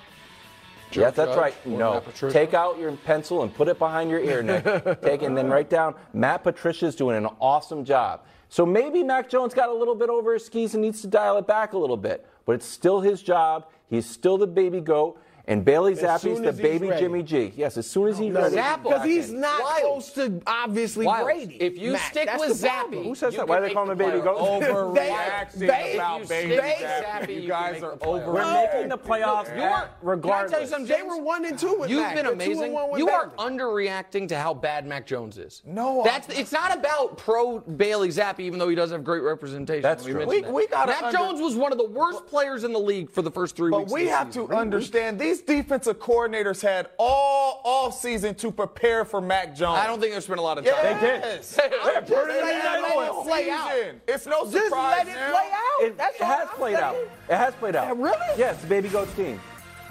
yes, 0.94 1.14
that's 1.14 1.36
right. 1.36 1.54
No. 1.68 2.02
Take 2.30 2.54
out 2.54 2.80
your 2.80 2.94
pencil 2.94 3.44
and 3.44 3.54
put 3.54 3.68
it 3.68 3.80
behind 3.80 4.10
your 4.10 4.22
ear, 4.22 4.42
Nick. 4.44 4.64
Take 5.02 5.24
it 5.24 5.26
and 5.26 5.36
then 5.38 5.50
write 5.50 5.70
down 5.70 5.96
Matt 6.14 6.44
Patricia's 6.44 6.96
doing 6.96 7.18
an 7.18 7.28
awesome 7.42 7.84
job. 7.84 8.22
So 8.54 8.68
maybe 8.68 9.02
Mac 9.02 9.32
Jones 9.32 9.56
got 9.56 9.70
a 9.70 9.74
little 9.74 9.96
bit 9.96 10.12
over 10.12 10.36
his 10.36 10.46
skis 10.46 10.76
and 10.76 10.84
needs 10.84 11.02
to 11.02 11.08
dial 11.08 11.40
it 11.40 11.48
back 11.48 11.74
a 11.74 11.78
little 11.80 11.98
bit. 11.98 12.24
But 12.46 12.52
it's 12.52 12.68
still 12.68 13.02
his 13.02 13.24
job. 13.24 13.66
He's 13.90 14.06
still 14.06 14.38
the 14.38 14.46
baby 14.46 14.80
goat. 14.80 15.20
And 15.46 15.66
Bailey 15.66 15.94
Zappe's 15.94 16.22
soon 16.22 16.42
the 16.42 16.54
baby 16.54 16.88
ready. 16.88 17.02
Jimmy 17.02 17.22
G. 17.22 17.52
Yes, 17.58 17.76
as 17.76 17.86
soon 17.86 18.08
as 18.08 18.18
he's 18.18 18.32
ready. 18.32 18.56
Because 18.56 19.04
he's 19.04 19.30
not 19.30 19.62
Wild. 19.62 19.82
close 19.82 20.12
to 20.14 20.42
obviously 20.48 21.06
Wild. 21.06 21.26
Brady. 21.26 21.58
If 21.60 21.78
you 21.78 21.92
Mac. 21.94 22.12
stick 22.12 22.30
with 22.40 22.62
the 22.62 22.66
problem. 22.68 23.02
Zappe, 23.02 23.04
Who 23.04 23.14
says 23.16 23.36
that? 23.36 23.46
Why 23.50 23.58
can 23.58 23.64
they 23.68 23.74
call 23.74 23.84
him 23.84 23.90
a 23.90 23.96
baby 23.98 24.12
the 24.20 24.24
goat? 24.24 24.38
playoffs. 24.38 24.68
Overreacting 24.70 25.52
They- 25.60 25.96
about 25.96 26.22
if 26.22 26.30
you 26.32 26.48
Bailey 26.48 26.62
Zappe. 26.86 27.04
Zappe, 27.04 27.28
You 27.36 27.42
you 27.42 27.48
guys 27.50 27.76
can 27.76 27.84
are 27.84 27.92
make 27.92 28.06
over. 28.08 28.32
We're 28.32 28.54
making 28.54 28.88
the 28.90 28.98
playoffs 28.98 29.56
You 29.58 29.64
are 29.64 29.90
regardless. 30.02 30.32
Can 30.32 30.48
I 30.48 30.48
tell 30.52 30.62
you 30.62 30.68
something? 30.68 30.96
They 30.98 31.04
were 31.04 31.18
one 31.22 31.44
and 31.44 31.60
two 31.60 31.76
with 31.78 31.90
You've 31.90 32.04
Mac. 32.04 32.16
been 32.16 32.26
They're 32.26 32.36
two 32.36 32.42
and 32.42 32.52
amazing. 32.52 32.72
one 32.74 32.92
with 32.92 33.00
You 33.00 33.10
are 33.10 33.30
underreacting 33.38 34.30
to 34.30 34.38
how 34.38 34.54
bad 34.54 34.88
Mac 34.88 35.06
Jones 35.06 35.38
is. 35.38 35.62
No, 35.66 36.04
that's 36.06 36.30
it's 36.30 36.54
not 36.54 36.74
about 36.74 37.18
pro 37.18 37.60
Bailey 37.60 38.08
Zappe, 38.10 38.40
even 38.40 38.60
though 38.60 38.70
he 38.70 38.76
does 38.76 38.92
have 38.92 39.04
great 39.04 39.24
representation. 39.24 39.82
That's 39.82 40.06
true. 40.06 40.26
We- 40.26 40.40
that. 40.42 40.54
we 40.54 40.68
gotta 40.68 40.92
Mac 40.92 41.04
under- 41.04 41.18
Jones 41.18 41.42
was 41.42 41.58
one 41.58 41.74
of 41.74 41.78
the 41.78 41.90
worst 41.90 42.26
players 42.28 42.64
in 42.64 42.72
the 42.72 42.80
league 42.80 43.12
for 43.12 43.22
the 43.22 43.32
first 43.32 43.58
three 43.58 43.72
But 43.72 43.80
weeks. 43.80 43.92
we 43.92 44.08
have 44.08 44.28
season. 44.28 44.48
to 44.48 44.56
understand 44.56 45.20
these 45.20 45.33
defensive 45.42 46.00
coordinators 46.00 46.62
had 46.62 46.90
all 46.98 47.62
off 47.64 48.00
season 48.00 48.36
to 48.36 48.52
prepare 48.52 49.06
for 49.06 49.22
Mac 49.22 49.56
Jones. 49.56 49.78
I 49.80 49.88
don't 49.88 50.00
think 50.00 50.14
they 50.14 50.20
spent 50.22 50.40
a 50.40 50.44
lot 50.44 50.58
of 50.58 50.66
time. 50.66 50.76
They 50.84 50.94
did. 51.08 51.22
Yes. 51.24 51.56
They 51.56 51.70
Just 51.70 52.08
They 52.08 52.16
let 52.42 52.56
had 52.56 52.80
it- 52.80 52.82
let 52.84 53.10
all 53.10 53.22
it 53.22 53.26
play 53.28 53.50
out. 53.50 53.72
It's 54.08 54.26
no 54.26 54.44
Just 54.50 54.72
let 54.72 55.08
it 55.08 55.14
now. 55.14 55.32
play 55.32 55.50
out. 55.54 55.86
It, 55.88 55.98
That's 55.98 56.16
it 56.16 56.24
has 56.24 56.50
I'm 56.50 56.56
played 56.56 56.76
out. 56.76 56.96
It 57.30 57.36
has 57.36 57.54
played 57.56 57.76
out. 57.76 57.88
Yeah, 57.88 58.04
really? 58.04 58.18
Yes, 58.38 58.60
the 58.62 58.68
baby 58.68 58.90
goat's 58.90 59.14
team. 59.16 59.40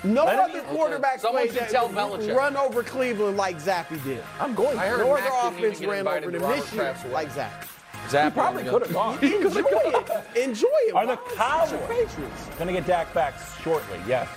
No 0.04 0.24
Let 0.24 0.38
other 0.40 0.58
it- 0.58 0.66
quarterback 0.66 1.20
Someone 1.20 1.46
played 1.46 1.58
that 1.60 1.70
tell 1.70 1.88
Belichick. 1.88 2.34
run 2.34 2.56
over 2.56 2.82
Cleveland 2.82 3.36
like 3.36 3.58
Zappe 3.58 4.02
did. 4.02 4.22
I'm 4.40 4.54
going. 4.54 4.76
I 4.78 4.86
heard 4.88 4.98
No 5.06 5.14
Mac 5.14 5.22
other 5.30 5.30
didn't 5.30 5.58
even 5.58 5.64
offense 5.64 5.80
get 5.80 5.88
ran 5.88 6.06
over 6.08 6.20
to 6.32 6.38
them 6.38 6.50
this 6.50 6.72
year 6.72 6.94
like 7.12 7.28
wedding. 7.36 7.42
Zappe. 7.44 7.68
Zappe 8.08 8.34
Probably 8.34 8.58
ended 8.66 8.72
could 8.72 8.86
have 8.88 8.96
up- 8.96 9.20
gone. 9.20 9.24
Enjoy 9.24 9.60
it. 9.60 10.36
Enjoy 10.36 10.66
it. 10.88 10.94
Are 10.96 11.06
the 11.06 11.14
Why? 11.14 11.68
It's 11.68 11.74
Cowboys 11.76 12.56
going 12.58 12.66
to 12.66 12.72
get 12.72 12.86
Dak 12.86 13.14
back 13.14 13.34
shortly? 13.62 13.98
Yes. 14.08 14.28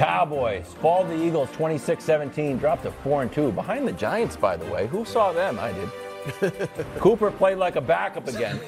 Cowboys 0.00 0.64
fall 0.80 1.04
the 1.04 1.14
Eagles 1.14 1.50
26-17, 1.50 2.58
dropped 2.58 2.84
to 2.84 2.90
4 2.90 3.20
and 3.20 3.30
2 3.32 3.52
behind 3.52 3.86
the 3.86 3.92
Giants 3.92 4.34
by 4.34 4.56
the 4.56 4.64
way. 4.72 4.86
Who 4.86 5.04
saw 5.04 5.30
them? 5.30 5.58
I 5.60 5.72
did. 5.72 6.70
Cooper 6.98 7.30
played 7.30 7.58
like 7.58 7.76
a 7.76 7.82
backup 7.82 8.26
again. 8.26 8.58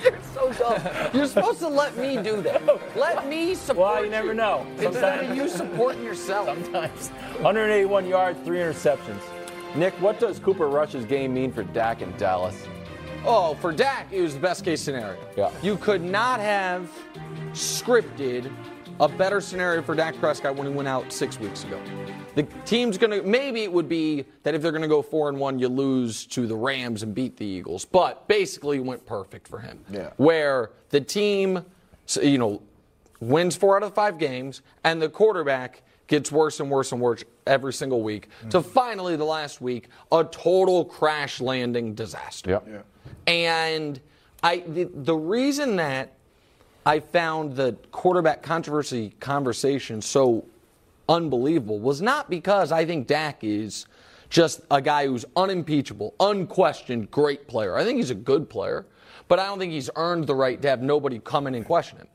You're 0.00 0.18
so 0.34 0.52
dumb. 0.52 0.80
You're 1.12 1.26
supposed 1.26 1.58
to 1.58 1.68
let 1.68 1.96
me 1.96 2.22
do 2.22 2.40
that. 2.42 2.62
Let 2.96 3.26
me 3.26 3.56
support 3.56 3.94
Well, 3.94 4.04
you 4.04 4.10
never 4.12 4.32
know. 4.34 4.64
Instead 4.78 4.92
Sometimes- 4.94 5.30
of 5.32 5.36
you 5.36 5.48
supporting 5.48 6.04
yourself. 6.04 6.46
Sometimes. 6.46 7.08
181 7.40 8.06
yards, 8.06 8.38
3 8.44 8.58
interceptions. 8.58 9.20
Nick, 9.74 9.94
what 9.94 10.20
does 10.20 10.38
Cooper 10.38 10.68
Rush's 10.68 11.04
game 11.06 11.34
mean 11.34 11.50
for 11.52 11.64
Dak 11.64 12.02
and 12.02 12.16
Dallas? 12.18 12.68
Oh, 13.24 13.54
for 13.56 13.72
Dak, 13.72 14.06
it 14.12 14.22
was 14.22 14.34
the 14.34 14.40
best 14.40 14.64
case 14.64 14.80
scenario. 14.80 15.18
Yeah. 15.36 15.50
You 15.60 15.76
could 15.76 16.02
not 16.02 16.38
have 16.38 16.88
scripted 17.52 18.48
a 19.02 19.08
better 19.08 19.40
scenario 19.40 19.82
for 19.82 19.96
Dak 19.96 20.16
Prescott 20.18 20.54
when 20.54 20.64
he 20.68 20.72
went 20.72 20.86
out 20.86 21.12
six 21.12 21.38
weeks 21.40 21.64
ago. 21.64 21.80
The 22.36 22.44
team's 22.64 22.96
gonna 22.96 23.20
maybe 23.22 23.62
it 23.62 23.72
would 23.72 23.88
be 23.88 24.24
that 24.44 24.54
if 24.54 24.62
they're 24.62 24.70
gonna 24.70 24.86
go 24.86 25.02
four 25.02 25.28
and 25.28 25.38
one, 25.38 25.58
you 25.58 25.68
lose 25.68 26.24
to 26.26 26.46
the 26.46 26.54
Rams 26.54 27.02
and 27.02 27.12
beat 27.12 27.36
the 27.36 27.44
Eagles. 27.44 27.84
But 27.84 28.26
basically, 28.28 28.78
it 28.78 28.84
went 28.84 29.04
perfect 29.04 29.48
for 29.48 29.58
him. 29.58 29.80
Yeah. 29.90 30.10
Where 30.18 30.70
the 30.90 31.00
team, 31.00 31.64
you 32.22 32.38
know, 32.38 32.62
wins 33.18 33.56
four 33.56 33.76
out 33.76 33.82
of 33.82 33.92
five 33.92 34.18
games, 34.18 34.62
and 34.84 35.02
the 35.02 35.08
quarterback 35.08 35.82
gets 36.06 36.30
worse 36.30 36.60
and 36.60 36.70
worse 36.70 36.92
and 36.92 37.00
worse 37.00 37.24
every 37.46 37.72
single 37.72 38.02
week. 38.02 38.28
Mm. 38.44 38.50
To 38.50 38.62
finally, 38.62 39.16
the 39.16 39.24
last 39.24 39.60
week, 39.60 39.88
a 40.12 40.22
total 40.22 40.84
crash 40.84 41.40
landing 41.40 41.94
disaster. 41.94 42.50
Yep. 42.50 42.86
And 43.26 44.00
I 44.44 44.58
the, 44.60 44.88
the 44.94 45.16
reason 45.16 45.74
that 45.76 46.14
I 46.84 46.98
found 47.00 47.54
the 47.54 47.76
quarterback 47.92 48.42
controversy 48.42 49.14
conversation 49.20 50.02
so 50.02 50.44
unbelievable 51.08 51.78
was 51.78 52.02
not 52.02 52.28
because 52.28 52.72
I 52.72 52.84
think 52.84 53.06
Dak 53.06 53.44
is 53.44 53.86
just 54.30 54.62
a 54.70 54.80
guy 54.80 55.06
who's 55.06 55.24
unimpeachable, 55.36 56.14
unquestioned 56.18 57.10
great 57.10 57.46
player. 57.46 57.76
I 57.76 57.84
think 57.84 57.98
he's 57.98 58.10
a 58.10 58.16
good 58.16 58.48
player, 58.50 58.86
but 59.28 59.38
I 59.38 59.46
don't 59.46 59.58
think 59.58 59.72
he's 59.72 59.90
earned 59.94 60.26
the 60.26 60.34
right 60.34 60.60
to 60.60 60.68
have 60.68 60.82
nobody 60.82 61.20
come 61.20 61.46
in 61.46 61.54
and 61.54 61.64
question 61.64 61.98
him. 61.98 62.08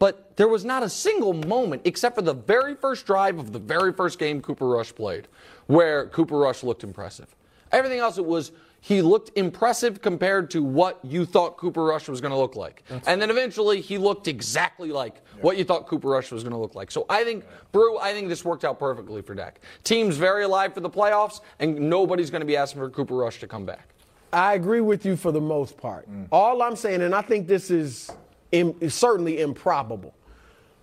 But 0.00 0.36
there 0.36 0.48
was 0.48 0.64
not 0.64 0.82
a 0.82 0.88
single 0.88 1.32
moment, 1.32 1.82
except 1.84 2.16
for 2.16 2.22
the 2.22 2.34
very 2.34 2.74
first 2.74 3.06
drive 3.06 3.38
of 3.38 3.52
the 3.52 3.60
very 3.60 3.92
first 3.92 4.18
game 4.18 4.42
Cooper 4.42 4.66
Rush 4.66 4.92
played, 4.92 5.28
where 5.66 6.06
Cooper 6.06 6.36
Rush 6.36 6.64
looked 6.64 6.82
impressive. 6.82 7.34
Everything 7.70 8.00
else, 8.00 8.18
it 8.18 8.24
was 8.24 8.50
he 8.84 9.00
looked 9.00 9.30
impressive 9.34 10.02
compared 10.02 10.50
to 10.50 10.62
what 10.62 11.00
you 11.02 11.24
thought 11.24 11.56
Cooper 11.56 11.82
Rush 11.82 12.06
was 12.06 12.20
going 12.20 12.32
to 12.32 12.36
look 12.36 12.54
like. 12.54 12.84
and 13.06 13.20
then 13.20 13.30
eventually 13.30 13.80
he 13.80 13.96
looked 13.96 14.28
exactly 14.28 14.92
like 14.92 15.22
what 15.40 15.56
you 15.56 15.64
thought 15.64 15.86
Cooper 15.86 16.08
Rush 16.10 16.30
was 16.30 16.42
going 16.42 16.52
to 16.52 16.58
look 16.58 16.74
like. 16.74 16.90
So 16.90 17.06
I 17.08 17.24
think, 17.24 17.46
Brew, 17.72 17.96
I 17.98 18.12
think 18.12 18.28
this 18.28 18.44
worked 18.44 18.62
out 18.62 18.78
perfectly 18.78 19.22
for 19.22 19.34
Dak. 19.34 19.62
Team's 19.84 20.18
very 20.18 20.44
alive 20.44 20.74
for 20.74 20.80
the 20.80 20.90
playoffs, 20.90 21.40
and 21.60 21.88
nobody's 21.88 22.28
going 22.28 22.42
to 22.42 22.46
be 22.46 22.58
asking 22.58 22.82
for 22.82 22.90
Cooper 22.90 23.14
Rush 23.16 23.40
to 23.40 23.46
come 23.46 23.64
back. 23.64 23.88
I 24.34 24.52
agree 24.52 24.82
with 24.82 25.06
you 25.06 25.16
for 25.16 25.32
the 25.32 25.40
most 25.40 25.78
part. 25.78 26.06
Mm. 26.06 26.26
All 26.30 26.60
I'm 26.60 26.76
saying, 26.76 27.00
and 27.00 27.14
I 27.14 27.22
think 27.22 27.46
this 27.48 27.70
is, 27.70 28.10
im- 28.52 28.74
is 28.80 28.92
certainly 28.92 29.40
improbable, 29.40 30.14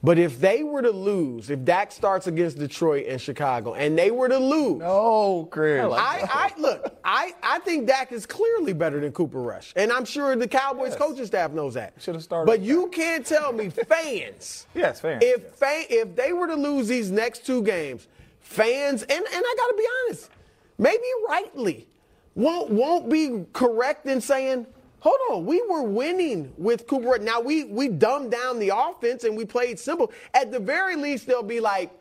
but 0.03 0.17
if 0.17 0.39
they 0.39 0.63
were 0.63 0.81
to 0.81 0.89
lose, 0.91 1.49
if 1.49 1.63
Dak 1.63 1.91
starts 1.91 2.25
against 2.27 2.57
Detroit 2.57 3.05
and 3.07 3.21
Chicago, 3.21 3.73
and 3.75 3.97
they 3.97 4.09
were 4.11 4.27
to 4.29 4.37
lose, 4.37 4.81
Oh, 4.83 5.47
Chris. 5.51 5.83
I, 5.83 6.27
I 6.29 6.59
look, 6.59 6.95
I, 7.03 7.33
I 7.43 7.59
think 7.59 7.87
Dak 7.87 8.11
is 8.11 8.25
clearly 8.25 8.73
better 8.73 8.99
than 8.99 9.11
Cooper 9.11 9.41
Rush, 9.41 9.73
and 9.75 9.91
I'm 9.91 10.05
sure 10.05 10.35
the 10.35 10.47
Cowboys 10.47 10.95
coaching 10.95 11.25
staff 11.25 11.51
knows 11.51 11.75
that. 11.75 11.93
Should've 11.99 12.23
started 12.23 12.47
But 12.47 12.61
you 12.61 12.87
can't 12.89 13.25
tell 13.25 13.53
me 13.53 13.69
fans. 13.87 14.65
Yes, 14.73 14.99
fans, 14.99 15.23
If 15.23 15.41
yes. 15.43 15.51
fan, 15.55 15.85
if 15.89 16.15
they 16.15 16.33
were 16.33 16.47
to 16.47 16.55
lose 16.55 16.87
these 16.87 17.11
next 17.11 17.45
two 17.45 17.61
games, 17.63 18.07
fans, 18.39 19.03
and 19.03 19.11
and 19.11 19.25
I 19.45 19.55
got 19.57 19.67
to 19.67 19.75
be 19.77 19.85
honest, 20.07 20.29
maybe 20.77 21.03
rightly, 21.29 21.87
won't 22.35 22.69
won't 22.71 23.09
be 23.09 23.45
correct 23.53 24.05
in 24.07 24.19
saying. 24.21 24.65
Hold 25.01 25.17
on, 25.31 25.45
we 25.45 25.61
were 25.67 25.83
winning 25.83 26.53
with 26.57 26.87
Cooper. 26.87 27.17
Now 27.17 27.41
we 27.41 27.65
we 27.65 27.87
dumbed 27.87 28.31
down 28.31 28.59
the 28.59 28.71
offense 28.75 29.23
and 29.23 29.35
we 29.35 29.45
played 29.45 29.79
simple. 29.79 30.11
At 30.33 30.51
the 30.51 30.59
very 30.59 30.95
least, 30.95 31.25
they'll 31.27 31.43
be 31.43 31.59
like, 31.59 31.91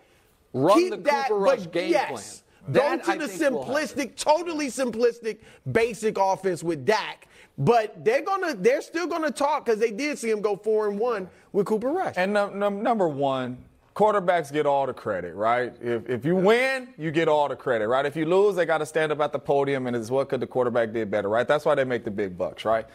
Run 0.53 0.79
keep 0.79 0.91
the 0.91 0.97
that, 0.99 1.29
Cooper 1.29 1.41
but 1.41 1.59
Rush 1.59 1.71
game 1.71 1.91
yes, 1.91 2.43
plan. 2.67 2.75
Go 2.75 2.81
to 3.03 3.11
I 3.11 3.17
the 3.17 3.27
think, 3.27 3.53
will 3.53 3.65
simplistic, 3.65 4.17
totally 4.17 4.67
simplistic, 4.67 5.39
basic 5.73 6.19
offense 6.19 6.63
with 6.63 6.85
Dak. 6.85 7.27
But 7.57 8.05
they're 8.05 8.23
gonna, 8.23 8.55
they're 8.55 8.83
still 8.83 9.07
gonna 9.07 9.31
talk 9.31 9.65
because 9.65 9.81
they 9.81 9.91
did 9.91 10.19
see 10.19 10.31
him 10.31 10.41
go 10.41 10.57
four 10.57 10.89
and 10.89 10.99
one 10.99 11.29
with 11.53 11.67
Cooper 11.67 11.89
Rush. 11.91 12.15
And 12.17 12.35
num- 12.35 12.59
num- 12.59 12.83
number 12.83 13.09
one, 13.09 13.59
quarterbacks 14.01 14.51
get 14.51 14.65
all 14.65 14.87
the 14.87 14.95
credit, 14.95 15.35
right? 15.35 15.75
If, 15.83 16.09
if 16.09 16.25
you 16.25 16.35
win, 16.35 16.89
you 16.97 17.11
get 17.11 17.29
all 17.29 17.49
the 17.49 17.57
credit, 17.57 17.87
right? 17.87 18.07
If 18.07 18.17
you 18.17 18.25
lose, 18.25 18.57
they 18.57 18.65
got 18.65 18.79
to 18.79 18.87
stand 18.87 19.13
up 19.13 19.21
at 19.21 19.31
the 19.31 19.39
podium 19.39 19.87
and 19.87 19.95
it's 19.95 20.11
what 20.11 20.31
could 20.31 20.41
the 20.41 20.47
quarterback 20.47 20.93
did 20.95 21.11
better, 21.11 21.29
right? 21.29 21.47
That's 21.47 21.67
why 21.67 21.75
they 21.75 21.85
make 21.85 22.05
the 22.05 22.11
big 22.11 22.39
bucks, 22.39 22.65
right? 22.65 22.87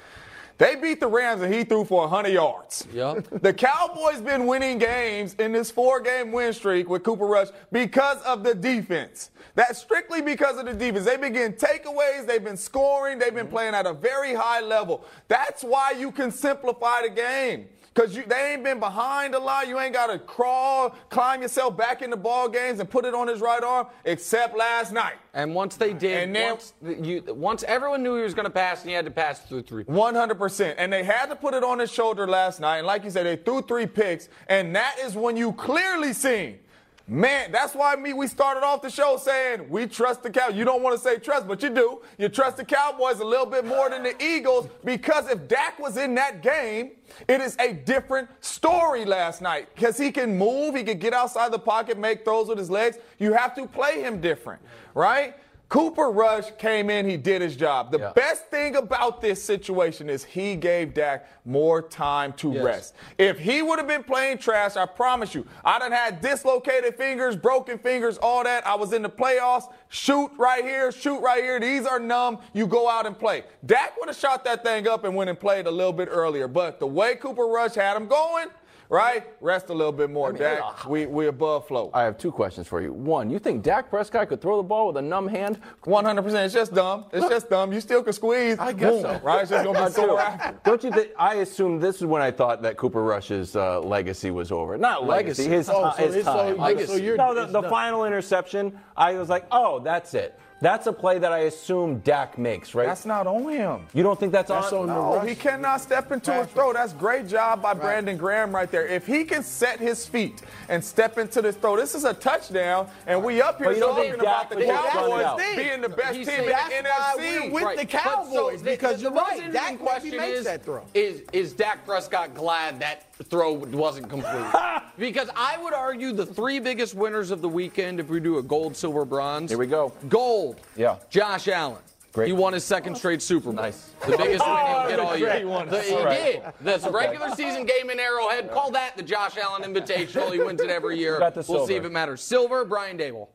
They 0.58 0.76
beat 0.76 1.00
the 1.00 1.08
Rams 1.08 1.42
and 1.42 1.54
he 1.54 1.64
threw 1.64 1.84
for 1.86 2.02
100 2.02 2.30
yards. 2.30 2.88
Yep. 2.94 3.28
The 3.42 3.54
Cowboys 3.54 4.22
been 4.22 4.48
winning 4.48 4.80
games 4.80 5.36
in 5.36 5.52
this 5.52 5.70
four-game 5.70 6.32
win 6.32 6.54
streak 6.54 6.90
with 6.90 7.04
Cooper 7.04 7.28
Rush 7.28 7.50
because 7.72 8.22
of 8.24 8.44
the 8.44 8.56
defense. 8.56 9.30
That's 9.54 9.80
strictly 9.80 10.22
because 10.22 10.58
of 10.58 10.66
the 10.66 10.74
defense. 10.74 11.06
They've 11.06 11.22
been 11.22 11.34
getting 11.34 11.58
takeaways. 11.58 12.26
They've 12.26 12.44
been 12.44 12.58
scoring. 12.58 13.20
They've 13.20 13.34
been 13.34 13.46
mm-hmm. 13.46 13.54
playing 13.54 13.76
at 13.76 13.86
a 13.86 13.94
very 13.94 14.34
high 14.34 14.62
level. 14.62 15.06
That's 15.28 15.64
why 15.64 15.92
you 15.92 16.12
can 16.12 16.32
simplify 16.32 17.04
the 17.04 17.10
game. 17.10 17.68
Cause 17.96 18.14
they 18.28 18.52
ain't 18.52 18.62
been 18.62 18.82
behind 18.82 19.36
a 19.36 19.40
lot. 19.40 19.70
You 19.70 19.80
ain't 19.80 19.94
got 19.94 20.08
to 20.08 20.20
crawl, 20.20 20.90
climb 21.10 21.42
yourself 21.42 21.78
back 21.78 22.02
into 22.02 22.18
ball 22.18 22.50
games 22.50 22.82
and 22.82 22.90
put 22.90 23.06
it 23.06 23.14
on 23.14 23.30
his 23.30 23.40
right 23.40 23.64
arm, 23.64 23.88
except 24.04 24.58
last 24.58 24.92
night. 24.92 25.14
And 25.34 25.56
once 25.56 25.78
they 25.78 25.94
did, 25.94 26.24
And 26.24 26.36
then- 26.36 26.50
once, 26.52 26.74
you, 26.84 27.24
once 27.30 27.64
everyone 27.64 28.04
knew 28.04 28.18
he 28.18 28.24
was 28.24 28.34
going 28.34 28.44
to 28.48 28.50
pass, 28.52 28.82
and 28.82 28.90
he 28.90 28.96
had 28.96 29.06
to 29.06 29.12
pass 29.12 29.40
through 29.40 29.62
three. 29.62 29.86
100%. 29.86 30.76
And 30.78 30.92
they 30.92 31.06
had 31.06 31.28
to 31.28 31.38
put 31.38 31.54
it 31.54 31.64
on 31.64 31.80
his 31.80 31.90
shoulder 31.90 32.28
last 32.28 32.60
night. 32.60 32.80
And 32.80 32.88
like 32.88 33.06
you 33.06 33.10
said, 33.12 33.26
they 33.26 33.38
threw 33.38 33.62
three 33.62 33.88
picks. 33.88 34.28
And 34.50 34.76
that 34.76 34.98
is 35.02 35.16
when 35.16 35.38
you 35.38 35.54
clearly 35.54 36.12
seen. 36.12 36.60
Man, 37.08 37.52
that's 37.52 37.76
why 37.76 37.96
me 37.96 38.14
we 38.14 38.26
started 38.26 38.64
off 38.64 38.82
the 38.82 38.90
show 38.90 39.18
saying 39.18 39.70
we 39.70 39.86
trust 39.86 40.24
the 40.24 40.30
Cow. 40.32 40.50
You 40.50 40.66
don't 40.66 40.82
want 40.82 40.96
to 40.96 41.02
say 41.02 41.20
trust, 41.20 41.48
but 41.48 41.62
you 41.62 41.70
do. 41.70 42.02
You 42.18 42.30
trust 42.30 42.58
the 42.58 42.66
Cowboys 42.66 43.20
a 43.20 43.24
little 43.24 43.46
bit 43.46 43.64
more 43.64 43.92
than 43.92 44.02
the 44.02 44.16
Eagles 44.24 44.68
because 44.84 45.30
if 45.30 45.48
Dak 45.48 45.78
was 45.78 45.98
in 45.98 46.16
that 46.16 46.42
game, 46.42 46.94
it 47.28 47.42
is 47.42 47.56
a 47.60 47.74
different 47.74 48.28
story 48.40 49.06
last 49.06 49.40
night 49.40 49.68
because 49.76 50.00
he 50.00 50.12
can 50.12 50.36
move, 50.36 50.76
he 50.76 50.84
can 50.84 50.98
get 50.98 51.14
outside 51.14 51.52
the 51.52 51.60
pocket, 51.60 52.00
make 52.00 52.26
throws 52.26 52.48
with 52.48 52.58
his 52.58 52.72
legs. 52.72 52.98
You 53.20 53.34
have 53.34 53.54
to 53.54 53.68
play 53.68 54.02
him 54.02 54.20
different, 54.20 54.64
right? 54.96 55.36
Cooper 55.68 56.12
Rush 56.12 56.52
came 56.58 56.90
in, 56.90 57.10
he 57.10 57.18
did 57.18 57.42
his 57.42 57.56
job. 57.56 57.92
The 57.92 58.00
Yeah. 58.00 58.12
best 58.14 58.46
thing 58.46 58.76
about 58.76 59.20
this 59.20 59.44
situation 59.44 60.10
is 60.10 60.24
he 60.24 60.56
gave 60.56 60.94
Dak 60.94 61.26
more 61.44 61.82
time 61.82 62.34
to 62.34 62.52
Yes. 62.52 62.64
rest. 62.64 62.96
If 63.18 63.40
he 63.40 63.62
would 63.62 63.80
have 63.80 63.88
been 63.88 64.04
playing 64.04 64.38
trash, 64.38 64.76
I 64.78 64.86
promise 64.86 65.34
you, 65.34 65.46
I 65.64 65.80
done 65.80 65.92
had 65.92 66.22
dislocated 66.22 66.96
fingers, 66.96 67.36
broken 67.36 67.80
fingers, 67.80 68.18
all 68.20 68.44
that. 68.44 68.66
I 68.68 68.76
was 68.76 68.94
in 68.94 69.02
the 69.02 69.10
playoffs. 69.10 69.72
Shoot 69.90 70.32
right 70.38 70.64
here, 70.64 70.92
shoot 70.92 71.20
right 71.20 71.44
here. 71.44 71.60
These 71.60 71.86
are 71.88 72.00
numb. 72.00 72.40
You 72.54 72.68
go 72.68 72.88
out 72.88 73.06
and 73.08 73.18
play. 73.18 73.44
Dak 73.66 73.98
would 74.00 74.10
have 74.10 74.18
shot 74.18 74.44
that 74.46 74.64
thing 74.64 74.88
up 74.88 75.04
and 75.04 75.16
went 75.16 75.30
and 75.30 75.40
played 75.40 75.66
a 75.66 75.72
little 75.72 75.94
bit 75.94 76.10
earlier. 76.12 76.48
But 76.48 76.80
the 76.80 76.88
way 76.88 77.16
Cooper 77.16 77.48
Rush 77.48 77.74
had 77.76 77.98
him 77.98 78.08
going, 78.08 78.48
right? 78.90 79.26
Rest 79.42 79.70
a 79.70 79.74
little 79.74 79.92
bit 79.92 80.10
more, 80.10 80.32
Dak. 80.32 80.86
We 80.88 81.06
we 81.06 81.28
above 81.28 81.68
flow. 81.68 81.90
I 81.94 82.04
have 82.04 82.18
two 82.18 82.32
questions 82.32 82.68
for 82.68 82.82
you. 82.82 82.94
One, 82.94 83.30
you 83.30 83.40
think 83.40 83.64
Dak 83.64 83.90
Prescott 83.90 84.30
could 84.30 84.42
throw 84.42 84.58
the 84.58 84.64
ball 84.64 84.88
with 84.88 84.98
a 84.98 85.02
numb 85.02 85.28
hand? 85.28 85.60
100%. 85.86 86.46
It's 86.46 86.54
just 86.54 86.74
dumb. 86.74 87.06
It's 87.14 87.28
just 87.28 87.50
dumb. 87.50 87.72
You 87.74 87.82
still 87.82 88.04
can 88.04 88.14
squeeze. 88.14 88.58
I 88.60 88.72
guess 88.74 88.92
Boom, 88.92 89.02
so. 89.02 89.20
Right? 89.24 89.42
It's 89.42 89.50
just 89.52 89.64
going 89.64 89.76
to 89.76 89.86
be 89.86 89.92
sore 90.08 90.20
after. 90.20 90.60
Don't 90.64 90.84
you 90.84 90.92
think? 90.92 91.10
I 91.18 91.36
assume 91.36 91.80
this 91.80 91.98
is 91.98 92.06
when 92.06 92.22
I 92.22 92.32
thought 92.32 92.62
that 92.64 92.78
Cooper 92.78 93.04
Rush's 93.04 93.56
uh, 93.56 93.80
legacy 93.82 94.32
was 94.32 94.52
over. 94.52 94.78
Not 94.78 95.06
legacy, 95.08 95.44
Legacy. 95.44 95.50
his, 95.50 95.70
Oh, 95.70 95.92
ti- 95.92 95.98
so 95.98 96.06
his 96.08 96.16
it's- 96.18 96.26
so- 96.26 96.34
time. 96.44 96.56
so 96.56 96.62
Legacy. 96.62 97.04
you're- 97.04 97.18
no, 97.18 97.34
the, 97.34 97.46
the 97.62 97.70
final 97.70 98.06
interception, 98.06 98.78
I 98.98 99.14
was 99.14 99.30
like, 99.30 99.46
oh, 99.52 99.80
that's 99.80 100.14
it. 100.14 100.40
That's 100.62 100.88
a 100.88 100.94
play 100.94 101.20
that 101.20 101.34
I 101.34 101.40
assume 101.40 102.00
Dak 102.00 102.38
makes, 102.38 102.74
right? 102.74 102.88
That's 102.88 103.06
not 103.06 103.28
on 103.28 103.50
him. 103.50 103.86
you 103.94 104.04
don't 104.04 104.18
think 104.20 104.32
that's, 104.32 104.50
That's 104.50 104.72
on? 104.72 104.90
on 104.90 105.16
No, 105.16 105.20
he 105.20 105.36
cannot 105.36 105.82
step 105.82 106.12
into 106.14 106.40
a 106.40 106.46
throw. 106.46 106.72
That's 106.72 106.94
great 106.94 107.28
job 107.28 107.62
by 107.62 107.74
Brandon 107.74 108.16
Graham 108.16 108.56
right 108.56 108.72
there. 108.72 108.88
If 108.88 109.06
he 109.06 109.26
can 109.26 109.44
set 109.44 109.80
his 109.80 110.06
feet 110.06 110.42
and 110.70 110.84
step 110.84 111.18
into 111.18 111.42
this 111.42 111.56
throw, 111.58 111.76
this 111.76 111.94
is 111.94 112.06
a 112.06 112.14
touchdown, 112.14 112.88
and 113.06 113.22
we 113.22 113.42
up 113.42 113.58
here 113.58 113.68
But 113.68 113.76
you 113.76 113.82
don't 113.82 113.96
talking 113.96 114.14
about 114.14 114.24
Dak 114.24 114.50
the 114.50 114.56
would 114.56 114.66
just 114.68 114.96
run 114.96 115.20
it 115.20 115.24
Cowboys 115.24 115.56
being 115.58 115.82
the 115.82 115.90
best 115.90 116.14
team 116.14 116.30
in 116.30 116.46
the 116.46 116.54
NFC. 116.54 117.52
with 117.52 117.64
Right. 117.64 117.78
the 117.78 117.84
But 117.86 117.92
so 117.92 117.98
Cowboys 118.10 118.62
the- 118.64 118.70
because 118.72 118.96
the 118.98 119.02
you're 119.04 119.12
right. 119.12 119.34
interesting 119.38 119.52
Dak 119.52 119.80
question 119.80 120.18
makes 120.18 120.40
is, 120.40 120.46
that 120.46 120.64
throw. 120.64 120.84
Is 120.94 121.22
is 121.34 121.52
Dak 121.54 121.86
Prescott 121.86 122.34
glad 122.34 122.80
that 122.80 123.04
throw 123.26 123.54
wasn't 123.54 124.10
complete? 124.10 124.46
because 124.98 125.30
I 125.36 125.58
would 125.62 125.74
argue 125.74 126.14
the 126.14 126.26
three 126.26 126.60
biggest 126.60 126.96
winners 126.96 127.30
of 127.32 127.42
the 127.42 127.50
weekend, 127.50 128.00
if 128.00 128.08
we 128.10 128.20
do 128.22 128.38
a 128.38 128.44
gold, 128.44 128.76
silver, 128.78 129.04
bronze. 129.06 129.52
Here 129.52 129.58
we 129.60 129.68
go. 129.68 129.92
Gold. 130.08 130.45
Yeah. 130.76 130.98
Josh 131.10 131.48
Allen. 131.48 131.82
Great. 132.14 132.28
He 132.28 132.34
won 132.34 132.54
his 132.54 132.64
second 132.64 132.96
straight 132.96 133.22
Super 133.22 133.46
Bowl. 133.46 133.54
Nice. 133.56 133.90
The 134.08 134.16
biggest 134.18 134.46
win 134.46 134.56
he'll 134.56 134.88
get 134.88 135.00
all 135.00 135.18
year. 135.18 135.34
He. 135.38 135.44
The- 135.44 135.82
he 135.82 135.90
did. 136.16 136.44
That's 136.62 136.86
a 136.86 136.92
regular 136.92 137.30
season 137.36 137.66
game 137.66 137.90
in 137.90 138.00
Arrowhead. 138.00 138.50
Call 138.52 138.72
that 138.72 138.96
the 138.96 139.04
Josh 139.04 139.36
Allen 139.38 139.64
Invitational. 139.64 140.32
He 140.32 140.40
wins 140.40 140.62
it 140.62 140.70
every 140.70 140.98
year. 140.98 141.20
We'll 141.48 141.68
see 141.68 141.76
if 141.76 141.84
it 141.84 141.92
matters. 141.92 142.22
Silver, 142.22 142.64
Brian 142.64 142.98
Daboll. 142.98 143.28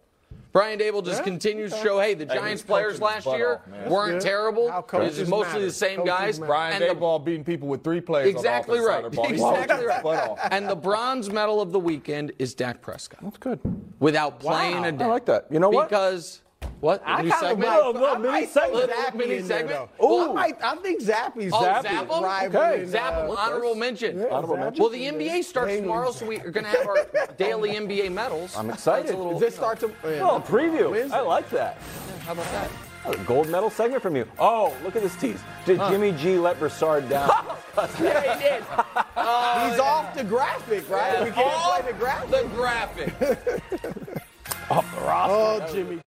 Brian 0.53 0.79
Daboll 0.81 1.05
just 1.05 1.23
continues 1.23 1.73
to 1.73 1.79
show, 1.81 2.01
hey, 2.01 2.15
the 2.15 2.25
Giants 2.25 2.63
he's 2.63 2.67
players 2.67 3.01
last 3.01 3.25
year 3.27 3.61
off, 3.85 3.89
weren't 3.89 4.15
good. 4.15 4.23
terrible. 4.23 4.69
How 4.71 4.85
It's 4.95 5.19
mostly 5.29 5.53
matter. 5.53 5.61
the 5.67 5.71
same 5.71 5.97
Coaches 5.99 6.11
guys. 6.11 6.41
matter. 6.41 6.49
Brian 6.49 6.83
And 6.83 6.91
the- 6.91 7.01
Daboll 7.01 7.25
beating 7.25 7.45
people 7.45 7.69
with 7.69 7.85
three 7.85 8.01
plays. 8.01 8.27
Exactly 8.35 8.79
on 8.79 8.85
the 8.85 8.91
right. 8.91 9.05
offensive 9.05 9.15
side 9.21 9.27
of 9.31 9.39
the 9.39 9.39
ball. 9.45 9.55
Exactly 9.63 9.77
working 9.87 9.95
his 9.95 10.03
butt 10.03 10.19
right. 10.19 10.29
off. 10.31 10.39
And 10.51 10.69
the 10.69 10.75
bronze 10.75 11.31
medal 11.31 11.61
of 11.61 11.71
the 11.71 11.79
weekend 11.79 12.33
is 12.41 12.55
Dak 12.55 12.81
Prescott. 12.81 13.21
That's 13.23 13.39
good. 13.39 13.61
Without 14.01 14.41
playing 14.41 14.81
Wow. 14.83 14.89
a 14.89 14.93
day. 14.93 15.05
I 15.05 15.09
like 15.09 15.27
that. 15.27 15.47
You 15.53 15.61
know 15.61 15.71
what? 15.71 15.89
Because 15.89 16.41
what? 16.81 17.03
I 17.07 17.23
New 17.23 17.31
kind 17.31 17.43
of 17.43 17.49
segment? 17.49 17.69
might, 17.69 17.77
Little- 17.77 17.93
little 17.93 18.09
I 18.09 18.19
mini 18.19 18.33
might 18.33 18.49
segment. 18.51 18.91
Zappe 18.91 19.15
Mini 19.15 19.43
segment? 19.43 19.91
though. 19.99 20.07
Ooh. 20.07 20.31
I 20.31 20.33
might. 20.33 20.63
I 20.63 20.77
think 20.77 21.01
Zappe's 21.03 21.53
Oh, 21.53 21.63
Zappe 21.63 21.83
Zap 21.83 22.11
'em? 22.11 22.25
rivaling, 22.25 22.87
Zap 22.89 23.15
'em, 23.15 23.31
uh, 23.31 23.35
honorable 23.35 23.75
mention. 23.75 24.23
Honorable 24.31 24.57
mention. 24.57 24.83
Well, 24.83 24.91
the 24.91 25.07
NBA 25.07 25.43
starts 25.43 25.77
tomorrow, 25.77 26.11
so 26.13 26.27
we 26.27 26.37
are 26.41 26.51
going 26.51 26.65
to 26.65 26.71
have 26.71 26.87
our 26.87 27.07
daily 27.39 27.73
NBA 27.77 28.11
medals. 28.11 28.57
I'm 28.57 28.71
excited. 28.71 29.07
That's 29.09 29.15
a 29.15 29.19
little, 29.19 29.33
Does 29.33 29.41
this 29.41 29.55
start 29.55 29.81
to? 29.81 29.91
Oh, 30.21 30.37
a 30.37 30.41
preview. 30.41 30.91
Wednesday. 30.91 31.17
I 31.17 31.21
like 31.21 31.49
that. 31.51 31.79
How 32.25 32.33
about 32.33 32.51
that? 32.53 32.71
A 33.07 33.17
gold 33.25 33.49
medal 33.49 33.71
segment 33.71 34.03
from 34.03 34.15
you. 34.15 34.27
Oh, 34.39 34.75
look 34.85 34.95
at 34.95 35.01
this 35.03 35.17
tease. 35.17 35.41
Did 35.65 35.79
Jimmy 35.89 36.13
G 36.13 36.37
let 36.39 36.59
Broussard 36.59 37.09
down? 37.09 37.31
Yeah, 37.99 38.35
he 38.35 38.43
did. 38.43 38.63
He's 39.71 39.81
off 39.81 40.13
the 40.15 40.25
graphic, 40.25 40.87
right? 40.91 41.25
We 41.25 41.31
can't 41.31 41.47
Off 41.47 41.81
play 41.81 41.93
the 41.93 41.99
graphic. 41.99 42.31
The 42.31 42.49
graphic. 42.55 44.23
off 44.71 44.95
the 44.95 45.01
roster. 45.01 45.35
Oh, 45.65 45.73
Jimmy. 45.73 46.01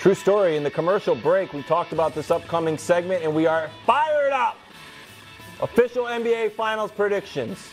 True 0.00 0.14
story. 0.14 0.56
In 0.56 0.62
the 0.62 0.70
commercial 0.70 1.14
break, 1.14 1.52
we 1.52 1.62
talked 1.62 1.92
about 1.92 2.14
this 2.14 2.30
upcoming 2.30 2.78
segment, 2.78 3.22
and 3.22 3.34
we 3.34 3.46
are 3.46 3.70
fired 3.84 4.32
up. 4.32 4.56
Official 5.60 6.04
NBA 6.04 6.52
Finals 6.52 6.90
predictions. 6.90 7.68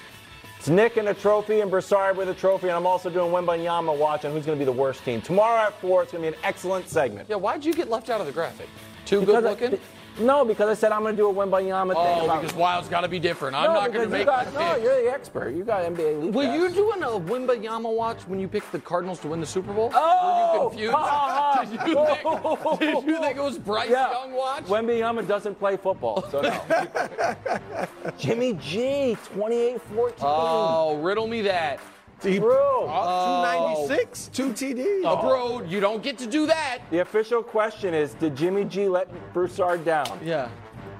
It's 0.60 0.68
Nick 0.68 0.98
and 0.98 1.08
a 1.08 1.14
trophy, 1.14 1.62
and 1.62 1.72
Broussard 1.72 2.18
with 2.18 2.28
a 2.28 2.34
trophy, 2.34 2.68
and 2.68 2.76
I'm 2.76 2.86
also 2.86 3.10
doing 3.10 3.32
Wembanyama 3.32 3.98
watch 3.98 4.26
on 4.26 4.34
who's 4.34 4.46
going 4.46 4.58
to 4.58 4.60
be 4.60 4.66
the 4.66 4.78
worst 4.78 5.06
team. 5.06 5.22
Tomorrow 5.22 5.68
at 5.68 5.80
4, 5.80 6.04
it's 6.04 6.12
going 6.12 6.24
to 6.26 6.32
be 6.32 6.36
an 6.38 6.44
excellent 6.44 6.90
segment. 6.90 7.30
Yeah, 7.30 7.38
why'd 7.38 7.64
you 7.64 7.74
get 7.74 7.90
left 7.90 8.10
out 8.10 8.20
of 8.20 8.28
the 8.28 8.34
graphic? 8.34 8.68
Too 9.06 9.22
Because 9.22 9.36
good 9.36 9.46
I- 9.46 9.50
looking? 9.50 9.80
No, 10.20 10.44
because 10.44 10.70
I 10.70 10.74
said 10.74 10.92
I'm 10.92 11.02
going 11.02 11.16
to 11.16 11.22
do 11.22 11.30
a 11.30 11.34
Wembanyama 11.34 11.94
oh, 11.96 12.04
thing. 12.04 12.30
Oh, 12.30 12.40
because 12.40 12.56
Wild's 12.56 12.88
got 12.88 13.02
to 13.02 13.08
be 13.08 13.20
different. 13.20 13.56
I'm 13.56 13.74
no, 13.74 13.74
not 13.74 13.94
going 13.94 14.06
to 14.06 14.12
make 14.12 14.26
got, 14.26 14.52
No, 14.54 14.74
pick. 14.74 14.84
you're 14.84 15.02
the 15.04 15.12
expert. 15.12 15.56
You 15.56 15.64
got 15.64 15.84
NBA 15.84 16.24
league. 16.24 16.34
Were 16.34 16.44
guys. 16.44 16.60
you 16.60 16.70
doing 16.70 17.04
a 17.04 17.08
Wembanyama 17.08 17.94
watch 17.94 18.22
when 18.28 18.40
you 18.40 18.48
picked 18.48 18.72
the 18.72 18.80
Cardinals 18.80 19.20
to 19.20 19.28
win 19.28 19.40
the 19.40 19.46
Super 19.46 19.74
Bowl? 19.74 19.92
Oh! 19.94 20.58
Were 20.58 20.64
you 20.64 20.70
confused? 20.70 20.94
Ha, 20.94 21.54
ha. 21.56 21.64
did, 21.64 21.72
you 21.72 22.06
think, 22.06 22.80
did 22.80 23.08
you 23.08 23.22
think 23.22 23.38
it 23.38 23.44
was 23.44 23.58
Bryce 23.60 23.90
Yeah. 23.90 24.12
Young 24.12 24.34
watch? 24.34 24.64
Wembanyama 24.66 25.28
doesn't 25.28 25.56
play 25.60 25.78
football, 25.78 26.28
so 26.32 26.42
no. 26.42 27.88
Jimmy 28.18 28.54
G, 28.54 29.18
28-14. 29.36 30.14
Oh, 30.22 30.98
riddle 30.98 31.28
me 31.28 31.42
that. 31.44 31.80
He, 32.24 32.40
Bro. 32.40 32.88
oh, 32.90 33.78
296, 33.86 34.30
two 34.34 34.50
TDs. 34.52 35.06
Uh, 35.06 35.22
bro, 35.22 35.62
you 35.64 35.80
don't 35.80 36.02
get 36.02 36.18
to 36.18 36.28
do 36.28 36.48
that. 36.48 36.80
The 36.90 37.00
official 37.00 37.44
question 37.44 37.94
is, 37.94 38.14
did 38.16 38.36
Jimmy 38.36 38.66
G 38.66 38.88
let 38.88 39.08
Broussard 39.34 39.86
down? 39.86 40.20
Yeah. 40.24 40.50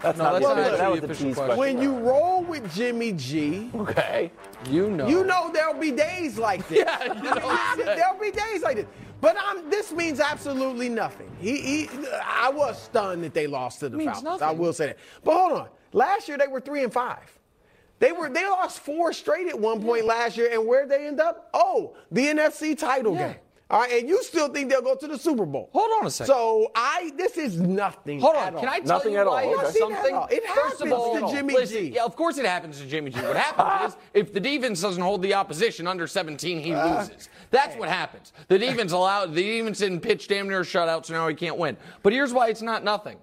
That's 0.02 0.20
No, 0.20 0.26
not 0.26 0.34
that's 0.34 0.46
the 0.46 0.54
not 0.54 0.60
answer. 0.60 0.72
actually 0.74 0.78
That 0.78 0.92
was 0.92 1.02
the 1.02 1.08
the 1.08 1.14
official 1.14 1.28
tease 1.30 1.36
question. 1.36 1.56
question. 1.58 1.76
When 1.78 1.84
you 1.84 1.98
roll 1.98 2.44
with 2.44 2.72
Jimmy 2.76 3.14
G, 3.14 3.72
Okay. 3.74 4.32
You 4.70 4.92
know. 4.92 5.08
you 5.08 5.24
know 5.24 5.50
there'll 5.52 5.74
be 5.74 5.92
days 5.92 6.38
like 6.38 6.68
this. 6.68 6.78
Yeah, 6.86 7.14
you 7.16 7.24
know 7.24 7.30
what 7.32 7.60
I'm 7.60 7.78
saying. 7.80 7.98
there'll 7.98 8.20
be 8.20 8.30
days 8.30 8.62
like 8.62 8.76
this. 8.76 8.86
But 9.20 9.38
I'm, 9.44 9.68
this 9.72 9.92
means 9.92 10.20
absolutely 10.20 10.88
nothing. 10.90 11.32
He, 11.40 11.58
he, 11.62 11.90
I 12.24 12.52
was 12.54 12.80
stunned 12.80 13.24
that 13.24 13.34
they 13.34 13.48
lost 13.48 13.80
to 13.80 13.90
the 13.90 13.98
Means 13.98 14.22
Falcons. 14.22 14.44
I 14.44 14.52
will 14.52 14.72
say 14.74 14.88
that. 14.88 14.98
But 15.24 15.34
hold 15.34 15.54
on. 15.62 15.68
Last 15.94 16.28
year 16.28 16.38
they 16.38 16.46
were 16.48 16.62
three 16.62 16.84
and 16.84 16.94
five. 16.94 17.37
They 18.00 18.12
were 18.12 18.30
they 18.30 18.46
lost 18.46 18.80
four 18.80 19.12
straight 19.14 19.48
at 19.48 19.60
one 19.60 19.82
point 19.82 20.06
last 20.06 20.38
year, 20.38 20.50
and 20.52 20.68
where'd 20.68 20.90
they 20.90 21.08
end 21.08 21.20
up? 21.20 21.50
Oh, 21.54 21.96
the 22.12 22.28
NFC 22.28 22.78
title 22.78 23.14
Yeah. 23.16 23.28
game. 23.34 23.38
All 23.70 23.82
right, 23.82 23.92
and 24.00 24.08
you 24.08 24.24
still 24.24 24.48
think 24.48 24.70
they'll 24.70 24.82
go 24.82 24.96
to 24.96 25.08
the 25.08 25.18
Super 25.18 25.46
Bowl? 25.46 25.70
Hold 25.74 25.92
on 26.00 26.08
a 26.08 26.10
second. 26.10 26.34
So 26.34 26.72
I, 26.74 27.12
this 27.18 27.36
is 27.36 27.60
nothing. 27.60 28.22
Hold 28.22 28.38
at 28.38 28.54
on. 28.54 28.62
Can. 28.62 28.70
I 28.70 28.80
tell 28.80 28.88
Nothing 29.00 29.12
you 29.12 29.18
at 29.20 29.26
why 29.26 29.44
all. 29.44 29.60
it's 29.60 29.70
Okay. 29.72 29.80
something? 29.80 29.96
Nothing 29.98 30.16
at 30.16 30.20
all. 30.22 30.28
It 30.32 30.44
First 30.48 30.82
of 30.82 30.88
happens 30.88 30.94
all, 30.94 31.30
to 31.30 31.36
Jimmy 31.36 31.54
listen, 31.54 31.78
G. 31.78 31.88
Yeah, 31.96 32.06
of 32.06 32.16
course 32.16 32.38
it 32.38 32.46
happens 32.46 32.80
to 32.80 32.86
Jimmy 32.88 33.12
G. 33.12 33.20
What 33.20 33.36
happens 33.36 33.92
is 33.94 34.00
if 34.14 34.32
the 34.34 34.40
defense 34.40 34.80
doesn't 34.80 35.04
hold 35.04 35.22
the 35.22 35.34
opposition 35.34 35.86
under 35.86 36.08
17, 36.08 36.62
he 36.62 36.74
Uh, 36.74 37.00
loses. 37.02 37.28
That's 37.52 37.76
what 37.76 37.90
happens. 37.90 38.32
The 38.48 38.58
defense 38.58 38.94
allowed. 38.94 39.34
The 39.36 39.44
defense 39.44 39.80
didn't 39.80 40.00
pitch 40.00 40.30
damn 40.30 40.48
near 40.48 40.62
a 40.62 40.64
shutout, 40.64 41.06
so 41.06 41.14
now 41.14 41.28
he 41.28 41.36
can't 41.36 41.58
win. 41.58 41.76
But 42.04 42.14
here's 42.14 42.32
why 42.32 42.48
it's 42.48 42.62
not 42.62 42.86
nothing, 42.86 43.18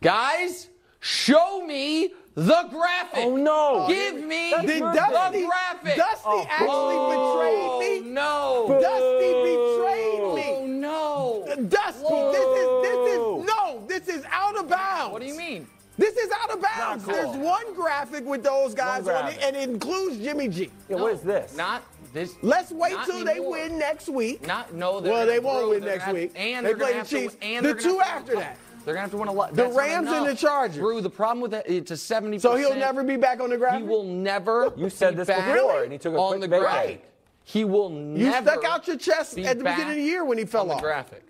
guys. 0.00 0.68
Show 1.00 1.66
me 1.66 2.12
the 2.34 2.66
graphic. 2.70 3.24
Oh, 3.24 3.36
no. 3.36 3.86
Give 3.88 4.14
me 4.24 4.50
Did 4.64 4.82
the 4.82 4.92
Dusty, 4.92 5.46
graphic. 5.46 5.96
Dusty 5.96 6.22
oh. 6.26 6.46
actually 6.48 6.96
oh, 6.98 7.78
betrayed 7.78 8.02
me? 8.02 8.10
Oh, 8.10 8.66
no. 8.68 8.80
Dusty 8.80 9.32
betrayed 9.42 10.34
me. 10.34 10.52
Oh 10.52 10.66
no. 10.66 11.44
Dusty, 11.68 12.02
this 12.32 12.48
is 12.58 12.82
this 12.82 13.12
is 13.12 13.46
no, 13.46 13.84
this 13.86 14.08
is 14.08 14.24
out 14.30 14.56
of 14.56 14.68
bounds. 14.68 15.12
What 15.12 15.22
do 15.22 15.28
you 15.28 15.36
mean? 15.36 15.66
This 15.98 16.16
is 16.16 16.30
out 16.32 16.50
of 16.50 16.62
bounds. 16.62 17.04
cool. 17.04 17.12
There's 17.14 17.36
one 17.36 17.74
graphic 17.74 18.24
with 18.24 18.42
those 18.42 18.74
guys 18.74 19.06
on 19.06 19.28
it, 19.28 19.38
and 19.42 19.54
it 19.54 19.68
includes 19.68 20.16
Jimmy 20.18 20.48
G. 20.48 20.70
Yeah, 20.88 20.96
what 20.96 21.12
is 21.12 21.20
this? 21.20 21.54
Not 21.56 21.82
this. 22.14 22.34
Let's 22.42 22.72
wait 22.72 22.92
not 22.94 23.06
till 23.06 23.24
they 23.24 23.40
win 23.40 23.78
next 23.78 24.08
week. 24.08 24.46
Not 24.46 24.72
no. 24.74 25.00
they're 25.00 25.12
well, 25.12 25.26
they 25.26 25.38
won't 25.38 25.58
grow. 25.60 25.70
win 25.70 25.80
They're 25.80 25.90
next 25.90 26.06
gonna 26.06 26.18
have- 26.18 26.30
week. 26.30 26.32
and 26.34 26.64
they 26.66 26.70
they're 26.70 26.78
play 26.78 26.92
the 26.92 26.98
have 26.98 27.08
to- 27.08 27.20
Chiefs. 27.20 27.36
and 27.42 27.66
the 27.66 27.74
two 27.74 28.00
after 28.00 28.32
win 28.36 28.40
that. 28.40 28.56
Ton. 28.84 28.86
They're 28.86 28.94
gonna 28.94 29.02
have 29.02 29.10
to 29.12 29.16
win 29.16 29.28
a 29.28 29.32
lot. 29.32 29.50
The 29.50 29.62
That's 29.64 29.76
Rams 29.76 30.08
and 30.08 30.26
the 30.26 30.34
Chargers. 30.34 30.76
Drew, 30.76 31.00
the 31.00 31.10
problem 31.10 31.40
with 31.40 31.50
that, 31.52 31.68
it's 31.68 31.90
a 31.90 31.96
seventy. 31.96 32.38
So 32.38 32.56
he'll 32.56 32.74
never 32.74 33.02
be 33.04 33.16
back 33.16 33.40
on 33.40 33.50
the 33.50 33.56
ground. 33.58 33.82
He 33.82 33.88
will 33.88 34.04
never. 34.04 34.72
You 34.76 34.90
said 34.90 35.10
be 35.12 35.16
this 35.18 35.28
back 35.28 35.52
before, 35.54 35.82
and 35.84 35.92
he 35.92 35.98
took 35.98 36.14
a 36.14 36.18
on 36.18 36.38
quick 36.38 36.50
the 36.50 36.56
vacay. 36.56 36.60
graphic. 36.60 37.08
He 37.44 37.64
will 37.64 37.90
You 37.90 37.96
never. 37.98 38.50
You 38.52 38.58
stuck 38.58 38.64
out 38.64 38.86
your 38.86 38.96
chest 38.96 39.38
at 39.38 39.58
the 39.58 39.64
beginning 39.64 39.90
of 39.90 39.96
the 39.96 40.02
year 40.02 40.24
when 40.24 40.38
he 40.38 40.44
fell 40.44 40.62
on 40.62 40.68
the 40.68 40.74
off. 40.74 40.82
graphic. 40.82 41.24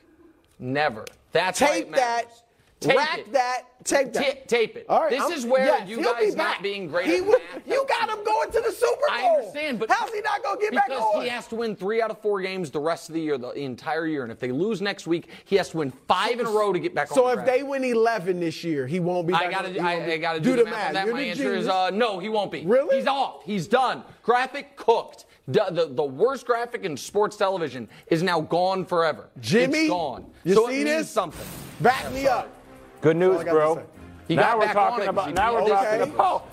Never. 0.59 1.05
That's 1.33 1.61
why 1.61 1.69
it 1.69 1.71
Tape 1.85 1.91
that. 1.95 2.25
matters. 2.27 2.43
Tape 2.81 2.97
rack 2.97 3.19
it. 3.19 3.33
that. 3.33 3.63
Tape 3.85 4.13
that. 4.13 4.25
Ta- 4.25 4.41
tape 4.47 4.77
it. 4.77 4.87
All 4.89 5.01
right, 5.03 5.11
This 5.11 5.23
I'm- 5.23 5.33
is 5.33 5.45
where 5.47 5.65
yes, 5.65 5.89
you 5.89 5.99
he'll 6.01 6.15
be 6.15 6.27
guys 6.27 6.37
not 6.37 6.63
being 6.63 6.89
great 6.89 7.07
He 7.07 7.17
at 7.17 7.27
would- 7.27 7.41
math 7.55 7.67
You 7.67 7.85
got 7.89 8.09
him 8.11 8.25
going 8.25 8.51
to 8.53 8.61
the 8.61 8.71
Super 8.73 8.97
Bowl. 8.97 9.11
I 9.11 9.23
understand, 9.39 9.79
but 9.79 9.91
how's 9.91 10.13
he 10.13 10.21
not 10.21 10.43
going 10.43 10.59
to 10.59 10.63
get 10.63 10.75
back 10.75 10.91
on? 10.91 10.97
because 10.97 11.23
he 11.23 11.29
has 11.29 11.47
to 11.49 11.55
win 11.57 11.75
three 11.77 12.01
out 12.03 12.11
of 12.11 12.19
four 12.21 12.41
games 12.41 12.71
the 12.71 12.81
rest 12.81 13.09
of 13.09 13.15
the 13.15 13.21
year, 13.21 13.39
the 13.39 13.51
entire 13.53 14.07
year, 14.07 14.23
and 14.23 14.31
if 14.33 14.39
they 14.39 14.53
lose 14.53 14.81
next 14.83 15.07
week, 15.07 15.29
he 15.45 15.57
has 15.57 15.71
to 15.71 15.79
win 15.79 15.93
five 16.09 16.39
in 16.41 16.47
a 16.47 16.51
row 16.51 16.73
to 16.73 16.79
get 16.79 16.95
back 16.95 17.11
on. 17.11 17.15
So 17.17 17.29
if 17.29 17.45
they 17.45 17.63
win 17.63 17.85
11 17.85 18.41
this 18.41 18.63
year, 18.65 18.87
he 18.87 19.01
won't 19.01 19.27
be. 19.27 19.35
I 19.35 19.51
gotta, 19.51 19.79
on, 19.79 19.85
I, 19.87 20.13
I 20.13 20.17
gotta 20.19 20.41
do, 20.41 20.57
the 20.57 20.65
math, 20.65 20.93
that. 20.93 21.09
My 21.09 21.21
answer 21.21 21.43
genius. 21.45 21.63
is 21.63 21.69
uh, 21.69 21.91
no, 21.91 22.19
he 22.19 22.29
won't 22.29 22.53
be. 22.53 22.65
Really? 22.65 22.99
He's 22.99 23.07
off. 23.07 23.45
He's 23.45 23.67
done. 23.67 24.03
Graphic 24.23 24.77
cooked. 24.77 25.27
D- 25.51 25.59
The, 25.71 25.87
the 25.91 26.05
worst 26.05 26.47
graphic 26.47 26.85
in 26.85 26.97
sports 26.97 27.37
television 27.37 27.89
is 28.07 28.23
now 28.23 28.41
gone 28.41 28.85
forever. 28.85 29.29
Jimmy, 29.41 29.79
it's 29.81 29.89
gone. 29.91 30.27
you 30.45 30.55
so 30.55 30.69
see 30.69 30.83
it 30.83 30.85
means 30.85 30.99
this? 30.99 31.11
something. 31.11 31.45
Back 31.81 32.13
me 32.13 32.29
up. 32.29 32.49
Good 33.03 33.17
news, 33.17 33.35
all 33.35 33.41
I 33.41 33.45
got 33.45 33.51
to 33.51 33.85
bro. 34.29 34.37
now 34.37 34.59
we're 34.59 34.73
talking 34.73 35.09
about. 35.09 35.35
Now 35.35 35.55
we're 35.55 35.69
talking 35.69 36.03
about. 36.03 36.49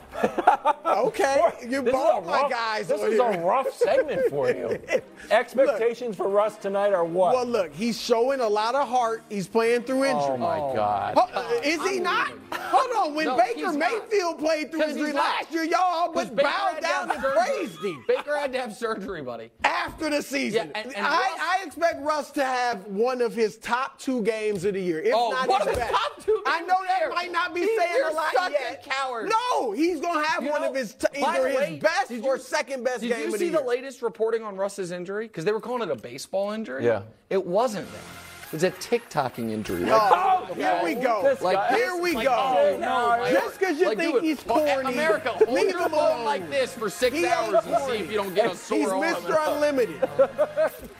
Okay, 0.85 1.41
you 1.67 1.81
This 1.81 1.93
both 1.93 2.25
my 2.25 2.41
rough- 2.41 2.49
guys. 2.51 2.87
This 2.87 3.01
on 3.01 3.07
is 3.07 3.13
here. 3.13 3.31
a 3.31 3.45
rough 3.45 3.71
segment 3.73 4.29
for 4.29 4.49
you. 4.49 4.77
Expectations 5.31 6.15
for 6.15 6.27
Russ 6.27 6.57
tonight 6.57 6.93
are 6.93 7.05
what? 7.05 7.35
Well, 7.35 7.45
look, 7.45 7.73
he's 7.73 7.99
showing 7.99 8.39
a 8.41 8.47
lot 8.47 8.75
of 8.75 8.87
heart. 8.87 9.23
He's 9.29 9.47
playing 9.47 9.83
through 9.83 10.05
injury. 10.05 10.21
oh 10.31 10.37
my 10.37 10.57
God. 10.75 11.17
Uh, 11.17 11.59
is 11.63 11.81
he 11.87 11.99
not? 11.99 12.31
Hold 12.51 13.07
on. 13.09 13.15
When 13.15 13.27
No, 13.27 13.37
Baker 13.37 13.53
he's 13.67 13.75
not. 13.75 14.09
Mayfield 14.09 14.39
played 14.39 14.71
through 14.71 14.81
'Cause 14.81 14.89
injury 14.91 15.05
he's 15.07 15.15
not. 15.15 15.23
last 15.39 15.51
year, 15.53 15.63
y'all 15.63 15.79
all 15.81 16.11
Because 16.11 16.29
but 16.31 16.43
bowed 16.43 16.81
down 16.81 17.09
have 17.09 17.11
and 17.11 17.21
surgery. 17.21 17.41
praised 17.55 17.83
him 17.83 18.05
Baker 18.07 18.37
had 18.37 18.51
to 18.53 18.59
have 18.59 18.73
surgery, 18.75 19.21
buddy. 19.21 19.51
after 19.63 20.09
the 20.09 20.21
season. 20.21 20.71
Yeah, 20.73 20.81
and- 20.81 20.95
and 20.95 21.05
I, 21.05 21.11
Russ- 21.19 21.39
I 21.39 21.63
expect 21.65 22.01
Russ 22.03 22.31
to 22.31 22.43
have 22.43 22.85
one 22.87 23.21
of 23.21 23.33
his 23.33 23.57
top 23.57 23.99
two 23.99 24.21
games 24.23 24.65
of 24.65 24.73
the 24.73 24.81
year, 24.81 24.99
if 25.01 25.13
Oh, 25.13 25.29
not 25.31 25.47
one 25.47 25.59
his 25.61 25.67
of 25.69 25.73
his 25.75 25.79
best. 25.79 25.93
top 25.93 26.25
two 26.25 26.43
I 26.45 26.61
know 26.61 26.75
that 26.87 27.09
might 27.13 27.31
not 27.31 27.53
be 27.53 27.61
He- 27.61 27.77
saying 27.77 27.95
you're 27.95 28.09
a 28.09 28.13
lot 28.13 28.33
such 28.33 28.49
a 28.51 28.53
yet. 28.53 28.83
coward. 28.83 29.29
No, 29.51 29.71
he's 29.71 29.98
gonna 29.99 30.23
have 30.25 30.43
You 30.43 30.49
one 30.51 30.61
know, 30.61 30.69
of 30.69 30.75
his 30.75 30.93
t- 30.93 31.07
either 31.23 31.43
the 31.43 31.49
his 31.49 31.57
way, 31.57 31.79
best 31.79 32.09
did 32.09 32.23
or 32.23 32.37
second 32.37 32.83
best 32.83 33.01
Did 33.01 33.09
game 33.09 33.19
you 33.19 33.25
of 33.27 33.31
the 33.33 33.37
see 33.39 33.49
the 33.49 33.61
latest 33.63 34.01
reporting 34.01 34.43
on 34.43 34.55
Russ's 34.57 34.91
injury? 34.91 35.27
Because 35.27 35.45
they 35.45 35.51
were 35.51 35.61
calling 35.61 35.81
it 35.87 35.91
a 35.91 35.95
baseball 35.95 36.51
injury. 36.51 36.85
Yeah. 36.85 37.01
It 37.29 37.45
wasn't 37.45 37.89
that. 37.91 37.99
It 38.47 38.53
was 38.53 38.63
a 38.63 38.71
TikToking 38.71 39.51
injury. 39.51 39.83
Oh, 39.87 40.47
oh 40.49 40.53
here 40.55 40.81
we 40.83 40.95
go. 40.95 41.37
Like 41.39 41.69
here 41.69 41.95
we 41.95 42.13
like, 42.13 42.25
go. 42.25 42.33
oh, 42.33 42.77
no, 42.79 43.31
Just 43.31 43.59
because 43.59 43.79
you 43.79 43.85
like, 43.85 43.99
think 43.99 44.21
he's 44.23 44.41
corny, 44.41 44.91
America, 44.91 45.29
hold 45.29 45.49
your 45.69 45.79
him 45.79 45.93
alone. 45.93 46.25
like 46.25 46.49
this 46.49 46.73
for 46.73 46.89
six 46.89 47.15
He 47.15 47.27
hours 47.27 47.63
and 47.65 47.77
see 47.83 47.97
if 47.99 48.09
you 48.09 48.17
don't 48.17 48.33
get 48.33 48.47
a 48.47 48.49
He's 48.49 48.59
sore 48.61 48.95
arm. 48.95 49.03
Mr. 49.03 49.53
Unlimited. 49.53 50.09